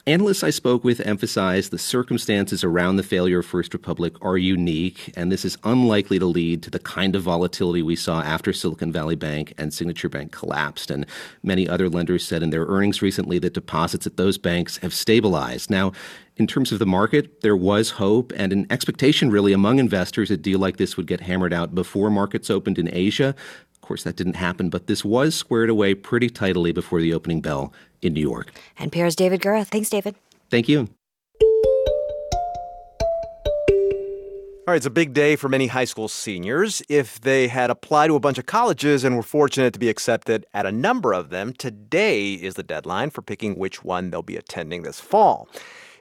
Analysts 0.08 0.44
I 0.44 0.50
spoke 0.50 0.84
with 0.84 1.00
emphasized 1.02 1.70
the 1.70 1.78
circumstances 1.78 2.64
around 2.64 2.96
the 2.96 3.04
failure 3.04 3.40
of 3.40 3.46
First 3.46 3.72
Republic 3.72 4.16
are 4.20 4.36
unique, 4.36 5.14
and 5.16 5.32
this 5.32 5.46
is 5.46 5.60
unlikely 5.64 6.18
to 6.18 6.26
lead 6.26 6.64
to 6.64 6.72
the 6.72 6.80
kind 6.80 7.16
of 7.16 7.22
volatility 7.22 7.84
we 7.84 7.96
saw 7.96 8.20
after 8.22 8.52
Silicon 8.52 8.92
Valley 8.92 9.16
Bank 9.16 9.54
and 9.60 9.72
Signature 9.72 10.10
Bank 10.10 10.32
collapsed. 10.32 10.90
And 10.90 11.06
many 11.44 11.70
other 11.70 11.88
lenders 11.88 12.26
said 12.26 12.42
in 12.42 12.50
their 12.50 12.66
earnings 12.66 13.04
recently 13.04 13.38
that 13.40 13.54
deposits 13.54 14.08
at 14.08 14.18
those 14.18 14.40
banks 14.40 14.78
have 14.78 14.92
stabilized. 14.92 15.70
Now, 15.70 15.92
in 16.36 16.48
terms 16.48 16.72
of 16.72 16.80
the 16.80 16.88
market, 16.88 17.42
there 17.42 17.56
was 17.56 17.92
hope 17.92 18.34
and 18.36 18.52
an 18.52 18.66
expectation, 18.72 19.30
really, 19.30 19.54
among 19.54 19.78
investors 19.78 20.32
a 20.32 20.38
deal 20.38 20.58
like 20.58 20.78
this 20.78 20.98
would 20.98 21.06
get 21.06 21.22
hammered 21.22 21.54
out 21.54 21.76
before 21.76 22.10
markets 22.10 22.50
opened 22.50 22.80
in 22.80 22.92
Asia. 22.92 23.36
Of 23.76 23.82
course, 23.82 24.02
that 24.04 24.16
didn't 24.16 24.38
happen, 24.38 24.72
but 24.72 24.88
this 24.88 25.06
was 25.06 25.36
squared 25.36 25.70
away 25.70 25.94
pretty 25.94 26.30
tidily 26.30 26.72
before 26.72 27.02
the 27.02 27.14
opening 27.14 27.42
bell 27.42 27.72
in 28.02 28.14
New 28.14 28.22
York. 28.22 28.52
And 28.78 28.92
NPR's 28.92 29.16
David 29.16 29.42
Gura. 29.42 29.66
Thanks, 29.66 29.90
David. 29.90 30.16
Thank 30.50 30.68
you. 30.68 30.90
All 34.68 34.74
right, 34.74 34.78
it's 34.78 34.86
a 34.86 34.92
big 34.92 35.14
day 35.14 35.36
for 35.36 35.50
many 35.50 35.68
high 35.68 35.86
school 35.86 36.08
seniors. 36.08 36.84
If 36.88 37.20
they 37.20 37.48
had 37.48 37.72
applied 37.72 38.08
to 38.08 38.16
a 38.16 38.20
bunch 38.20 38.38
of 38.38 38.46
colleges 38.46 39.04
and 39.04 39.16
were 39.16 39.24
fortunate 39.24 39.74
to 39.74 39.80
be 39.80 39.90
accepted 39.90 40.46
at 40.54 40.68
a 40.68 40.72
number 40.72 41.14
of 41.14 41.30
them, 41.30 41.52
today 41.52 42.34
is 42.34 42.54
the 42.54 42.64
deadline 42.64 43.10
for 43.10 43.24
picking 43.24 43.56
which 43.56 43.84
one 43.84 44.12
they'll 44.12 44.22
be 44.22 44.38
attending 44.38 44.84
this 44.84 45.00
fall. 45.00 45.50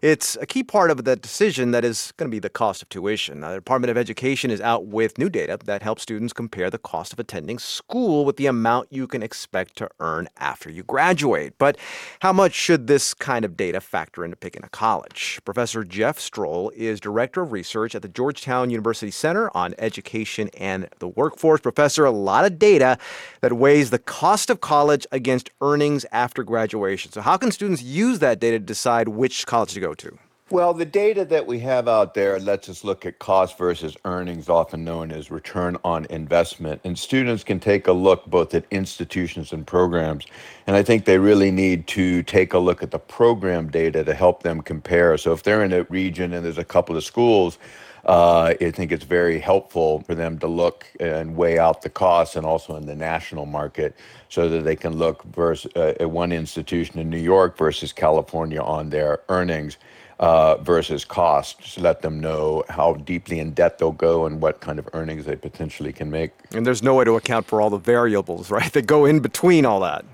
It's 0.03 0.35
a 0.41 0.47
key 0.47 0.63
part 0.63 0.91
of 0.91 1.05
that 1.05 1.21
decision 1.21 1.73
that 1.73 1.85
is 1.85 2.15
going 2.17 2.31
to 2.31 2.35
be 2.35 2.39
the 2.39 2.49
cost 2.49 2.81
of 2.81 2.89
tuition. 2.89 3.41
Now, 3.41 3.51
the 3.51 3.57
Department 3.57 3.91
of 3.91 3.99
Education 3.99 4.51
is 4.51 4.59
out 4.59 4.87
with 4.87 5.19
new 5.19 5.29
data 5.29 5.59
that 5.67 5.83
helps 5.83 6.01
students 6.01 6.33
compare 6.33 6.71
the 6.71 6.79
cost 6.79 7.13
of 7.13 7.19
attending 7.19 7.59
school 7.59 8.25
with 8.25 8.39
the 8.39 8.47
amount 8.47 8.91
you 8.91 9.07
can 9.07 9.23
expect 9.23 9.77
to 9.77 9.91
earn 10.01 10.27
after 10.39 10.71
you 10.71 10.83
graduate. 10.83 11.53
But 11.59 11.77
how 12.21 12.33
much 12.33 12.55
should 12.55 12.87
this 12.87 13.13
kind 13.13 13.45
of 13.45 13.59
data 13.59 13.79
factor 13.79 14.25
into 14.25 14.39
picking 14.39 14.65
a 14.65 14.71
college? 14.71 15.39
Professor 15.45 15.85
Jeff 15.85 16.19
Strohl 16.19 16.73
is 16.73 16.99
Director 16.99 17.43
of 17.43 17.53
Research 17.53 17.95
at 17.95 18.01
the 18.01 18.09
Georgetown 18.09 18.71
University 18.71 19.11
Center 19.11 19.55
on 19.55 19.75
Education 19.79 20.49
and 20.57 20.89
the 21.01 21.09
Workforce. 21.09 21.61
Professor, 21.61 22.07
a 22.07 22.11
lot 22.11 22.47
of 22.47 22.59
data 22.59 22.97
that 23.43 23.53
weighs 23.53 23.91
the 23.91 23.99
cost 23.99 24.49
of 24.49 24.63
college 24.63 25.07
against 25.13 25.51
earnings 25.61 26.07
after 26.11 26.43
graduation. 26.43 27.13
So, 27.13 27.21
how 27.21 27.37
can 27.37 27.53
students 27.53 27.83
use 27.83 28.21
that 28.21 28.41
data 28.41 28.59
to 28.59 28.65
decide 28.65 29.09
which 29.09 29.45
college 29.45 29.75
to 29.75 29.81
go 29.81 29.90
to? 29.95 30.19
Well, 30.51 30.75
the 30.75 30.85
data 30.85 31.25
that 31.27 31.47
we 31.47 31.61
have 31.61 31.87
out 31.87 32.15
there 32.15 32.41
lets 32.41 32.69
us 32.69 32.83
look 32.83 33.07
at 33.07 33.21
cost 33.21 33.57
versus 33.57 33.97
earnings, 34.05 34.49
often 34.49 34.83
known 34.83 35.13
as 35.13 35.31
return 35.31 35.77
on 35.85 36.07
investment. 36.07 36.81
And 36.83 36.99
students 36.99 37.45
can 37.45 37.61
take 37.61 37.87
a 37.87 37.93
look 37.93 38.27
both 38.27 38.53
at 38.53 38.65
institutions 38.73 39.53
and 39.53 39.65
programs. 39.65 40.27
And 40.67 40.75
I 40.75 40.83
think 40.83 41.05
they 41.05 41.19
really 41.19 41.53
need 41.53 41.87
to 41.89 42.25
take 42.25 42.53
a 42.53 42.59
look 42.59 42.83
at 42.83 42.91
the 42.91 42.99
program 42.99 43.71
data 43.71 44.03
to 44.03 44.13
help 44.13 44.43
them 44.43 44.61
compare. 44.61 45.17
So 45.19 45.33
if 45.33 45.45
they're 45.45 45.63
in 45.63 45.73
a 45.73 45.85
region 45.85 46.33
and 46.33 46.45
there's 46.45 46.59
a 46.59 46.65
couple 46.65 46.97
of 46.97 47.05
schools, 47.05 47.57
uh, 48.05 48.55
I 48.61 48.71
think 48.71 48.93
it's 48.93 49.05
very 49.05 49.39
helpful 49.39 50.01
for 50.01 50.15
them 50.15 50.39
to 50.39 50.47
look 50.47 50.87
and 50.99 51.37
weigh 51.37 51.59
out 51.59 51.83
the 51.83 51.91
costs 51.91 52.37
and 52.37 52.47
also 52.47 52.77
in 52.77 52.87
the 52.87 52.97
national 52.97 53.47
market 53.47 53.97
so 54.29 54.49
that 54.49 54.65
they 54.65 54.77
can 54.77 54.97
look 54.97 55.23
versus, 55.25 55.71
uh, 55.77 55.95
at 56.01 56.11
one 56.11 56.33
institution 56.33 56.99
in 56.99 57.11
New 57.11 57.19
York 57.19 57.59
versus 57.59 57.93
California 57.93 58.61
on 58.61 58.91
their 58.91 59.21
earnings 59.29 59.77
uh, 60.21 60.57
versus 60.59 61.05
cost 61.05 61.75
to 61.75 61.81
let 61.81 62.03
them 62.03 62.21
know 62.21 62.63
how 62.69 62.95
deeply 62.95 63.41
in 63.41 63.53
debt 63.53 63.79
they'll 63.79 63.91
go 63.91 64.27
and 64.27 64.41
what 64.41 64.61
kind 64.61 64.79
of 64.79 64.89
earnings 64.93 65.25
they 65.25 65.37
potentially 65.37 65.93
can 65.93 66.11
make. 66.11 66.33
And 66.53 66.67
there's 66.67 66.83
no 66.83 66.95
way 66.95 67.05
to 67.05 67.17
account 67.17 67.47
for 67.47 67.61
all 67.61 67.71
the 67.71 67.79
variables, 67.79 68.51
right, 68.59 68.73
that 68.73 68.87
go 68.87 69.05
in 69.07 69.21
between 69.21 69.65
all 69.65 69.81
that. 69.81 70.05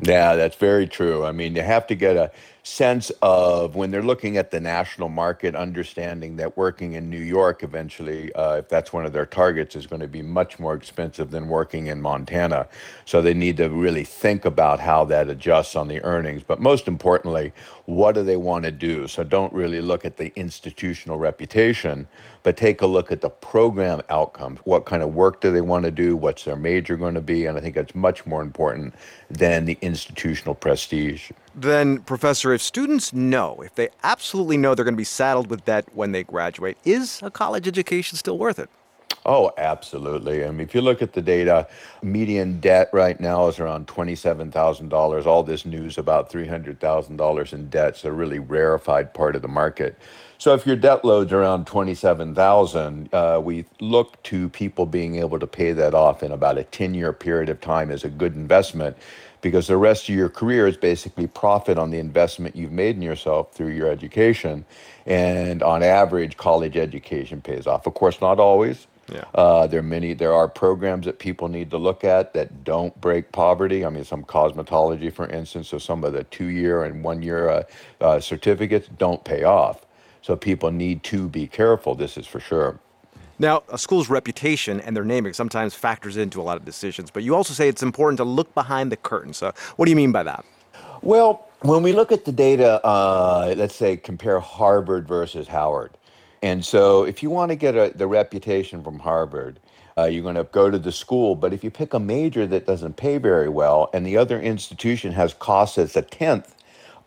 Yeah, 0.00 0.34
that's 0.34 0.56
very 0.56 0.86
true. 0.88 1.24
I 1.24 1.32
mean, 1.32 1.54
you 1.54 1.62
have 1.62 1.86
to 1.86 1.94
get 1.94 2.16
a 2.16 2.32
sense 2.64 3.10
of 3.22 3.74
when 3.74 3.90
they're 3.90 4.02
looking 4.02 4.36
at 4.36 4.52
the 4.52 4.60
national 4.60 5.08
market, 5.08 5.56
understanding 5.56 6.36
that 6.36 6.56
working 6.56 6.92
in 6.92 7.10
New 7.10 7.20
York 7.20 7.64
eventually, 7.64 8.32
uh, 8.34 8.56
if 8.56 8.68
that's 8.68 8.92
one 8.92 9.04
of 9.04 9.12
their 9.12 9.26
targets, 9.26 9.74
is 9.74 9.86
going 9.86 10.00
to 10.00 10.06
be 10.06 10.22
much 10.22 10.60
more 10.60 10.74
expensive 10.74 11.32
than 11.32 11.48
working 11.48 11.88
in 11.88 12.00
Montana. 12.00 12.68
So 13.04 13.20
they 13.20 13.34
need 13.34 13.56
to 13.56 13.68
really 13.68 14.04
think 14.04 14.44
about 14.44 14.78
how 14.78 15.04
that 15.06 15.28
adjusts 15.28 15.74
on 15.74 15.88
the 15.88 16.02
earnings. 16.04 16.44
But 16.44 16.60
most 16.60 16.86
importantly, 16.86 17.52
what 17.86 18.14
do 18.14 18.22
they 18.22 18.36
want 18.36 18.64
to 18.64 18.70
do? 18.70 19.08
So 19.08 19.24
don't 19.24 19.52
really 19.52 19.80
look 19.80 20.04
at 20.04 20.16
the 20.16 20.32
institutional 20.36 21.18
reputation, 21.18 22.06
but 22.44 22.56
take 22.56 22.80
a 22.80 22.86
look 22.86 23.10
at 23.10 23.20
the 23.20 23.30
program 23.30 24.02
outcomes. 24.08 24.60
What 24.62 24.84
kind 24.84 25.02
of 25.02 25.16
work 25.16 25.40
do 25.40 25.50
they 25.50 25.60
want 25.60 25.84
to 25.84 25.90
do? 25.90 26.16
What's 26.16 26.44
their 26.44 26.56
major 26.56 26.96
going 26.96 27.14
to 27.14 27.20
be? 27.20 27.46
And 27.46 27.58
I 27.58 27.60
think 27.60 27.74
that's 27.74 27.94
much 27.96 28.24
more 28.24 28.40
important 28.40 28.94
than 29.28 29.64
the 29.64 29.78
institutional 29.82 30.54
prestige. 30.54 31.32
Then, 31.54 31.98
Professor, 32.00 32.52
if 32.52 32.62
students 32.62 33.12
know, 33.12 33.60
if 33.60 33.74
they 33.74 33.90
absolutely 34.02 34.56
know 34.56 34.74
they're 34.74 34.84
going 34.84 34.94
to 34.94 34.98
be 34.98 35.04
saddled 35.04 35.50
with 35.50 35.64
debt 35.64 35.86
when 35.92 36.12
they 36.12 36.24
graduate, 36.24 36.78
is 36.84 37.20
a 37.22 37.30
college 37.30 37.68
education 37.68 38.16
still 38.16 38.38
worth 38.38 38.58
it? 38.58 38.70
Oh, 39.24 39.52
absolutely. 39.56 40.44
I 40.44 40.50
mean, 40.50 40.66
if 40.66 40.74
you 40.74 40.80
look 40.80 41.00
at 41.00 41.12
the 41.12 41.22
data, 41.22 41.68
median 42.02 42.58
debt 42.58 42.88
right 42.92 43.20
now 43.20 43.46
is 43.46 43.60
around 43.60 43.86
$27,000. 43.86 45.26
All 45.26 45.42
this 45.44 45.64
news 45.64 45.96
about 45.96 46.32
$300,000 46.32 47.52
in 47.52 47.68
debt 47.68 47.96
is 47.96 48.04
a 48.04 48.10
really 48.10 48.40
rarefied 48.40 49.14
part 49.14 49.36
of 49.36 49.42
the 49.42 49.48
market. 49.48 49.96
So 50.38 50.54
if 50.54 50.66
your 50.66 50.74
debt 50.74 51.04
load's 51.04 51.32
around 51.32 51.68
27,000, 51.68 53.14
uh, 53.14 53.40
we 53.44 53.64
look 53.80 54.20
to 54.24 54.48
people 54.48 54.86
being 54.86 55.16
able 55.16 55.38
to 55.38 55.46
pay 55.46 55.70
that 55.72 55.94
off 55.94 56.24
in 56.24 56.32
about 56.32 56.58
a 56.58 56.64
10-year 56.64 57.12
period 57.12 57.48
of 57.48 57.60
time 57.60 57.92
as 57.92 58.02
a 58.02 58.08
good 58.08 58.34
investment 58.34 58.96
because 59.42 59.66
the 59.66 59.76
rest 59.76 60.08
of 60.08 60.14
your 60.14 60.30
career 60.30 60.66
is 60.66 60.78
basically 60.78 61.26
profit 61.26 61.76
on 61.76 61.90
the 61.90 61.98
investment 61.98 62.56
you've 62.56 62.72
made 62.72 62.96
in 62.96 63.02
yourself 63.02 63.52
through 63.52 63.72
your 63.72 63.88
education. 63.88 64.64
And 65.04 65.62
on 65.62 65.82
average, 65.82 66.36
college 66.38 66.76
education 66.76 67.42
pays 67.42 67.66
off. 67.66 67.86
Of 67.86 67.94
course, 67.94 68.20
not 68.20 68.40
always. 68.40 68.86
Yeah. 69.12 69.24
Uh, 69.34 69.66
there 69.66 69.80
are 69.80 69.82
many. 69.82 70.14
There 70.14 70.32
are 70.32 70.48
programs 70.48 71.06
that 71.06 71.18
people 71.18 71.48
need 71.48 71.70
to 71.72 71.76
look 71.76 72.04
at 72.04 72.32
that 72.34 72.64
don't 72.64 72.98
break 73.00 73.32
poverty. 73.32 73.84
I 73.84 73.90
mean, 73.90 74.04
some 74.04 74.24
cosmetology, 74.24 75.12
for 75.12 75.26
instance, 75.26 75.68
so 75.68 75.78
some 75.78 76.04
of 76.04 76.12
the 76.12 76.24
two-year 76.24 76.84
and 76.84 77.02
one-year 77.02 77.48
uh, 77.48 77.62
uh, 78.00 78.20
certificates 78.20 78.88
don't 78.96 79.22
pay 79.24 79.42
off. 79.42 79.84
So 80.22 80.36
people 80.36 80.70
need 80.70 81.02
to 81.04 81.28
be 81.28 81.48
careful. 81.48 81.96
This 81.96 82.16
is 82.16 82.28
for 82.28 82.38
sure. 82.38 82.78
Now, 83.42 83.64
a 83.68 83.76
school's 83.76 84.08
reputation 84.08 84.80
and 84.80 84.94
their 84.94 85.04
naming 85.04 85.32
sometimes 85.32 85.74
factors 85.74 86.16
into 86.16 86.40
a 86.40 86.44
lot 86.44 86.58
of 86.58 86.64
decisions, 86.64 87.10
but 87.10 87.24
you 87.24 87.34
also 87.34 87.52
say 87.52 87.66
it's 87.66 87.82
important 87.82 88.18
to 88.18 88.24
look 88.24 88.54
behind 88.54 88.92
the 88.92 88.96
curtain. 88.96 89.34
So, 89.34 89.52
what 89.74 89.86
do 89.86 89.90
you 89.90 89.96
mean 89.96 90.12
by 90.12 90.22
that? 90.22 90.44
Well, 91.02 91.48
when 91.62 91.82
we 91.82 91.92
look 91.92 92.12
at 92.12 92.24
the 92.24 92.30
data, 92.30 92.80
uh, 92.86 93.52
let's 93.56 93.74
say 93.74 93.96
compare 93.96 94.38
Harvard 94.38 95.08
versus 95.08 95.48
Howard. 95.48 95.90
And 96.40 96.64
so, 96.64 97.02
if 97.02 97.20
you 97.20 97.30
want 97.30 97.50
to 97.50 97.56
get 97.56 97.74
a, 97.74 97.92
the 97.96 98.06
reputation 98.06 98.84
from 98.84 99.00
Harvard, 99.00 99.58
uh, 99.98 100.04
you're 100.04 100.22
going 100.22 100.36
to 100.36 100.44
go 100.44 100.70
to 100.70 100.78
the 100.78 100.92
school. 100.92 101.34
But 101.34 101.52
if 101.52 101.64
you 101.64 101.70
pick 101.72 101.94
a 101.94 101.98
major 101.98 102.46
that 102.46 102.64
doesn't 102.64 102.96
pay 102.96 103.18
very 103.18 103.48
well 103.48 103.90
and 103.92 104.06
the 104.06 104.16
other 104.18 104.40
institution 104.40 105.10
has 105.14 105.34
costs 105.34 105.74
that's 105.74 105.96
a 105.96 106.02
tenth 106.02 106.54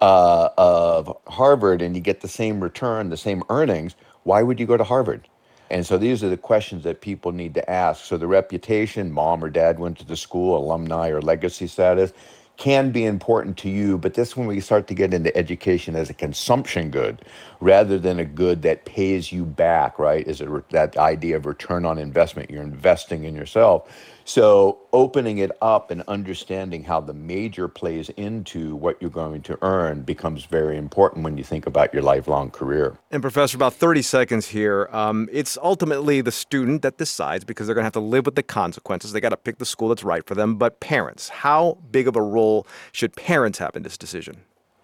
uh, 0.01 0.49
of 0.57 1.15
Harvard 1.27 1.81
and 1.81 1.95
you 1.95 2.01
get 2.01 2.19
the 2.19 2.27
same 2.27 2.59
return, 2.59 3.09
the 3.09 3.15
same 3.15 3.41
earnings, 3.47 3.95
why 4.23 4.43
would 4.43 4.59
you 4.59 4.65
go 4.65 4.75
to 4.75 4.83
Harvard? 4.83 5.29
And 5.69 5.85
so 5.85 5.97
these 5.97 6.23
are 6.23 6.29
the 6.29 6.37
questions 6.37 6.83
that 6.83 7.01
people 7.01 7.31
need 7.31 7.53
to 7.55 7.69
ask. 7.69 8.05
So 8.05 8.17
the 8.17 8.27
reputation, 8.27 9.11
mom 9.11 9.43
or 9.43 9.49
dad 9.49 9.79
went 9.79 9.97
to 9.99 10.05
the 10.05 10.17
school, 10.17 10.57
alumni 10.57 11.09
or 11.09 11.21
legacy 11.21 11.67
status, 11.67 12.13
can 12.57 12.91
be 12.91 13.05
important 13.05 13.57
to 13.57 13.69
you, 13.69 13.97
but 13.97 14.13
this 14.13 14.37
when 14.37 14.47
we 14.47 14.61
start 14.61 14.87
to 14.87 14.93
get 14.93 15.13
into 15.13 15.35
education 15.35 15.95
as 15.95 16.09
a 16.09 16.13
consumption 16.13 16.89
good 16.89 17.21
rather 17.59 17.99
than 17.99 18.19
a 18.19 18.25
good 18.25 18.61
that 18.61 18.85
pays 18.85 19.31
you 19.31 19.43
back, 19.43 19.99
right? 19.99 20.25
Is 20.25 20.39
it 20.39 20.69
that 20.69 20.95
idea 20.97 21.35
of 21.35 21.45
return 21.45 21.85
on 21.85 21.97
investment? 21.97 22.49
You're 22.49 22.63
investing 22.63 23.25
in 23.25 23.35
yourself. 23.35 23.91
So 24.27 24.79
opening 24.91 25.37
it 25.37 25.51
up 25.61 25.91
and 25.91 26.01
understanding 26.07 26.83
how 26.83 26.99
the 26.99 27.13
major 27.13 27.67
plays 27.67 28.09
into 28.09 28.75
what 28.75 28.99
you're 28.99 29.11
going 29.11 29.43
to 29.43 29.57
earn 29.61 30.01
becomes 30.01 30.45
very 30.45 30.77
important 30.77 31.23
when 31.23 31.37
you 31.37 31.43
think 31.43 31.67
about 31.67 31.93
your 31.93 32.01
lifelong 32.01 32.49
career. 32.49 32.97
And 33.11 33.21
Professor, 33.21 33.55
about 33.55 33.75
30 33.75 34.01
seconds 34.01 34.47
here. 34.47 34.89
Um, 34.91 35.29
it's 35.31 35.59
ultimately 35.61 36.21
the 36.21 36.31
student 36.31 36.81
that 36.81 36.97
decides 36.97 37.43
because 37.43 37.67
they're 37.67 37.75
going 37.75 37.83
to 37.83 37.87
have 37.87 37.93
to 37.93 37.99
live 37.99 38.25
with 38.25 38.33
the 38.33 38.43
consequences. 38.43 39.11
They 39.11 39.21
got 39.21 39.29
to 39.29 39.37
pick 39.37 39.59
the 39.59 39.65
school 39.65 39.89
that's 39.89 40.03
right 40.03 40.25
for 40.25 40.33
them. 40.33 40.55
But 40.55 40.79
parents, 40.79 41.29
how 41.29 41.77
big 41.91 42.07
of 42.07 42.15
a 42.15 42.21
role 42.21 42.65
should 42.91 43.15
parents 43.15 43.59
have 43.59 43.75
in 43.75 43.83
this 43.83 43.97
decision? 43.97 44.37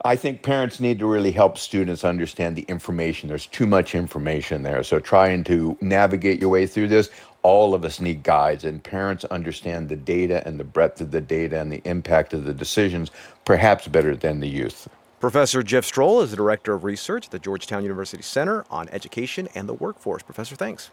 I 0.04 0.16
think 0.16 0.42
parents 0.42 0.80
need 0.80 0.98
to 1.00 1.06
really 1.06 1.32
help 1.32 1.58
students 1.58 2.04
understand 2.04 2.56
the 2.56 2.64
information. 2.64 3.30
There's 3.30 3.46
too 3.46 3.68
much 3.68 3.94
information 3.94 4.64
there. 4.64 4.84
So 4.84 5.00
trying 5.00 5.44
to 5.46 5.78
navigate 5.80 6.42
your 6.42 6.50
way 6.50 6.66
through 6.66 6.88
this, 6.88 7.10
all 7.44 7.74
of 7.74 7.86
us 7.86 8.00
need 8.00 8.24
guides, 8.24 8.64
and 8.64 8.84
parents 8.84 9.26
understand 9.26 9.90
the 9.90 9.96
data 9.96 10.46
and 10.48 10.60
the 10.60 10.64
breadth 10.64 11.02
of 11.02 11.12
the 11.12 11.22
data 11.22 11.60
and 11.60 11.72
the 11.72 11.82
impact 11.86 12.34
of 12.34 12.46
the 12.46 12.54
decisions 12.54 13.12
perhaps 13.46 13.88
better 13.88 14.16
than 14.16 14.40
the 14.40 14.48
youth. 14.48 14.88
Professor 15.20 15.62
Jeff 15.62 15.86
Strohl 15.86 16.24
is 16.24 16.32
the 16.32 16.38
Director 16.38 16.74
of 16.74 16.84
Research 16.84 17.26
at 17.26 17.32
the 17.32 17.40
Georgetown 17.40 17.84
University 17.84 18.24
Center 18.24 18.66
on 18.72 18.90
Education 18.90 19.48
and 19.54 19.70
the 19.70 19.74
Workforce. 19.74 20.24
Professor, 20.24 20.56
thanks. 20.56 20.90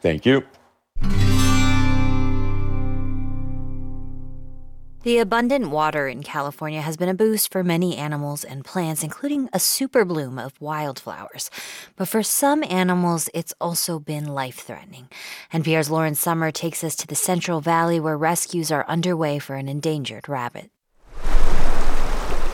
Thank 0.00 0.24
you. 0.24 0.44
The 5.06 5.18
abundant 5.18 5.70
water 5.70 6.08
in 6.08 6.24
California 6.24 6.80
has 6.80 6.96
been 6.96 7.08
a 7.08 7.14
boost 7.14 7.52
for 7.52 7.62
many 7.62 7.96
animals 7.96 8.42
and 8.42 8.64
plants, 8.64 9.04
including 9.04 9.48
a 9.52 9.60
super 9.60 10.04
bloom 10.04 10.36
of 10.36 10.60
wildflowers. 10.60 11.48
But 11.94 12.08
for 12.08 12.24
some 12.24 12.64
animals, 12.64 13.30
it's 13.32 13.54
also 13.60 14.00
been 14.00 14.26
life 14.26 14.56
threatening. 14.56 15.08
NPR's 15.52 15.90
Lauren 15.90 16.16
Sommer 16.16 16.50
takes 16.50 16.82
us 16.82 16.96
to 16.96 17.06
the 17.06 17.14
Central 17.14 17.60
Valley 17.60 18.00
where 18.00 18.16
rescues 18.16 18.72
are 18.72 18.84
underway 18.88 19.38
for 19.38 19.54
an 19.54 19.68
endangered 19.68 20.28
rabbit. 20.28 20.72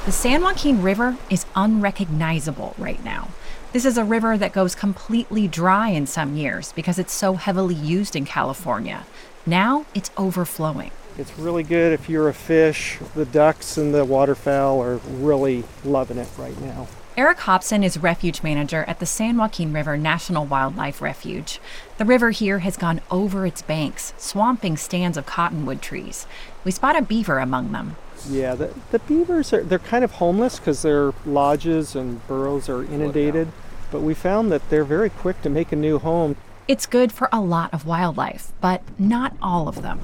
The 0.04 0.12
San 0.12 0.42
Joaquin 0.42 0.82
River 0.82 1.16
is 1.30 1.46
unrecognizable 1.56 2.74
right 2.76 3.02
now. 3.02 3.30
This 3.72 3.86
is 3.86 3.96
a 3.96 4.04
river 4.04 4.36
that 4.36 4.52
goes 4.52 4.74
completely 4.74 5.48
dry 5.48 5.88
in 5.88 6.06
some 6.06 6.36
years 6.36 6.74
because 6.74 6.98
it's 6.98 7.14
so 7.14 7.32
heavily 7.32 7.74
used 7.74 8.14
in 8.14 8.26
California. 8.26 9.06
Now 9.46 9.86
it's 9.94 10.10
overflowing. 10.18 10.90
It's 11.18 11.39
really 11.39 11.62
good 11.62 11.93
if 11.93 12.09
you're 12.09 12.28
a 12.28 12.34
fish. 12.34 12.98
The 13.14 13.26
ducks 13.26 13.76
and 13.76 13.94
the 13.94 14.05
waterfowl 14.05 14.82
are 14.82 14.97
really 14.97 15.64
loving 15.84 16.18
it 16.18 16.28
right 16.39 16.59
now. 16.60 16.89
Eric 17.14 17.40
Hobson 17.40 17.84
is 17.84 17.98
refuge 17.98 18.43
manager 18.43 18.84
at 18.89 18.98
the 18.98 19.05
San 19.05 19.36
Joaquin 19.36 19.74
River 19.74 19.98
National 19.98 20.47
Wildlife 20.47 21.02
Refuge. 21.02 21.60
The 21.98 22.06
river 22.06 22.30
here 22.30 22.60
has 22.60 22.78
gone 22.78 23.02
over 23.10 23.44
its 23.44 23.60
banks, 23.60 24.14
swamping 24.16 24.78
stands 24.78 25.18
of 25.18 25.26
cottonwood 25.26 25.82
trees. 25.82 26.26
We 26.64 26.70
spot 26.70 26.97
a 26.97 27.02
beaver 27.02 27.39
among 27.39 27.72
them. 27.72 27.97
Yeah, 28.30 28.55
the, 28.55 28.72
the 28.93 28.98
beavers 29.01 29.52
are 29.52 29.62
they're 29.62 29.78
kind 29.78 30.05
of 30.05 30.12
homeless 30.12 30.59
because 30.59 30.80
their 30.80 31.12
lodges 31.26 31.94
and 31.94 32.26
burrows 32.26 32.70
are 32.70 32.82
inundated, 32.82 33.48
but 33.90 34.01
we 34.01 34.14
found 34.14 34.51
that 34.51 34.70
they're 34.70 34.82
very 34.82 35.10
quick 35.10 35.43
to 35.43 35.51
make 35.51 35.70
a 35.70 35.76
new 35.76 35.98
home. 35.98 36.36
It's 36.72 36.86
good 36.86 37.12
for 37.12 37.28
a 37.30 37.38
lot 37.38 37.74
of 37.74 37.84
wildlife, 37.84 38.50
but 38.62 38.80
not 38.98 39.36
all 39.42 39.68
of 39.68 39.82
them. 39.82 40.00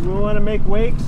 You 0.00 0.10
want 0.10 0.36
to 0.36 0.40
make 0.40 0.64
wakes? 0.68 1.02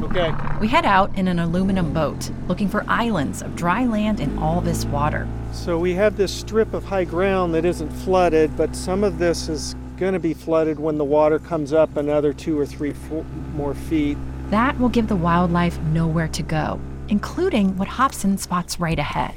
Okay. 0.00 0.34
We 0.62 0.68
head 0.68 0.86
out 0.86 1.14
in 1.18 1.28
an 1.28 1.38
aluminum 1.38 1.92
boat, 1.92 2.30
looking 2.48 2.70
for 2.70 2.86
islands 2.88 3.42
of 3.42 3.54
dry 3.54 3.84
land 3.84 4.18
in 4.18 4.38
all 4.38 4.62
this 4.62 4.86
water. 4.86 5.28
So 5.52 5.78
we 5.78 5.92
have 5.92 6.16
this 6.16 6.32
strip 6.32 6.72
of 6.72 6.84
high 6.84 7.04
ground 7.04 7.52
that 7.54 7.66
isn't 7.66 7.90
flooded, 7.90 8.56
but 8.56 8.74
some 8.74 9.04
of 9.04 9.18
this 9.18 9.50
is 9.50 9.74
going 9.98 10.14
to 10.14 10.18
be 10.18 10.32
flooded 10.32 10.80
when 10.80 10.96
the 10.96 11.04
water 11.04 11.38
comes 11.38 11.74
up 11.74 11.98
another 11.98 12.32
two 12.32 12.58
or 12.58 12.64
three 12.64 12.94
fo- 12.94 13.26
more 13.52 13.74
feet. 13.74 14.16
That 14.48 14.80
will 14.80 14.88
give 14.88 15.08
the 15.08 15.16
wildlife 15.16 15.78
nowhere 15.92 16.28
to 16.28 16.42
go, 16.42 16.80
including 17.08 17.76
what 17.76 17.88
Hobson 17.88 18.38
spots 18.38 18.80
right 18.80 18.98
ahead. 18.98 19.34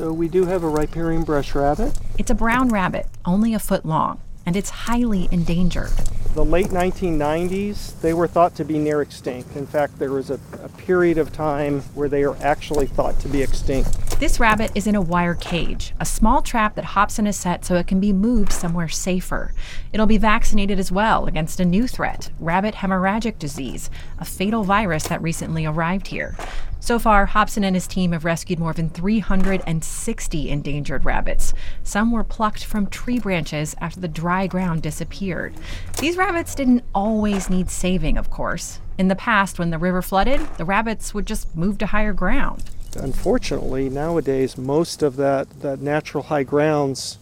So 0.00 0.14
we 0.14 0.28
do 0.28 0.46
have 0.46 0.62
a 0.62 0.66
riparian 0.66 1.24
brush 1.24 1.54
rabbit. 1.54 1.98
It's 2.16 2.30
a 2.30 2.34
brown 2.34 2.70
rabbit, 2.70 3.06
only 3.26 3.52
a 3.52 3.58
foot 3.58 3.84
long, 3.84 4.18
and 4.46 4.56
it's 4.56 4.70
highly 4.70 5.28
endangered. 5.30 5.90
The 6.34 6.42
late 6.42 6.68
1990s, 6.68 8.00
they 8.00 8.14
were 8.14 8.26
thought 8.26 8.54
to 8.54 8.64
be 8.64 8.78
near 8.78 9.02
extinct. 9.02 9.54
In 9.56 9.66
fact, 9.66 9.98
there 9.98 10.12
was 10.12 10.30
a, 10.30 10.40
a 10.62 10.70
period 10.70 11.18
of 11.18 11.34
time 11.34 11.82
where 11.92 12.08
they 12.08 12.24
are 12.24 12.34
actually 12.40 12.86
thought 12.86 13.20
to 13.20 13.28
be 13.28 13.42
extinct. 13.42 14.18
This 14.20 14.40
rabbit 14.40 14.70
is 14.74 14.86
in 14.86 14.94
a 14.94 15.02
wire 15.02 15.34
cage, 15.34 15.92
a 16.00 16.06
small 16.06 16.40
trap 16.40 16.76
that 16.76 16.84
Hobson 16.84 17.26
has 17.26 17.36
set 17.36 17.66
so 17.66 17.74
it 17.74 17.86
can 17.86 18.00
be 18.00 18.14
moved 18.14 18.52
somewhere 18.52 18.88
safer. 18.88 19.52
It'll 19.92 20.06
be 20.06 20.16
vaccinated 20.16 20.78
as 20.78 20.90
well 20.90 21.26
against 21.26 21.60
a 21.60 21.64
new 21.66 21.86
threat, 21.86 22.30
rabbit 22.40 22.76
hemorrhagic 22.76 23.38
disease, 23.38 23.90
a 24.18 24.24
fatal 24.24 24.64
virus 24.64 25.08
that 25.08 25.20
recently 25.20 25.66
arrived 25.66 26.06
here. 26.06 26.36
So 26.80 26.98
far, 26.98 27.26
Hobson 27.26 27.62
and 27.62 27.76
his 27.76 27.86
team 27.86 28.12
have 28.12 28.24
rescued 28.24 28.58
more 28.58 28.72
than 28.72 28.88
360 28.88 30.48
endangered 30.48 31.04
rabbits. 31.04 31.52
Some 31.84 32.10
were 32.10 32.24
plucked 32.24 32.64
from 32.64 32.86
tree 32.86 33.18
branches 33.18 33.76
after 33.80 34.00
the 34.00 34.08
dry 34.08 34.46
ground 34.46 34.82
disappeared. 34.82 35.54
These 35.98 36.16
rabbits 36.16 36.54
didn't 36.54 36.84
always 36.94 37.50
need 37.50 37.70
saving, 37.70 38.16
of 38.16 38.30
course. 38.30 38.80
In 38.96 39.08
the 39.08 39.16
past, 39.16 39.58
when 39.58 39.70
the 39.70 39.78
river 39.78 40.00
flooded, 40.00 40.40
the 40.56 40.64
rabbits 40.64 41.12
would 41.12 41.26
just 41.26 41.54
move 41.54 41.76
to 41.78 41.86
higher 41.86 42.14
ground. 42.14 42.70
Unfortunately, 42.96 43.88
nowadays, 43.88 44.56
most 44.58 45.02
of 45.02 45.16
that, 45.16 45.48
that 45.60 45.80
natural 45.80 46.24
high 46.24 46.42
grounds 46.42 47.18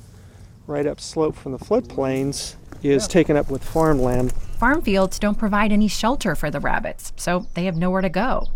right 0.66 0.86
up 0.86 1.00
slope 1.00 1.34
from 1.34 1.52
the 1.52 1.58
floodplains 1.58 2.54
is 2.82 3.04
yeah. 3.04 3.08
taken 3.08 3.36
up 3.36 3.50
with 3.50 3.64
farmland. 3.64 4.32
Farm 4.58 4.82
fields 4.82 5.18
don't 5.18 5.38
provide 5.38 5.72
any 5.72 5.88
shelter 5.88 6.34
for 6.34 6.50
the 6.50 6.60
rabbits, 6.60 7.12
so 7.16 7.46
they 7.54 7.64
have 7.64 7.76
nowhere 7.76 8.02
to 8.02 8.08
go. 8.08 8.48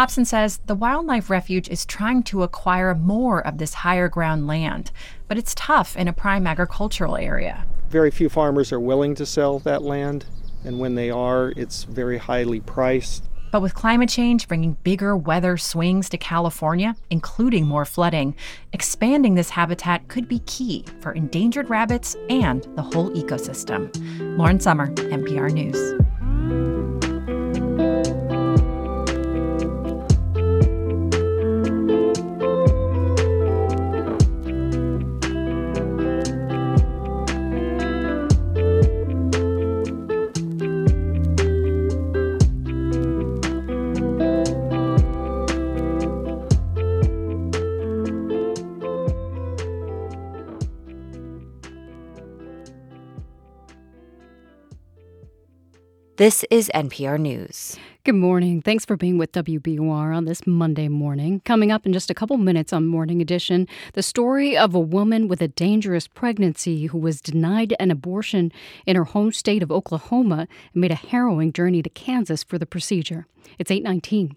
Hobson 0.00 0.24
says 0.24 0.60
the 0.64 0.74
wildlife 0.74 1.28
refuge 1.28 1.68
is 1.68 1.84
trying 1.84 2.22
to 2.22 2.42
acquire 2.42 2.94
more 2.94 3.46
of 3.46 3.58
this 3.58 3.74
higher 3.74 4.08
ground 4.08 4.46
land, 4.46 4.90
but 5.28 5.36
it's 5.36 5.54
tough 5.54 5.94
in 5.94 6.08
a 6.08 6.12
prime 6.14 6.46
agricultural 6.46 7.18
area. 7.18 7.66
Very 7.90 8.10
few 8.10 8.30
farmers 8.30 8.72
are 8.72 8.80
willing 8.80 9.14
to 9.16 9.26
sell 9.26 9.58
that 9.58 9.82
land, 9.82 10.24
and 10.64 10.78
when 10.80 10.94
they 10.94 11.10
are, 11.10 11.52
it's 11.54 11.84
very 11.84 12.16
highly 12.16 12.60
priced. 12.60 13.24
But 13.52 13.60
with 13.60 13.74
climate 13.74 14.08
change 14.08 14.48
bringing 14.48 14.78
bigger 14.84 15.14
weather 15.14 15.58
swings 15.58 16.08
to 16.08 16.16
California, 16.16 16.96
including 17.10 17.66
more 17.66 17.84
flooding, 17.84 18.34
expanding 18.72 19.34
this 19.34 19.50
habitat 19.50 20.08
could 20.08 20.26
be 20.26 20.38
key 20.46 20.86
for 21.00 21.12
endangered 21.12 21.68
rabbits 21.68 22.16
and 22.30 22.66
the 22.74 22.80
whole 22.80 23.10
ecosystem. 23.10 23.94
Lauren 24.38 24.60
Sommer, 24.60 24.86
NPR 24.94 25.52
News. 25.52 26.00
This 56.20 56.44
is 56.50 56.70
NPR 56.74 57.18
News. 57.18 57.78
Good 58.04 58.14
morning. 58.14 58.60
Thanks 58.60 58.84
for 58.84 58.94
being 58.94 59.16
with 59.16 59.32
WBUR 59.32 60.14
on 60.14 60.26
this 60.26 60.46
Monday 60.46 60.86
morning. 60.86 61.40
Coming 61.46 61.72
up 61.72 61.86
in 61.86 61.94
just 61.94 62.10
a 62.10 62.14
couple 62.14 62.36
minutes 62.36 62.74
on 62.74 62.86
Morning 62.86 63.22
Edition, 63.22 63.66
the 63.94 64.02
story 64.02 64.54
of 64.54 64.74
a 64.74 64.78
woman 64.78 65.28
with 65.28 65.40
a 65.40 65.48
dangerous 65.48 66.06
pregnancy 66.06 66.88
who 66.88 66.98
was 66.98 67.22
denied 67.22 67.74
an 67.80 67.90
abortion 67.90 68.52
in 68.84 68.96
her 68.96 69.04
home 69.04 69.32
state 69.32 69.62
of 69.62 69.72
Oklahoma 69.72 70.46
and 70.74 70.80
made 70.82 70.92
a 70.92 70.94
harrowing 70.94 71.54
journey 71.54 71.82
to 71.82 71.88
Kansas 71.88 72.44
for 72.44 72.58
the 72.58 72.66
procedure. 72.66 73.26
It's 73.58 73.70
819. 73.70 74.36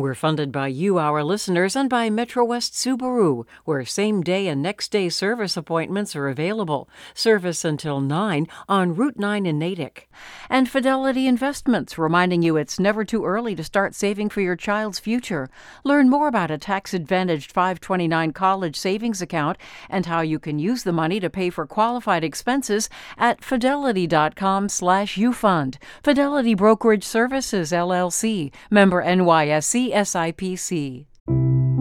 We're 0.00 0.14
funded 0.14 0.50
by 0.50 0.68
you, 0.68 0.98
our 0.98 1.22
listeners, 1.22 1.76
and 1.76 1.90
by 1.90 2.08
Metro 2.08 2.42
West 2.42 2.72
Subaru, 2.72 3.44
where 3.66 3.84
same 3.84 4.22
day 4.22 4.48
and 4.48 4.62
next 4.62 4.90
day 4.90 5.10
service 5.10 5.58
appointments 5.58 6.16
are 6.16 6.26
available. 6.26 6.88
Service 7.12 7.66
until 7.66 8.00
9 8.00 8.46
on 8.66 8.94
Route 8.94 9.18
9 9.18 9.44
in 9.44 9.58
Natick. 9.58 10.08
And 10.48 10.70
Fidelity 10.70 11.26
Investments, 11.26 11.98
reminding 11.98 12.40
you 12.40 12.56
it's 12.56 12.80
never 12.80 13.04
too 13.04 13.26
early 13.26 13.54
to 13.54 13.62
start 13.62 13.94
saving 13.94 14.30
for 14.30 14.40
your 14.40 14.56
child's 14.56 14.98
future. 14.98 15.50
Learn 15.84 16.08
more 16.08 16.28
about 16.28 16.50
a 16.50 16.56
tax 16.56 16.94
advantaged 16.94 17.52
529 17.52 18.32
college 18.32 18.76
savings 18.76 19.20
account 19.20 19.58
and 19.90 20.06
how 20.06 20.22
you 20.22 20.38
can 20.38 20.58
use 20.58 20.82
the 20.82 20.92
money 20.92 21.20
to 21.20 21.28
pay 21.28 21.50
for 21.50 21.66
qualified 21.66 22.24
expenses 22.24 22.88
at 23.18 23.44
fidelity.com 23.44 24.70
slash 24.70 25.18
ufund. 25.18 25.76
Fidelity 26.02 26.54
Brokerage 26.54 27.04
Services, 27.04 27.70
LLC, 27.70 28.50
member 28.70 29.04
NYSE. 29.04 29.89
CSIPC. 29.90 31.06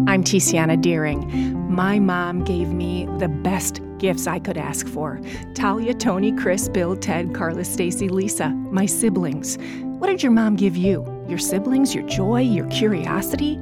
I'm 0.07 0.23
Tiziana 0.23 0.81
Dearing. 0.81 1.71
My 1.71 1.99
mom 1.99 2.43
gave 2.43 2.69
me 2.69 3.07
the 3.19 3.27
best 3.27 3.81
gifts 3.99 4.25
I 4.25 4.39
could 4.39 4.57
ask 4.57 4.87
for 4.87 5.21
Talia, 5.53 5.93
Tony, 5.93 6.31
Chris, 6.31 6.67
Bill, 6.69 6.95
Ted, 6.95 7.35
Carla, 7.35 7.63
Stacy, 7.63 8.09
Lisa, 8.09 8.49
my 8.49 8.85
siblings. 8.85 9.57
What 9.99 10.07
did 10.07 10.23
your 10.23 10.31
mom 10.31 10.55
give 10.55 10.75
you? 10.75 11.05
Your 11.27 11.37
siblings, 11.37 11.93
your 11.93 12.07
joy, 12.07 12.41
your 12.41 12.65
curiosity? 12.69 13.59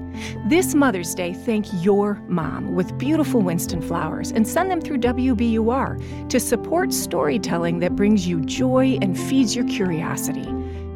This 0.48 0.74
Mother's 0.74 1.14
Day, 1.14 1.34
thank 1.34 1.66
your 1.84 2.16
mom 2.28 2.76
with 2.76 2.98
beautiful 2.98 3.42
Winston 3.42 3.82
flowers 3.82 4.32
and 4.32 4.48
send 4.48 4.72
them 4.72 4.80
through 4.80 5.00
WBUR 5.00 6.30
to 6.30 6.40
support 6.40 6.94
storytelling 6.94 7.80
that 7.80 7.98
brings 7.98 8.26
you 8.26 8.40
joy 8.42 8.98
and 9.02 9.20
feeds 9.20 9.54
your 9.56 9.66
curiosity. 9.66 10.48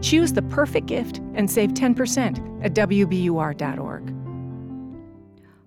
Choose 0.02 0.34
the 0.34 0.42
perfect 0.42 0.88
gift 0.88 1.20
and 1.36 1.50
save 1.50 1.72
10% 1.72 2.64
at 2.66 2.74
WBUR.org. 2.74 4.21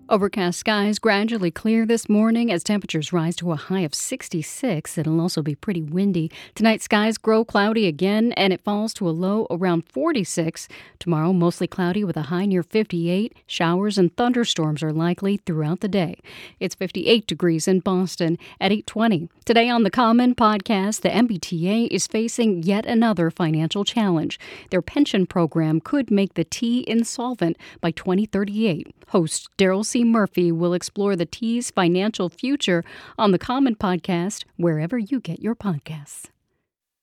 Overcast 0.07 0.59
skies 0.59 0.99
gradually 0.99 1.49
clear 1.49 1.83
this 1.83 2.07
morning 2.07 2.51
as 2.51 2.63
temperatures 2.63 3.11
rise 3.11 3.35
to 3.37 3.51
a 3.51 3.55
high 3.55 3.79
of 3.79 3.95
66. 3.95 4.99
It'll 4.99 5.19
also 5.19 5.41
be 5.41 5.55
pretty 5.55 5.81
windy. 5.81 6.29
Tonight, 6.53 6.83
skies 6.83 7.17
grow 7.17 7.43
cloudy 7.43 7.87
again 7.87 8.31
and 8.33 8.53
it 8.53 8.61
falls 8.61 8.93
to 8.95 9.09
a 9.09 9.09
low 9.09 9.47
around 9.49 9.83
46. 9.91 10.67
Tomorrow, 10.99 11.33
mostly 11.33 11.65
cloudy 11.65 12.03
with 12.03 12.17
a 12.17 12.23
high 12.23 12.45
near 12.45 12.61
58. 12.61 13.33
Showers 13.47 13.97
and 13.97 14.15
thunderstorms 14.15 14.83
are 14.83 14.93
likely 14.93 15.37
throughout 15.37 15.79
the 15.79 15.87
day. 15.87 16.19
It's 16.59 16.75
58 16.75 17.25
degrees 17.25 17.67
in 17.67 17.79
Boston 17.79 18.37
at 18.61 18.71
820. 18.71 19.27
Today 19.43 19.69
on 19.69 19.81
the 19.81 19.89
Common 19.89 20.35
podcast, 20.35 21.01
the 21.01 21.09
MBTA 21.09 21.87
is 21.89 22.05
facing 22.05 22.61
yet 22.61 22.85
another 22.85 23.31
financial 23.31 23.83
challenge. 23.83 24.39
Their 24.69 24.83
pension 24.83 25.25
program 25.25 25.81
could 25.81 26.11
make 26.11 26.35
the 26.35 26.43
T 26.43 26.85
insolvent 26.87 27.57
by 27.81 27.89
2038. 27.89 28.93
Host 29.09 29.49
Daryl 29.57 29.85
C. 29.95 30.03
Murphy 30.03 30.51
will 30.51 30.73
explore 30.73 31.15
the 31.15 31.25
T's 31.25 31.71
financial 31.71 32.27
future 32.27 32.83
on 33.17 33.31
the 33.31 33.39
Common 33.39 33.77
Podcast, 33.77 34.43
wherever 34.57 34.97
you 34.97 35.21
get 35.21 35.39
your 35.39 35.55
podcasts. 35.55 36.25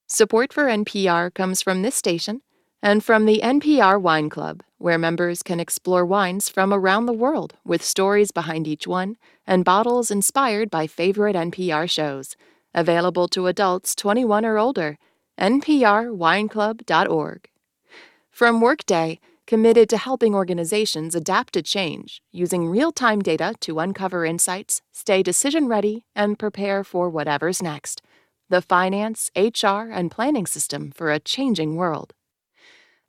Support 0.05 0.53
for 0.53 0.65
NPR 0.65 1.33
comes 1.33 1.63
from 1.63 1.81
this 1.81 1.95
station 1.95 2.43
and 2.83 3.03
from 3.03 3.25
the 3.25 3.41
NPR 3.43 3.99
Wine 3.99 4.29
Club, 4.29 4.61
where 4.77 4.99
members 4.99 5.41
can 5.41 5.59
explore 5.59 6.05
wines 6.05 6.49
from 6.49 6.71
around 6.71 7.07
the 7.07 7.13
world 7.13 7.55
with 7.65 7.83
stories 7.83 8.29
behind 8.29 8.67
each 8.67 8.85
one 8.85 9.17
and 9.47 9.65
bottles 9.65 10.11
inspired 10.11 10.69
by 10.69 10.85
favorite 10.85 11.35
NPR 11.35 11.89
shows. 11.89 12.35
Available 12.75 13.27
to 13.29 13.47
adults 13.47 13.95
21 13.95 14.45
or 14.45 14.59
older. 14.59 14.99
NPRWineClub.org. 15.39 17.49
From 18.29 18.61
Workday, 18.61 19.19
committed 19.45 19.89
to 19.89 19.97
helping 19.97 20.33
organizations 20.33 21.15
adapt 21.15 21.53
to 21.53 21.61
change 21.61 22.21
using 22.31 22.67
real 22.67 22.91
time 22.91 23.21
data 23.21 23.53
to 23.61 23.79
uncover 23.79 24.25
insights, 24.25 24.81
stay 24.91 25.21
decision 25.23 25.67
ready, 25.67 26.05
and 26.15 26.39
prepare 26.39 26.83
for 26.83 27.09
whatever's 27.09 27.61
next. 27.61 28.01
The 28.49 28.61
finance, 28.61 29.31
HR, 29.35 29.89
and 29.91 30.11
planning 30.11 30.45
system 30.45 30.91
for 30.91 31.11
a 31.11 31.19
changing 31.19 31.75
world. 31.75 32.13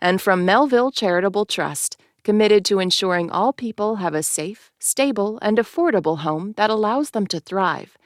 And 0.00 0.20
from 0.20 0.44
Melville 0.44 0.90
Charitable 0.90 1.46
Trust, 1.46 1.96
committed 2.24 2.64
to 2.64 2.80
ensuring 2.80 3.30
all 3.30 3.52
people 3.52 3.96
have 3.96 4.14
a 4.14 4.22
safe, 4.22 4.72
stable, 4.78 5.38
and 5.42 5.58
affordable 5.58 6.18
home 6.18 6.54
that 6.56 6.70
allows 6.70 7.10
them 7.10 7.26
to 7.28 7.38
thrive. 7.38 7.96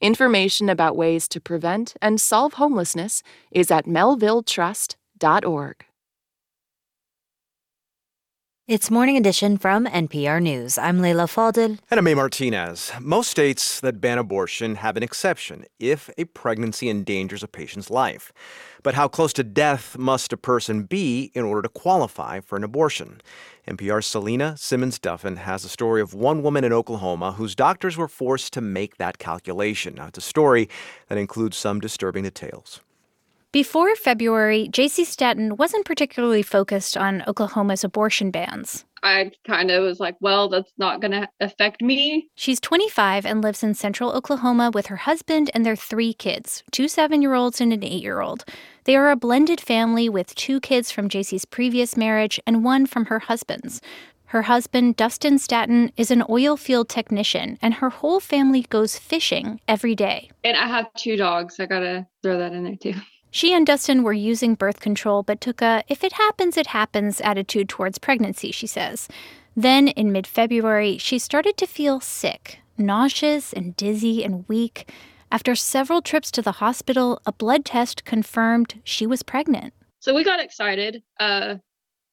Information 0.00 0.68
about 0.68 0.96
ways 0.96 1.26
to 1.28 1.40
prevent 1.40 1.94
and 2.00 2.20
solve 2.20 2.54
homelessness 2.54 3.22
is 3.50 3.70
at 3.70 3.86
melvilletrust.org. 3.86 5.84
It's 8.66 8.90
Morning 8.90 9.18
Edition 9.18 9.58
from 9.58 9.84
NPR 9.84 10.40
News. 10.40 10.78
I'm 10.78 11.02
Leila 11.02 11.24
Fadel. 11.24 11.78
And 11.90 11.98
I'm 11.98 12.06
A 12.06 12.14
Martinez. 12.14 12.92
Most 12.98 13.28
states 13.30 13.78
that 13.80 14.00
ban 14.00 14.16
abortion 14.16 14.76
have 14.76 14.96
an 14.96 15.02
exception 15.02 15.66
if 15.78 16.08
a 16.16 16.24
pregnancy 16.24 16.88
endangers 16.88 17.42
a 17.42 17.46
patient's 17.46 17.90
life. 17.90 18.32
But 18.82 18.94
how 18.94 19.06
close 19.06 19.34
to 19.34 19.44
death 19.44 19.98
must 19.98 20.32
a 20.32 20.38
person 20.38 20.84
be 20.84 21.30
in 21.34 21.44
order 21.44 21.60
to 21.60 21.68
qualify 21.68 22.40
for 22.40 22.56
an 22.56 22.64
abortion? 22.64 23.20
NPR's 23.68 24.06
Selena 24.06 24.56
Simmons 24.56 24.98
Duffin 24.98 25.36
has 25.36 25.66
a 25.66 25.68
story 25.68 26.00
of 26.00 26.14
one 26.14 26.42
woman 26.42 26.64
in 26.64 26.72
Oklahoma 26.72 27.32
whose 27.32 27.54
doctors 27.54 27.98
were 27.98 28.08
forced 28.08 28.54
to 28.54 28.62
make 28.62 28.96
that 28.96 29.18
calculation. 29.18 29.96
Now, 29.96 30.06
it's 30.06 30.16
a 30.16 30.22
story 30.22 30.70
that 31.08 31.18
includes 31.18 31.58
some 31.58 31.80
disturbing 31.80 32.22
details. 32.22 32.80
Before 33.54 33.94
February, 33.94 34.68
JC 34.72 35.04
Staton 35.06 35.56
wasn't 35.56 35.84
particularly 35.84 36.42
focused 36.42 36.96
on 36.96 37.22
Oklahoma's 37.28 37.84
abortion 37.84 38.32
bans. 38.32 38.84
I 39.04 39.30
kind 39.46 39.70
of 39.70 39.84
was 39.84 40.00
like, 40.00 40.16
well, 40.18 40.48
that's 40.48 40.72
not 40.76 41.00
going 41.00 41.12
to 41.12 41.28
affect 41.38 41.80
me. 41.80 42.28
She's 42.34 42.58
25 42.58 43.24
and 43.24 43.44
lives 43.44 43.62
in 43.62 43.74
central 43.74 44.10
Oklahoma 44.10 44.72
with 44.74 44.86
her 44.86 44.96
husband 44.96 45.52
and 45.54 45.64
their 45.64 45.76
three 45.76 46.12
kids 46.12 46.64
two 46.72 46.88
seven 46.88 47.22
year 47.22 47.34
olds 47.34 47.60
and 47.60 47.72
an 47.72 47.84
eight 47.84 48.02
year 48.02 48.20
old. 48.20 48.44
They 48.86 48.96
are 48.96 49.12
a 49.12 49.14
blended 49.14 49.60
family 49.60 50.08
with 50.08 50.34
two 50.34 50.58
kids 50.58 50.90
from 50.90 51.08
JC's 51.08 51.44
previous 51.44 51.96
marriage 51.96 52.40
and 52.48 52.64
one 52.64 52.86
from 52.86 53.04
her 53.04 53.20
husband's. 53.20 53.80
Her 54.24 54.42
husband, 54.42 54.96
Dustin 54.96 55.38
Staton, 55.38 55.92
is 55.96 56.10
an 56.10 56.24
oil 56.28 56.56
field 56.56 56.88
technician, 56.88 57.56
and 57.62 57.74
her 57.74 57.90
whole 57.90 58.18
family 58.18 58.62
goes 58.62 58.98
fishing 58.98 59.60
every 59.68 59.94
day. 59.94 60.28
And 60.42 60.56
I 60.56 60.66
have 60.66 60.92
two 60.94 61.16
dogs. 61.16 61.60
I 61.60 61.66
gotta 61.66 62.08
throw 62.20 62.36
that 62.38 62.52
in 62.52 62.64
there 62.64 62.74
too. 62.74 62.94
She 63.34 63.52
and 63.52 63.66
Dustin 63.66 64.04
were 64.04 64.12
using 64.12 64.54
birth 64.54 64.78
control, 64.78 65.24
but 65.24 65.40
took 65.40 65.60
a 65.60 65.82
if 65.88 66.04
it 66.04 66.12
happens, 66.12 66.56
it 66.56 66.68
happens 66.68 67.20
attitude 67.20 67.68
towards 67.68 67.98
pregnancy, 67.98 68.52
she 68.52 68.68
says. 68.68 69.08
Then, 69.56 69.88
in 69.88 70.12
mid 70.12 70.24
February, 70.24 70.98
she 70.98 71.18
started 71.18 71.56
to 71.56 71.66
feel 71.66 71.98
sick, 71.98 72.60
nauseous 72.78 73.52
and 73.52 73.74
dizzy 73.74 74.22
and 74.22 74.48
weak. 74.48 74.88
After 75.32 75.56
several 75.56 76.00
trips 76.00 76.30
to 76.30 76.42
the 76.42 76.60
hospital, 76.62 77.20
a 77.26 77.32
blood 77.32 77.64
test 77.64 78.04
confirmed 78.04 78.80
she 78.84 79.04
was 79.04 79.24
pregnant. 79.24 79.74
So 79.98 80.14
we 80.14 80.22
got 80.22 80.38
excited, 80.38 81.02
uh, 81.18 81.56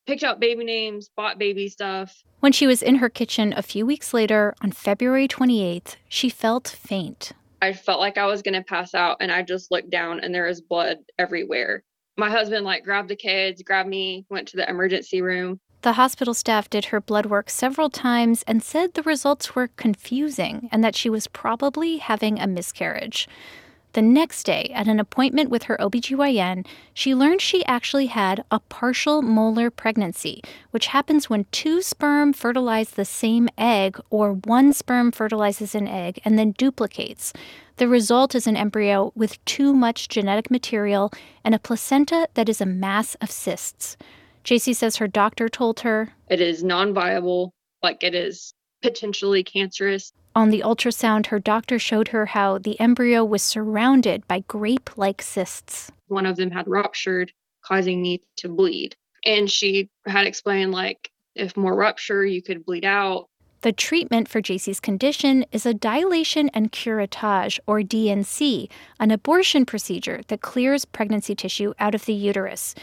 picked 0.08 0.24
out 0.24 0.40
baby 0.40 0.64
names, 0.64 1.12
bought 1.16 1.38
baby 1.38 1.70
stuff. 1.70 2.24
When 2.40 2.52
she 2.52 2.66
was 2.66 2.82
in 2.82 2.96
her 2.96 3.10
kitchen 3.10 3.54
a 3.56 3.62
few 3.62 3.86
weeks 3.86 4.12
later, 4.12 4.56
on 4.64 4.72
February 4.72 5.28
28th, 5.28 5.98
she 6.10 6.30
felt 6.30 6.68
faint. 6.68 7.34
I 7.62 7.74
felt 7.74 8.00
like 8.00 8.18
I 8.18 8.26
was 8.26 8.42
going 8.42 8.56
to 8.56 8.64
pass 8.64 8.96
out, 8.96 9.18
and 9.20 9.32
I 9.32 9.44
just 9.44 9.72
looked 9.72 9.92
down, 9.92 10.20
and 10.20 10.34
there 10.34 10.48
was 10.48 10.62
blood 10.62 10.98
everywhere. 11.20 11.84
My 12.18 12.30
husband, 12.30 12.66
like, 12.66 12.84
grabbed 12.84 13.10
the 13.10 13.16
kids, 13.16 13.62
grabbed 13.64 13.90
me, 13.90 14.26
went 14.30 14.48
to 14.50 14.58
the 14.58 14.70
emergency 14.70 15.22
room. 15.22 15.60
The 15.84 15.94
hospital 15.94 16.34
staff 16.34 16.70
did 16.70 16.86
her 16.86 17.02
blood 17.02 17.26
work 17.26 17.50
several 17.50 17.90
times 17.90 18.44
and 18.46 18.62
said 18.62 18.94
the 18.94 19.02
results 19.02 19.56
were 19.56 19.70
confusing 19.78 20.70
and 20.72 20.84
that 20.84 20.96
she 20.96 21.10
was 21.10 21.28
probably 21.28 21.98
having 21.98 22.40
a 22.40 22.46
miscarriage. 22.46 23.28
The 23.94 24.02
next 24.02 24.44
day, 24.44 24.72
at 24.74 24.88
an 24.88 25.02
appointment 25.02 25.50
with 25.50 25.64
her 25.64 25.76
OBGYN, 25.78 26.66
she 26.94 27.14
learned 27.14 27.42
she 27.42 27.66
actually 27.66 28.06
had 28.06 28.46
a 28.50 28.60
partial 28.60 29.22
molar 29.22 29.70
pregnancy, 29.70 30.42
which 30.72 30.88
happens 30.88 31.30
when 31.30 31.46
two 31.52 31.82
sperm 31.82 32.32
fertilize 32.32 32.92
the 32.92 33.04
same 33.04 33.50
egg 33.58 34.00
or 34.10 34.34
one 34.34 34.72
sperm 34.72 35.12
fertilizes 35.12 35.76
an 35.76 35.90
egg 35.90 36.22
and 36.24 36.40
then 36.40 36.52
duplicates. 36.58 37.34
The 37.78 37.90
result 37.90 38.34
is 38.34 38.48
an 38.48 38.56
embryo 38.56 39.12
with 39.14 39.44
too 39.44 39.74
much 39.74 40.08
genetic 40.08 40.50
material 40.50 41.12
and 41.44 41.54
a 41.54 41.60
placenta 41.60 42.30
that 42.36 42.48
is 42.48 42.62
a 42.62 42.66
mass 42.66 43.16
of 43.16 43.30
cysts. 43.30 43.98
JC 44.46 44.74
says 44.74 44.98
her 44.98 45.08
doctor 45.08 45.50
told 45.50 45.82
her 45.82 46.14
it 46.30 46.40
is 46.40 46.64
non 46.64 46.94
viable, 46.94 47.54
like 47.84 48.04
it 48.04 48.16
is 48.16 48.54
potentially 48.82 49.44
cancerous. 49.44 50.14
On 50.36 50.50
the 50.50 50.62
ultrasound, 50.62 51.28
her 51.28 51.40
doctor 51.40 51.78
showed 51.78 52.10
her 52.10 52.28
how 52.28 52.58
the 52.58 52.80
embryo 52.80 53.24
was 53.26 53.44
surrounded 53.44 54.26
by 54.28 54.44
grape 54.48 54.90
like 54.96 55.22
cysts. 55.22 55.92
One 56.08 56.26
of 56.26 56.38
them 56.38 56.52
had 56.52 56.68
ruptured, 56.68 57.34
causing 57.62 58.02
me 58.02 58.22
to 58.38 58.48
bleed. 58.48 58.96
And 59.26 59.52
she 59.52 59.90
had 60.06 60.26
explained, 60.26 60.72
like, 60.72 61.12
if 61.36 61.58
more 61.58 61.76
rupture, 61.76 62.26
you 62.26 62.42
could 62.42 62.66
bleed 62.66 62.86
out. 62.86 63.28
The 63.62 63.72
treatment 63.72 64.28
for 64.28 64.42
JC's 64.42 64.80
condition 64.80 65.46
is 65.52 65.66
a 65.68 65.74
dilation 65.74 66.50
and 66.54 66.72
curettage, 66.72 67.60
or 67.68 67.84
D&C, 67.84 68.70
an 69.00 69.12
abortion 69.12 69.66
procedure 69.66 70.22
that 70.30 70.42
clears 70.42 70.86
pregnancy 70.86 71.36
tissue 71.36 71.74
out 71.78 71.94
of 71.94 72.06
the 72.06 72.14
uterus. 72.14 72.74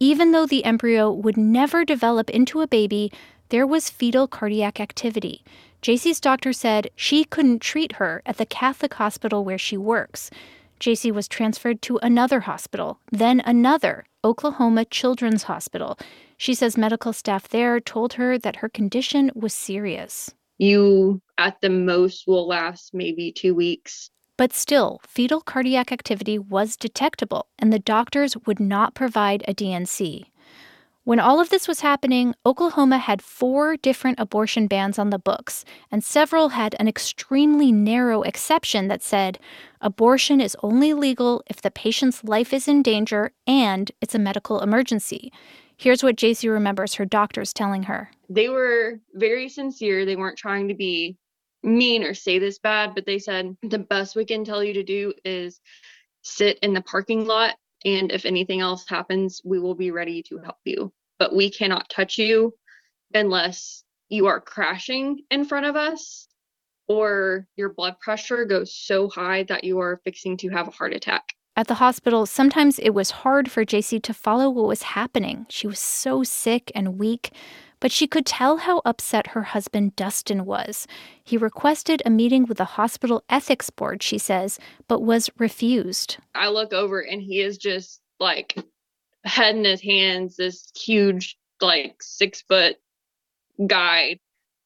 Even 0.00 0.32
though 0.32 0.46
the 0.46 0.64
embryo 0.64 1.12
would 1.12 1.36
never 1.36 1.84
develop 1.84 2.30
into 2.30 2.62
a 2.62 2.66
baby, 2.66 3.12
there 3.50 3.66
was 3.66 3.90
fetal 3.90 4.26
cardiac 4.26 4.80
activity. 4.80 5.44
JC's 5.84 6.18
doctor 6.18 6.54
said 6.54 6.88
she 6.96 7.24
couldn't 7.24 7.60
treat 7.60 7.96
her 7.96 8.22
at 8.24 8.38
the 8.38 8.46
Catholic 8.46 8.94
hospital 8.94 9.44
where 9.44 9.58
she 9.58 9.76
works. 9.76 10.30
JC 10.80 11.12
was 11.12 11.28
transferred 11.28 11.82
to 11.82 11.98
another 11.98 12.40
hospital, 12.40 13.00
then 13.12 13.42
another, 13.44 14.06
Oklahoma 14.24 14.86
Children's 14.86 15.42
Hospital. 15.42 15.98
She 16.38 16.54
says 16.54 16.78
medical 16.78 17.12
staff 17.12 17.48
there 17.48 17.80
told 17.80 18.14
her 18.14 18.38
that 18.38 18.56
her 18.56 18.70
condition 18.70 19.30
was 19.34 19.52
serious. 19.52 20.34
You, 20.56 21.20
at 21.36 21.60
the 21.60 21.68
most, 21.68 22.26
will 22.26 22.48
last 22.48 22.94
maybe 22.94 23.30
two 23.30 23.54
weeks. 23.54 24.08
But 24.38 24.54
still, 24.54 25.02
fetal 25.06 25.42
cardiac 25.42 25.92
activity 25.92 26.38
was 26.38 26.78
detectable, 26.78 27.48
and 27.58 27.70
the 27.70 27.78
doctors 27.78 28.38
would 28.46 28.58
not 28.58 28.94
provide 28.94 29.44
a 29.46 29.52
D&C. 29.52 30.30
When 31.04 31.20
all 31.20 31.38
of 31.38 31.50
this 31.50 31.68
was 31.68 31.80
happening, 31.80 32.34
Oklahoma 32.46 32.96
had 32.96 33.20
four 33.20 33.76
different 33.76 34.18
abortion 34.18 34.66
bans 34.66 34.98
on 34.98 35.10
the 35.10 35.18
books, 35.18 35.62
and 35.92 36.02
several 36.02 36.48
had 36.50 36.74
an 36.78 36.88
extremely 36.88 37.70
narrow 37.70 38.22
exception 38.22 38.88
that 38.88 39.02
said 39.02 39.38
abortion 39.82 40.40
is 40.40 40.56
only 40.62 40.94
legal 40.94 41.42
if 41.46 41.60
the 41.60 41.70
patient's 41.70 42.24
life 42.24 42.54
is 42.54 42.66
in 42.66 42.82
danger 42.82 43.32
and 43.46 43.92
it's 44.00 44.14
a 44.14 44.18
medical 44.18 44.60
emergency. 44.60 45.30
Here's 45.76 46.02
what 46.02 46.16
JC 46.16 46.50
remembers 46.50 46.94
her 46.94 47.04
doctors 47.04 47.52
telling 47.52 47.82
her. 47.82 48.10
They 48.30 48.48
were 48.48 48.98
very 49.12 49.50
sincere. 49.50 50.06
They 50.06 50.16
weren't 50.16 50.38
trying 50.38 50.68
to 50.68 50.74
be 50.74 51.18
mean 51.62 52.02
or 52.02 52.14
say 52.14 52.38
this 52.38 52.58
bad, 52.58 52.94
but 52.94 53.04
they 53.04 53.18
said 53.18 53.54
the 53.62 53.78
best 53.78 54.16
we 54.16 54.24
can 54.24 54.42
tell 54.42 54.64
you 54.64 54.72
to 54.72 54.82
do 54.82 55.12
is 55.22 55.60
sit 56.22 56.58
in 56.60 56.72
the 56.72 56.80
parking 56.80 57.26
lot. 57.26 57.56
And 57.84 58.10
if 58.10 58.24
anything 58.24 58.60
else 58.60 58.84
happens, 58.88 59.40
we 59.44 59.58
will 59.58 59.74
be 59.74 59.90
ready 59.90 60.22
to 60.24 60.38
help 60.38 60.58
you. 60.64 60.92
But 61.18 61.34
we 61.34 61.50
cannot 61.50 61.90
touch 61.90 62.18
you 62.18 62.54
unless 63.12 63.84
you 64.08 64.26
are 64.26 64.40
crashing 64.40 65.20
in 65.30 65.44
front 65.44 65.66
of 65.66 65.76
us 65.76 66.28
or 66.88 67.46
your 67.56 67.72
blood 67.72 67.98
pressure 68.00 68.44
goes 68.44 68.74
so 68.74 69.08
high 69.08 69.42
that 69.44 69.64
you 69.64 69.78
are 69.80 70.00
fixing 70.04 70.36
to 70.38 70.48
have 70.50 70.68
a 70.68 70.72
heart 70.72 70.92
attack. 70.92 71.22
At 71.56 71.68
the 71.68 71.74
hospital, 71.74 72.26
sometimes 72.26 72.80
it 72.80 72.90
was 72.90 73.10
hard 73.10 73.50
for 73.50 73.64
JC 73.64 74.02
to 74.02 74.12
follow 74.12 74.50
what 74.50 74.66
was 74.66 74.82
happening. 74.82 75.46
She 75.48 75.68
was 75.68 75.78
so 75.78 76.24
sick 76.24 76.72
and 76.74 76.98
weak 76.98 77.30
but 77.84 77.92
she 77.92 78.06
could 78.06 78.24
tell 78.24 78.56
how 78.56 78.80
upset 78.86 79.26
her 79.26 79.42
husband 79.42 79.94
Dustin 79.94 80.46
was. 80.46 80.86
He 81.22 81.36
requested 81.36 82.00
a 82.06 82.08
meeting 82.08 82.46
with 82.46 82.56
the 82.56 82.64
hospital 82.64 83.22
ethics 83.28 83.68
board, 83.68 84.02
she 84.02 84.16
says, 84.16 84.58
but 84.88 85.02
was 85.02 85.28
refused. 85.36 86.16
I 86.34 86.48
look 86.48 86.72
over 86.72 87.00
and 87.00 87.20
he 87.20 87.42
is 87.42 87.58
just 87.58 88.00
like 88.18 88.56
head 89.24 89.56
in 89.56 89.64
his 89.66 89.82
hands, 89.82 90.36
this 90.36 90.72
huge, 90.74 91.36
like 91.60 91.96
six 92.00 92.40
foot 92.40 92.76
guy. 93.66 94.18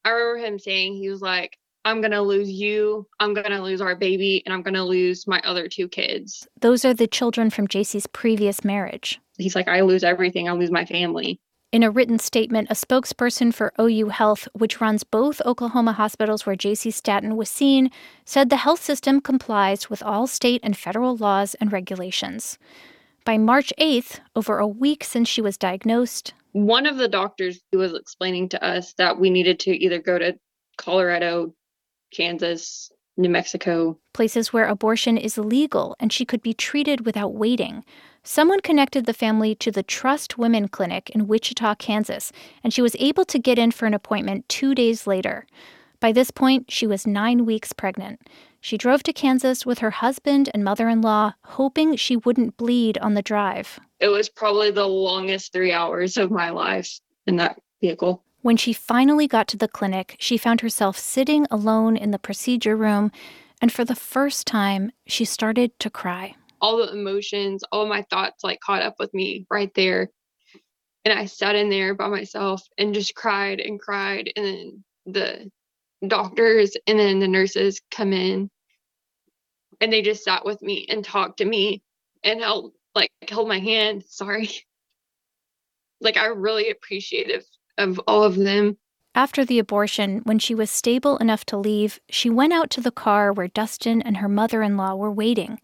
I 0.05 0.11
remember 0.11 0.47
him 0.47 0.59
saying, 0.61 0.95
he 0.95 1.11
was 1.11 1.21
like, 1.21 1.59
I'm 1.85 2.01
going 2.01 2.13
to 2.13 2.23
lose 2.23 2.49
you, 2.49 3.05
I'm 3.19 3.35
going 3.35 3.51
to 3.51 3.61
lose 3.61 3.81
our 3.81 3.97
baby, 3.97 4.45
and 4.47 4.55
I'm 4.55 4.63
going 4.63 4.75
to 4.75 4.85
lose 4.85 5.27
my 5.27 5.41
other 5.41 5.67
two 5.67 5.89
kids. 5.89 6.47
Those 6.61 6.85
are 6.85 6.95
the 6.95 7.09
children 7.09 7.51
from 7.51 7.67
JC's 7.67 8.07
previous 8.07 8.63
marriage. 8.63 9.21
He's 9.39 9.57
like, 9.57 9.67
I 9.67 9.81
lose 9.81 10.05
everything, 10.05 10.49
I 10.49 10.53
lose 10.53 10.71
my 10.71 10.85
family. 10.85 11.41
In 11.71 11.83
a 11.83 11.91
written 11.91 12.19
statement, 12.19 12.71
a 12.71 12.75
spokesperson 12.75 13.53
for 13.53 13.75
OU 13.79 14.09
Health, 14.09 14.49
which 14.55 14.81
runs 14.81 15.05
both 15.05 15.43
Oklahoma 15.45 15.93
hospitals 15.93 16.47
where 16.47 16.57
J.C. 16.57 16.91
Staton 16.91 17.37
was 17.37 17.51
seen, 17.51 17.91
said 18.25 18.49
the 18.49 18.57
health 18.57 18.83
system 18.83 19.21
complies 19.21 19.91
with 19.91 20.03
all 20.03 20.27
state 20.27 20.63
and 20.65 20.75
federal 20.75 21.15
laws 21.15 21.55
and 21.57 21.71
regulations. 21.71 22.59
By 23.27 23.37
March 23.37 23.71
8th, 23.79 24.21
over 24.35 24.59
a 24.59 24.67
week 24.67 25.05
since 25.05 25.29
she 25.29 25.43
was 25.43 25.59
diagnosed, 25.59 26.33
one 26.53 26.87
of 26.87 26.97
the 26.97 27.09
doctors 27.09 27.61
was 27.75 27.93
explaining 27.93 28.49
to 28.49 28.65
us 28.65 28.95
that 28.95 29.21
we 29.21 29.29
needed 29.29 29.61
to 29.61 29.73
either 29.73 29.99
go 29.99 30.19
to 30.19 30.39
Colorado, 30.79 31.53
Kansas, 32.15 32.91
New 33.19 33.29
Mexico. 33.29 33.99
Places 34.15 34.55
where 34.55 34.67
abortion 34.67 35.19
is 35.19 35.37
legal 35.37 35.97
and 36.01 36.15
she 36.15 36.25
could 36.25 36.41
be 36.41 36.55
treated 36.55 37.05
without 37.05 37.35
waiting. 37.35 37.85
Someone 38.23 38.61
connected 38.61 39.07
the 39.07 39.15
family 39.15 39.55
to 39.55 39.71
the 39.71 39.83
Trust 39.83 40.37
Women 40.37 40.69
Clinic 40.69 41.11
in 41.11 41.29
Wichita, 41.29 41.77
Kansas, 41.77 42.33
and 42.63 42.73
she 42.73 42.83
was 42.83 42.97
able 42.99 43.25
to 43.25 43.39
get 43.39 43.59
in 43.59 43.71
for 43.71 43.87
an 43.87 43.95
appointment 43.95 44.49
two 44.49 44.75
days 44.75 45.07
later. 45.07 45.47
By 46.01 46.13
this 46.13 46.31
point, 46.31 46.71
she 46.71 46.87
was 46.87 47.07
nine 47.07 47.45
weeks 47.47 47.73
pregnant. 47.73 48.21
She 48.61 48.77
drove 48.77 49.03
to 49.05 49.13
Kansas 49.13 49.65
with 49.65 49.79
her 49.79 49.91
husband 49.91 50.51
and 50.53 50.63
mother 50.63 50.89
in 50.89 51.01
law, 51.01 51.33
hoping 51.45 51.97
she 51.97 52.17
wouldn't 52.17 52.57
bleed 52.57 52.99
on 52.99 53.15
the 53.15 53.23
drive. 53.23 53.81
It 53.99 54.09
was 54.09 54.29
probably 54.29 54.71
the 54.71 54.87
longest 54.87 55.53
three 55.53 55.73
hours 55.73 56.17
of 56.17 56.31
my 56.31 56.51
life 56.51 57.01
in 57.27 57.37
that 57.37 57.61
vehicle. 57.81 58.23
When 58.43 58.57
she 58.57 58.73
finally 58.73 59.27
got 59.27 59.49
to 59.49 59.57
the 59.57 59.69
clinic, 59.69 60.17
she 60.19 60.37
found 60.37 60.61
herself 60.61 60.99
sitting 60.99 61.47
alone 61.51 61.97
in 61.97 62.11
the 62.11 62.19
procedure 62.19 62.77
room, 62.77 63.11
and 63.61 63.73
for 63.73 63.85
the 63.85 63.97
first 63.97 64.47
time, 64.47 64.93
she 65.07 65.25
started 65.25 65.77
to 65.81 65.91
cry 65.91 66.37
all 66.61 66.79
the 66.79 66.93
emotions, 66.93 67.65
all 67.71 67.87
my 67.87 68.03
thoughts 68.11 68.45
like 68.45 68.61
caught 68.61 68.83
up 68.83 68.97
with 68.99 69.13
me 69.15 69.47
right 69.51 69.73
there. 69.75 70.11
And 71.05 71.19
I 71.19 71.27
sat 71.27 71.55
in 71.55 71.71
there 71.71 71.95
by 71.95 72.09
myself 72.09 72.63
and 72.77 72.95
just 72.95 73.15
cried 73.15 73.61
and 73.61 73.81
cried. 73.81 74.33
And 74.37 74.45
then 74.45 74.85
the 75.07 75.51
doctors 76.07 76.77
and 76.87 76.99
then 76.99 77.19
the 77.19 77.29
nurses 77.29 77.81
come 77.91 78.13
in 78.13 78.51
and 79.81 79.93
they 79.93 80.03
just 80.03 80.25
sat 80.25 80.45
with 80.45 80.61
me 80.63 80.87
and 80.89 81.05
talked 81.05 81.39
to 81.39 81.45
me 81.45 81.83
and 82.23 82.41
held 82.41 82.73
like 82.95 83.11
held 83.29 83.49
my 83.49 83.59
hand. 83.59 84.05
Sorry. 84.09 84.51
Like 86.01 86.17
I 86.17 86.27
really 86.27 86.71
appreciative 86.71 87.45
of 87.77 88.01
all 88.07 88.25
of 88.25 88.37
them. 88.37 88.77
After 89.15 89.45
the 89.45 89.59
abortion, 89.59 90.21
when 90.25 90.39
she 90.39 90.55
was 90.55 90.71
stable 90.71 91.17
enough 91.17 91.45
to 91.47 91.57
leave, 91.57 91.99
she 92.09 92.31
went 92.31 92.53
out 92.53 92.71
to 92.71 92.81
the 92.81 92.93
car 92.93 93.33
where 93.33 93.49
Dustin 93.49 94.01
and 94.03 94.19
her 94.19 94.29
mother 94.29 94.63
in 94.63 94.77
law 94.77 94.95
were 94.95 95.11
waiting. 95.11 95.61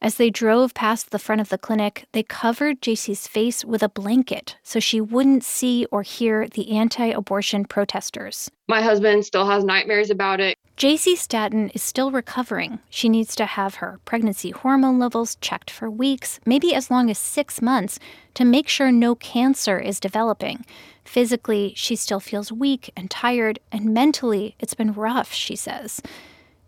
As 0.00 0.14
they 0.14 0.30
drove 0.30 0.74
past 0.74 1.10
the 1.10 1.18
front 1.18 1.40
of 1.40 1.48
the 1.48 1.58
clinic, 1.58 2.06
they 2.12 2.22
covered 2.22 2.80
JC's 2.80 3.26
face 3.26 3.64
with 3.64 3.82
a 3.82 3.88
blanket 3.88 4.56
so 4.62 4.78
she 4.78 5.00
wouldn't 5.00 5.42
see 5.42 5.86
or 5.90 6.02
hear 6.02 6.46
the 6.46 6.70
anti 6.70 7.06
abortion 7.06 7.64
protesters. 7.64 8.48
My 8.68 8.80
husband 8.80 9.24
still 9.24 9.46
has 9.46 9.64
nightmares 9.64 10.10
about 10.10 10.40
it. 10.40 10.56
JC 10.76 11.16
Staton 11.16 11.70
is 11.70 11.82
still 11.82 12.12
recovering. 12.12 12.78
She 12.88 13.08
needs 13.08 13.34
to 13.34 13.46
have 13.46 13.76
her 13.76 13.98
pregnancy 14.04 14.50
hormone 14.50 15.00
levels 15.00 15.36
checked 15.40 15.72
for 15.72 15.90
weeks, 15.90 16.38
maybe 16.46 16.72
as 16.72 16.88
long 16.88 17.10
as 17.10 17.18
six 17.18 17.60
months, 17.60 17.98
to 18.34 18.44
make 18.44 18.68
sure 18.68 18.92
no 18.92 19.16
cancer 19.16 19.80
is 19.80 19.98
developing. 19.98 20.64
Physically, 21.02 21.72
she 21.74 21.96
still 21.96 22.20
feels 22.20 22.52
weak 22.52 22.92
and 22.96 23.10
tired, 23.10 23.58
and 23.72 23.92
mentally, 23.92 24.54
it's 24.60 24.74
been 24.74 24.92
rough, 24.92 25.32
she 25.32 25.56
says. 25.56 26.00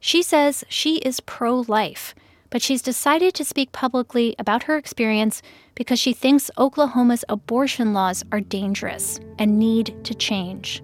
She 0.00 0.22
says 0.22 0.64
she 0.68 0.96
is 0.96 1.20
pro 1.20 1.60
life, 1.68 2.14
but 2.50 2.60
she's 2.60 2.82
decided 2.82 3.32
to 3.34 3.44
speak 3.44 3.72
publicly 3.72 4.34
about 4.38 4.64
her 4.64 4.76
experience 4.76 5.40
because 5.74 5.98
she 5.98 6.12
thinks 6.12 6.50
Oklahoma's 6.58 7.24
abortion 7.28 7.92
laws 7.92 8.24
are 8.32 8.40
dangerous 8.40 9.20
and 9.38 9.58
need 9.58 9.94
to 10.04 10.14
change. 10.14 10.82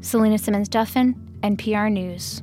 Selena 0.00 0.38
Simmons 0.38 0.68
Duffin, 0.68 1.14
NPR 1.42 1.92
News. 1.92 2.42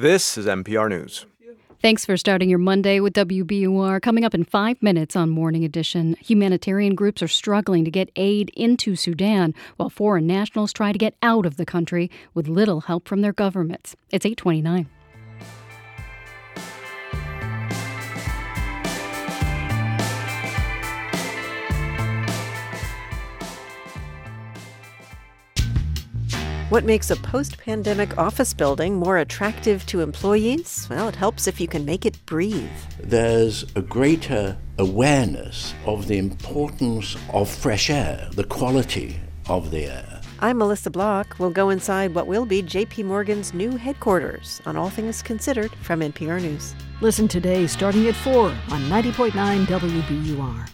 This 0.00 0.38
is 0.38 0.46
NPR 0.46 0.88
News. 0.88 1.26
Thanks 1.82 2.06
for 2.06 2.16
starting 2.16 2.48
your 2.48 2.58
Monday 2.58 3.00
with 3.00 3.12
WBUR. 3.12 4.00
Coming 4.00 4.24
up 4.24 4.34
in 4.34 4.44
five 4.44 4.82
minutes 4.82 5.14
on 5.14 5.28
Morning 5.28 5.62
Edition, 5.62 6.16
humanitarian 6.20 6.94
groups 6.94 7.22
are 7.22 7.28
struggling 7.28 7.84
to 7.84 7.90
get 7.90 8.10
aid 8.16 8.50
into 8.56 8.96
Sudan 8.96 9.52
while 9.76 9.90
foreign 9.90 10.26
nationals 10.26 10.72
try 10.72 10.92
to 10.92 10.98
get 10.98 11.16
out 11.22 11.44
of 11.44 11.58
the 11.58 11.66
country 11.66 12.10
with 12.32 12.48
little 12.48 12.80
help 12.80 13.06
from 13.06 13.20
their 13.20 13.34
governments. 13.34 13.94
It's 14.10 14.24
829. 14.24 14.88
What 26.70 26.84
makes 26.84 27.10
a 27.10 27.16
post 27.16 27.58
pandemic 27.58 28.16
office 28.16 28.54
building 28.54 28.94
more 28.94 29.18
attractive 29.18 29.84
to 29.86 30.02
employees? 30.02 30.86
Well, 30.88 31.08
it 31.08 31.16
helps 31.16 31.48
if 31.48 31.60
you 31.60 31.66
can 31.66 31.84
make 31.84 32.06
it 32.06 32.24
breathe. 32.26 32.70
There's 33.00 33.64
a 33.74 33.82
greater 33.82 34.56
awareness 34.78 35.74
of 35.84 36.06
the 36.06 36.16
importance 36.16 37.16
of 37.32 37.50
fresh 37.50 37.90
air, 37.90 38.28
the 38.34 38.44
quality 38.44 39.18
of 39.48 39.72
the 39.72 39.86
air. 39.86 40.20
I'm 40.38 40.58
Melissa 40.58 40.90
Block. 40.90 41.34
We'll 41.40 41.50
go 41.50 41.70
inside 41.70 42.14
what 42.14 42.28
will 42.28 42.46
be 42.46 42.62
JP 42.62 43.04
Morgan's 43.04 43.52
new 43.52 43.72
headquarters 43.76 44.62
on 44.64 44.76
All 44.76 44.90
Things 44.90 45.22
Considered 45.22 45.72
from 45.82 45.98
NPR 45.98 46.40
News. 46.40 46.76
Listen 47.00 47.26
today 47.26 47.66
starting 47.66 48.06
at 48.06 48.14
4 48.14 48.44
on 48.44 48.82
90.9 48.82 49.66
WBUR. 49.66 50.70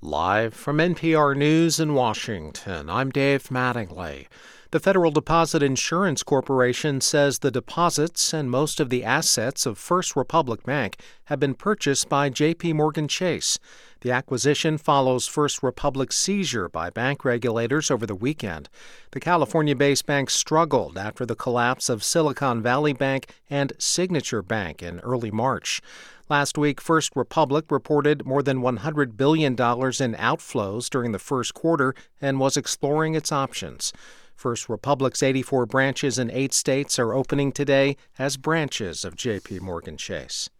Live 0.00 0.54
from 0.54 0.76
NPR 0.76 1.36
News 1.36 1.80
in 1.80 1.92
Washington, 1.92 2.88
I'm 2.88 3.10
Dave 3.10 3.48
Mattingly. 3.48 4.28
The 4.70 4.78
Federal 4.78 5.10
Deposit 5.10 5.60
Insurance 5.60 6.22
Corporation 6.22 7.00
says 7.00 7.40
the 7.40 7.50
deposits 7.50 8.32
and 8.32 8.48
most 8.48 8.78
of 8.78 8.90
the 8.90 9.02
assets 9.02 9.66
of 9.66 9.76
First 9.76 10.14
Republic 10.14 10.62
Bank 10.62 11.00
have 11.24 11.40
been 11.40 11.54
purchased 11.54 12.08
by 12.08 12.28
J.P. 12.28 12.74
Morgan 12.74 13.08
Chase. 13.08 13.58
The 14.02 14.12
acquisition 14.12 14.78
follows 14.78 15.26
First 15.26 15.64
Republic's 15.64 16.16
seizure 16.16 16.68
by 16.68 16.90
bank 16.90 17.24
regulators 17.24 17.90
over 17.90 18.06
the 18.06 18.14
weekend. 18.14 18.68
The 19.10 19.20
California 19.20 19.74
based 19.74 20.06
bank 20.06 20.30
struggled 20.30 20.96
after 20.96 21.26
the 21.26 21.34
collapse 21.34 21.88
of 21.88 22.04
Silicon 22.04 22.62
Valley 22.62 22.92
Bank 22.92 23.34
and 23.50 23.72
Signature 23.78 24.42
Bank 24.42 24.80
in 24.80 25.00
early 25.00 25.32
March. 25.32 25.82
Last 26.30 26.58
week, 26.58 26.78
First 26.78 27.16
Republic 27.16 27.64
reported 27.70 28.26
more 28.26 28.42
than 28.42 28.60
$100 28.60 29.16
billion 29.16 29.52
in 29.52 29.56
outflows 29.56 30.90
during 30.90 31.12
the 31.12 31.18
first 31.18 31.54
quarter 31.54 31.94
and 32.20 32.38
was 32.38 32.58
exploring 32.58 33.14
its 33.14 33.32
options. 33.32 33.94
First 34.36 34.68
Republic's 34.68 35.22
84 35.22 35.64
branches 35.64 36.18
in 36.18 36.30
eight 36.30 36.52
states 36.52 36.98
are 36.98 37.14
opening 37.14 37.50
today 37.50 37.96
as 38.18 38.36
branches 38.36 39.06
of 39.06 39.16
JP 39.16 39.62
Morgan 39.62 39.96
Chase. 39.96 40.50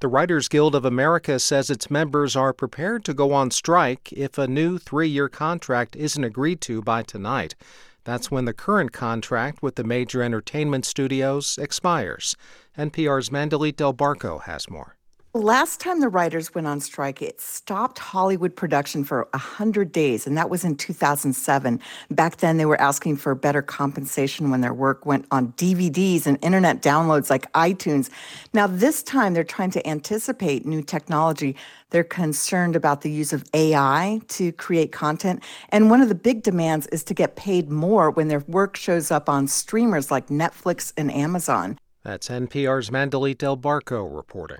The 0.00 0.08
Writers 0.08 0.48
Guild 0.48 0.74
of 0.74 0.84
America 0.84 1.38
says 1.38 1.70
its 1.70 1.88
members 1.88 2.34
are 2.34 2.52
prepared 2.52 3.04
to 3.04 3.14
go 3.14 3.32
on 3.32 3.52
strike 3.52 4.12
if 4.12 4.38
a 4.38 4.48
new 4.48 4.76
three 4.76 5.08
year 5.08 5.28
contract 5.28 5.94
isn't 5.94 6.24
agreed 6.24 6.60
to 6.62 6.82
by 6.82 7.04
tonight. 7.04 7.54
That's 8.02 8.32
when 8.32 8.44
the 8.44 8.52
current 8.52 8.92
contract 8.92 9.62
with 9.62 9.76
the 9.76 9.84
major 9.84 10.20
entertainment 10.20 10.84
studios 10.84 11.58
expires. 11.58 12.36
NPR's 12.76 13.30
Mandalit 13.30 13.76
Del 13.76 13.94
Barco 13.94 14.42
has 14.42 14.68
more. 14.68 14.96
Last 15.34 15.80
time 15.80 16.00
the 16.00 16.10
writers 16.10 16.54
went 16.54 16.66
on 16.66 16.78
strike, 16.80 17.22
it 17.22 17.40
stopped 17.40 17.98
Hollywood 17.98 18.54
production 18.54 19.02
for 19.02 19.28
100 19.30 19.90
days, 19.90 20.26
and 20.26 20.36
that 20.36 20.50
was 20.50 20.62
in 20.62 20.76
2007. 20.76 21.80
Back 22.10 22.36
then, 22.36 22.58
they 22.58 22.66
were 22.66 22.78
asking 22.78 23.16
for 23.16 23.34
better 23.34 23.62
compensation 23.62 24.50
when 24.50 24.60
their 24.60 24.74
work 24.74 25.06
went 25.06 25.24
on 25.30 25.54
DVDs 25.54 26.26
and 26.26 26.36
internet 26.42 26.82
downloads 26.82 27.30
like 27.30 27.50
iTunes. 27.52 28.10
Now, 28.52 28.66
this 28.66 29.02
time, 29.02 29.32
they're 29.32 29.42
trying 29.42 29.70
to 29.70 29.88
anticipate 29.88 30.66
new 30.66 30.82
technology. 30.82 31.56
They're 31.88 32.04
concerned 32.04 32.76
about 32.76 33.00
the 33.00 33.10
use 33.10 33.32
of 33.32 33.42
AI 33.54 34.20
to 34.28 34.52
create 34.52 34.92
content. 34.92 35.42
And 35.70 35.88
one 35.88 36.02
of 36.02 36.10
the 36.10 36.14
big 36.14 36.42
demands 36.42 36.88
is 36.88 37.02
to 37.04 37.14
get 37.14 37.36
paid 37.36 37.70
more 37.70 38.10
when 38.10 38.28
their 38.28 38.40
work 38.40 38.76
shows 38.76 39.10
up 39.10 39.30
on 39.30 39.48
streamers 39.48 40.10
like 40.10 40.26
Netflix 40.26 40.92
and 40.98 41.10
Amazon. 41.10 41.78
That's 42.02 42.28
NPR's 42.28 42.90
Mandalit 42.90 43.38
Del 43.38 43.56
Barco 43.56 44.14
reporting. 44.14 44.58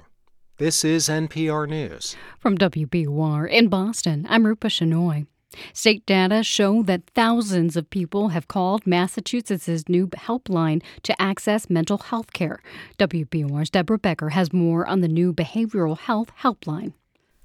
This 0.58 0.84
is 0.84 1.08
NPR 1.08 1.66
News. 1.66 2.14
From 2.38 2.58
WBUR 2.58 3.48
in 3.50 3.68
Boston, 3.68 4.26
I'm 4.28 4.44
Rupa 4.44 4.66
Shenoy. 4.66 5.26
State 5.72 6.04
data 6.04 6.42
show 6.42 6.82
that 6.82 7.08
thousands 7.14 7.74
of 7.74 7.88
people 7.88 8.28
have 8.28 8.48
called 8.48 8.86
Massachusetts' 8.86 9.88
new 9.88 10.06
helpline 10.08 10.82
to 11.04 11.20
access 11.20 11.70
mental 11.70 11.96
health 11.96 12.34
care. 12.34 12.60
WBUR's 12.98 13.70
Deborah 13.70 13.98
Becker 13.98 14.28
has 14.28 14.52
more 14.52 14.86
on 14.86 15.00
the 15.00 15.08
new 15.08 15.32
behavioral 15.32 15.98
health 15.98 16.30
helpline. 16.42 16.92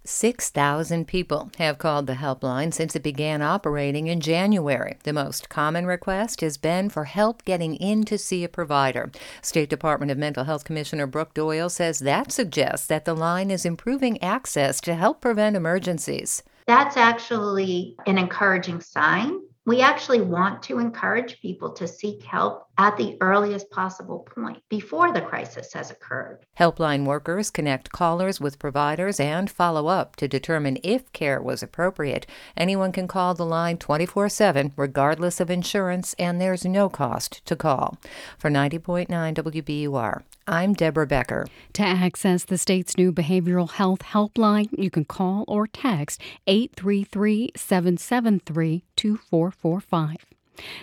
6,000 0.09 1.05
people 1.05 1.51
have 1.57 1.77
called 1.77 2.07
the 2.07 2.13
helpline 2.13 2.73
since 2.73 2.95
it 2.95 3.03
began 3.03 3.41
operating 3.41 4.07
in 4.07 4.21
January. 4.21 4.97
The 5.03 5.11
most 5.11 5.49
common 5.49 5.85
request 5.85 6.39
has 6.39 6.57
been 6.57 6.89
for 6.89 7.03
help 7.03 7.43
getting 7.43 7.75
in 7.75 8.05
to 8.05 8.17
see 8.17 8.45
a 8.45 8.49
provider. 8.49 9.11
State 9.41 9.69
Department 9.69 10.09
of 10.09 10.17
Mental 10.17 10.45
Health 10.45 10.63
Commissioner 10.63 11.07
Brooke 11.07 11.34
Doyle 11.34 11.69
says 11.69 11.99
that 11.99 12.31
suggests 12.31 12.88
that 12.88 13.03
the 13.03 13.13
line 13.13 13.51
is 13.51 13.65
improving 13.65 14.21
access 14.23 14.79
to 14.81 14.95
help 14.95 15.19
prevent 15.19 15.57
emergencies. 15.57 16.41
That's 16.67 16.95
actually 16.95 17.97
an 18.05 18.17
encouraging 18.17 18.79
sign 18.79 19.41
we 19.68 19.81
actually 19.81 20.22
want 20.22 20.64
to 20.64 20.80
encourage 20.80 21.41
people 21.41 21.73
to 21.73 21.85
seek 21.85 22.23
help 22.23 22.68
at 22.77 22.95
the 22.95 23.18
earliest 23.19 23.69
possible 23.69 24.26
point 24.34 24.64
before 24.69 25.11
the 25.11 25.19
crisis 25.19 25.73
has 25.73 25.91
occurred. 25.91 26.39
Helpline 26.57 27.03
workers 27.03 27.49
connect 27.49 27.91
callers 27.91 28.39
with 28.39 28.60
providers 28.60 29.19
and 29.19 29.52
follow 29.52 29.88
up 29.88 30.15
to 30.15 30.26
determine 30.26 30.77
if 30.84 31.11
care 31.11 31.41
was 31.41 31.61
appropriate. 31.61 32.26
Anyone 32.56 32.94
can 32.94 33.10
call 33.10 33.34
the 33.34 33.45
line 33.45 33.77
24 33.77 34.30
7, 34.30 34.72
regardless 34.77 35.41
of 35.41 35.49
insurance, 35.49 36.15
and 36.18 36.39
there's 36.39 36.64
no 36.64 36.88
cost 36.88 37.45
to 37.45 37.57
call. 37.57 37.98
For 38.38 38.49
90.9 38.49 39.07
WBUR, 39.10 40.23
I'm 40.48 40.76
Deborah 40.76 41.07
Becker. 41.07 41.45
To 41.73 41.84
access 41.84 42.45
the 42.45 42.57
state's 42.57 42.98
new 42.98 43.11
behavioral 43.11 43.69
health 43.69 44.03
helpline, 44.03 44.69
you 44.72 44.89
can 44.89 45.03
call 45.03 45.44
or 45.45 45.68
text 45.68 46.22
833 46.48 47.52
773 47.57 48.86
2445. 48.97 50.17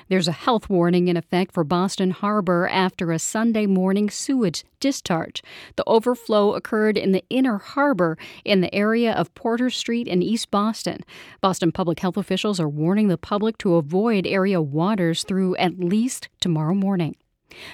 There's 0.08 0.28
a 0.28 0.32
health 0.32 0.68
warning 0.68 1.08
in 1.08 1.16
effect 1.16 1.52
for 1.52 1.64
Boston 1.64 2.10
Harbor 2.10 2.68
after 2.68 3.10
a 3.10 3.18
Sunday 3.18 3.66
morning 3.66 4.10
sewage 4.10 4.64
discharge. 4.80 5.42
The 5.76 5.84
overflow 5.86 6.54
occurred 6.54 6.96
in 6.96 7.12
the 7.12 7.24
inner 7.30 7.58
harbor 7.58 8.16
in 8.44 8.60
the 8.60 8.74
area 8.74 9.12
of 9.12 9.34
Porter 9.34 9.70
Street 9.70 10.06
in 10.06 10.22
East 10.22 10.50
Boston. 10.50 11.00
Boston 11.40 11.72
public 11.72 12.00
health 12.00 12.16
officials 12.16 12.60
are 12.60 12.68
warning 12.68 13.08
the 13.08 13.18
public 13.18 13.58
to 13.58 13.74
avoid 13.74 14.26
area 14.26 14.60
waters 14.62 15.24
through 15.24 15.56
at 15.56 15.78
least 15.80 16.28
tomorrow 16.40 16.74
morning. 16.74 17.16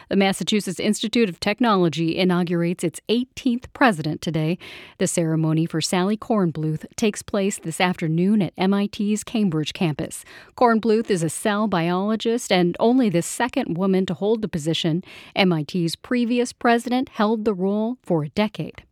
The 0.09 0.16
Massachusetts 0.16 0.81
Institute 0.81 1.28
of 1.28 1.40
Technology 1.40 2.16
inaugurates 2.16 2.85
its 2.85 3.01
18th 3.09 3.65
president 3.73 4.20
today. 4.20 4.59
The 4.98 5.07
ceremony 5.07 5.66
for 5.66 5.81
Sally 5.81 6.16
Kornbluth 6.16 6.85
takes 6.97 7.23
place 7.23 7.59
this 7.59 7.81
afternoon 7.81 8.43
at 8.43 8.57
MIT's 8.57 9.24
Cambridge 9.24 9.73
campus. 9.73 10.24
Kornbluth 10.57 11.11
is 11.11 11.23
a 11.23 11.31
cell 11.31 11.66
biologist 11.69 12.52
and 12.52 12.77
only 12.81 13.09
the 13.09 13.23
second 13.23 13.77
woman 13.77 14.07
to 14.07 14.15
hold 14.15 14.43
the 14.43 14.48
position. 14.48 15.02
MIT's 15.36 15.97
previous 15.97 16.52
president 16.52 17.11
held 17.11 17.44
the 17.44 17.55
role 17.55 17.97
for 18.02 18.24
a 18.24 18.28
decade. 18.31 18.85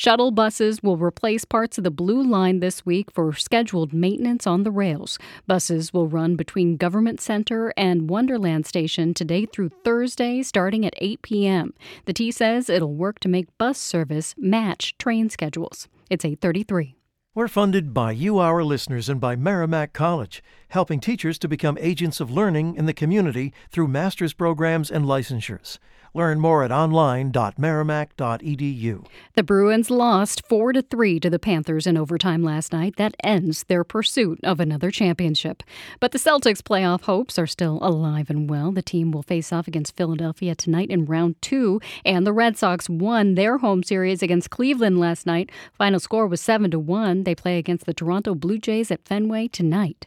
Shuttle 0.00 0.30
buses 0.30 0.82
will 0.82 0.96
replace 0.96 1.44
parts 1.44 1.76
of 1.76 1.84
the 1.84 1.90
Blue 1.90 2.22
Line 2.22 2.60
this 2.60 2.86
week 2.86 3.10
for 3.12 3.34
scheduled 3.34 3.92
maintenance 3.92 4.46
on 4.46 4.62
the 4.62 4.70
rails. 4.70 5.18
Buses 5.46 5.92
will 5.92 6.08
run 6.08 6.36
between 6.36 6.78
Government 6.78 7.20
Center 7.20 7.70
and 7.76 8.08
Wonderland 8.08 8.64
Station 8.64 9.12
today 9.12 9.44
through 9.44 9.68
Thursday, 9.84 10.42
starting 10.42 10.86
at 10.86 10.94
8 10.96 11.20
p.m. 11.20 11.74
The 12.06 12.14
T 12.14 12.30
says 12.30 12.70
it'll 12.70 12.94
work 12.94 13.18
to 13.18 13.28
make 13.28 13.58
bus 13.58 13.76
service 13.76 14.34
match 14.38 14.96
train 14.96 15.28
schedules. 15.28 15.86
It's 16.08 16.24
833. 16.24 16.96
We're 17.34 17.46
funded 17.46 17.92
by 17.92 18.12
you, 18.12 18.38
our 18.38 18.64
listeners, 18.64 19.10
and 19.10 19.20
by 19.20 19.36
Merrimack 19.36 19.92
College, 19.92 20.42
helping 20.68 21.00
teachers 21.00 21.38
to 21.40 21.46
become 21.46 21.76
agents 21.78 22.20
of 22.20 22.30
learning 22.30 22.74
in 22.74 22.86
the 22.86 22.94
community 22.94 23.52
through 23.70 23.88
master's 23.88 24.32
programs 24.32 24.90
and 24.90 25.04
licensures. 25.04 25.78
Learn 26.12 26.40
more 26.40 26.64
at 26.64 26.72
online.merrimack.edu. 26.72 29.06
The 29.34 29.42
Bruins 29.42 29.90
lost 29.90 30.46
4 30.48 30.72
to 30.72 30.80
3 30.82 31.20
to 31.20 31.30
the 31.30 31.38
Panthers 31.38 31.86
in 31.86 31.96
overtime 31.96 32.42
last 32.42 32.72
night. 32.72 32.96
That 32.96 33.14
ends 33.22 33.62
their 33.64 33.84
pursuit 33.84 34.40
of 34.42 34.58
another 34.58 34.90
championship. 34.90 35.62
But 36.00 36.10
the 36.12 36.18
Celtics' 36.18 36.62
playoff 36.62 37.02
hopes 37.02 37.38
are 37.38 37.46
still 37.46 37.78
alive 37.80 38.28
and 38.28 38.50
well. 38.50 38.72
The 38.72 38.82
team 38.82 39.12
will 39.12 39.22
face 39.22 39.52
off 39.52 39.68
against 39.68 39.96
Philadelphia 39.96 40.54
tonight 40.54 40.90
in 40.90 41.06
round 41.06 41.40
2, 41.42 41.80
and 42.04 42.26
the 42.26 42.32
Red 42.32 42.58
Sox 42.58 42.88
won 42.88 43.36
their 43.36 43.58
home 43.58 43.82
series 43.82 44.22
against 44.22 44.50
Cleveland 44.50 44.98
last 44.98 45.26
night. 45.26 45.50
Final 45.78 46.00
score 46.00 46.26
was 46.26 46.40
7 46.40 46.70
to 46.72 46.78
1. 46.78 47.24
They 47.24 47.34
play 47.34 47.58
against 47.58 47.86
the 47.86 47.94
Toronto 47.94 48.34
Blue 48.34 48.58
Jays 48.58 48.90
at 48.90 49.06
Fenway 49.06 49.48
tonight. 49.48 50.06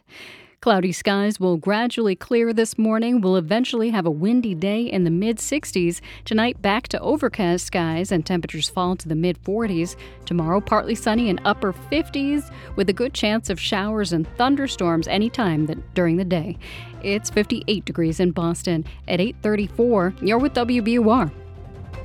Cloudy 0.64 0.92
skies 0.92 1.38
will 1.38 1.58
gradually 1.58 2.16
clear 2.16 2.54
this 2.54 2.78
morning. 2.78 3.20
We'll 3.20 3.36
eventually 3.36 3.90
have 3.90 4.06
a 4.06 4.10
windy 4.10 4.54
day 4.54 4.84
in 4.84 5.04
the 5.04 5.10
mid 5.10 5.36
60s. 5.36 6.00
Tonight, 6.24 6.62
back 6.62 6.88
to 6.88 7.00
overcast 7.00 7.66
skies 7.66 8.10
and 8.10 8.24
temperatures 8.24 8.70
fall 8.70 8.96
to 8.96 9.06
the 9.06 9.14
mid 9.14 9.38
40s. 9.44 9.94
Tomorrow, 10.24 10.62
partly 10.62 10.94
sunny 10.94 11.28
and 11.28 11.38
upper 11.44 11.74
50s 11.74 12.50
with 12.76 12.88
a 12.88 12.94
good 12.94 13.12
chance 13.12 13.50
of 13.50 13.60
showers 13.60 14.14
and 14.14 14.26
thunderstorms 14.38 15.06
anytime 15.06 15.66
that, 15.66 15.92
during 15.92 16.16
the 16.16 16.24
day. 16.24 16.56
It's 17.02 17.28
58 17.28 17.84
degrees 17.84 18.18
in 18.18 18.30
Boston 18.30 18.86
at 19.06 19.20
834. 19.20 20.14
You're 20.22 20.38
with 20.38 20.54
WBUR. 20.54 21.30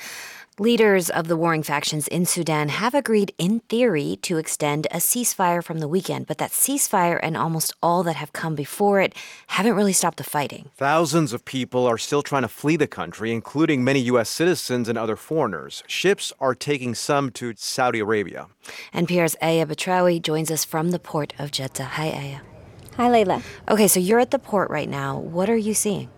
Leaders 0.59 1.09
of 1.09 1.27
the 1.27 1.35
warring 1.35 1.63
factions 1.63 2.07
in 2.09 2.27
Sudan 2.27 2.69
have 2.69 2.93
agreed, 2.93 3.33
in 3.39 3.61
theory, 3.61 4.19
to 4.21 4.37
extend 4.37 4.87
a 4.91 4.99
ceasefire 4.99 5.65
from 5.65 5.79
the 5.79 5.89
weekend, 5.89 6.27
but 6.27 6.37
that 6.37 6.51
ceasefire 6.51 7.19
and 7.23 7.35
almost 7.35 7.73
all 7.83 8.03
that 8.03 8.17
have 8.17 8.35
come 8.35 8.55
before 8.55 9.01
it 9.01 9.15
haven't 9.47 9.73
really 9.73 9.95
stopped 9.95 10.19
the 10.19 10.23
fighting. 10.23 10.69
Thousands 10.77 11.33
of 11.33 11.47
people 11.47 11.87
are 11.87 11.97
still 11.97 12.23
trying 12.23 12.43
to 12.43 12.49
flee 12.49 12.77
the 12.77 12.87
country, 12.87 13.33
including 13.33 13.83
many 13.83 14.01
U.S. 14.01 14.29
citizens 14.29 14.87
and 14.87 14.99
other 14.99 15.17
foreigners. 15.17 15.83
Ships 15.87 16.31
are 16.41 16.55
taking 16.55 16.95
some 16.95 17.31
to 17.31 17.55
Saudi 17.57 18.01
Arabia. 18.01 18.49
NPR's 18.93 19.35
Aya 19.41 19.65
Batrawi 19.65 20.21
joins 20.21 20.51
us 20.51 20.67
from 20.67 20.91
the 20.91 20.99
port 20.99 21.33
of 21.39 21.53
Jeddah. 21.53 21.85
Hi, 21.85 22.09
Aya. 22.11 22.54
Hi, 22.97 23.11
Leila. 23.11 23.43
Okay, 23.69 23.89
so 23.89 23.99
you're 23.99 24.21
at 24.21 24.31
the 24.31 24.39
port 24.39 24.71
right 24.71 24.89
now. 24.89 25.19
What 25.19 25.51
are 25.51 25.57
you 25.57 25.75
seeing? 25.75 26.09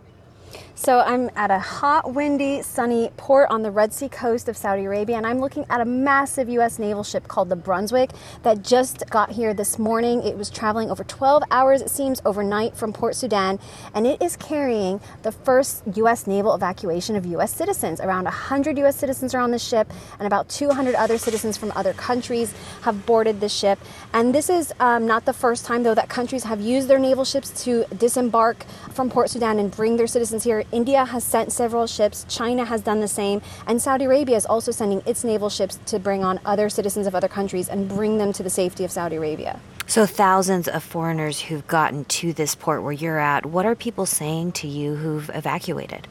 So 0.78 1.00
I'm 1.00 1.30
at 1.36 1.50
a 1.50 1.58
hot, 1.58 2.12
windy, 2.12 2.60
sunny 2.60 3.10
port 3.16 3.48
on 3.48 3.62
the 3.62 3.70
Red 3.70 3.94
Sea 3.94 4.10
coast 4.10 4.46
of 4.46 4.58
Saudi 4.58 4.84
Arabia, 4.84 5.16
and 5.16 5.26
I'm 5.26 5.40
looking 5.40 5.64
at 5.70 5.80
a 5.80 5.86
massive 5.86 6.50
U.S. 6.50 6.78
naval 6.78 7.02
ship 7.02 7.26
called 7.28 7.48
the 7.48 7.56
Brunswick 7.56 8.10
that 8.42 8.60
just 8.60 9.08
got 9.08 9.30
here 9.30 9.54
this 9.54 9.78
morning. 9.78 10.22
It 10.22 10.36
was 10.36 10.50
traveling 10.50 10.90
over 10.90 11.02
12 11.02 11.44
hours, 11.50 11.80
it 11.80 11.88
seems, 11.88 12.20
overnight 12.26 12.76
from 12.76 12.92
Port 12.92 13.14
Sudan, 13.16 13.58
and 13.94 14.06
it 14.06 14.20
is 14.20 14.36
carrying 14.36 15.00
the 15.22 15.32
first 15.32 15.82
U.S. 15.94 16.26
naval 16.26 16.54
evacuation 16.54 17.16
of 17.16 17.24
U.S. 17.24 17.54
citizens. 17.54 17.98
Around 17.98 18.24
100 18.24 18.76
U.S. 18.76 18.96
citizens 18.96 19.34
are 19.34 19.40
on 19.40 19.52
the 19.52 19.58
ship, 19.58 19.90
and 20.18 20.26
about 20.26 20.50
200 20.50 20.94
other 20.94 21.16
citizens 21.16 21.56
from 21.56 21.72
other 21.74 21.94
countries 21.94 22.54
have 22.82 23.06
boarded 23.06 23.40
the 23.40 23.48
ship. 23.48 23.78
And 24.12 24.34
this 24.34 24.50
is 24.50 24.74
um, 24.78 25.06
not 25.06 25.24
the 25.24 25.32
first 25.32 25.64
time, 25.64 25.84
though, 25.84 25.94
that 25.94 26.10
countries 26.10 26.44
have 26.44 26.60
used 26.60 26.86
their 26.86 26.98
naval 26.98 27.24
ships 27.24 27.64
to 27.64 27.86
disembark 27.96 28.66
from 28.96 29.10
Port 29.10 29.28
Sudan 29.28 29.58
and 29.58 29.70
bring 29.70 29.98
their 29.98 30.06
citizens 30.06 30.42
here 30.42 30.64
India 30.72 31.04
has 31.04 31.22
sent 31.22 31.52
several 31.52 31.86
ships, 31.86 32.24
China 32.30 32.64
has 32.64 32.80
done 32.80 33.00
the 33.00 33.06
same, 33.06 33.42
and 33.66 33.80
Saudi 33.80 34.06
Arabia 34.06 34.36
is 34.36 34.46
also 34.46 34.72
sending 34.72 35.02
its 35.04 35.22
naval 35.22 35.50
ships 35.50 35.78
to 35.84 35.98
bring 35.98 36.24
on 36.24 36.40
other 36.46 36.70
citizens 36.70 37.06
of 37.06 37.14
other 37.14 37.28
countries 37.28 37.68
and 37.68 37.88
bring 37.88 38.16
them 38.16 38.32
to 38.32 38.42
the 38.42 38.48
safety 38.48 38.84
of 38.84 38.90
Saudi 38.90 39.16
Arabia. 39.16 39.60
So, 39.86 40.06
thousands 40.06 40.66
of 40.66 40.82
foreigners 40.82 41.40
who've 41.40 41.66
gotten 41.68 42.06
to 42.06 42.32
this 42.32 42.54
port 42.54 42.82
where 42.82 42.92
you're 42.92 43.18
at, 43.18 43.44
what 43.44 43.66
are 43.66 43.74
people 43.74 44.06
saying 44.06 44.52
to 44.52 44.66
you 44.66 44.96
who've 44.96 45.30
evacuated? 45.34 46.08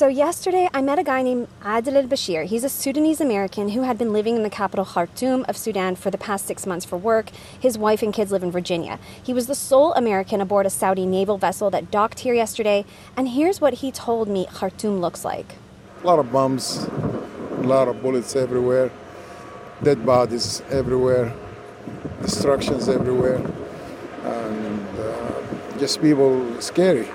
So, 0.00 0.08
yesterday 0.08 0.66
I 0.72 0.80
met 0.80 0.98
a 0.98 1.04
guy 1.04 1.20
named 1.20 1.46
Adil 1.60 1.96
al 1.96 2.08
Bashir. 2.08 2.46
He's 2.46 2.64
a 2.64 2.70
Sudanese 2.70 3.20
American 3.20 3.68
who 3.68 3.82
had 3.82 3.98
been 3.98 4.14
living 4.14 4.34
in 4.34 4.42
the 4.42 4.48
capital 4.48 4.86
Khartoum 4.86 5.44
of 5.46 5.58
Sudan 5.58 5.94
for 5.94 6.10
the 6.10 6.16
past 6.16 6.46
six 6.46 6.64
months 6.64 6.86
for 6.86 6.96
work. 6.96 7.28
His 7.60 7.76
wife 7.76 8.02
and 8.02 8.10
kids 8.10 8.32
live 8.32 8.42
in 8.42 8.50
Virginia. 8.50 8.98
He 9.22 9.34
was 9.34 9.46
the 9.46 9.54
sole 9.54 9.92
American 9.92 10.40
aboard 10.40 10.64
a 10.64 10.70
Saudi 10.70 11.04
naval 11.04 11.36
vessel 11.36 11.68
that 11.72 11.90
docked 11.90 12.20
here 12.20 12.32
yesterday. 12.32 12.86
And 13.14 13.28
here's 13.28 13.60
what 13.60 13.74
he 13.74 13.92
told 13.92 14.26
me 14.26 14.46
Khartoum 14.46 15.02
looks 15.02 15.22
like 15.22 15.56
a 16.02 16.06
lot 16.06 16.18
of 16.18 16.32
bombs, 16.32 16.86
a 17.58 17.66
lot 17.74 17.86
of 17.86 18.00
bullets 18.00 18.34
everywhere, 18.34 18.90
dead 19.82 20.06
bodies 20.06 20.62
everywhere, 20.70 21.30
destructions 22.22 22.88
everywhere, 22.88 23.36
and 24.24 24.98
uh, 24.98 25.78
just 25.78 26.00
people 26.00 26.58
scary. 26.58 27.06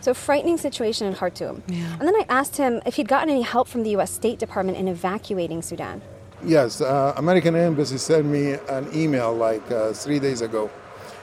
So, 0.00 0.14
frightening 0.14 0.58
situation 0.58 1.06
in 1.06 1.14
Khartoum. 1.14 1.62
Yeah. 1.66 1.96
And 1.98 2.02
then 2.02 2.14
I 2.14 2.24
asked 2.28 2.56
him 2.56 2.80
if 2.86 2.96
he'd 2.96 3.08
gotten 3.08 3.30
any 3.30 3.42
help 3.42 3.68
from 3.68 3.82
the 3.82 3.90
U.S. 3.90 4.10
State 4.10 4.38
Department 4.38 4.78
in 4.78 4.88
evacuating 4.88 5.62
Sudan. 5.62 6.02
Yes, 6.44 6.80
uh, 6.80 7.14
American 7.16 7.56
Embassy 7.56 7.96
sent 7.96 8.26
me 8.26 8.52
an 8.68 8.88
email 8.94 9.32
like 9.32 9.68
uh, 9.70 9.92
three 9.92 10.18
days 10.18 10.42
ago. 10.42 10.70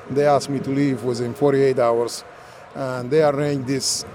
They 0.09 0.25
asked 0.25 0.49
me 0.49 0.59
to 0.59 0.69
leave 0.71 1.03
within 1.03 1.33
48 1.33 1.77
hours, 1.77 2.23
and 2.75 3.11
they 3.11 3.23
arranged 3.23 3.67
this 3.67 4.05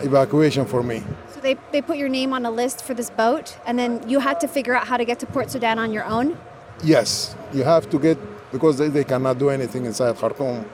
evacuation 0.00 0.66
for 0.66 0.82
me. 0.82 1.02
So 1.32 1.40
they, 1.40 1.56
they 1.72 1.80
put 1.80 1.96
your 1.96 2.10
name 2.10 2.32
on 2.32 2.44
a 2.44 2.50
list 2.50 2.84
for 2.84 2.94
this 2.94 3.10
boat, 3.10 3.58
and 3.66 3.78
then 3.78 4.06
you 4.08 4.20
had 4.20 4.38
to 4.40 4.48
figure 4.48 4.74
out 4.74 4.86
how 4.86 4.96
to 4.96 5.04
get 5.04 5.18
to 5.20 5.26
Port 5.26 5.50
Sudan 5.50 5.78
on 5.78 5.92
your 5.92 6.04
own? 6.04 6.36
Yes, 6.82 7.34
you 7.52 7.64
have 7.64 7.88
to 7.90 7.98
get, 7.98 8.18
because 8.52 8.78
they, 8.78 8.88
they 8.88 9.04
cannot 9.04 9.38
do 9.38 9.48
anything 9.48 9.86
inside 9.86 10.16
Khartoum 10.16 10.64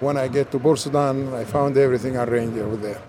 when 0.00 0.16
I 0.16 0.28
get 0.28 0.50
to 0.52 0.58
Port 0.58 0.78
Sudan, 0.78 1.32
I 1.34 1.44
found 1.44 1.76
everything 1.76 2.16
arranged 2.16 2.58
over 2.58 2.76
there. 2.76 3.02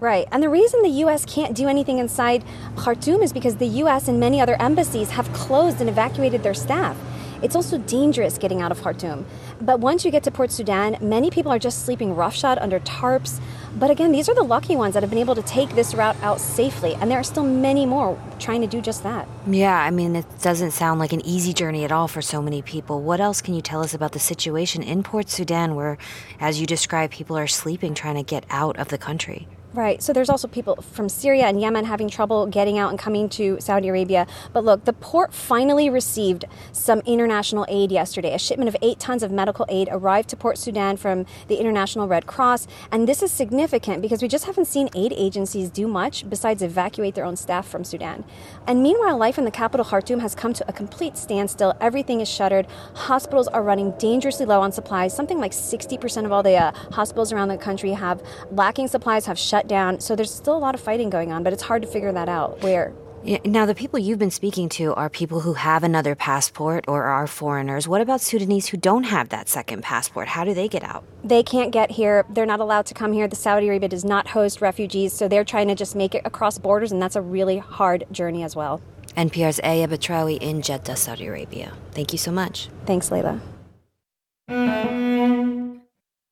Right. 0.00 0.26
And 0.32 0.42
the 0.42 0.48
reason 0.48 0.82
the 0.82 0.88
U.S. 1.04 1.26
can't 1.26 1.54
do 1.54 1.68
anything 1.68 1.98
inside 1.98 2.42
Khartoum 2.76 3.20
is 3.20 3.34
because 3.34 3.56
the 3.56 3.66
U.S. 3.84 4.08
and 4.08 4.18
many 4.18 4.40
other 4.40 4.56
embassies 4.60 5.10
have 5.10 5.30
closed 5.34 5.80
and 5.80 5.90
evacuated 5.90 6.42
their 6.42 6.54
staff. 6.54 6.96
It's 7.42 7.54
also 7.54 7.78
dangerous 7.78 8.38
getting 8.38 8.62
out 8.62 8.72
of 8.72 8.80
Khartoum. 8.80 9.26
But 9.60 9.80
once 9.80 10.04
you 10.04 10.10
get 10.10 10.22
to 10.24 10.30
Port 10.30 10.50
Sudan, 10.50 10.96
many 11.02 11.30
people 11.30 11.52
are 11.52 11.58
just 11.58 11.84
sleeping 11.84 12.14
roughshod 12.14 12.58
under 12.58 12.80
tarps. 12.80 13.40
But 13.76 13.90
again, 13.90 14.10
these 14.10 14.28
are 14.28 14.34
the 14.34 14.42
lucky 14.42 14.74
ones 14.74 14.94
that 14.94 15.02
have 15.02 15.10
been 15.10 15.18
able 15.18 15.36
to 15.36 15.42
take 15.42 15.70
this 15.70 15.94
route 15.94 16.16
out 16.22 16.40
safely, 16.40 16.94
and 16.94 17.10
there 17.10 17.18
are 17.18 17.24
still 17.24 17.44
many 17.44 17.86
more 17.86 18.20
trying 18.38 18.60
to 18.62 18.66
do 18.66 18.80
just 18.80 19.02
that. 19.04 19.28
Yeah, 19.46 19.76
I 19.78 19.90
mean, 19.90 20.16
it 20.16 20.26
doesn't 20.42 20.72
sound 20.72 20.98
like 20.98 21.12
an 21.12 21.24
easy 21.24 21.52
journey 21.52 21.84
at 21.84 21.92
all 21.92 22.08
for 22.08 22.20
so 22.20 22.42
many 22.42 22.62
people. 22.62 23.00
What 23.00 23.20
else 23.20 23.40
can 23.40 23.54
you 23.54 23.60
tell 23.60 23.82
us 23.82 23.94
about 23.94 24.12
the 24.12 24.18
situation 24.18 24.82
in 24.82 25.02
Port 25.02 25.28
Sudan 25.30 25.76
where, 25.76 25.98
as 26.40 26.60
you 26.60 26.66
describe, 26.66 27.10
people 27.10 27.38
are 27.38 27.46
sleeping 27.46 27.94
trying 27.94 28.16
to 28.16 28.22
get 28.22 28.44
out 28.50 28.76
of 28.78 28.88
the 28.88 28.98
country? 28.98 29.46
Right. 29.72 30.02
So 30.02 30.12
there's 30.12 30.28
also 30.28 30.48
people 30.48 30.82
from 30.82 31.08
Syria 31.08 31.44
and 31.44 31.60
Yemen 31.60 31.84
having 31.84 32.08
trouble 32.08 32.46
getting 32.46 32.76
out 32.76 32.90
and 32.90 32.98
coming 32.98 33.28
to 33.30 33.56
Saudi 33.60 33.86
Arabia. 33.86 34.26
But 34.52 34.64
look, 34.64 34.84
the 34.84 34.92
port 34.92 35.32
finally 35.32 35.88
received 35.88 36.44
some 36.72 36.98
international 37.06 37.64
aid 37.68 37.92
yesterday. 37.92 38.34
A 38.34 38.38
shipment 38.38 38.66
of 38.66 38.76
eight 38.82 38.98
tons 38.98 39.22
of 39.22 39.30
medical 39.30 39.64
aid 39.68 39.88
arrived 39.92 40.28
to 40.30 40.36
Port 40.36 40.58
Sudan 40.58 40.96
from 40.96 41.24
the 41.46 41.60
International 41.60 42.08
Red 42.08 42.26
Cross. 42.26 42.66
And 42.90 43.06
this 43.06 43.22
is 43.22 43.30
significant 43.30 44.02
because 44.02 44.22
we 44.22 44.26
just 44.26 44.46
haven't 44.46 44.64
seen 44.64 44.88
aid 44.96 45.12
agencies 45.16 45.70
do 45.70 45.86
much 45.86 46.28
besides 46.28 46.62
evacuate 46.62 47.14
their 47.14 47.24
own 47.24 47.36
staff 47.36 47.68
from 47.68 47.84
Sudan. 47.84 48.24
And 48.66 48.82
meanwhile, 48.82 49.16
life 49.16 49.38
in 49.38 49.44
the 49.44 49.52
capital, 49.52 49.86
Khartoum, 49.86 50.18
has 50.18 50.34
come 50.34 50.52
to 50.54 50.68
a 50.68 50.72
complete 50.72 51.16
standstill. 51.16 51.74
Everything 51.80 52.20
is 52.20 52.28
shuttered. 52.28 52.66
Hospitals 52.94 53.46
are 53.46 53.62
running 53.62 53.92
dangerously 53.98 54.46
low 54.46 54.62
on 54.62 54.72
supplies. 54.72 55.14
Something 55.14 55.38
like 55.38 55.52
60% 55.52 56.24
of 56.24 56.32
all 56.32 56.42
the 56.42 56.56
uh, 56.56 56.72
hospitals 56.90 57.32
around 57.32 57.48
the 57.48 57.56
country 57.56 57.92
have 57.92 58.20
lacking 58.50 58.88
supplies, 58.88 59.26
have 59.26 59.38
shut 59.38 59.59
down. 59.68 60.00
So 60.00 60.16
there's 60.16 60.32
still 60.32 60.56
a 60.56 60.58
lot 60.58 60.74
of 60.74 60.80
fighting 60.80 61.10
going 61.10 61.32
on, 61.32 61.42
but 61.42 61.52
it's 61.52 61.62
hard 61.62 61.82
to 61.82 61.88
figure 61.88 62.12
that 62.12 62.28
out. 62.28 62.62
Where? 62.62 62.92
Yeah, 63.22 63.38
now, 63.44 63.66
the 63.66 63.74
people 63.74 63.98
you've 63.98 64.18
been 64.18 64.30
speaking 64.30 64.70
to 64.70 64.94
are 64.94 65.10
people 65.10 65.40
who 65.40 65.52
have 65.52 65.84
another 65.84 66.14
passport 66.14 66.86
or 66.88 67.04
are 67.04 67.26
foreigners. 67.26 67.86
What 67.86 68.00
about 68.00 68.22
Sudanese 68.22 68.68
who 68.68 68.78
don't 68.78 69.04
have 69.04 69.28
that 69.28 69.46
second 69.46 69.82
passport? 69.82 70.28
How 70.28 70.42
do 70.42 70.54
they 70.54 70.68
get 70.68 70.82
out? 70.82 71.04
They 71.22 71.42
can't 71.42 71.70
get 71.70 71.90
here. 71.90 72.24
They're 72.30 72.46
not 72.46 72.60
allowed 72.60 72.86
to 72.86 72.94
come 72.94 73.12
here. 73.12 73.28
The 73.28 73.36
Saudi 73.36 73.68
Arabia 73.68 73.90
does 73.90 74.06
not 74.06 74.28
host 74.28 74.62
refugees, 74.62 75.12
so 75.12 75.28
they're 75.28 75.44
trying 75.44 75.68
to 75.68 75.74
just 75.74 75.94
make 75.94 76.14
it 76.14 76.22
across 76.24 76.56
borders, 76.56 76.92
and 76.92 77.02
that's 77.02 77.16
a 77.16 77.20
really 77.20 77.58
hard 77.58 78.06
journey 78.10 78.42
as 78.42 78.56
well. 78.56 78.80
NPR's 79.18 79.60
Aya 79.62 79.86
Batrawi 79.86 80.38
in 80.38 80.62
Jeddah, 80.62 80.96
Saudi 80.96 81.26
Arabia. 81.26 81.74
Thank 81.92 82.12
you 82.12 82.18
so 82.18 82.32
much. 82.32 82.70
Thanks, 82.86 83.10
Leila. 83.10 83.40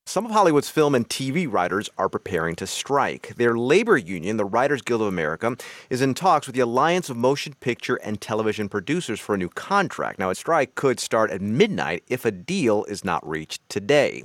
Some 0.09 0.25
of 0.25 0.33
Hollywood's 0.33 0.71
film 0.71 0.95
and 0.95 1.07
TV 1.07 1.47
writers 1.47 1.91
are 1.99 2.09
preparing 2.09 2.57
to 2.57 2.67
strike. 2.67 3.35
Their 3.37 3.59
labor 3.59 3.99
union, 3.99 4.39
the 4.39 4.47
Writers 4.47 4.81
Guild 4.81 5.03
of 5.03 5.07
America, 5.07 5.55
is 5.91 6.01
in 6.01 6.15
talks 6.15 6.47
with 6.47 6.57
the 6.57 6.63
Alliance 6.63 7.11
of 7.11 7.19
Motion 7.19 7.53
Picture 7.61 7.97
and 7.97 8.19
Television 8.19 8.71
Producers 8.71 9.21
for 9.21 9.35
a 9.35 9.39
new 9.39 9.51
contract. 9.51 10.19
Now, 10.19 10.31
a 10.31 10.35
strike 10.35 10.75
could 10.77 10.99
start 10.99 11.31
at 11.31 11.43
midnight 11.43 12.05
if 12.09 12.25
a 12.25 12.31
deal 12.31 12.85
is 12.85 13.05
not 13.05 13.29
reached 13.29 13.69
today. 13.69 14.25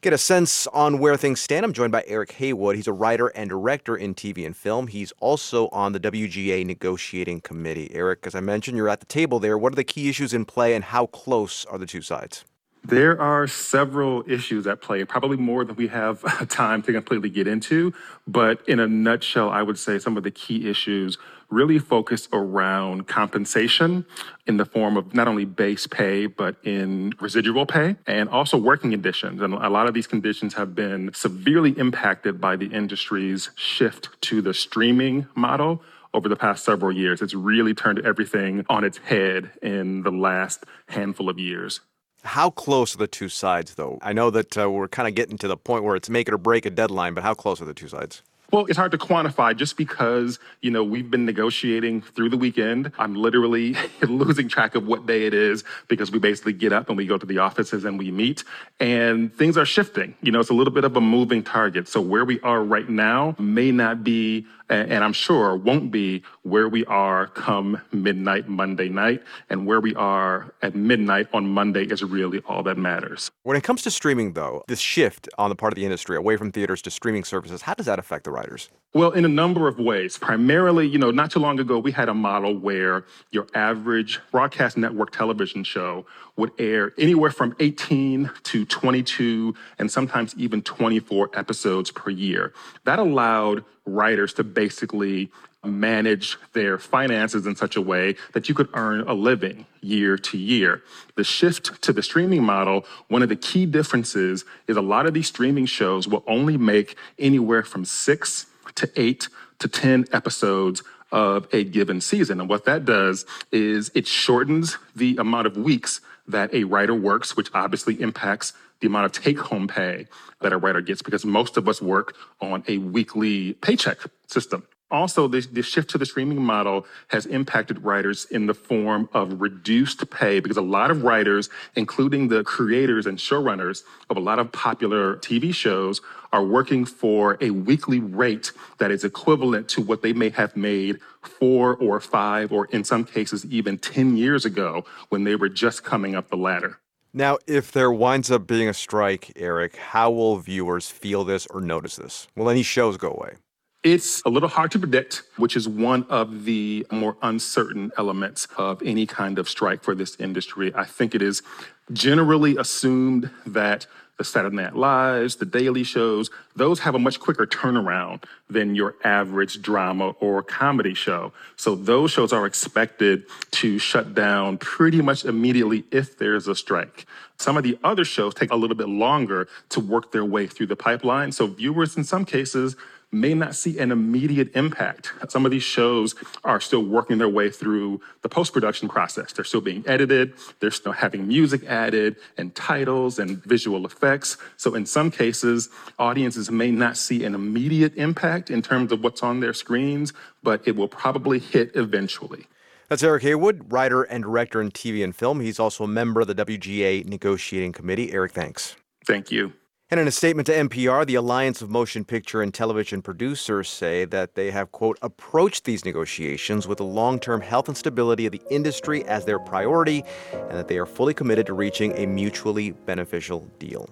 Get 0.00 0.14
a 0.14 0.18
sense 0.18 0.66
on 0.68 0.98
where 0.98 1.18
things 1.18 1.38
stand. 1.38 1.66
I'm 1.66 1.74
joined 1.74 1.92
by 1.92 2.04
Eric 2.06 2.32
Haywood. 2.32 2.76
He's 2.76 2.88
a 2.88 2.92
writer 2.94 3.26
and 3.26 3.50
director 3.50 3.94
in 3.94 4.14
TV 4.14 4.46
and 4.46 4.56
film. 4.56 4.86
He's 4.86 5.12
also 5.20 5.68
on 5.68 5.92
the 5.92 6.00
WGA 6.00 6.64
negotiating 6.64 7.42
committee. 7.42 7.90
Eric, 7.92 8.20
as 8.26 8.34
I 8.34 8.40
mentioned, 8.40 8.78
you're 8.78 8.88
at 8.88 9.00
the 9.00 9.04
table 9.04 9.38
there. 9.38 9.58
What 9.58 9.74
are 9.74 9.76
the 9.76 9.84
key 9.84 10.08
issues 10.08 10.32
in 10.32 10.46
play 10.46 10.74
and 10.74 10.82
how 10.82 11.04
close 11.04 11.66
are 11.66 11.76
the 11.76 11.84
two 11.84 12.00
sides? 12.00 12.46
There 12.82 13.20
are 13.20 13.46
several 13.46 14.24
issues 14.26 14.66
at 14.66 14.80
play, 14.80 15.04
probably 15.04 15.36
more 15.36 15.64
than 15.64 15.76
we 15.76 15.88
have 15.88 16.48
time 16.48 16.82
to 16.82 16.92
completely 16.92 17.28
get 17.28 17.46
into. 17.46 17.92
But 18.26 18.66
in 18.66 18.80
a 18.80 18.88
nutshell, 18.88 19.50
I 19.50 19.62
would 19.62 19.78
say 19.78 19.98
some 19.98 20.16
of 20.16 20.22
the 20.22 20.30
key 20.30 20.68
issues 20.68 21.18
really 21.50 21.78
focus 21.78 22.28
around 22.32 23.06
compensation 23.06 24.06
in 24.46 24.56
the 24.56 24.64
form 24.64 24.96
of 24.96 25.14
not 25.14 25.28
only 25.28 25.44
base 25.44 25.86
pay, 25.86 26.26
but 26.26 26.56
in 26.62 27.12
residual 27.20 27.66
pay 27.66 27.96
and 28.06 28.28
also 28.28 28.56
working 28.56 28.90
conditions. 28.92 29.42
And 29.42 29.52
a 29.54 29.68
lot 29.68 29.86
of 29.86 29.94
these 29.94 30.06
conditions 30.06 30.54
have 30.54 30.74
been 30.74 31.10
severely 31.12 31.72
impacted 31.72 32.40
by 32.40 32.56
the 32.56 32.66
industry's 32.66 33.50
shift 33.56 34.08
to 34.22 34.40
the 34.40 34.54
streaming 34.54 35.26
model 35.34 35.82
over 36.14 36.28
the 36.28 36.36
past 36.36 36.64
several 36.64 36.92
years. 36.92 37.20
It's 37.20 37.34
really 37.34 37.74
turned 37.74 38.00
everything 38.00 38.64
on 38.68 38.84
its 38.84 38.98
head 38.98 39.50
in 39.62 40.02
the 40.02 40.10
last 40.10 40.64
handful 40.88 41.28
of 41.28 41.38
years. 41.38 41.80
How 42.22 42.50
close 42.50 42.94
are 42.94 42.98
the 42.98 43.06
two 43.06 43.28
sides, 43.28 43.74
though? 43.74 43.98
I 44.02 44.12
know 44.12 44.30
that 44.30 44.58
uh, 44.58 44.70
we're 44.70 44.88
kind 44.88 45.08
of 45.08 45.14
getting 45.14 45.38
to 45.38 45.48
the 45.48 45.56
point 45.56 45.84
where 45.84 45.96
it's 45.96 46.10
make 46.10 46.28
it 46.28 46.34
or 46.34 46.38
break 46.38 46.66
a 46.66 46.70
deadline, 46.70 47.14
but 47.14 47.22
how 47.22 47.34
close 47.34 47.62
are 47.62 47.64
the 47.64 47.74
two 47.74 47.88
sides? 47.88 48.22
Well, 48.52 48.66
it's 48.66 48.76
hard 48.76 48.90
to 48.90 48.98
quantify 48.98 49.56
just 49.56 49.76
because, 49.76 50.40
you 50.60 50.72
know, 50.72 50.82
we've 50.82 51.08
been 51.08 51.24
negotiating 51.24 52.02
through 52.02 52.30
the 52.30 52.36
weekend. 52.36 52.90
I'm 52.98 53.14
literally 53.14 53.76
losing 54.02 54.48
track 54.48 54.74
of 54.74 54.88
what 54.88 55.06
day 55.06 55.26
it 55.26 55.34
is 55.34 55.62
because 55.86 56.10
we 56.10 56.18
basically 56.18 56.52
get 56.52 56.72
up 56.72 56.88
and 56.88 56.96
we 56.96 57.06
go 57.06 57.16
to 57.16 57.24
the 57.24 57.38
offices 57.38 57.84
and 57.84 57.96
we 57.96 58.10
meet 58.10 58.42
and 58.80 59.32
things 59.32 59.56
are 59.56 59.64
shifting. 59.64 60.16
You 60.20 60.32
know, 60.32 60.40
it's 60.40 60.50
a 60.50 60.54
little 60.54 60.72
bit 60.72 60.82
of 60.82 60.96
a 60.96 61.00
moving 61.00 61.44
target. 61.44 61.86
So 61.86 62.00
where 62.00 62.24
we 62.24 62.40
are 62.40 62.64
right 62.64 62.88
now 62.88 63.36
may 63.38 63.70
not 63.70 64.02
be 64.02 64.46
and 64.70 65.04
I'm 65.04 65.12
sure 65.12 65.56
won't 65.56 65.90
be 65.90 66.22
where 66.42 66.68
we 66.68 66.84
are 66.86 67.26
come 67.26 67.80
midnight 67.92 68.48
Monday 68.48 68.88
night. 68.88 69.22
And 69.50 69.66
where 69.66 69.80
we 69.80 69.94
are 69.96 70.54
at 70.62 70.74
midnight 70.74 71.28
on 71.32 71.48
Monday 71.48 71.84
is 71.84 72.02
really 72.02 72.40
all 72.46 72.62
that 72.62 72.78
matters. 72.78 73.30
When 73.42 73.56
it 73.56 73.64
comes 73.64 73.82
to 73.82 73.90
streaming, 73.90 74.34
though, 74.34 74.64
this 74.68 74.80
shift 74.80 75.28
on 75.36 75.50
the 75.50 75.56
part 75.56 75.72
of 75.72 75.76
the 75.76 75.84
industry 75.84 76.16
away 76.16 76.36
from 76.36 76.52
theaters 76.52 76.80
to 76.82 76.90
streaming 76.90 77.24
services, 77.24 77.62
how 77.62 77.74
does 77.74 77.86
that 77.86 77.98
affect 77.98 78.24
the 78.24 78.30
writers? 78.30 78.70
Well, 78.94 79.10
in 79.12 79.24
a 79.24 79.28
number 79.28 79.68
of 79.68 79.78
ways. 79.78 80.18
Primarily, 80.18 80.86
you 80.86 80.98
know, 80.98 81.10
not 81.10 81.30
too 81.30 81.38
long 81.38 81.60
ago, 81.60 81.78
we 81.78 81.92
had 81.92 82.08
a 82.08 82.14
model 82.14 82.56
where 82.56 83.04
your 83.30 83.46
average 83.54 84.20
broadcast 84.30 84.76
network 84.76 85.10
television 85.12 85.64
show 85.64 86.06
would 86.40 86.52
air 86.58 86.92
anywhere 86.98 87.30
from 87.30 87.54
18 87.60 88.30
to 88.44 88.64
22 88.64 89.54
and 89.78 89.90
sometimes 89.90 90.34
even 90.36 90.62
24 90.62 91.30
episodes 91.34 91.90
per 91.90 92.10
year. 92.10 92.52
That 92.84 92.98
allowed 92.98 93.64
writers 93.84 94.32
to 94.34 94.44
basically 94.44 95.30
manage 95.62 96.38
their 96.54 96.78
finances 96.78 97.46
in 97.46 97.54
such 97.54 97.76
a 97.76 97.82
way 97.82 98.16
that 98.32 98.48
you 98.48 98.54
could 98.54 98.70
earn 98.72 99.02
a 99.02 99.12
living 99.12 99.66
year 99.82 100.16
to 100.16 100.38
year. 100.38 100.82
The 101.16 101.24
shift 101.24 101.82
to 101.82 101.92
the 101.92 102.02
streaming 102.02 102.42
model, 102.42 102.86
one 103.08 103.22
of 103.22 103.28
the 103.28 103.36
key 103.36 103.66
differences 103.66 104.46
is 104.66 104.78
a 104.78 104.82
lot 104.82 105.04
of 105.04 105.12
these 105.12 105.28
streaming 105.28 105.66
shows 105.66 106.08
will 106.08 106.24
only 106.26 106.56
make 106.56 106.96
anywhere 107.18 107.62
from 107.62 107.84
six 107.84 108.46
to 108.76 108.90
eight 108.96 109.28
to 109.58 109.68
10 109.68 110.06
episodes 110.12 110.82
of 111.12 111.46
a 111.52 111.64
given 111.64 112.00
season. 112.00 112.40
And 112.40 112.48
what 112.48 112.64
that 112.64 112.86
does 112.86 113.26
is 113.52 113.90
it 113.94 114.06
shortens 114.06 114.78
the 114.96 115.16
amount 115.18 115.46
of 115.46 115.56
weeks 115.58 116.00
that 116.30 116.52
a 116.54 116.64
writer 116.64 116.94
works, 116.94 117.36
which 117.36 117.48
obviously 117.54 118.00
impacts 118.00 118.52
the 118.80 118.86
amount 118.86 119.06
of 119.06 119.12
take 119.12 119.38
home 119.38 119.68
pay 119.68 120.06
that 120.40 120.52
a 120.52 120.56
writer 120.56 120.80
gets 120.80 121.02
because 121.02 121.24
most 121.24 121.56
of 121.56 121.68
us 121.68 121.82
work 121.82 122.16
on 122.40 122.64
a 122.66 122.78
weekly 122.78 123.54
paycheck 123.54 123.98
system. 124.26 124.66
Also, 124.90 125.28
the, 125.28 125.40
the, 125.52 125.62
shift 125.62 125.88
to 125.90 125.98
the 125.98 126.06
streaming 126.06 126.42
model 126.42 126.84
has 127.08 127.24
impacted 127.26 127.84
writers 127.84 128.24
in 128.26 128.46
the 128.46 128.54
form 128.54 129.08
of 129.12 129.40
reduced 129.40 130.08
pay 130.10 130.40
because 130.40 130.56
a 130.56 130.62
lot 130.62 130.90
of 130.90 131.04
writers, 131.04 131.48
including 131.76 132.26
the 132.26 132.42
creators 132.42 133.06
and 133.06 133.16
showrunners 133.18 133.84
of 134.08 134.16
a 134.16 134.20
lot 134.20 134.40
of 134.40 134.50
popular 134.50 135.16
TV 135.16 135.54
shows, 135.54 136.00
are 136.32 136.44
working 136.44 136.84
for 136.84 137.38
a 137.40 137.50
weekly 137.50 138.00
rate 138.00 138.52
that 138.78 138.90
is 138.90 139.04
equivalent 139.04 139.68
to 139.68 139.80
what 139.80 140.02
they 140.02 140.12
may 140.12 140.30
have 140.30 140.56
made 140.56 140.98
four 141.22 141.76
or 141.76 142.00
five, 142.00 142.52
or 142.52 142.66
in 142.66 142.82
some 142.82 143.04
cases, 143.04 143.46
even 143.46 143.78
10 143.78 144.16
years 144.16 144.44
ago 144.44 144.84
when 145.08 145.24
they 145.24 145.36
were 145.36 145.48
just 145.48 145.84
coming 145.84 146.14
up 146.16 146.28
the 146.30 146.36
ladder. 146.36 146.78
Now, 147.12 147.38
if 147.46 147.72
there 147.72 147.90
winds 147.90 148.30
up 148.30 148.46
being 148.46 148.68
a 148.68 148.74
strike, 148.74 149.32
Eric, 149.34 149.76
how 149.76 150.10
will 150.10 150.36
viewers 150.38 150.88
feel 150.88 151.24
this 151.24 151.46
or 151.48 151.60
notice 151.60 151.96
this? 151.96 152.28
Will 152.36 152.48
any 152.48 152.62
shows 152.62 152.96
go 152.96 153.10
away? 153.10 153.34
It's 153.82 154.20
a 154.26 154.28
little 154.28 154.50
hard 154.50 154.70
to 154.72 154.78
predict, 154.78 155.22
which 155.38 155.56
is 155.56 155.66
one 155.66 156.04
of 156.10 156.44
the 156.44 156.86
more 156.92 157.16
uncertain 157.22 157.90
elements 157.96 158.46
of 158.58 158.82
any 158.82 159.06
kind 159.06 159.38
of 159.38 159.48
strike 159.48 159.82
for 159.82 159.94
this 159.94 160.16
industry. 160.20 160.70
I 160.74 160.84
think 160.84 161.14
it 161.14 161.22
is 161.22 161.42
generally 161.90 162.58
assumed 162.58 163.30
that 163.46 163.86
the 164.18 164.24
Saturday 164.24 164.56
Night 164.56 164.76
Lives, 164.76 165.36
the 165.36 165.46
daily 165.46 165.82
shows, 165.82 166.28
those 166.54 166.80
have 166.80 166.94
a 166.94 166.98
much 166.98 167.20
quicker 167.20 167.46
turnaround 167.46 168.24
than 168.50 168.74
your 168.74 168.96
average 169.02 169.62
drama 169.62 170.10
or 170.20 170.42
comedy 170.42 170.92
show. 170.92 171.32
So 171.56 171.74
those 171.74 172.10
shows 172.10 172.34
are 172.34 172.44
expected 172.44 173.24
to 173.52 173.78
shut 173.78 174.14
down 174.14 174.58
pretty 174.58 175.00
much 175.00 175.24
immediately 175.24 175.84
if 175.90 176.18
there's 176.18 176.48
a 176.48 176.54
strike. 176.54 177.06
Some 177.38 177.56
of 177.56 177.62
the 177.62 177.78
other 177.82 178.04
shows 178.04 178.34
take 178.34 178.50
a 178.50 178.56
little 178.56 178.76
bit 178.76 178.90
longer 178.90 179.48
to 179.70 179.80
work 179.80 180.12
their 180.12 180.26
way 180.26 180.46
through 180.46 180.66
the 180.66 180.76
pipeline. 180.76 181.32
So 181.32 181.46
viewers, 181.46 181.96
in 181.96 182.04
some 182.04 182.26
cases, 182.26 182.76
may 183.12 183.34
not 183.34 183.54
see 183.54 183.78
an 183.78 183.90
immediate 183.90 184.54
impact. 184.54 185.12
Some 185.28 185.44
of 185.44 185.50
these 185.50 185.62
shows 185.62 186.14
are 186.44 186.60
still 186.60 186.84
working 186.84 187.18
their 187.18 187.28
way 187.28 187.50
through 187.50 188.00
the 188.22 188.28
post 188.28 188.52
production 188.52 188.88
process. 188.88 189.32
They're 189.32 189.44
still 189.44 189.60
being 189.60 189.82
edited, 189.86 190.34
they're 190.60 190.70
still 190.70 190.92
having 190.92 191.26
music 191.26 191.64
added, 191.64 192.16
and 192.36 192.54
titles 192.54 193.18
and 193.18 193.42
visual 193.44 193.84
effects. 193.84 194.36
So, 194.56 194.74
in 194.74 194.86
some 194.86 195.10
cases, 195.10 195.68
audiences 195.98 196.50
may 196.50 196.70
not 196.70 196.96
see 196.96 197.24
an 197.24 197.34
immediate 197.34 197.96
impact 197.96 198.50
in 198.50 198.62
terms 198.62 198.92
of 198.92 199.02
what's 199.02 199.22
on 199.22 199.40
their 199.40 199.54
screens, 199.54 200.12
but 200.42 200.62
it 200.66 200.76
will 200.76 200.88
probably 200.88 201.38
hit 201.38 201.72
eventually. 201.74 202.46
That's 202.88 203.04
Eric 203.04 203.22
Haywood, 203.22 203.72
writer 203.72 204.02
and 204.02 204.24
director 204.24 204.60
in 204.60 204.72
TV 204.72 205.04
and 205.04 205.14
film. 205.14 205.40
He's 205.40 205.60
also 205.60 205.84
a 205.84 205.88
member 205.88 206.20
of 206.20 206.26
the 206.26 206.34
WGA 206.34 207.06
negotiating 207.06 207.72
committee. 207.72 208.12
Eric, 208.12 208.32
thanks. 208.32 208.74
Thank 209.06 209.30
you. 209.30 209.52
And 209.92 209.98
in 209.98 210.06
a 210.06 210.12
statement 210.12 210.46
to 210.46 210.52
NPR, 210.52 211.04
the 211.04 211.16
Alliance 211.16 211.62
of 211.62 211.68
Motion 211.68 212.04
Picture 212.04 212.42
and 212.42 212.54
Television 212.54 213.02
Producers 213.02 213.68
say 213.68 214.04
that 214.04 214.36
they 214.36 214.52
have, 214.52 214.70
quote, 214.70 214.96
approached 215.02 215.64
these 215.64 215.84
negotiations 215.84 216.68
with 216.68 216.78
the 216.78 216.84
long 216.84 217.18
term 217.18 217.40
health 217.40 217.66
and 217.66 217.76
stability 217.76 218.24
of 218.24 218.30
the 218.30 218.40
industry 218.50 219.04
as 219.06 219.24
their 219.24 219.40
priority, 219.40 220.04
and 220.32 220.52
that 220.52 220.68
they 220.68 220.78
are 220.78 220.86
fully 220.86 221.12
committed 221.12 221.44
to 221.46 221.54
reaching 221.54 221.92
a 221.98 222.06
mutually 222.06 222.70
beneficial 222.70 223.50
deal. 223.58 223.90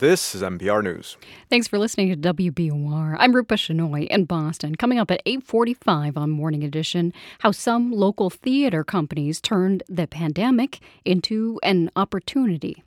This 0.00 0.34
is 0.34 0.40
NPR 0.40 0.82
News. 0.82 1.18
Thanks 1.50 1.68
for 1.68 1.78
listening 1.78 2.08
to 2.08 2.32
WBUR. 2.32 3.16
I'm 3.18 3.34
Rupa 3.34 3.56
Shenoy 3.56 4.06
in 4.06 4.24
Boston. 4.24 4.74
Coming 4.74 4.98
up 4.98 5.10
at 5.10 5.20
8:45 5.26 6.16
on 6.16 6.30
Morning 6.30 6.64
Edition, 6.64 7.12
how 7.40 7.50
some 7.50 7.92
local 7.92 8.30
theater 8.30 8.82
companies 8.82 9.42
turned 9.42 9.82
the 9.90 10.06
pandemic 10.06 10.78
into 11.04 11.60
an 11.62 11.90
opportunity. 11.96 12.82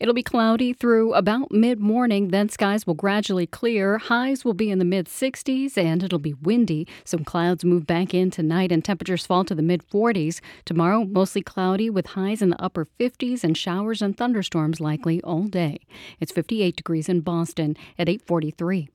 It'll 0.00 0.14
be 0.14 0.22
cloudy 0.22 0.72
through 0.72 1.12
about 1.14 1.50
mid 1.50 1.80
morning, 1.80 2.28
then 2.28 2.48
skies 2.48 2.86
will 2.86 2.94
gradually 2.94 3.46
clear. 3.46 3.98
Highs 3.98 4.44
will 4.44 4.54
be 4.54 4.70
in 4.70 4.78
the 4.78 4.84
mid 4.84 5.06
60s 5.06 5.76
and 5.76 6.04
it'll 6.04 6.20
be 6.20 6.34
windy. 6.34 6.86
Some 7.04 7.24
clouds 7.24 7.64
move 7.64 7.84
back 7.84 8.14
in 8.14 8.30
tonight 8.30 8.70
and 8.70 8.84
temperatures 8.84 9.26
fall 9.26 9.44
to 9.44 9.56
the 9.56 9.62
mid 9.62 9.88
40s. 9.88 10.40
Tomorrow, 10.64 11.04
mostly 11.04 11.42
cloudy 11.42 11.90
with 11.90 12.08
highs 12.08 12.42
in 12.42 12.50
the 12.50 12.62
upper 12.62 12.86
50s 13.00 13.42
and 13.42 13.56
showers 13.56 14.00
and 14.00 14.16
thunderstorms 14.16 14.80
likely 14.80 15.20
all 15.22 15.44
day. 15.44 15.80
It's 16.20 16.32
58 16.32 16.76
degrees 16.76 17.08
in 17.08 17.20
Boston 17.20 17.76
at 17.98 18.08
843. 18.08 18.88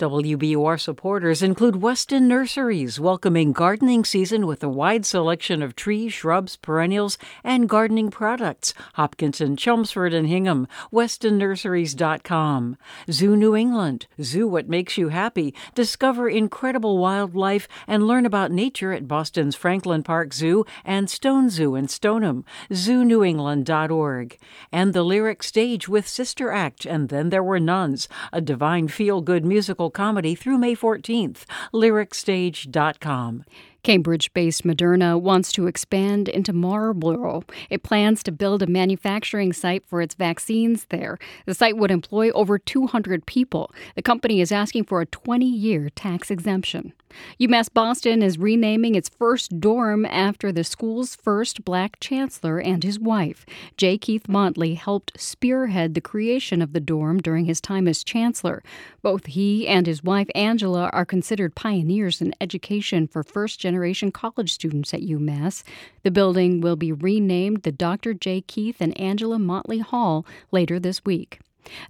WBUR 0.00 0.80
supporters 0.80 1.42
include 1.42 1.76
Weston 1.76 2.26
Nurseries, 2.26 2.98
welcoming 2.98 3.52
gardening 3.52 4.02
season 4.02 4.46
with 4.46 4.64
a 4.64 4.68
wide 4.68 5.04
selection 5.04 5.62
of 5.62 5.76
trees, 5.76 6.14
shrubs, 6.14 6.56
perennials, 6.56 7.18
and 7.44 7.68
gardening 7.68 8.10
products. 8.10 8.72
Hopkinton, 8.94 9.58
Chelmsford, 9.58 10.14
and 10.14 10.26
Hingham. 10.26 10.66
WestonNurseries.com. 10.90 12.78
Zoo 13.10 13.36
New 13.36 13.54
England. 13.54 14.06
Zoo 14.22 14.48
What 14.48 14.70
Makes 14.70 14.96
You 14.96 15.08
Happy. 15.08 15.54
Discover 15.74 16.30
incredible 16.30 16.96
wildlife 16.96 17.68
and 17.86 18.06
learn 18.06 18.24
about 18.24 18.50
nature 18.50 18.94
at 18.94 19.06
Boston's 19.06 19.54
Franklin 19.54 20.02
Park 20.02 20.32
Zoo 20.32 20.64
and 20.82 21.10
Stone 21.10 21.50
Zoo 21.50 21.74
in 21.74 21.88
Stoneham. 21.88 22.46
ZooNewEngland.org. 22.70 24.38
And 24.72 24.94
the 24.94 25.02
Lyric 25.02 25.42
Stage 25.42 25.90
with 25.90 26.08
Sister 26.08 26.50
Act 26.50 26.86
and 26.86 27.10
Then 27.10 27.28
There 27.28 27.44
Were 27.44 27.60
Nuns, 27.60 28.08
a 28.32 28.40
divine 28.40 28.88
feel 28.88 29.20
good 29.20 29.44
comedy 29.90 30.34
through 30.34 30.58
May 30.58 30.74
14th. 30.74 31.44
LyricStage.com. 31.72 33.44
Cambridge 33.82 34.32
based 34.34 34.64
Moderna 34.64 35.20
wants 35.20 35.52
to 35.52 35.66
expand 35.66 36.28
into 36.28 36.52
Marlborough. 36.52 37.44
It 37.70 37.82
plans 37.82 38.22
to 38.24 38.32
build 38.32 38.62
a 38.62 38.66
manufacturing 38.66 39.52
site 39.52 39.86
for 39.86 40.02
its 40.02 40.14
vaccines 40.14 40.86
there. 40.90 41.18
The 41.46 41.54
site 41.54 41.78
would 41.78 41.90
employ 41.90 42.30
over 42.32 42.58
200 42.58 43.24
people. 43.26 43.72
The 43.96 44.02
company 44.02 44.40
is 44.40 44.52
asking 44.52 44.84
for 44.84 45.00
a 45.00 45.06
20 45.06 45.46
year 45.46 45.88
tax 45.90 46.30
exemption. 46.30 46.92
UMass 47.40 47.72
Boston 47.72 48.22
is 48.22 48.38
renaming 48.38 48.94
its 48.94 49.08
first 49.08 49.60
dorm 49.60 50.04
after 50.06 50.52
the 50.52 50.64
school's 50.64 51.14
first 51.14 51.64
black 51.64 51.98
chancellor 52.00 52.58
and 52.60 52.82
his 52.82 52.98
wife. 52.98 53.44
J. 53.76 53.98
Keith 53.98 54.28
Motley 54.28 54.74
helped 54.74 55.20
spearhead 55.20 55.94
the 55.94 56.00
creation 56.00 56.62
of 56.62 56.72
the 56.72 56.80
dorm 56.80 57.18
during 57.18 57.44
his 57.44 57.60
time 57.60 57.88
as 57.88 58.04
chancellor. 58.04 58.62
Both 59.02 59.26
he 59.26 59.66
and 59.66 59.86
his 59.86 60.02
wife 60.02 60.28
Angela 60.34 60.90
are 60.92 61.04
considered 61.04 61.54
pioneers 61.54 62.20
in 62.20 62.34
education 62.40 63.06
for 63.06 63.22
first 63.22 63.60
generation 63.60 64.12
college 64.12 64.52
students 64.52 64.94
at 64.94 65.02
UMass. 65.02 65.62
The 66.02 66.10
building 66.10 66.60
will 66.60 66.76
be 66.76 66.92
renamed 66.92 67.62
the 67.62 67.72
Dr. 67.72 68.14
J. 68.14 68.40
Keith 68.42 68.80
and 68.80 68.98
Angela 69.00 69.38
Motley 69.38 69.78
Hall 69.78 70.26
later 70.50 70.78
this 70.78 71.04
week. 71.04 71.40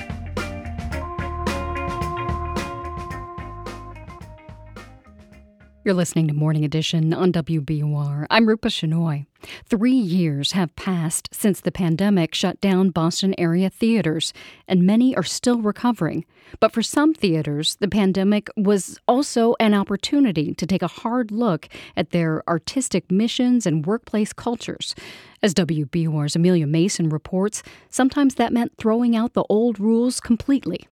You're 5.85 5.95
listening 5.95 6.29
to 6.29 6.35
Morning 6.35 6.65
Edition 6.65 7.13
on 7.13 7.33
WBUR. 7.33 8.27
I'm 8.31 8.47
Rupa 8.47 8.69
Shenoy. 8.69 9.27
Three 9.65 9.91
years 9.91 10.53
have 10.53 10.77
passed 10.77 11.29
since 11.33 11.61
the 11.61 11.73
pandemic 11.73 12.37
shut 12.37 12.61
down 12.61 12.91
Boston 12.91 13.35
area 13.37 13.69
theaters, 13.69 14.33
and 14.69 14.85
many 14.85 15.17
are 15.17 15.25
still 15.25 15.61
recovering. 15.61 16.25
But 16.61 16.71
for 16.71 16.85
some 16.85 17.15
theaters, 17.15 17.79
the 17.81 17.89
pandemic 17.89 18.49
was 18.57 18.97
also 19.09 19.57
an 19.59 19.75
opportunity 19.75 20.55
to 20.55 20.67
take 20.69 20.83
a 20.83 20.87
hard 20.87 21.33
look 21.33 21.69
at 21.97 22.11
their 22.11 22.49
artistic 22.49 23.11
missions 23.11 23.67
and 23.67 23.85
workplace 23.85 24.33
cultures. 24.33 24.95
As 25.43 25.53
WBUR's 25.53 26.37
Amelia 26.37 26.69
Mason 26.69 27.09
reports, 27.09 27.65
sometimes 27.89 28.37
that 28.37 28.53
meant 28.53 28.79
throwing 28.79 29.17
out 29.17 29.33
the 29.33 29.45
old 29.49 29.81
rules 29.81 30.21
completely. 30.21 30.87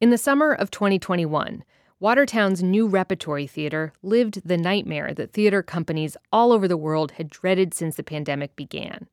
In 0.00 0.10
the 0.10 0.16
summer 0.16 0.52
of 0.52 0.70
2021, 0.70 1.64
Watertown's 2.00 2.62
new 2.62 2.86
repertory 2.86 3.48
theater 3.48 3.92
lived 4.02 4.42
the 4.44 4.56
nightmare 4.56 5.12
that 5.14 5.32
theater 5.32 5.64
companies 5.64 6.16
all 6.32 6.52
over 6.52 6.68
the 6.68 6.76
world 6.76 7.12
had 7.12 7.28
dreaded 7.28 7.74
since 7.74 7.96
the 7.96 8.04
pandemic 8.04 8.54
began. 8.54 9.08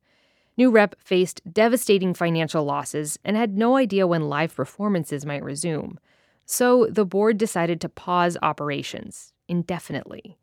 New 0.56 0.70
Rep 0.70 0.94
faced 1.02 1.42
devastating 1.52 2.14
financial 2.14 2.64
losses 2.64 3.18
and 3.24 3.36
had 3.36 3.58
no 3.58 3.76
idea 3.76 4.06
when 4.06 4.28
live 4.28 4.54
performances 4.54 5.26
might 5.26 5.42
resume. 5.42 5.98
So 6.44 6.86
the 6.86 7.04
board 7.04 7.38
decided 7.38 7.80
to 7.80 7.88
pause 7.88 8.38
operations 8.40 9.32
indefinitely. 9.48 10.38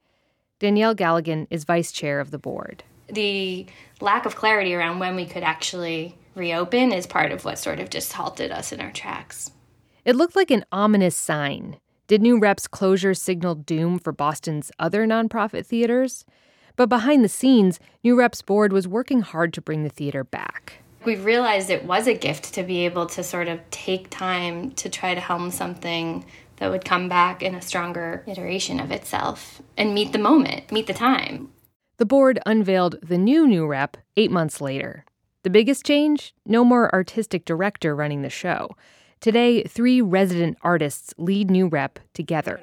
Danielle 0.60 0.96
Galligan 0.96 1.48
is 1.50 1.64
vice 1.64 1.94
chair 1.94 2.20
of 2.20 2.32
the 2.32 2.38
board. 2.38 2.84
The 3.08 3.66
lack 4.02 4.26
of 4.26 4.36
clarity 4.36 4.74
around 4.74 5.00
when 5.00 5.16
we 5.16 5.26
could 5.26 5.44
actually 5.44 6.18
reopen 6.36 6.92
is 6.92 7.08
part 7.08 7.32
of 7.32 7.46
what 7.46 7.58
sort 7.58 7.80
of 7.80 7.90
just 7.90 8.12
halted 8.12 8.52
us 8.52 8.74
in 8.74 8.82
our 8.82 8.92
tracks. 8.92 9.52
It 10.04 10.18
looked 10.18 10.36
like 10.36 10.52
an 10.52 10.66
ominous 10.72 11.16
sign 11.16 11.78
did 12.08 12.22
New 12.22 12.38
Rep's 12.38 12.68
closure 12.68 13.14
signal 13.14 13.56
doom 13.56 13.98
for 13.98 14.12
Boston's 14.12 14.72
other 14.78 15.08
nonprofit 15.08 15.66
theaters? 15.66 16.26
But 16.76 16.90
behind 16.90 17.24
the 17.24 17.30
scenes, 17.30 17.80
New 18.04 18.18
Rep's 18.18 18.42
board 18.42 18.74
was 18.74 18.88
working 18.88 19.22
hard 19.22 19.54
to 19.54 19.62
bring 19.62 19.84
the 19.84 19.90
theater 19.90 20.24
back. 20.24 20.84
We 21.06 21.16
realized 21.16 21.70
it 21.70 21.86
was 21.86 22.08
a 22.08 22.14
gift 22.14 22.54
to 22.56 22.64
be 22.64 22.86
able 22.86 23.06
to 23.08 23.24
sort 23.24 23.48
of 23.48 23.60
take 23.72 24.10
time 24.10 24.72
to 24.72 24.90
try 24.90 25.14
to 25.14 25.22
helm 25.22 25.52
something 25.52 26.26
that 26.58 26.72
would 26.72 26.86
come 26.86 27.10
back 27.10 27.42
in 27.42 27.56
a 27.56 27.62
stronger 27.62 28.24
iteration 28.28 28.80
of 28.80 28.92
itself 28.92 29.62
and 29.78 29.94
meet 29.94 30.12
the 30.12 30.20
moment, 30.20 30.72
meet 30.72 30.88
the 30.88 30.94
time. 30.94 31.50
The 31.98 32.06
board 32.06 32.40
unveiled 32.46 32.98
the 33.02 33.18
new 33.18 33.48
New 33.48 33.66
Rep 33.66 33.98
eight 34.18 34.32
months 34.32 34.60
later. 34.60 35.06
The 35.44 35.50
biggest 35.50 35.86
change? 35.86 36.34
No 36.46 36.64
more 36.64 36.94
artistic 36.94 37.46
director 37.46 37.96
running 37.96 38.22
the 38.22 38.30
show. 38.30 38.70
Today, 39.24 39.64
three 39.64 40.02
resident 40.02 40.58
artists 40.64 41.14
lead 41.18 41.50
New 41.50 41.68
Rep 41.68 41.98
together. 42.14 42.60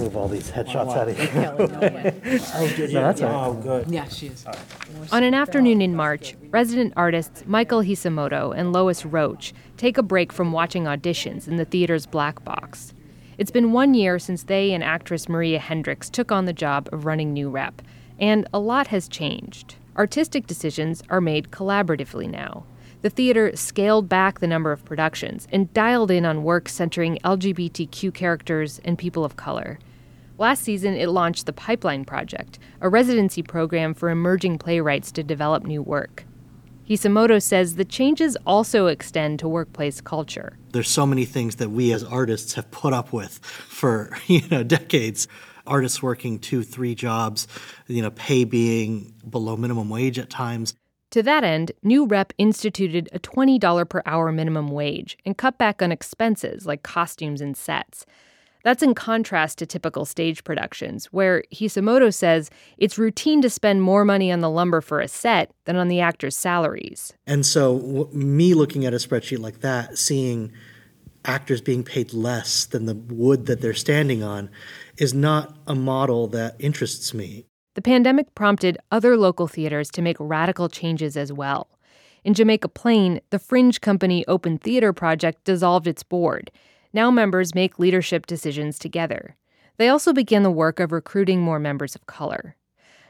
Move 0.00 0.16
all 0.16 0.26
these 0.26 0.50
headshots 0.50 0.96
out 0.96 1.10
of 1.10 1.18
here. 1.18 1.54
oh. 1.58 1.66
No, 2.78 3.02
that's 3.02 3.20
yeah. 3.20 3.44
Oh, 3.46 3.52
good. 3.52 3.86
Yeah, 3.90 4.08
she 4.08 4.28
is. 4.28 4.46
On 5.12 5.22
an 5.22 5.34
afternoon 5.34 5.82
in 5.82 5.94
March, 5.94 6.34
resident 6.48 6.94
artists 6.96 7.44
Michael 7.44 7.82
Hisamoto 7.82 8.56
and 8.56 8.72
Lois 8.72 9.04
Roach 9.04 9.52
take 9.76 9.98
a 9.98 10.02
break 10.02 10.32
from 10.32 10.50
watching 10.50 10.84
auditions 10.84 11.46
in 11.46 11.58
the 11.58 11.66
theater's 11.66 12.06
black 12.06 12.42
box. 12.42 12.94
It's 13.36 13.50
been 13.50 13.72
one 13.72 13.92
year 13.92 14.18
since 14.18 14.44
they 14.44 14.72
and 14.72 14.82
actress 14.82 15.28
Maria 15.28 15.58
Hendricks 15.58 16.08
took 16.08 16.32
on 16.32 16.46
the 16.46 16.54
job 16.54 16.88
of 16.90 17.04
running 17.04 17.34
New 17.34 17.50
Rep, 17.50 17.82
and 18.18 18.48
a 18.54 18.58
lot 18.58 18.86
has 18.86 19.08
changed. 19.08 19.74
Artistic 19.94 20.46
decisions 20.46 21.02
are 21.10 21.20
made 21.20 21.50
collaboratively 21.50 22.30
now. 22.30 22.64
The 23.04 23.10
theater 23.10 23.54
scaled 23.54 24.08
back 24.08 24.40
the 24.40 24.46
number 24.46 24.72
of 24.72 24.82
productions 24.82 25.46
and 25.52 25.70
dialed 25.74 26.10
in 26.10 26.24
on 26.24 26.42
work 26.42 26.70
centering 26.70 27.18
LGBTQ 27.22 28.14
characters 28.14 28.80
and 28.82 28.96
people 28.96 29.26
of 29.26 29.36
color. 29.36 29.78
Last 30.38 30.62
season, 30.62 30.94
it 30.94 31.10
launched 31.10 31.44
the 31.44 31.52
Pipeline 31.52 32.06
Project, 32.06 32.58
a 32.80 32.88
residency 32.88 33.42
program 33.42 33.92
for 33.92 34.08
emerging 34.08 34.56
playwrights 34.56 35.12
to 35.12 35.22
develop 35.22 35.64
new 35.64 35.82
work. 35.82 36.24
Hisamoto 36.88 37.42
says 37.42 37.76
the 37.76 37.84
changes 37.84 38.38
also 38.46 38.86
extend 38.86 39.38
to 39.40 39.48
workplace 39.48 40.00
culture. 40.00 40.56
There's 40.72 40.88
so 40.88 41.04
many 41.04 41.26
things 41.26 41.56
that 41.56 41.68
we 41.68 41.92
as 41.92 42.02
artists 42.04 42.54
have 42.54 42.70
put 42.70 42.94
up 42.94 43.12
with 43.12 43.38
for, 43.44 44.16
you 44.28 44.48
know, 44.50 44.62
decades. 44.62 45.28
Artists 45.66 46.02
working 46.02 46.38
two, 46.38 46.62
three 46.62 46.94
jobs, 46.94 47.48
you 47.86 48.00
know, 48.00 48.10
pay 48.12 48.44
being 48.44 49.12
below 49.28 49.58
minimum 49.58 49.90
wage 49.90 50.18
at 50.18 50.30
times. 50.30 50.74
To 51.14 51.22
that 51.22 51.44
end, 51.44 51.70
New 51.84 52.06
Rep 52.06 52.32
instituted 52.38 53.08
a 53.12 53.20
$20 53.20 53.88
per 53.88 54.02
hour 54.04 54.32
minimum 54.32 54.66
wage 54.66 55.16
and 55.24 55.38
cut 55.38 55.58
back 55.58 55.80
on 55.80 55.92
expenses 55.92 56.66
like 56.66 56.82
costumes 56.82 57.40
and 57.40 57.56
sets. 57.56 58.04
That's 58.64 58.82
in 58.82 58.96
contrast 58.96 59.58
to 59.58 59.66
typical 59.66 60.06
stage 60.06 60.42
productions, 60.42 61.06
where 61.12 61.44
Hisamoto 61.54 62.12
says 62.12 62.50
it's 62.78 62.98
routine 62.98 63.40
to 63.42 63.48
spend 63.48 63.80
more 63.80 64.04
money 64.04 64.32
on 64.32 64.40
the 64.40 64.50
lumber 64.50 64.80
for 64.80 64.98
a 65.00 65.06
set 65.06 65.52
than 65.66 65.76
on 65.76 65.86
the 65.86 66.00
actors' 66.00 66.36
salaries. 66.36 67.12
And 67.28 67.46
so, 67.46 67.78
w- 67.78 68.08
me 68.12 68.52
looking 68.54 68.84
at 68.84 68.92
a 68.92 68.96
spreadsheet 68.96 69.38
like 69.38 69.60
that, 69.60 69.96
seeing 69.96 70.50
actors 71.24 71.60
being 71.60 71.84
paid 71.84 72.12
less 72.12 72.64
than 72.64 72.86
the 72.86 72.94
wood 72.96 73.46
that 73.46 73.60
they're 73.60 73.72
standing 73.72 74.24
on, 74.24 74.50
is 74.96 75.14
not 75.14 75.56
a 75.68 75.76
model 75.76 76.26
that 76.26 76.56
interests 76.58 77.14
me. 77.14 77.46
The 77.74 77.82
pandemic 77.82 78.34
prompted 78.34 78.78
other 78.90 79.16
local 79.16 79.48
theaters 79.48 79.90
to 79.92 80.02
make 80.02 80.16
radical 80.18 80.68
changes 80.68 81.16
as 81.16 81.32
well. 81.32 81.68
In 82.22 82.34
Jamaica 82.34 82.68
Plain, 82.68 83.20
the 83.30 83.38
fringe 83.38 83.80
company 83.80 84.24
Open 84.26 84.58
Theater 84.58 84.92
Project 84.92 85.44
dissolved 85.44 85.86
its 85.86 86.02
board 86.02 86.50
now 86.94 87.10
members 87.10 87.54
make 87.54 87.78
leadership 87.78 88.24
decisions 88.24 88.78
together. 88.78 89.36
They 89.76 89.88
also 89.88 90.12
began 90.12 90.44
the 90.44 90.50
work 90.50 90.78
of 90.78 90.92
recruiting 90.92 91.42
more 91.42 91.58
members 91.58 91.94
of 91.94 92.06
color. 92.06 92.56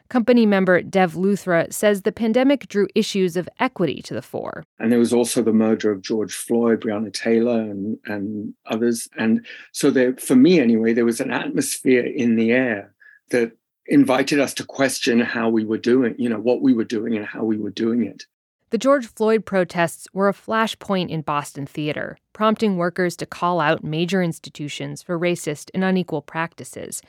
Company 0.09 0.47
member 0.47 0.82
Dev 0.82 1.15
Luthra 1.15 1.73
says 1.73 2.03
the 2.03 2.12
pandemic 2.12 2.69
drew 2.69 2.89
issues 2.95 3.36
of 3.36 3.49
equity 3.61 4.01
to 4.03 4.15
the 4.15 4.23
fore. 4.23 4.65
And 4.78 4.91
there 4.91 4.99
was 4.99 5.12
also 5.12 5.43
the 5.43 5.53
murder 5.53 5.91
of 5.91 6.03
George 6.03 6.35
Floyd, 6.35 6.81
Breonna 6.81 7.12
Taylor, 7.12 7.61
and, 7.61 7.99
and 8.07 8.55
others. 8.66 9.09
And 9.19 9.45
so, 9.73 9.91
there, 9.91 10.15
for 10.16 10.36
me 10.36 10.61
anyway, 10.61 10.93
there 10.93 11.07
was 11.07 11.20
an 11.20 11.31
atmosphere 11.31 12.05
in 12.05 12.36
the 12.36 12.53
air 12.53 12.95
that 13.31 13.53
invited 13.86 14.40
us 14.40 14.55
to 14.55 14.65
question 14.65 15.20
how 15.20 15.48
we 15.48 15.65
were 15.65 15.78
doing, 15.78 16.15
you 16.19 16.28
know, 16.28 16.39
what 16.39 16.62
we 16.62 16.73
were 16.73 16.85
doing 16.85 17.16
and 17.16 17.27
how 17.27 17.44
we 17.44 17.56
were 17.56 17.70
doing 17.70 18.05
it. 18.05 18.27
The 18.70 18.78
George 18.78 19.06
Floyd 19.06 19.47
protests 19.47 20.09
were 20.12 20.28
a 20.28 20.32
flashpoint 20.32 21.11
in 21.11 21.20
Boston 21.20 21.65
theater, 21.65 22.19
prompting 22.32 22.77
workers 22.77 23.16
to 23.19 23.27
call 23.27 23.61
out 23.61 23.85
major 23.85 24.20
institutions 24.23 25.02
for 25.02 25.19
racist 25.19 25.70
and 25.74 25.85
unequal 25.85 26.23
practices. 26.23 27.01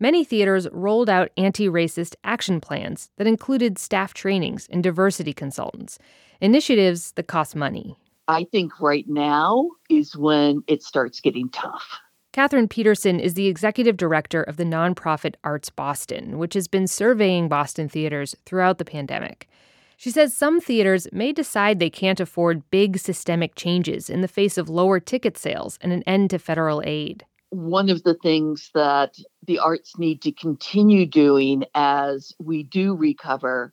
Many 0.00 0.22
theaters 0.22 0.68
rolled 0.70 1.08
out 1.08 1.30
anti 1.36 1.66
racist 1.66 2.14
action 2.24 2.60
plans 2.60 3.10
that 3.16 3.26
included 3.26 3.78
staff 3.78 4.12
trainings 4.12 4.68
and 4.70 4.82
diversity 4.82 5.32
consultants, 5.32 5.98
initiatives 6.40 7.12
that 7.12 7.26
cost 7.26 7.56
money. 7.56 7.96
I 8.28 8.44
think 8.44 8.78
right 8.78 9.08
now 9.08 9.70
is 9.88 10.14
when 10.14 10.62
it 10.66 10.82
starts 10.82 11.20
getting 11.20 11.48
tough. 11.48 12.00
Catherine 12.32 12.68
Peterson 12.68 13.18
is 13.18 13.34
the 13.34 13.46
executive 13.46 13.96
director 13.96 14.42
of 14.42 14.58
the 14.58 14.64
nonprofit 14.64 15.34
Arts 15.42 15.70
Boston, 15.70 16.38
which 16.38 16.54
has 16.54 16.68
been 16.68 16.86
surveying 16.86 17.48
Boston 17.48 17.88
theaters 17.88 18.36
throughout 18.44 18.78
the 18.78 18.84
pandemic. 18.84 19.48
She 19.96 20.10
says 20.10 20.36
some 20.36 20.60
theaters 20.60 21.08
may 21.10 21.32
decide 21.32 21.78
they 21.78 21.90
can't 21.90 22.20
afford 22.20 22.70
big 22.70 22.98
systemic 22.98 23.54
changes 23.56 24.08
in 24.10 24.20
the 24.20 24.28
face 24.28 24.58
of 24.58 24.68
lower 24.68 25.00
ticket 25.00 25.36
sales 25.38 25.78
and 25.80 25.92
an 25.92 26.02
end 26.04 26.30
to 26.30 26.38
federal 26.38 26.82
aid. 26.84 27.24
One 27.50 27.88
of 27.88 28.02
the 28.02 28.14
things 28.14 28.70
that 28.74 29.16
the 29.46 29.58
arts 29.58 29.98
need 29.98 30.20
to 30.22 30.32
continue 30.32 31.06
doing 31.06 31.64
as 31.74 32.32
we 32.38 32.62
do 32.62 32.94
recover 32.94 33.72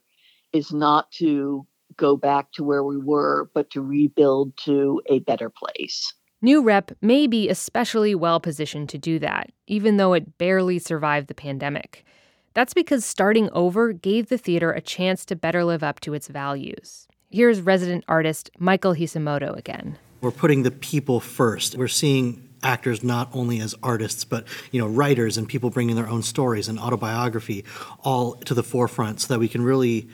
is 0.52 0.72
not 0.72 1.12
to 1.12 1.66
go 1.96 2.16
back 2.16 2.50
to 2.52 2.64
where 2.64 2.82
we 2.82 2.96
were, 2.96 3.50
but 3.54 3.70
to 3.70 3.82
rebuild 3.82 4.56
to 4.64 5.02
a 5.06 5.20
better 5.20 5.50
place. 5.50 6.14
New 6.42 6.62
Rep 6.62 6.92
may 7.00 7.26
be 7.26 7.48
especially 7.48 8.14
well 8.14 8.40
positioned 8.40 8.90
to 8.90 8.98
do 8.98 9.18
that, 9.20 9.50
even 9.66 9.96
though 9.96 10.12
it 10.12 10.36
barely 10.36 10.78
survived 10.78 11.28
the 11.28 11.34
pandemic. 11.34 12.04
That's 12.52 12.74
because 12.74 13.06
starting 13.06 13.48
over 13.52 13.92
gave 13.94 14.28
the 14.28 14.36
theater 14.36 14.70
a 14.70 14.82
chance 14.82 15.24
to 15.26 15.36
better 15.36 15.64
live 15.64 15.82
up 15.82 15.98
to 16.00 16.12
its 16.12 16.28
values. 16.28 17.08
Here's 17.30 17.62
resident 17.62 18.04
artist 18.06 18.50
Michael 18.58 18.94
Hisamoto 18.94 19.56
again. 19.56 19.98
We're 20.20 20.30
putting 20.30 20.62
the 20.62 20.70
people 20.70 21.20
first. 21.20 21.74
We're 21.74 21.88
seeing 21.88 22.46
actors 22.62 23.02
not 23.02 23.30
only 23.32 23.60
as 23.60 23.74
artists 23.82 24.24
but 24.24 24.46
you 24.72 24.80
know 24.80 24.86
writers 24.86 25.38
and 25.38 25.48
people 25.48 25.70
bringing 25.70 25.96
their 25.96 26.08
own 26.08 26.22
stories 26.22 26.68
and 26.68 26.78
autobiography 26.78 27.64
all 28.00 28.34
to 28.34 28.54
the 28.54 28.62
forefront 28.62 29.20
so 29.20 29.32
that 29.32 29.38
we 29.38 29.48
can 29.48 29.62
really 29.62 30.08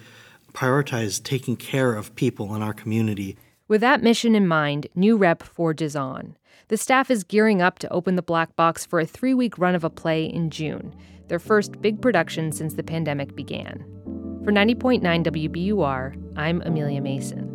prioritize 0.52 1.22
taking 1.22 1.56
care 1.56 1.94
of 1.94 2.14
people 2.14 2.54
in 2.54 2.62
our 2.62 2.74
community. 2.74 3.36
With 3.72 3.80
that 3.80 4.02
mission 4.02 4.34
in 4.34 4.46
mind, 4.46 4.88
New 4.94 5.16
Rep 5.16 5.42
forges 5.42 5.96
on. 5.96 6.36
The 6.68 6.76
staff 6.76 7.10
is 7.10 7.24
gearing 7.24 7.62
up 7.62 7.78
to 7.78 7.90
open 7.90 8.16
the 8.16 8.22
black 8.22 8.54
box 8.54 8.84
for 8.84 9.00
a 9.00 9.06
three 9.06 9.32
week 9.32 9.56
run 9.56 9.74
of 9.74 9.82
a 9.82 9.88
play 9.88 10.26
in 10.26 10.50
June 10.50 10.94
their 11.28 11.38
first 11.38 11.80
big 11.80 12.02
production 12.02 12.52
since 12.52 12.74
the 12.74 12.82
pandemic 12.82 13.34
began. 13.34 13.82
For 14.44 14.52
90.9 14.52 15.00
WBUR, 15.24 16.36
I'm 16.36 16.60
Amelia 16.66 17.00
Mason. 17.00 17.48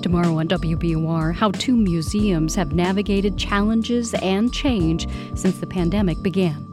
Tomorrow 0.00 0.38
on 0.38 0.46
WBUR, 0.46 1.34
how 1.34 1.50
two 1.50 1.76
museums 1.76 2.54
have 2.54 2.72
navigated 2.72 3.36
challenges 3.36 4.14
and 4.14 4.54
change 4.54 5.08
since 5.34 5.58
the 5.58 5.66
pandemic 5.66 6.22
began. 6.22 6.71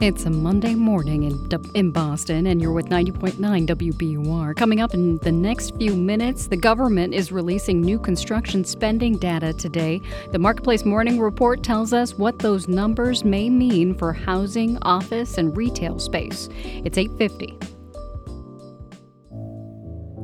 It's 0.00 0.24
a 0.24 0.30
Monday 0.30 0.74
morning 0.74 1.24
in, 1.24 1.46
in 1.74 1.90
Boston, 1.90 2.46
and 2.46 2.58
you're 2.58 2.72
with 2.72 2.88
90.9 2.88 3.34
WBUR. 3.66 4.56
Coming 4.56 4.80
up 4.80 4.94
in 4.94 5.18
the 5.18 5.30
next 5.30 5.76
few 5.76 5.94
minutes, 5.94 6.46
the 6.46 6.56
government 6.56 7.12
is 7.12 7.30
releasing 7.30 7.82
new 7.82 7.98
construction 7.98 8.64
spending 8.64 9.18
data 9.18 9.52
today. 9.52 10.00
The 10.32 10.38
Marketplace 10.38 10.86
Morning 10.86 11.20
Report 11.20 11.62
tells 11.62 11.92
us 11.92 12.16
what 12.16 12.38
those 12.38 12.66
numbers 12.66 13.26
may 13.26 13.50
mean 13.50 13.94
for 13.94 14.14
housing, 14.14 14.78
office, 14.78 15.36
and 15.36 15.54
retail 15.54 15.98
space. 15.98 16.48
It's 16.82 16.96
850. 16.96 17.58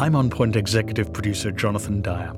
I'm 0.00 0.16
on 0.16 0.30
point 0.30 0.56
executive 0.56 1.12
producer 1.12 1.52
Jonathan 1.52 2.00
Dyer. 2.00 2.32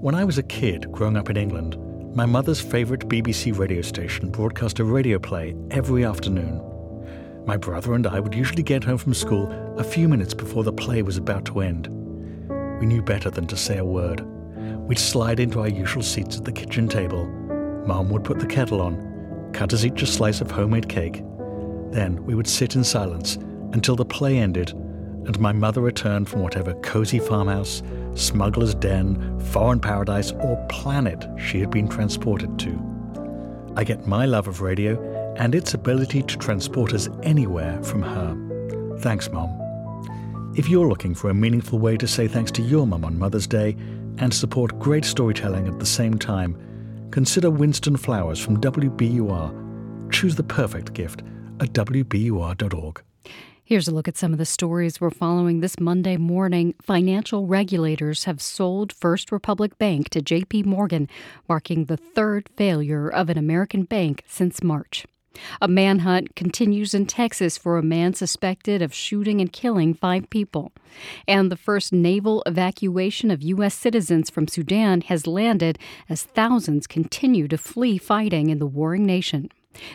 When 0.00 0.14
I 0.14 0.22
was 0.22 0.38
a 0.38 0.44
kid 0.44 0.92
growing 0.92 1.16
up 1.16 1.28
in 1.28 1.36
England, 1.36 1.76
my 2.16 2.24
mother's 2.24 2.62
favourite 2.62 3.06
BBC 3.10 3.56
radio 3.58 3.82
station 3.82 4.30
broadcast 4.30 4.78
a 4.78 4.84
radio 4.84 5.18
play 5.18 5.54
every 5.70 6.02
afternoon. 6.02 6.62
My 7.44 7.58
brother 7.58 7.92
and 7.92 8.06
I 8.06 8.20
would 8.20 8.34
usually 8.34 8.62
get 8.62 8.82
home 8.82 8.96
from 8.96 9.12
school 9.12 9.52
a 9.76 9.84
few 9.84 10.08
minutes 10.08 10.32
before 10.32 10.64
the 10.64 10.72
play 10.72 11.02
was 11.02 11.18
about 11.18 11.44
to 11.44 11.60
end. 11.60 11.88
We 12.80 12.86
knew 12.86 13.02
better 13.02 13.28
than 13.28 13.46
to 13.48 13.56
say 13.58 13.76
a 13.76 13.84
word. 13.84 14.22
We'd 14.88 14.98
slide 14.98 15.40
into 15.40 15.60
our 15.60 15.68
usual 15.68 16.02
seats 16.02 16.38
at 16.38 16.46
the 16.46 16.52
kitchen 16.52 16.88
table. 16.88 17.26
Mum 17.86 18.08
would 18.08 18.24
put 18.24 18.38
the 18.38 18.46
kettle 18.46 18.80
on, 18.80 19.50
cut 19.52 19.74
us 19.74 19.84
each 19.84 20.00
a 20.00 20.06
slice 20.06 20.40
of 20.40 20.50
homemade 20.50 20.88
cake. 20.88 21.22
Then 21.90 22.24
we 22.24 22.34
would 22.34 22.48
sit 22.48 22.76
in 22.76 22.82
silence 22.82 23.36
until 23.74 23.94
the 23.94 24.06
play 24.06 24.38
ended 24.38 24.70
and 24.70 25.38
my 25.38 25.52
mother 25.52 25.82
returned 25.82 26.30
from 26.30 26.40
whatever 26.40 26.72
cozy 26.80 27.18
farmhouse, 27.18 27.82
smuggler's 28.16 28.74
den, 28.74 29.38
foreign 29.52 29.80
paradise, 29.80 30.32
or 30.32 30.56
planet 30.68 31.24
she 31.38 31.60
had 31.60 31.70
been 31.70 31.88
transported 31.88 32.58
to. 32.58 33.72
I 33.76 33.84
get 33.84 34.06
my 34.06 34.24
love 34.24 34.48
of 34.48 34.62
radio 34.62 34.98
and 35.36 35.54
its 35.54 35.74
ability 35.74 36.22
to 36.22 36.38
transport 36.38 36.94
us 36.94 37.08
anywhere 37.22 37.82
from 37.82 38.02
her. 38.02 38.96
Thanks, 39.00 39.30
Mom. 39.30 39.50
If 40.56 40.70
you're 40.70 40.88
looking 40.88 41.14
for 41.14 41.28
a 41.28 41.34
meaningful 41.34 41.78
way 41.78 41.98
to 41.98 42.08
say 42.08 42.26
thanks 42.26 42.50
to 42.52 42.62
your 42.62 42.86
mum 42.86 43.04
on 43.04 43.18
Mother's 43.18 43.46
Day 43.46 43.76
and 44.18 44.32
support 44.32 44.78
great 44.78 45.04
storytelling 45.04 45.68
at 45.68 45.78
the 45.78 45.86
same 45.86 46.18
time, 46.18 46.56
consider 47.10 47.50
Winston 47.50 47.98
Flowers 47.98 48.38
from 48.38 48.60
WBUR. 48.60 50.10
Choose 50.10 50.34
the 50.34 50.42
perfect 50.42 50.94
gift 50.94 51.22
at 51.60 51.74
WBUR.org. 51.74 53.05
Here's 53.68 53.88
a 53.88 53.92
look 53.92 54.06
at 54.06 54.16
some 54.16 54.30
of 54.30 54.38
the 54.38 54.46
stories 54.46 55.00
we're 55.00 55.10
following 55.10 55.58
this 55.58 55.80
Monday 55.80 56.16
morning. 56.16 56.76
Financial 56.80 57.48
regulators 57.48 58.22
have 58.22 58.40
sold 58.40 58.92
First 58.92 59.32
Republic 59.32 59.76
Bank 59.76 60.08
to 60.10 60.20
JP 60.20 60.66
Morgan, 60.66 61.08
marking 61.48 61.86
the 61.86 61.96
third 61.96 62.48
failure 62.56 63.08
of 63.08 63.28
an 63.28 63.36
American 63.36 63.82
bank 63.82 64.22
since 64.28 64.62
March. 64.62 65.04
A 65.60 65.66
manhunt 65.66 66.36
continues 66.36 66.94
in 66.94 67.06
Texas 67.06 67.58
for 67.58 67.76
a 67.76 67.82
man 67.82 68.14
suspected 68.14 68.82
of 68.82 68.94
shooting 68.94 69.40
and 69.40 69.52
killing 69.52 69.94
five 69.94 70.30
people. 70.30 70.70
And 71.26 71.50
the 71.50 71.56
first 71.56 71.92
naval 71.92 72.44
evacuation 72.46 73.32
of 73.32 73.42
U.S. 73.42 73.74
citizens 73.74 74.30
from 74.30 74.46
Sudan 74.46 75.00
has 75.00 75.26
landed 75.26 75.76
as 76.08 76.22
thousands 76.22 76.86
continue 76.86 77.48
to 77.48 77.58
flee 77.58 77.98
fighting 77.98 78.48
in 78.48 78.60
the 78.60 78.64
warring 78.64 79.04
nation. 79.04 79.50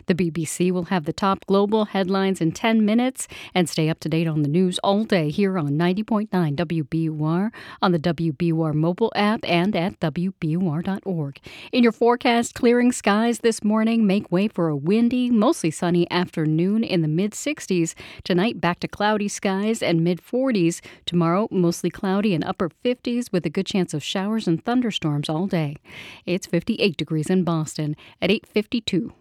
The 0.07 0.15
BBC 0.15 0.71
will 0.71 0.85
have 0.85 1.05
the 1.05 1.13
top 1.13 1.45
global 1.45 1.85
headlines 1.85 2.41
in 2.41 2.51
10 2.51 2.85
minutes 2.85 3.27
and 3.53 3.69
stay 3.69 3.89
up 3.89 3.99
to 4.01 4.09
date 4.09 4.27
on 4.27 4.41
the 4.41 4.49
news 4.49 4.79
all 4.79 5.03
day 5.03 5.29
here 5.29 5.57
on 5.57 5.71
90.9 5.71 6.29
WBUR, 6.29 7.51
on 7.81 7.91
the 7.91 7.99
WBUR 7.99 8.73
mobile 8.73 9.11
app, 9.15 9.39
and 9.43 9.75
at 9.75 9.99
WBUR.org. 9.99 11.39
In 11.71 11.83
your 11.83 11.91
forecast, 11.91 12.53
clearing 12.53 12.91
skies 12.91 13.39
this 13.39 13.63
morning 13.63 14.05
make 14.05 14.31
way 14.31 14.47
for 14.47 14.69
a 14.69 14.75
windy, 14.75 15.29
mostly 15.29 15.71
sunny 15.71 16.09
afternoon 16.11 16.83
in 16.83 17.01
the 17.01 17.07
mid 17.07 17.31
60s. 17.31 17.93
Tonight, 18.23 18.61
back 18.61 18.79
to 18.81 18.87
cloudy 18.87 19.27
skies 19.27 19.81
and 19.81 20.03
mid 20.03 20.21
40s. 20.21 20.81
Tomorrow, 21.05 21.47
mostly 21.51 21.89
cloudy 21.89 22.33
and 22.33 22.43
upper 22.43 22.69
50s 22.69 23.31
with 23.31 23.45
a 23.45 23.49
good 23.49 23.65
chance 23.65 23.93
of 23.93 24.03
showers 24.03 24.47
and 24.47 24.63
thunderstorms 24.63 25.29
all 25.29 25.47
day. 25.47 25.77
It's 26.25 26.47
58 26.47 26.97
degrees 26.97 27.29
in 27.29 27.43
Boston 27.43 27.95
at 28.21 28.31
852. 28.31 29.13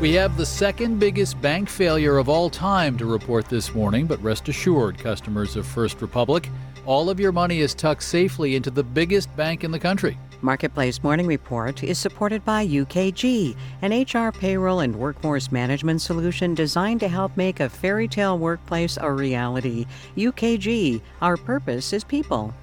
We 0.00 0.12
have 0.12 0.36
the 0.36 0.46
second 0.46 0.98
biggest 0.98 1.40
bank 1.40 1.68
failure 1.68 2.18
of 2.18 2.28
all 2.28 2.48
time 2.48 2.96
to 2.98 3.06
report 3.06 3.48
this 3.48 3.74
morning, 3.74 4.06
but 4.06 4.22
rest 4.22 4.48
assured, 4.48 4.98
customers 4.98 5.56
of 5.56 5.66
First 5.66 6.00
Republic, 6.00 6.48
all 6.86 7.10
of 7.10 7.18
your 7.18 7.32
money 7.32 7.60
is 7.60 7.74
tucked 7.74 8.02
safely 8.02 8.56
into 8.56 8.70
the 8.70 8.82
biggest 8.82 9.34
bank 9.36 9.64
in 9.64 9.70
the 9.70 9.78
country. 9.78 10.16
Marketplace 10.42 11.02
Morning 11.02 11.26
Report 11.26 11.82
is 11.82 11.98
supported 11.98 12.44
by 12.44 12.66
UKG, 12.66 13.56
an 13.82 14.02
HR 14.02 14.30
payroll 14.30 14.80
and 14.80 14.94
workforce 14.94 15.50
management 15.50 16.00
solution 16.00 16.54
designed 16.54 17.00
to 17.00 17.08
help 17.08 17.36
make 17.36 17.60
a 17.60 17.68
fairy 17.68 18.06
tale 18.06 18.38
workplace 18.38 18.98
a 19.00 19.10
reality. 19.10 19.86
UKG, 20.16 21.00
our 21.22 21.36
purpose 21.36 21.92
is 21.92 22.04
people 22.04 22.54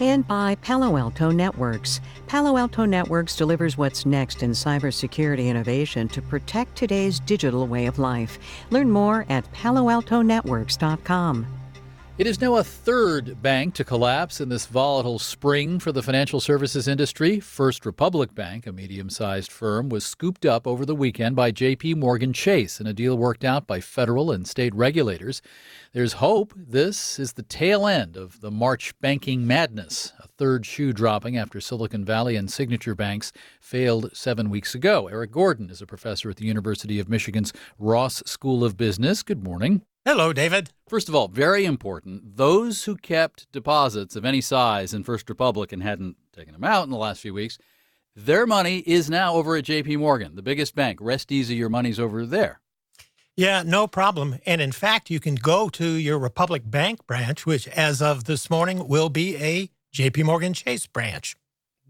and 0.00 0.26
by 0.26 0.56
Palo 0.56 0.96
Alto 0.96 1.30
Networks. 1.30 2.00
Palo 2.26 2.56
Alto 2.56 2.84
Networks 2.84 3.36
delivers 3.36 3.78
what's 3.78 4.06
next 4.06 4.42
in 4.42 4.50
cybersecurity 4.50 5.46
innovation 5.46 6.08
to 6.08 6.22
protect 6.22 6.76
today's 6.76 7.20
digital 7.20 7.66
way 7.66 7.86
of 7.86 7.98
life. 7.98 8.38
Learn 8.70 8.90
more 8.90 9.26
at 9.28 9.50
paloaltonetworks.com. 9.52 11.63
It 12.16 12.28
is 12.28 12.40
now 12.40 12.54
a 12.54 12.62
third 12.62 13.42
bank 13.42 13.74
to 13.74 13.82
collapse 13.82 14.40
in 14.40 14.48
this 14.48 14.66
volatile 14.66 15.18
spring 15.18 15.80
for 15.80 15.90
the 15.90 16.00
financial 16.00 16.38
services 16.38 16.86
industry. 16.86 17.40
First 17.40 17.84
Republic 17.84 18.36
Bank, 18.36 18.68
a 18.68 18.72
medium 18.72 19.10
sized 19.10 19.50
firm, 19.50 19.88
was 19.88 20.06
scooped 20.06 20.46
up 20.46 20.64
over 20.64 20.86
the 20.86 20.94
weekend 20.94 21.34
by 21.34 21.50
JP 21.50 21.96
Morgan 21.96 22.32
Chase 22.32 22.80
in 22.80 22.86
a 22.86 22.92
deal 22.92 23.18
worked 23.18 23.42
out 23.42 23.66
by 23.66 23.80
federal 23.80 24.30
and 24.30 24.46
state 24.46 24.72
regulators. 24.76 25.42
There's 25.92 26.12
hope 26.12 26.54
this 26.56 27.18
is 27.18 27.32
the 27.32 27.42
tail 27.42 27.84
end 27.84 28.16
of 28.16 28.40
the 28.40 28.50
March 28.52 28.96
banking 29.00 29.44
madness, 29.44 30.12
a 30.20 30.28
third 30.28 30.64
shoe 30.64 30.92
dropping 30.92 31.36
after 31.36 31.60
Silicon 31.60 32.04
Valley 32.04 32.36
and 32.36 32.48
Signature 32.48 32.94
Banks 32.94 33.32
failed 33.60 34.16
seven 34.16 34.50
weeks 34.50 34.72
ago. 34.72 35.08
Erik 35.08 35.32
Gordon 35.32 35.68
is 35.68 35.82
a 35.82 35.86
professor 35.86 36.30
at 36.30 36.36
the 36.36 36.46
University 36.46 37.00
of 37.00 37.08
Michigan's 37.08 37.52
Ross 37.76 38.22
School 38.24 38.62
of 38.62 38.76
Business. 38.76 39.24
Good 39.24 39.42
morning. 39.42 39.82
Hello, 40.06 40.34
David. 40.34 40.68
First 40.86 41.08
of 41.08 41.14
all, 41.14 41.28
very 41.28 41.64
important 41.64 42.36
those 42.36 42.84
who 42.84 42.94
kept 42.94 43.50
deposits 43.52 44.16
of 44.16 44.26
any 44.26 44.42
size 44.42 44.92
in 44.92 45.02
First 45.02 45.30
Republic 45.30 45.72
and 45.72 45.82
hadn't 45.82 46.18
taken 46.30 46.52
them 46.52 46.62
out 46.62 46.84
in 46.84 46.90
the 46.90 46.98
last 46.98 47.22
few 47.22 47.32
weeks, 47.32 47.56
their 48.14 48.46
money 48.46 48.80
is 48.80 49.08
now 49.08 49.32
over 49.32 49.56
at 49.56 49.64
JP 49.64 50.00
Morgan, 50.00 50.36
the 50.36 50.42
biggest 50.42 50.74
bank. 50.74 50.98
Rest 51.00 51.32
easy, 51.32 51.54
your 51.54 51.70
money's 51.70 51.98
over 51.98 52.26
there. 52.26 52.60
Yeah, 53.34 53.62
no 53.62 53.86
problem. 53.86 54.40
And 54.44 54.60
in 54.60 54.72
fact, 54.72 55.08
you 55.08 55.20
can 55.20 55.36
go 55.36 55.70
to 55.70 55.86
your 55.86 56.18
Republic 56.18 56.64
Bank 56.66 57.06
branch, 57.06 57.46
which 57.46 57.66
as 57.68 58.02
of 58.02 58.24
this 58.24 58.50
morning 58.50 58.86
will 58.86 59.08
be 59.08 59.38
a 59.38 59.70
JP 59.94 60.24
Morgan 60.24 60.52
Chase 60.52 60.86
branch. 60.86 61.34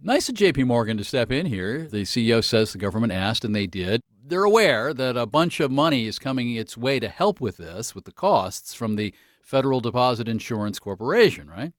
Nice 0.01 0.29
of 0.29 0.37
JP 0.37 0.69
Morgan 0.69 0.97
to 0.99 1.05
step 1.05 1.33
in 1.33 1.47
here. 1.47 1.89
The 1.89 2.03
CEO 2.03 2.45
says 2.45 2.71
the 2.71 2.79
government 2.79 3.13
asked 3.13 3.45
and 3.45 3.57
they 3.57 3.67
did 3.67 4.03
they're 4.27 4.45
aware 4.45 4.95
that 4.95 5.17
a 5.17 5.27
bunch 5.27 5.61
of 5.61 5.71
money 5.71 6.07
is 6.07 6.19
coming 6.19 6.55
its 6.55 6.77
way 6.77 6.99
to 6.99 7.09
help 7.09 7.41
with 7.41 7.59
this, 7.59 7.95
with 7.95 8.05
the 8.05 8.13
costs 8.13 8.75
from 8.75 8.97
the 8.97 9.15
Federal 9.43 9.81
Deposit 9.81 10.29
Insurance 10.29 10.79
Corporation, 10.79 11.49
right? 11.49 11.73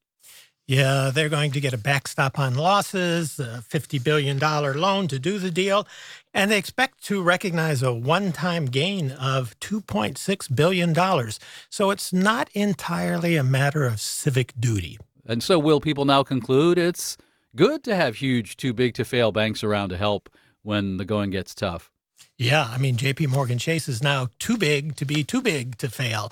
Yeah, 0.68 1.12
they're 1.14 1.30
going 1.30 1.52
to 1.52 1.60
get 1.60 1.74
a 1.74 1.78
backstop 1.78 2.40
on 2.40 2.56
losses, 2.56 3.40
a 3.40 3.64
$50 3.70 4.04
billion 4.04 4.40
loan 4.40 5.08
to 5.10 5.20
do 5.20 5.38
the 5.38 5.52
deal, 5.52 5.88
and 6.34 6.50
they 6.50 6.58
expect 6.58 7.04
to 7.04 7.22
recognize 7.22 7.84
a 7.84 7.94
one 7.94 8.32
time 8.32 8.66
gain 8.66 9.12
of 9.12 9.60
$2.6 9.60 10.56
billion. 10.56 11.32
So 11.70 11.92
it's 11.92 12.12
not 12.12 12.50
entirely 12.54 13.36
a 13.36 13.44
matter 13.44 13.86
of 13.86 14.00
civic 14.00 14.54
duty. 14.60 14.98
And 15.24 15.44
so, 15.44 15.58
will 15.58 15.82
people 15.82 16.06
now 16.06 16.24
conclude 16.24 16.78
it's 16.78 17.18
good 17.56 17.84
to 17.84 17.96
have 17.96 18.18
huge, 18.18 18.58
too 18.58 18.74
big 18.74 18.94
to 18.96 19.06
fail 19.06 19.32
banks 19.32 19.64
around 19.64 19.90
to 19.90 19.98
help 19.98 20.30
when 20.62 20.98
the 20.98 21.06
going 21.06 21.30
gets 21.32 21.56
tough? 21.56 21.92
Yeah, 22.38 22.68
I 22.70 22.78
mean, 22.78 22.98
JP 22.98 23.30
Morgan 23.30 23.57
Chase 23.57 23.88
is 23.88 24.03
now 24.03 24.28
too 24.40 24.57
big 24.57 24.95
to 24.98 25.06
be 25.06 25.24
too 25.24 25.41
big 25.41 25.78
to 25.78 25.90
fail. 25.90 26.32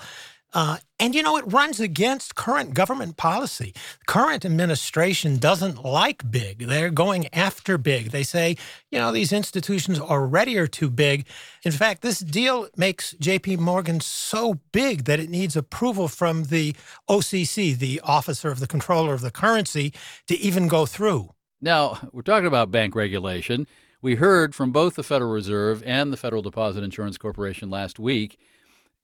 Uh, 0.52 0.76
and 1.00 1.14
you 1.16 1.22
know, 1.22 1.36
it 1.36 1.44
runs 1.52 1.80
against 1.80 2.36
current 2.36 2.74
government 2.74 3.16
policy. 3.16 3.74
Current 4.06 4.44
administration 4.44 5.38
doesn't 5.38 5.84
like 5.84 6.30
big. 6.30 6.58
They're 6.58 6.90
going 6.90 7.26
after 7.34 7.76
big. 7.76 8.12
They 8.12 8.22
say, 8.22 8.56
you 8.92 8.98
know, 9.00 9.10
these 9.10 9.32
institutions 9.32 9.98
already 9.98 10.56
are 10.56 10.68
too 10.68 10.90
big. 10.90 11.26
In 11.64 11.72
fact, 11.72 12.02
this 12.02 12.20
deal 12.20 12.68
makes 12.76 13.14
JP 13.14 13.58
Morgan 13.58 14.00
so 14.00 14.60
big 14.70 15.06
that 15.06 15.18
it 15.18 15.28
needs 15.28 15.56
approval 15.56 16.06
from 16.06 16.44
the 16.44 16.76
OCC, 17.10 17.76
the 17.76 18.00
Officer 18.04 18.50
of 18.50 18.60
the 18.60 18.68
Comptroller 18.68 19.12
of 19.12 19.22
the 19.22 19.32
Currency, 19.32 19.92
to 20.28 20.36
even 20.36 20.68
go 20.68 20.86
through. 20.86 21.30
Now, 21.60 21.98
we're 22.12 22.22
talking 22.22 22.46
about 22.46 22.70
bank 22.70 22.94
regulation. 22.94 23.66
We 24.04 24.16
heard 24.16 24.54
from 24.54 24.70
both 24.70 24.96
the 24.96 25.02
Federal 25.02 25.30
Reserve 25.30 25.82
and 25.86 26.12
the 26.12 26.18
Federal 26.18 26.42
Deposit 26.42 26.84
Insurance 26.84 27.16
Corporation 27.16 27.70
last 27.70 27.98
week 27.98 28.38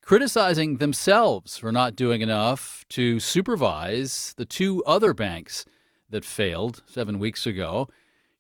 criticizing 0.02 0.77
themselves 0.77 1.56
for 1.56 1.72
not 1.72 1.97
doing 1.97 2.20
enough 2.20 2.85
to 2.90 3.18
supervise 3.18 4.35
the 4.36 4.44
two 4.44 4.85
other 4.85 5.14
banks 5.14 5.64
that 6.10 6.22
failed 6.22 6.82
seven 6.86 7.18
weeks 7.18 7.47
ago. 7.47 7.89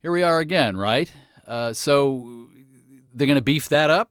Here 0.02 0.12
we 0.12 0.22
are 0.22 0.38
again, 0.38 0.76
right? 0.76 1.10
Uh, 1.46 1.72
so 1.72 2.48
they're 3.14 3.26
going 3.26 3.36
to 3.36 3.42
beef 3.42 3.70
that 3.70 3.88
up? 3.88 4.10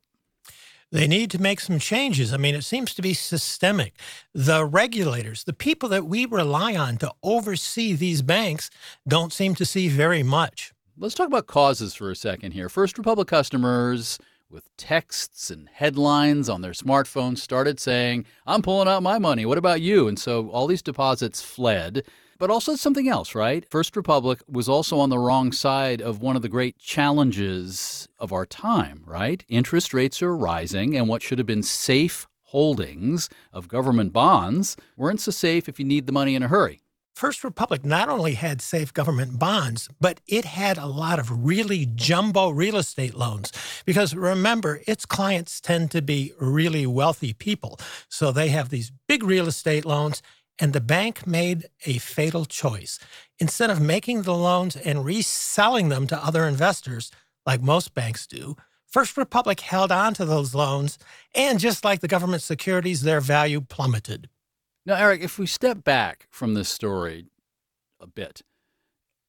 They 0.92 1.06
need 1.06 1.30
to 1.30 1.40
make 1.40 1.60
some 1.60 1.78
changes. 1.78 2.34
I 2.34 2.38
mean, 2.38 2.56
it 2.56 2.64
seems 2.64 2.96
to 2.96 3.04
be 3.04 3.14
systemic. 3.14 3.94
The 4.34 4.66
regulators, 4.66 5.44
the 5.44 5.54
people 5.54 5.88
that 5.90 6.08
we 6.08 6.26
rely 6.26 6.76
on 6.76 6.98
to 6.98 7.14
oversee 7.22 7.94
these 7.94 8.24
banks, 8.24 8.72
don't 9.08 9.32
seem 9.32 9.54
to 9.54 9.66
see 9.66 9.88
very 9.88 10.24
much. 10.24 10.74
Let's 11.02 11.16
talk 11.16 11.28
about 11.28 11.48
causes 11.48 11.96
for 11.96 12.12
a 12.12 12.16
second 12.16 12.52
here. 12.52 12.68
First 12.68 12.98
Republic 12.98 13.30
customers 13.30 14.20
with 14.50 14.76
texts 14.76 15.50
and 15.50 15.70
headlines 15.70 16.50
on 16.50 16.60
their 16.60 16.74
smartphones 16.74 17.38
started 17.38 17.80
saying, 17.80 18.26
I'm 18.46 18.62
pulling 18.62 18.90
out 18.90 19.02
my 19.02 19.18
money. 19.18 19.46
What 19.46 19.58
about 19.58 19.80
you? 19.80 20.10
And 20.10 20.20
so 20.20 20.50
all 20.50 20.68
these 20.68 20.82
deposits 20.82 21.42
fled. 21.42 22.04
But 22.38 22.50
also 22.50 22.76
something 22.76 23.08
else, 23.08 23.34
right? 23.34 23.66
First 23.70 23.96
Republic 23.96 24.42
was 24.46 24.68
also 24.68 25.00
on 25.00 25.10
the 25.10 25.20
wrong 25.20 25.54
side 25.54 26.02
of 26.02 26.22
one 26.22 26.36
of 26.36 26.42
the 26.42 26.50
great 26.50 26.78
challenges 26.78 28.10
of 28.20 28.34
our 28.34 28.46
time, 28.46 29.04
right? 29.06 29.46
Interest 29.48 29.94
rates 29.94 30.22
are 30.22 30.36
rising, 30.36 30.98
and 30.98 31.08
what 31.08 31.22
should 31.22 31.38
have 31.38 31.48
been 31.48 31.64
safe 31.64 32.28
holdings 32.44 33.30
of 33.54 33.70
government 33.70 34.12
bonds 34.12 34.76
weren't 34.98 35.22
so 35.22 35.32
safe 35.32 35.70
if 35.70 35.80
you 35.80 35.86
need 35.86 36.08
the 36.08 36.12
money 36.12 36.36
in 36.36 36.44
a 36.44 36.50
hurry. 36.50 36.82
First 37.20 37.44
Republic 37.44 37.84
not 37.84 38.08
only 38.08 38.36
had 38.36 38.62
safe 38.62 38.94
government 38.94 39.38
bonds, 39.38 39.90
but 40.00 40.22
it 40.26 40.46
had 40.46 40.78
a 40.78 40.86
lot 40.86 41.20
of 41.20 41.46
really 41.46 41.86
jumbo 41.86 42.50
real 42.50 42.78
estate 42.78 43.14
loans. 43.14 43.52
Because 43.84 44.16
remember, 44.16 44.80
its 44.88 45.06
clients 45.06 45.60
tend 45.60 45.92
to 45.92 46.02
be 46.02 46.32
really 46.40 46.88
wealthy 46.88 47.34
people. 47.34 47.78
So 48.08 48.32
they 48.32 48.48
have 48.48 48.70
these 48.70 48.94
big 49.10 49.22
real 49.22 49.50
estate 49.50 49.84
loans, 49.84 50.22
and 50.60 50.72
the 50.72 50.80
bank 50.80 51.28
made 51.28 51.68
a 51.86 51.98
fatal 51.98 52.46
choice. 52.46 53.00
Instead 53.38 53.70
of 53.70 53.82
making 53.82 54.22
the 54.22 54.34
loans 54.34 54.78
and 54.78 55.04
reselling 55.04 55.90
them 55.90 56.08
to 56.08 56.26
other 56.26 56.48
investors, 56.48 57.12
like 57.46 57.62
most 57.62 57.94
banks 57.94 58.26
do, 58.28 58.56
First 58.88 59.18
Republic 59.18 59.60
held 59.60 59.92
on 59.92 60.14
to 60.14 60.24
those 60.24 60.56
loans, 60.56 60.98
and 61.36 61.60
just 61.60 61.84
like 61.84 62.00
the 62.00 62.08
government 62.08 62.44
securities, 62.44 63.02
their 63.02 63.20
value 63.20 63.60
plummeted. 63.60 64.30
Now, 64.86 64.96
Erik, 64.96 65.22
if 65.22 65.38
we 65.38 65.46
step 65.46 65.84
back 65.84 66.28
from 66.32 66.54
this 66.54 66.70
story 66.70 67.26
a 68.00 68.08
bit, 68.08 68.42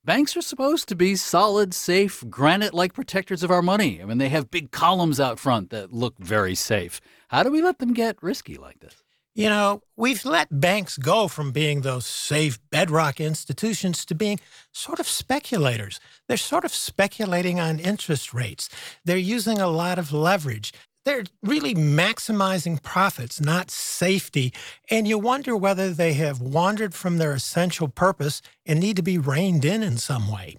banks 0.05 0.37
are 0.37 0.43
supposed 0.43 0.89
to 0.89 0.95
be 0.95 1.17
solid, 1.17 1.75
safe, 1.75 2.25
granite 2.31 2.73
like 2.73 2.95
protectors 2.95 3.43
of 3.43 3.51
our 3.51 3.63
money. 3.63 4.01
I 4.01 4.05
mean, 4.05 4.19
they 4.19 4.29
have 4.29 4.51
big 4.51 4.71
columns 4.71 5.21
out 5.21 5.39
front 5.39 5.71
that 5.71 5.93
look 5.93 6.19
very 6.19 6.55
safe. 6.55 7.01
How 7.29 7.43
do 7.43 7.51
we 7.51 7.63
let 7.63 7.79
them 7.79 7.93
get 7.93 8.23
risky 8.23 8.57
like 8.57 8.81
this? 8.81 9.03
You 9.35 9.49
know, 9.49 9.83
we've 9.97 10.25
let 10.25 10.61
banks 10.61 10.99
go 10.99 11.29
from 11.29 11.53
being 11.53 11.83
those 11.83 12.05
safe 12.05 12.59
bedrock 12.71 13.21
institutions 13.21 14.05
to 14.07 14.15
being 14.15 14.41
sort 14.73 14.99
of 14.99 15.07
speculators. 15.07 16.01
They're 16.27 16.37
sort 16.37 16.65
of 16.65 16.75
speculating 16.75 17.61
on 17.61 17.79
interest 17.79 18.35
rates. 18.35 18.69
They're 19.05 19.17
using 19.17 19.59
a 19.59 19.69
lot 19.69 19.99
of 20.01 20.13
leverage 20.13 20.73
they're 21.11 21.25
really 21.43 21.75
maximizing 21.75 22.81
profits, 22.81 23.41
not 23.41 23.69
safety. 23.69 24.53
And 24.89 25.09
you 25.09 25.19
wonder 25.19 25.57
whether 25.57 25.91
they 25.91 26.13
have 26.13 26.41
wandered 26.41 26.95
from 26.95 27.19
their 27.19 27.33
essential 27.33 27.89
purpose 27.89 28.41
and 28.65 28.79
need 28.79 28.95
to 28.95 29.03
be 29.03 29.19
reined 29.19 29.65
in 29.65 29.83
in 29.83 29.97
some 29.97 30.31
way. 30.31 30.57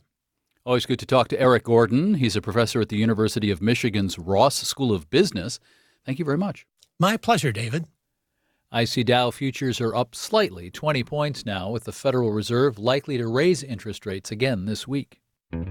Always 0.66 0.86
good 0.86 1.00
to 1.00 1.06
talk 1.06 1.30
to 1.30 1.40
Erik 1.40 1.64
Gordon. 1.64 2.16
He's 2.16 2.36
a 2.36 2.42
professor 2.42 2.82
at 2.82 2.90
the 2.90 2.98
University 2.98 3.50
of 3.50 3.62
Michigan's 3.62 4.20
Ross 4.20 4.56
School 4.56 4.94
of 4.94 5.10
Business. 5.10 5.58
Thank 6.06 6.20
you 6.20 6.26
very 6.26 6.38
much. 6.38 6.68
My 7.00 7.16
pleasure, 7.16 7.54
David. 7.54 7.86
IC 8.74 9.06
Dow 9.06 9.32
futures 9.32 9.80
are 9.80 9.96
up 9.96 10.16
slightly, 10.16 10.70
20 10.70 11.04
points 11.06 11.46
now, 11.46 11.70
with 11.70 11.86
the 11.86 11.92
Federal 11.94 12.32
Reserve 12.32 12.78
likely 12.78 13.18
to 13.18 13.28
raise 13.28 13.64
interest 13.64 14.06
rates 14.06 14.32
again 14.32 14.66
this 14.66 14.86
week. 14.86 15.21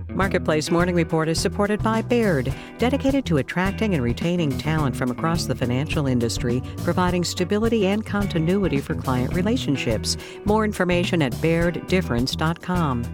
Marketplace 0.08 0.70
Morning 0.70 0.94
Report 0.94 1.28
is 1.28 1.40
supported 1.40 1.82
by 1.82 2.02
Baird, 2.02 2.52
dedicated 2.78 3.24
to 3.26 3.38
attracting 3.38 3.94
and 3.94 4.02
retaining 4.02 4.50
talent 4.58 4.94
from 4.94 5.10
across 5.10 5.46
the 5.46 5.54
financial 5.54 6.06
industry, 6.06 6.62
providing 6.78 7.24
stability 7.24 7.86
and 7.86 8.04
continuity 8.04 8.80
for 8.80 8.94
client 8.94 9.32
relationships. 9.32 10.16
More 10.44 10.64
information 10.64 11.22
at 11.22 11.32
bairddifference.com. 11.34 13.04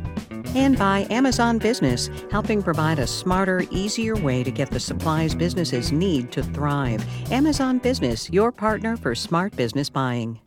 And 0.54 0.78
by 0.78 1.06
Amazon 1.10 1.58
Business, 1.58 2.08
helping 2.30 2.62
provide 2.62 2.98
a 2.98 3.06
smarter, 3.06 3.64
easier 3.70 4.16
way 4.16 4.42
to 4.42 4.50
get 4.50 4.70
the 4.70 4.80
supplies 4.80 5.34
businesses 5.34 5.92
need 5.92 6.32
to 6.32 6.42
thrive. 6.42 7.04
Amazon 7.30 7.78
Business, 7.78 8.30
your 8.30 8.50
partner 8.52 8.96
for 8.96 9.14
smart 9.14 9.54
business 9.54 9.90
buying. 9.90 10.40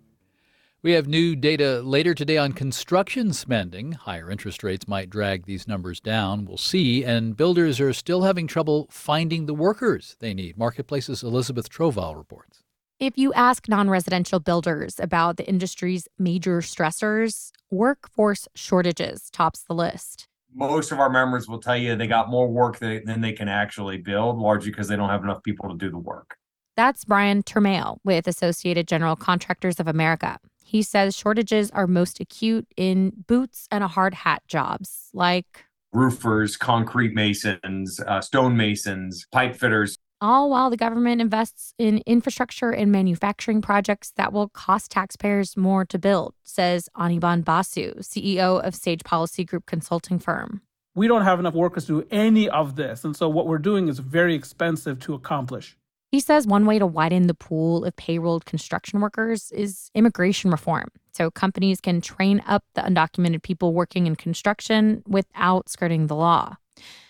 We 0.81 0.93
have 0.93 1.09
new 1.09 1.35
data 1.35 1.81
later 1.81 2.13
today 2.13 2.37
on 2.37 2.53
construction 2.53 3.33
spending. 3.33 3.91
Higher 3.91 4.31
interest 4.31 4.63
rates 4.63 4.87
might 4.87 5.09
drag 5.09 5.45
these 5.45 5.67
numbers 5.67 5.99
down. 5.99 6.45
We'll 6.45 6.55
see. 6.55 7.03
And 7.03 7.35
builders 7.35 7.81
are 7.81 7.91
still 7.91 8.21
having 8.21 8.47
trouble 8.47 8.87
finding 8.89 9.45
the 9.45 9.53
workers 9.53 10.15
they 10.21 10.33
need. 10.33 10.57
Marketplace's 10.57 11.21
Elizabeth 11.21 11.69
Trovall 11.69 12.15
reports. 12.15 12.59
If 12.97 13.17
you 13.17 13.33
ask 13.33 13.67
non 13.67 13.89
residential 13.89 14.39
builders 14.39 15.01
about 15.01 15.35
the 15.35 15.45
industry's 15.45 16.07
major 16.17 16.61
stressors, 16.61 17.51
workforce 17.69 18.47
shortages 18.55 19.29
tops 19.31 19.63
the 19.63 19.75
list. 19.75 20.27
Most 20.55 20.93
of 20.93 20.99
our 21.01 21.09
members 21.09 21.49
will 21.49 21.59
tell 21.59 21.75
you 21.75 21.97
they 21.97 22.07
got 22.07 22.29
more 22.29 22.47
work 22.47 22.79
than 22.79 23.19
they 23.19 23.33
can 23.33 23.49
actually 23.49 23.97
build, 23.97 24.37
largely 24.37 24.71
because 24.71 24.87
they 24.87 24.95
don't 24.95 25.09
have 25.09 25.25
enough 25.25 25.43
people 25.43 25.67
to 25.69 25.75
do 25.75 25.91
the 25.91 25.97
work. 25.97 26.37
That's 26.77 27.03
Brian 27.03 27.43
Turmail 27.43 27.97
with 28.05 28.27
Associated 28.27 28.87
General 28.87 29.17
Contractors 29.17 29.81
of 29.81 29.87
America. 29.89 30.39
He 30.69 30.83
says 30.83 31.17
shortages 31.17 31.71
are 31.71 31.87
most 31.87 32.19
acute 32.19 32.67
in 32.77 33.23
boots 33.25 33.67
and 33.71 33.83
a 33.83 33.87
hard 33.87 34.13
hat 34.13 34.43
jobs 34.47 35.09
like 35.15 35.65
roofers, 35.91 36.57
concrete 36.57 37.15
masons, 37.15 37.99
uh, 38.05 38.21
stone 38.21 38.55
masons, 38.55 39.25
pipe 39.31 39.55
fitters. 39.55 39.97
All 40.21 40.51
while 40.51 40.69
the 40.69 40.77
government 40.77 41.21
invests 41.21 41.73
in 41.79 42.03
infrastructure 42.05 42.69
and 42.69 42.91
manufacturing 42.91 43.63
projects 43.63 44.11
that 44.15 44.31
will 44.31 44.49
cost 44.49 44.91
taxpayers 44.91 45.57
more 45.57 45.85
to 45.85 45.97
build, 45.97 46.35
says 46.43 46.87
Anirban 46.95 47.43
Basu, 47.43 47.95
CEO 48.01 48.63
of 48.63 48.75
Sage 48.75 49.03
Policy 49.03 49.43
Group 49.43 49.65
consulting 49.65 50.19
firm. 50.19 50.61
We 50.93 51.07
don't 51.07 51.23
have 51.23 51.39
enough 51.39 51.55
workers 51.55 51.87
to 51.87 52.03
do 52.03 52.07
any 52.11 52.47
of 52.47 52.75
this. 52.75 53.03
And 53.03 53.17
so 53.17 53.27
what 53.27 53.47
we're 53.47 53.57
doing 53.57 53.87
is 53.87 53.97
very 53.97 54.35
expensive 54.35 54.99
to 54.99 55.15
accomplish. 55.15 55.75
He 56.11 56.19
says 56.19 56.47
one 56.47 56.65
way 56.65 56.79
to 56.79 56.87
widen 56.87 57.27
the 57.27 57.35
pool 57.35 57.85
of 57.85 57.95
payrolled 57.95 58.45
construction 58.45 58.99
workers 58.99 59.51
is 59.51 59.91
immigration 59.93 60.49
reform. 60.49 60.89
So 61.11 61.29
companies 61.29 61.79
can 61.79 62.01
train 62.01 62.41
up 62.47 62.63
the 62.73 62.81
undocumented 62.81 63.43
people 63.43 63.73
working 63.73 64.07
in 64.07 64.15
construction 64.15 65.03
without 65.07 65.69
skirting 65.69 66.07
the 66.07 66.15
law. 66.15 66.55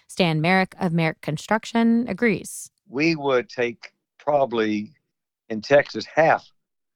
Stan 0.09 0.41
Marek 0.41 0.75
of 0.81 0.91
Marek 0.91 1.21
Construction 1.21 2.07
agrees. 2.09 2.71
We 2.89 3.15
would 3.15 3.47
take 3.47 3.93
probably 4.17 4.91
in 5.47 5.61
Texas 5.61 6.05
half 6.05 6.51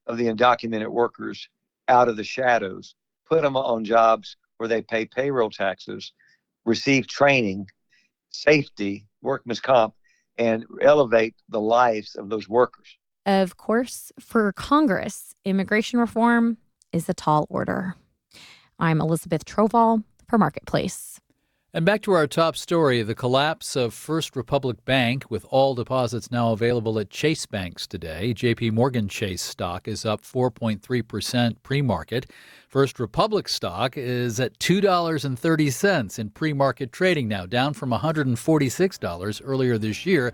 of 0.08 0.18
the 0.18 0.26
undocumented 0.26 0.90
workers 0.90 1.48
out 1.88 2.10
of 2.10 2.18
the 2.18 2.24
shadows, 2.24 2.96
put 3.26 3.44
them 3.44 3.56
on 3.56 3.86
jobs 3.86 4.36
where 4.58 4.68
they 4.68 4.82
pay 4.82 5.06
payroll 5.06 5.50
taxes, 5.50 6.12
receive 6.66 7.08
training, 7.08 7.68
safety, 8.30 9.08
workman's 9.22 9.62
comp, 9.62 9.94
and 10.38 10.66
elevate 10.82 11.36
the 11.50 11.62
lives 11.62 12.16
of 12.16 12.30
those 12.30 12.50
workers. 12.50 12.98
Of 13.26 13.58
course, 13.58 14.12
for 14.20 14.52
Congress, 14.52 15.34
immigration 15.46 16.00
reform 16.00 16.58
is 16.92 17.08
a 17.08 17.14
tall 17.14 17.48
order. 17.50 17.96
I'm 18.80 19.00
Elizabeth 19.00 19.46
Trovall 19.46 20.04
for 20.28 20.38
Marketplace. 20.38 21.20
And 21.76 21.88
back 21.88 22.04
to 22.04 22.12
our 22.12 22.28
top 22.28 22.56
story 22.56 23.02
the 23.02 23.16
collapse 23.16 23.76
of 23.76 23.96
First 23.96 24.36
Republic 24.36 24.86
Bank, 24.86 25.26
with 25.32 25.44
all 25.50 25.74
deposits 25.74 26.30
now 26.30 26.52
available 26.52 27.00
at 27.00 27.10
Chase 27.10 27.48
banks 27.48 27.88
today. 27.88 28.32
JP 28.36 28.74
Morgan 28.74 29.08
Chase 29.08 29.42
stock 29.42 29.88
is 29.88 30.06
up 30.06 30.22
4.3% 30.22 31.56
pre 31.64 31.82
market. 31.82 32.30
First 32.70 33.00
Republic 33.00 33.50
stock 33.50 33.98
is 33.98 34.40
at 34.40 34.60
$2.30 34.60 36.20
in 36.20 36.30
pre 36.30 36.54
market 36.54 36.92
trading 36.92 37.28
now, 37.28 37.48
down 37.48 37.74
from 37.74 37.90
$146 37.90 39.42
earlier 39.44 39.80
this 39.80 40.06
year. 40.06 40.32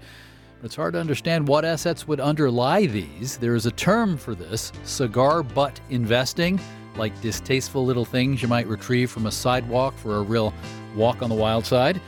It's 0.61 0.76
hard 0.76 0.91
to 0.91 0.99
understand 0.99 1.48
what 1.48 1.64
assets 1.64 2.06
would 2.06 2.20
underlie 2.20 2.86
these. 2.86 3.38
There 3.38 3.56
is 3.56 3.66
a 3.66 3.72
term 3.72 4.18
for 4.18 4.36
this 4.36 4.74
cigar 4.84 5.41
butt 5.41 5.80
investing, 5.90 6.60
like 7.00 7.20
distasteful 7.22 7.86
little 7.86 8.06
things 8.06 8.42
you 8.42 8.48
might 8.48 8.68
retrieve 8.68 9.10
from 9.10 9.26
a 9.26 9.32
sidewalk 9.32 9.98
for 9.98 10.18
a 10.18 10.22
real 10.22 10.54
walk 10.96 11.22
on 11.22 11.30
the 11.30 11.36
wild 11.36 11.66
side. 11.66 12.00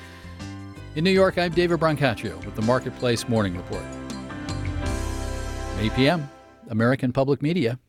In 0.96 1.04
New 1.04 1.12
York, 1.12 1.38
I'm 1.38 1.54
David 1.54 1.80
Brancaccio 1.80 2.44
with 2.46 2.56
the 2.56 2.62
Marketplace 2.62 3.28
Morning 3.28 3.56
Report. 3.56 3.84
8 5.80 5.94
p.m., 5.96 6.30
American 6.70 7.12
Public 7.12 7.42
Media. 7.42 7.80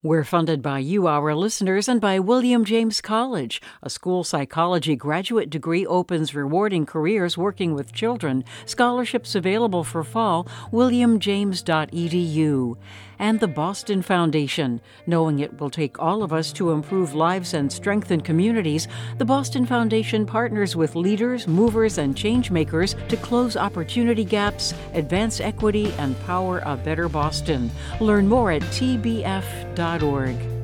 We're 0.00 0.22
funded 0.22 0.62
by 0.62 0.78
you, 0.78 1.08
our 1.08 1.34
listeners, 1.34 1.88
and 1.88 2.00
by 2.00 2.20
William 2.20 2.64
James 2.64 3.00
College. 3.00 3.60
A 3.82 3.90
school 3.90 4.22
psychology 4.22 4.94
graduate 4.94 5.50
degree 5.50 5.84
opens 5.84 6.36
rewarding 6.36 6.86
careers 6.86 7.36
working 7.36 7.74
with 7.74 7.92
children. 7.92 8.44
Scholarships 8.64 9.34
available 9.34 9.82
for 9.82 10.04
fall, 10.04 10.46
williamjames.edu. 10.70 12.76
And 13.18 13.40
the 13.40 13.48
Boston 13.48 14.02
Foundation. 14.02 14.80
Knowing 15.06 15.38
it 15.40 15.60
will 15.60 15.70
take 15.70 15.98
all 15.98 16.22
of 16.22 16.32
us 16.32 16.52
to 16.54 16.70
improve 16.70 17.14
lives 17.14 17.54
and 17.54 17.72
strengthen 17.72 18.20
communities, 18.20 18.88
the 19.18 19.24
Boston 19.24 19.66
Foundation 19.66 20.26
partners 20.26 20.76
with 20.76 20.94
leaders, 20.94 21.46
movers, 21.46 21.98
and 21.98 22.14
changemakers 22.14 22.94
to 23.08 23.16
close 23.16 23.56
opportunity 23.56 24.24
gaps, 24.24 24.74
advance 24.94 25.40
equity, 25.40 25.92
and 25.98 26.18
power 26.20 26.62
a 26.64 26.76
better 26.76 27.08
Boston. 27.08 27.70
Learn 28.00 28.28
more 28.28 28.50
at 28.50 28.62
tbf.org. 28.62 30.57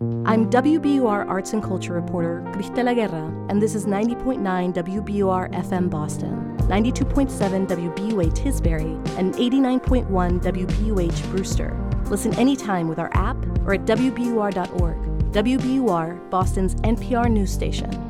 I'm 0.00 0.48
WBUR 0.48 1.28
Arts 1.28 1.54
and 1.54 1.60
Culture 1.60 1.92
reporter 1.92 2.44
Cristela 2.52 2.94
Guerra, 2.94 3.34
and 3.48 3.60
this 3.60 3.74
is 3.74 3.86
90.9 3.86 4.72
WBUR 4.72 5.52
FM 5.52 5.90
Boston, 5.90 6.56
92.7 6.68 7.66
WBUA 7.66 8.30
Tisbury, 8.30 8.94
and 9.18 9.34
89.1 9.34 10.06
WBUH 10.40 11.30
Brewster. 11.32 11.76
Listen 12.04 12.32
anytime 12.34 12.86
with 12.86 13.00
our 13.00 13.10
app 13.14 13.36
or 13.66 13.74
at 13.74 13.86
WBUR.org. 13.86 15.32
WBUR, 15.32 16.30
Boston's 16.30 16.76
NPR 16.76 17.28
news 17.28 17.52
station. 17.52 18.07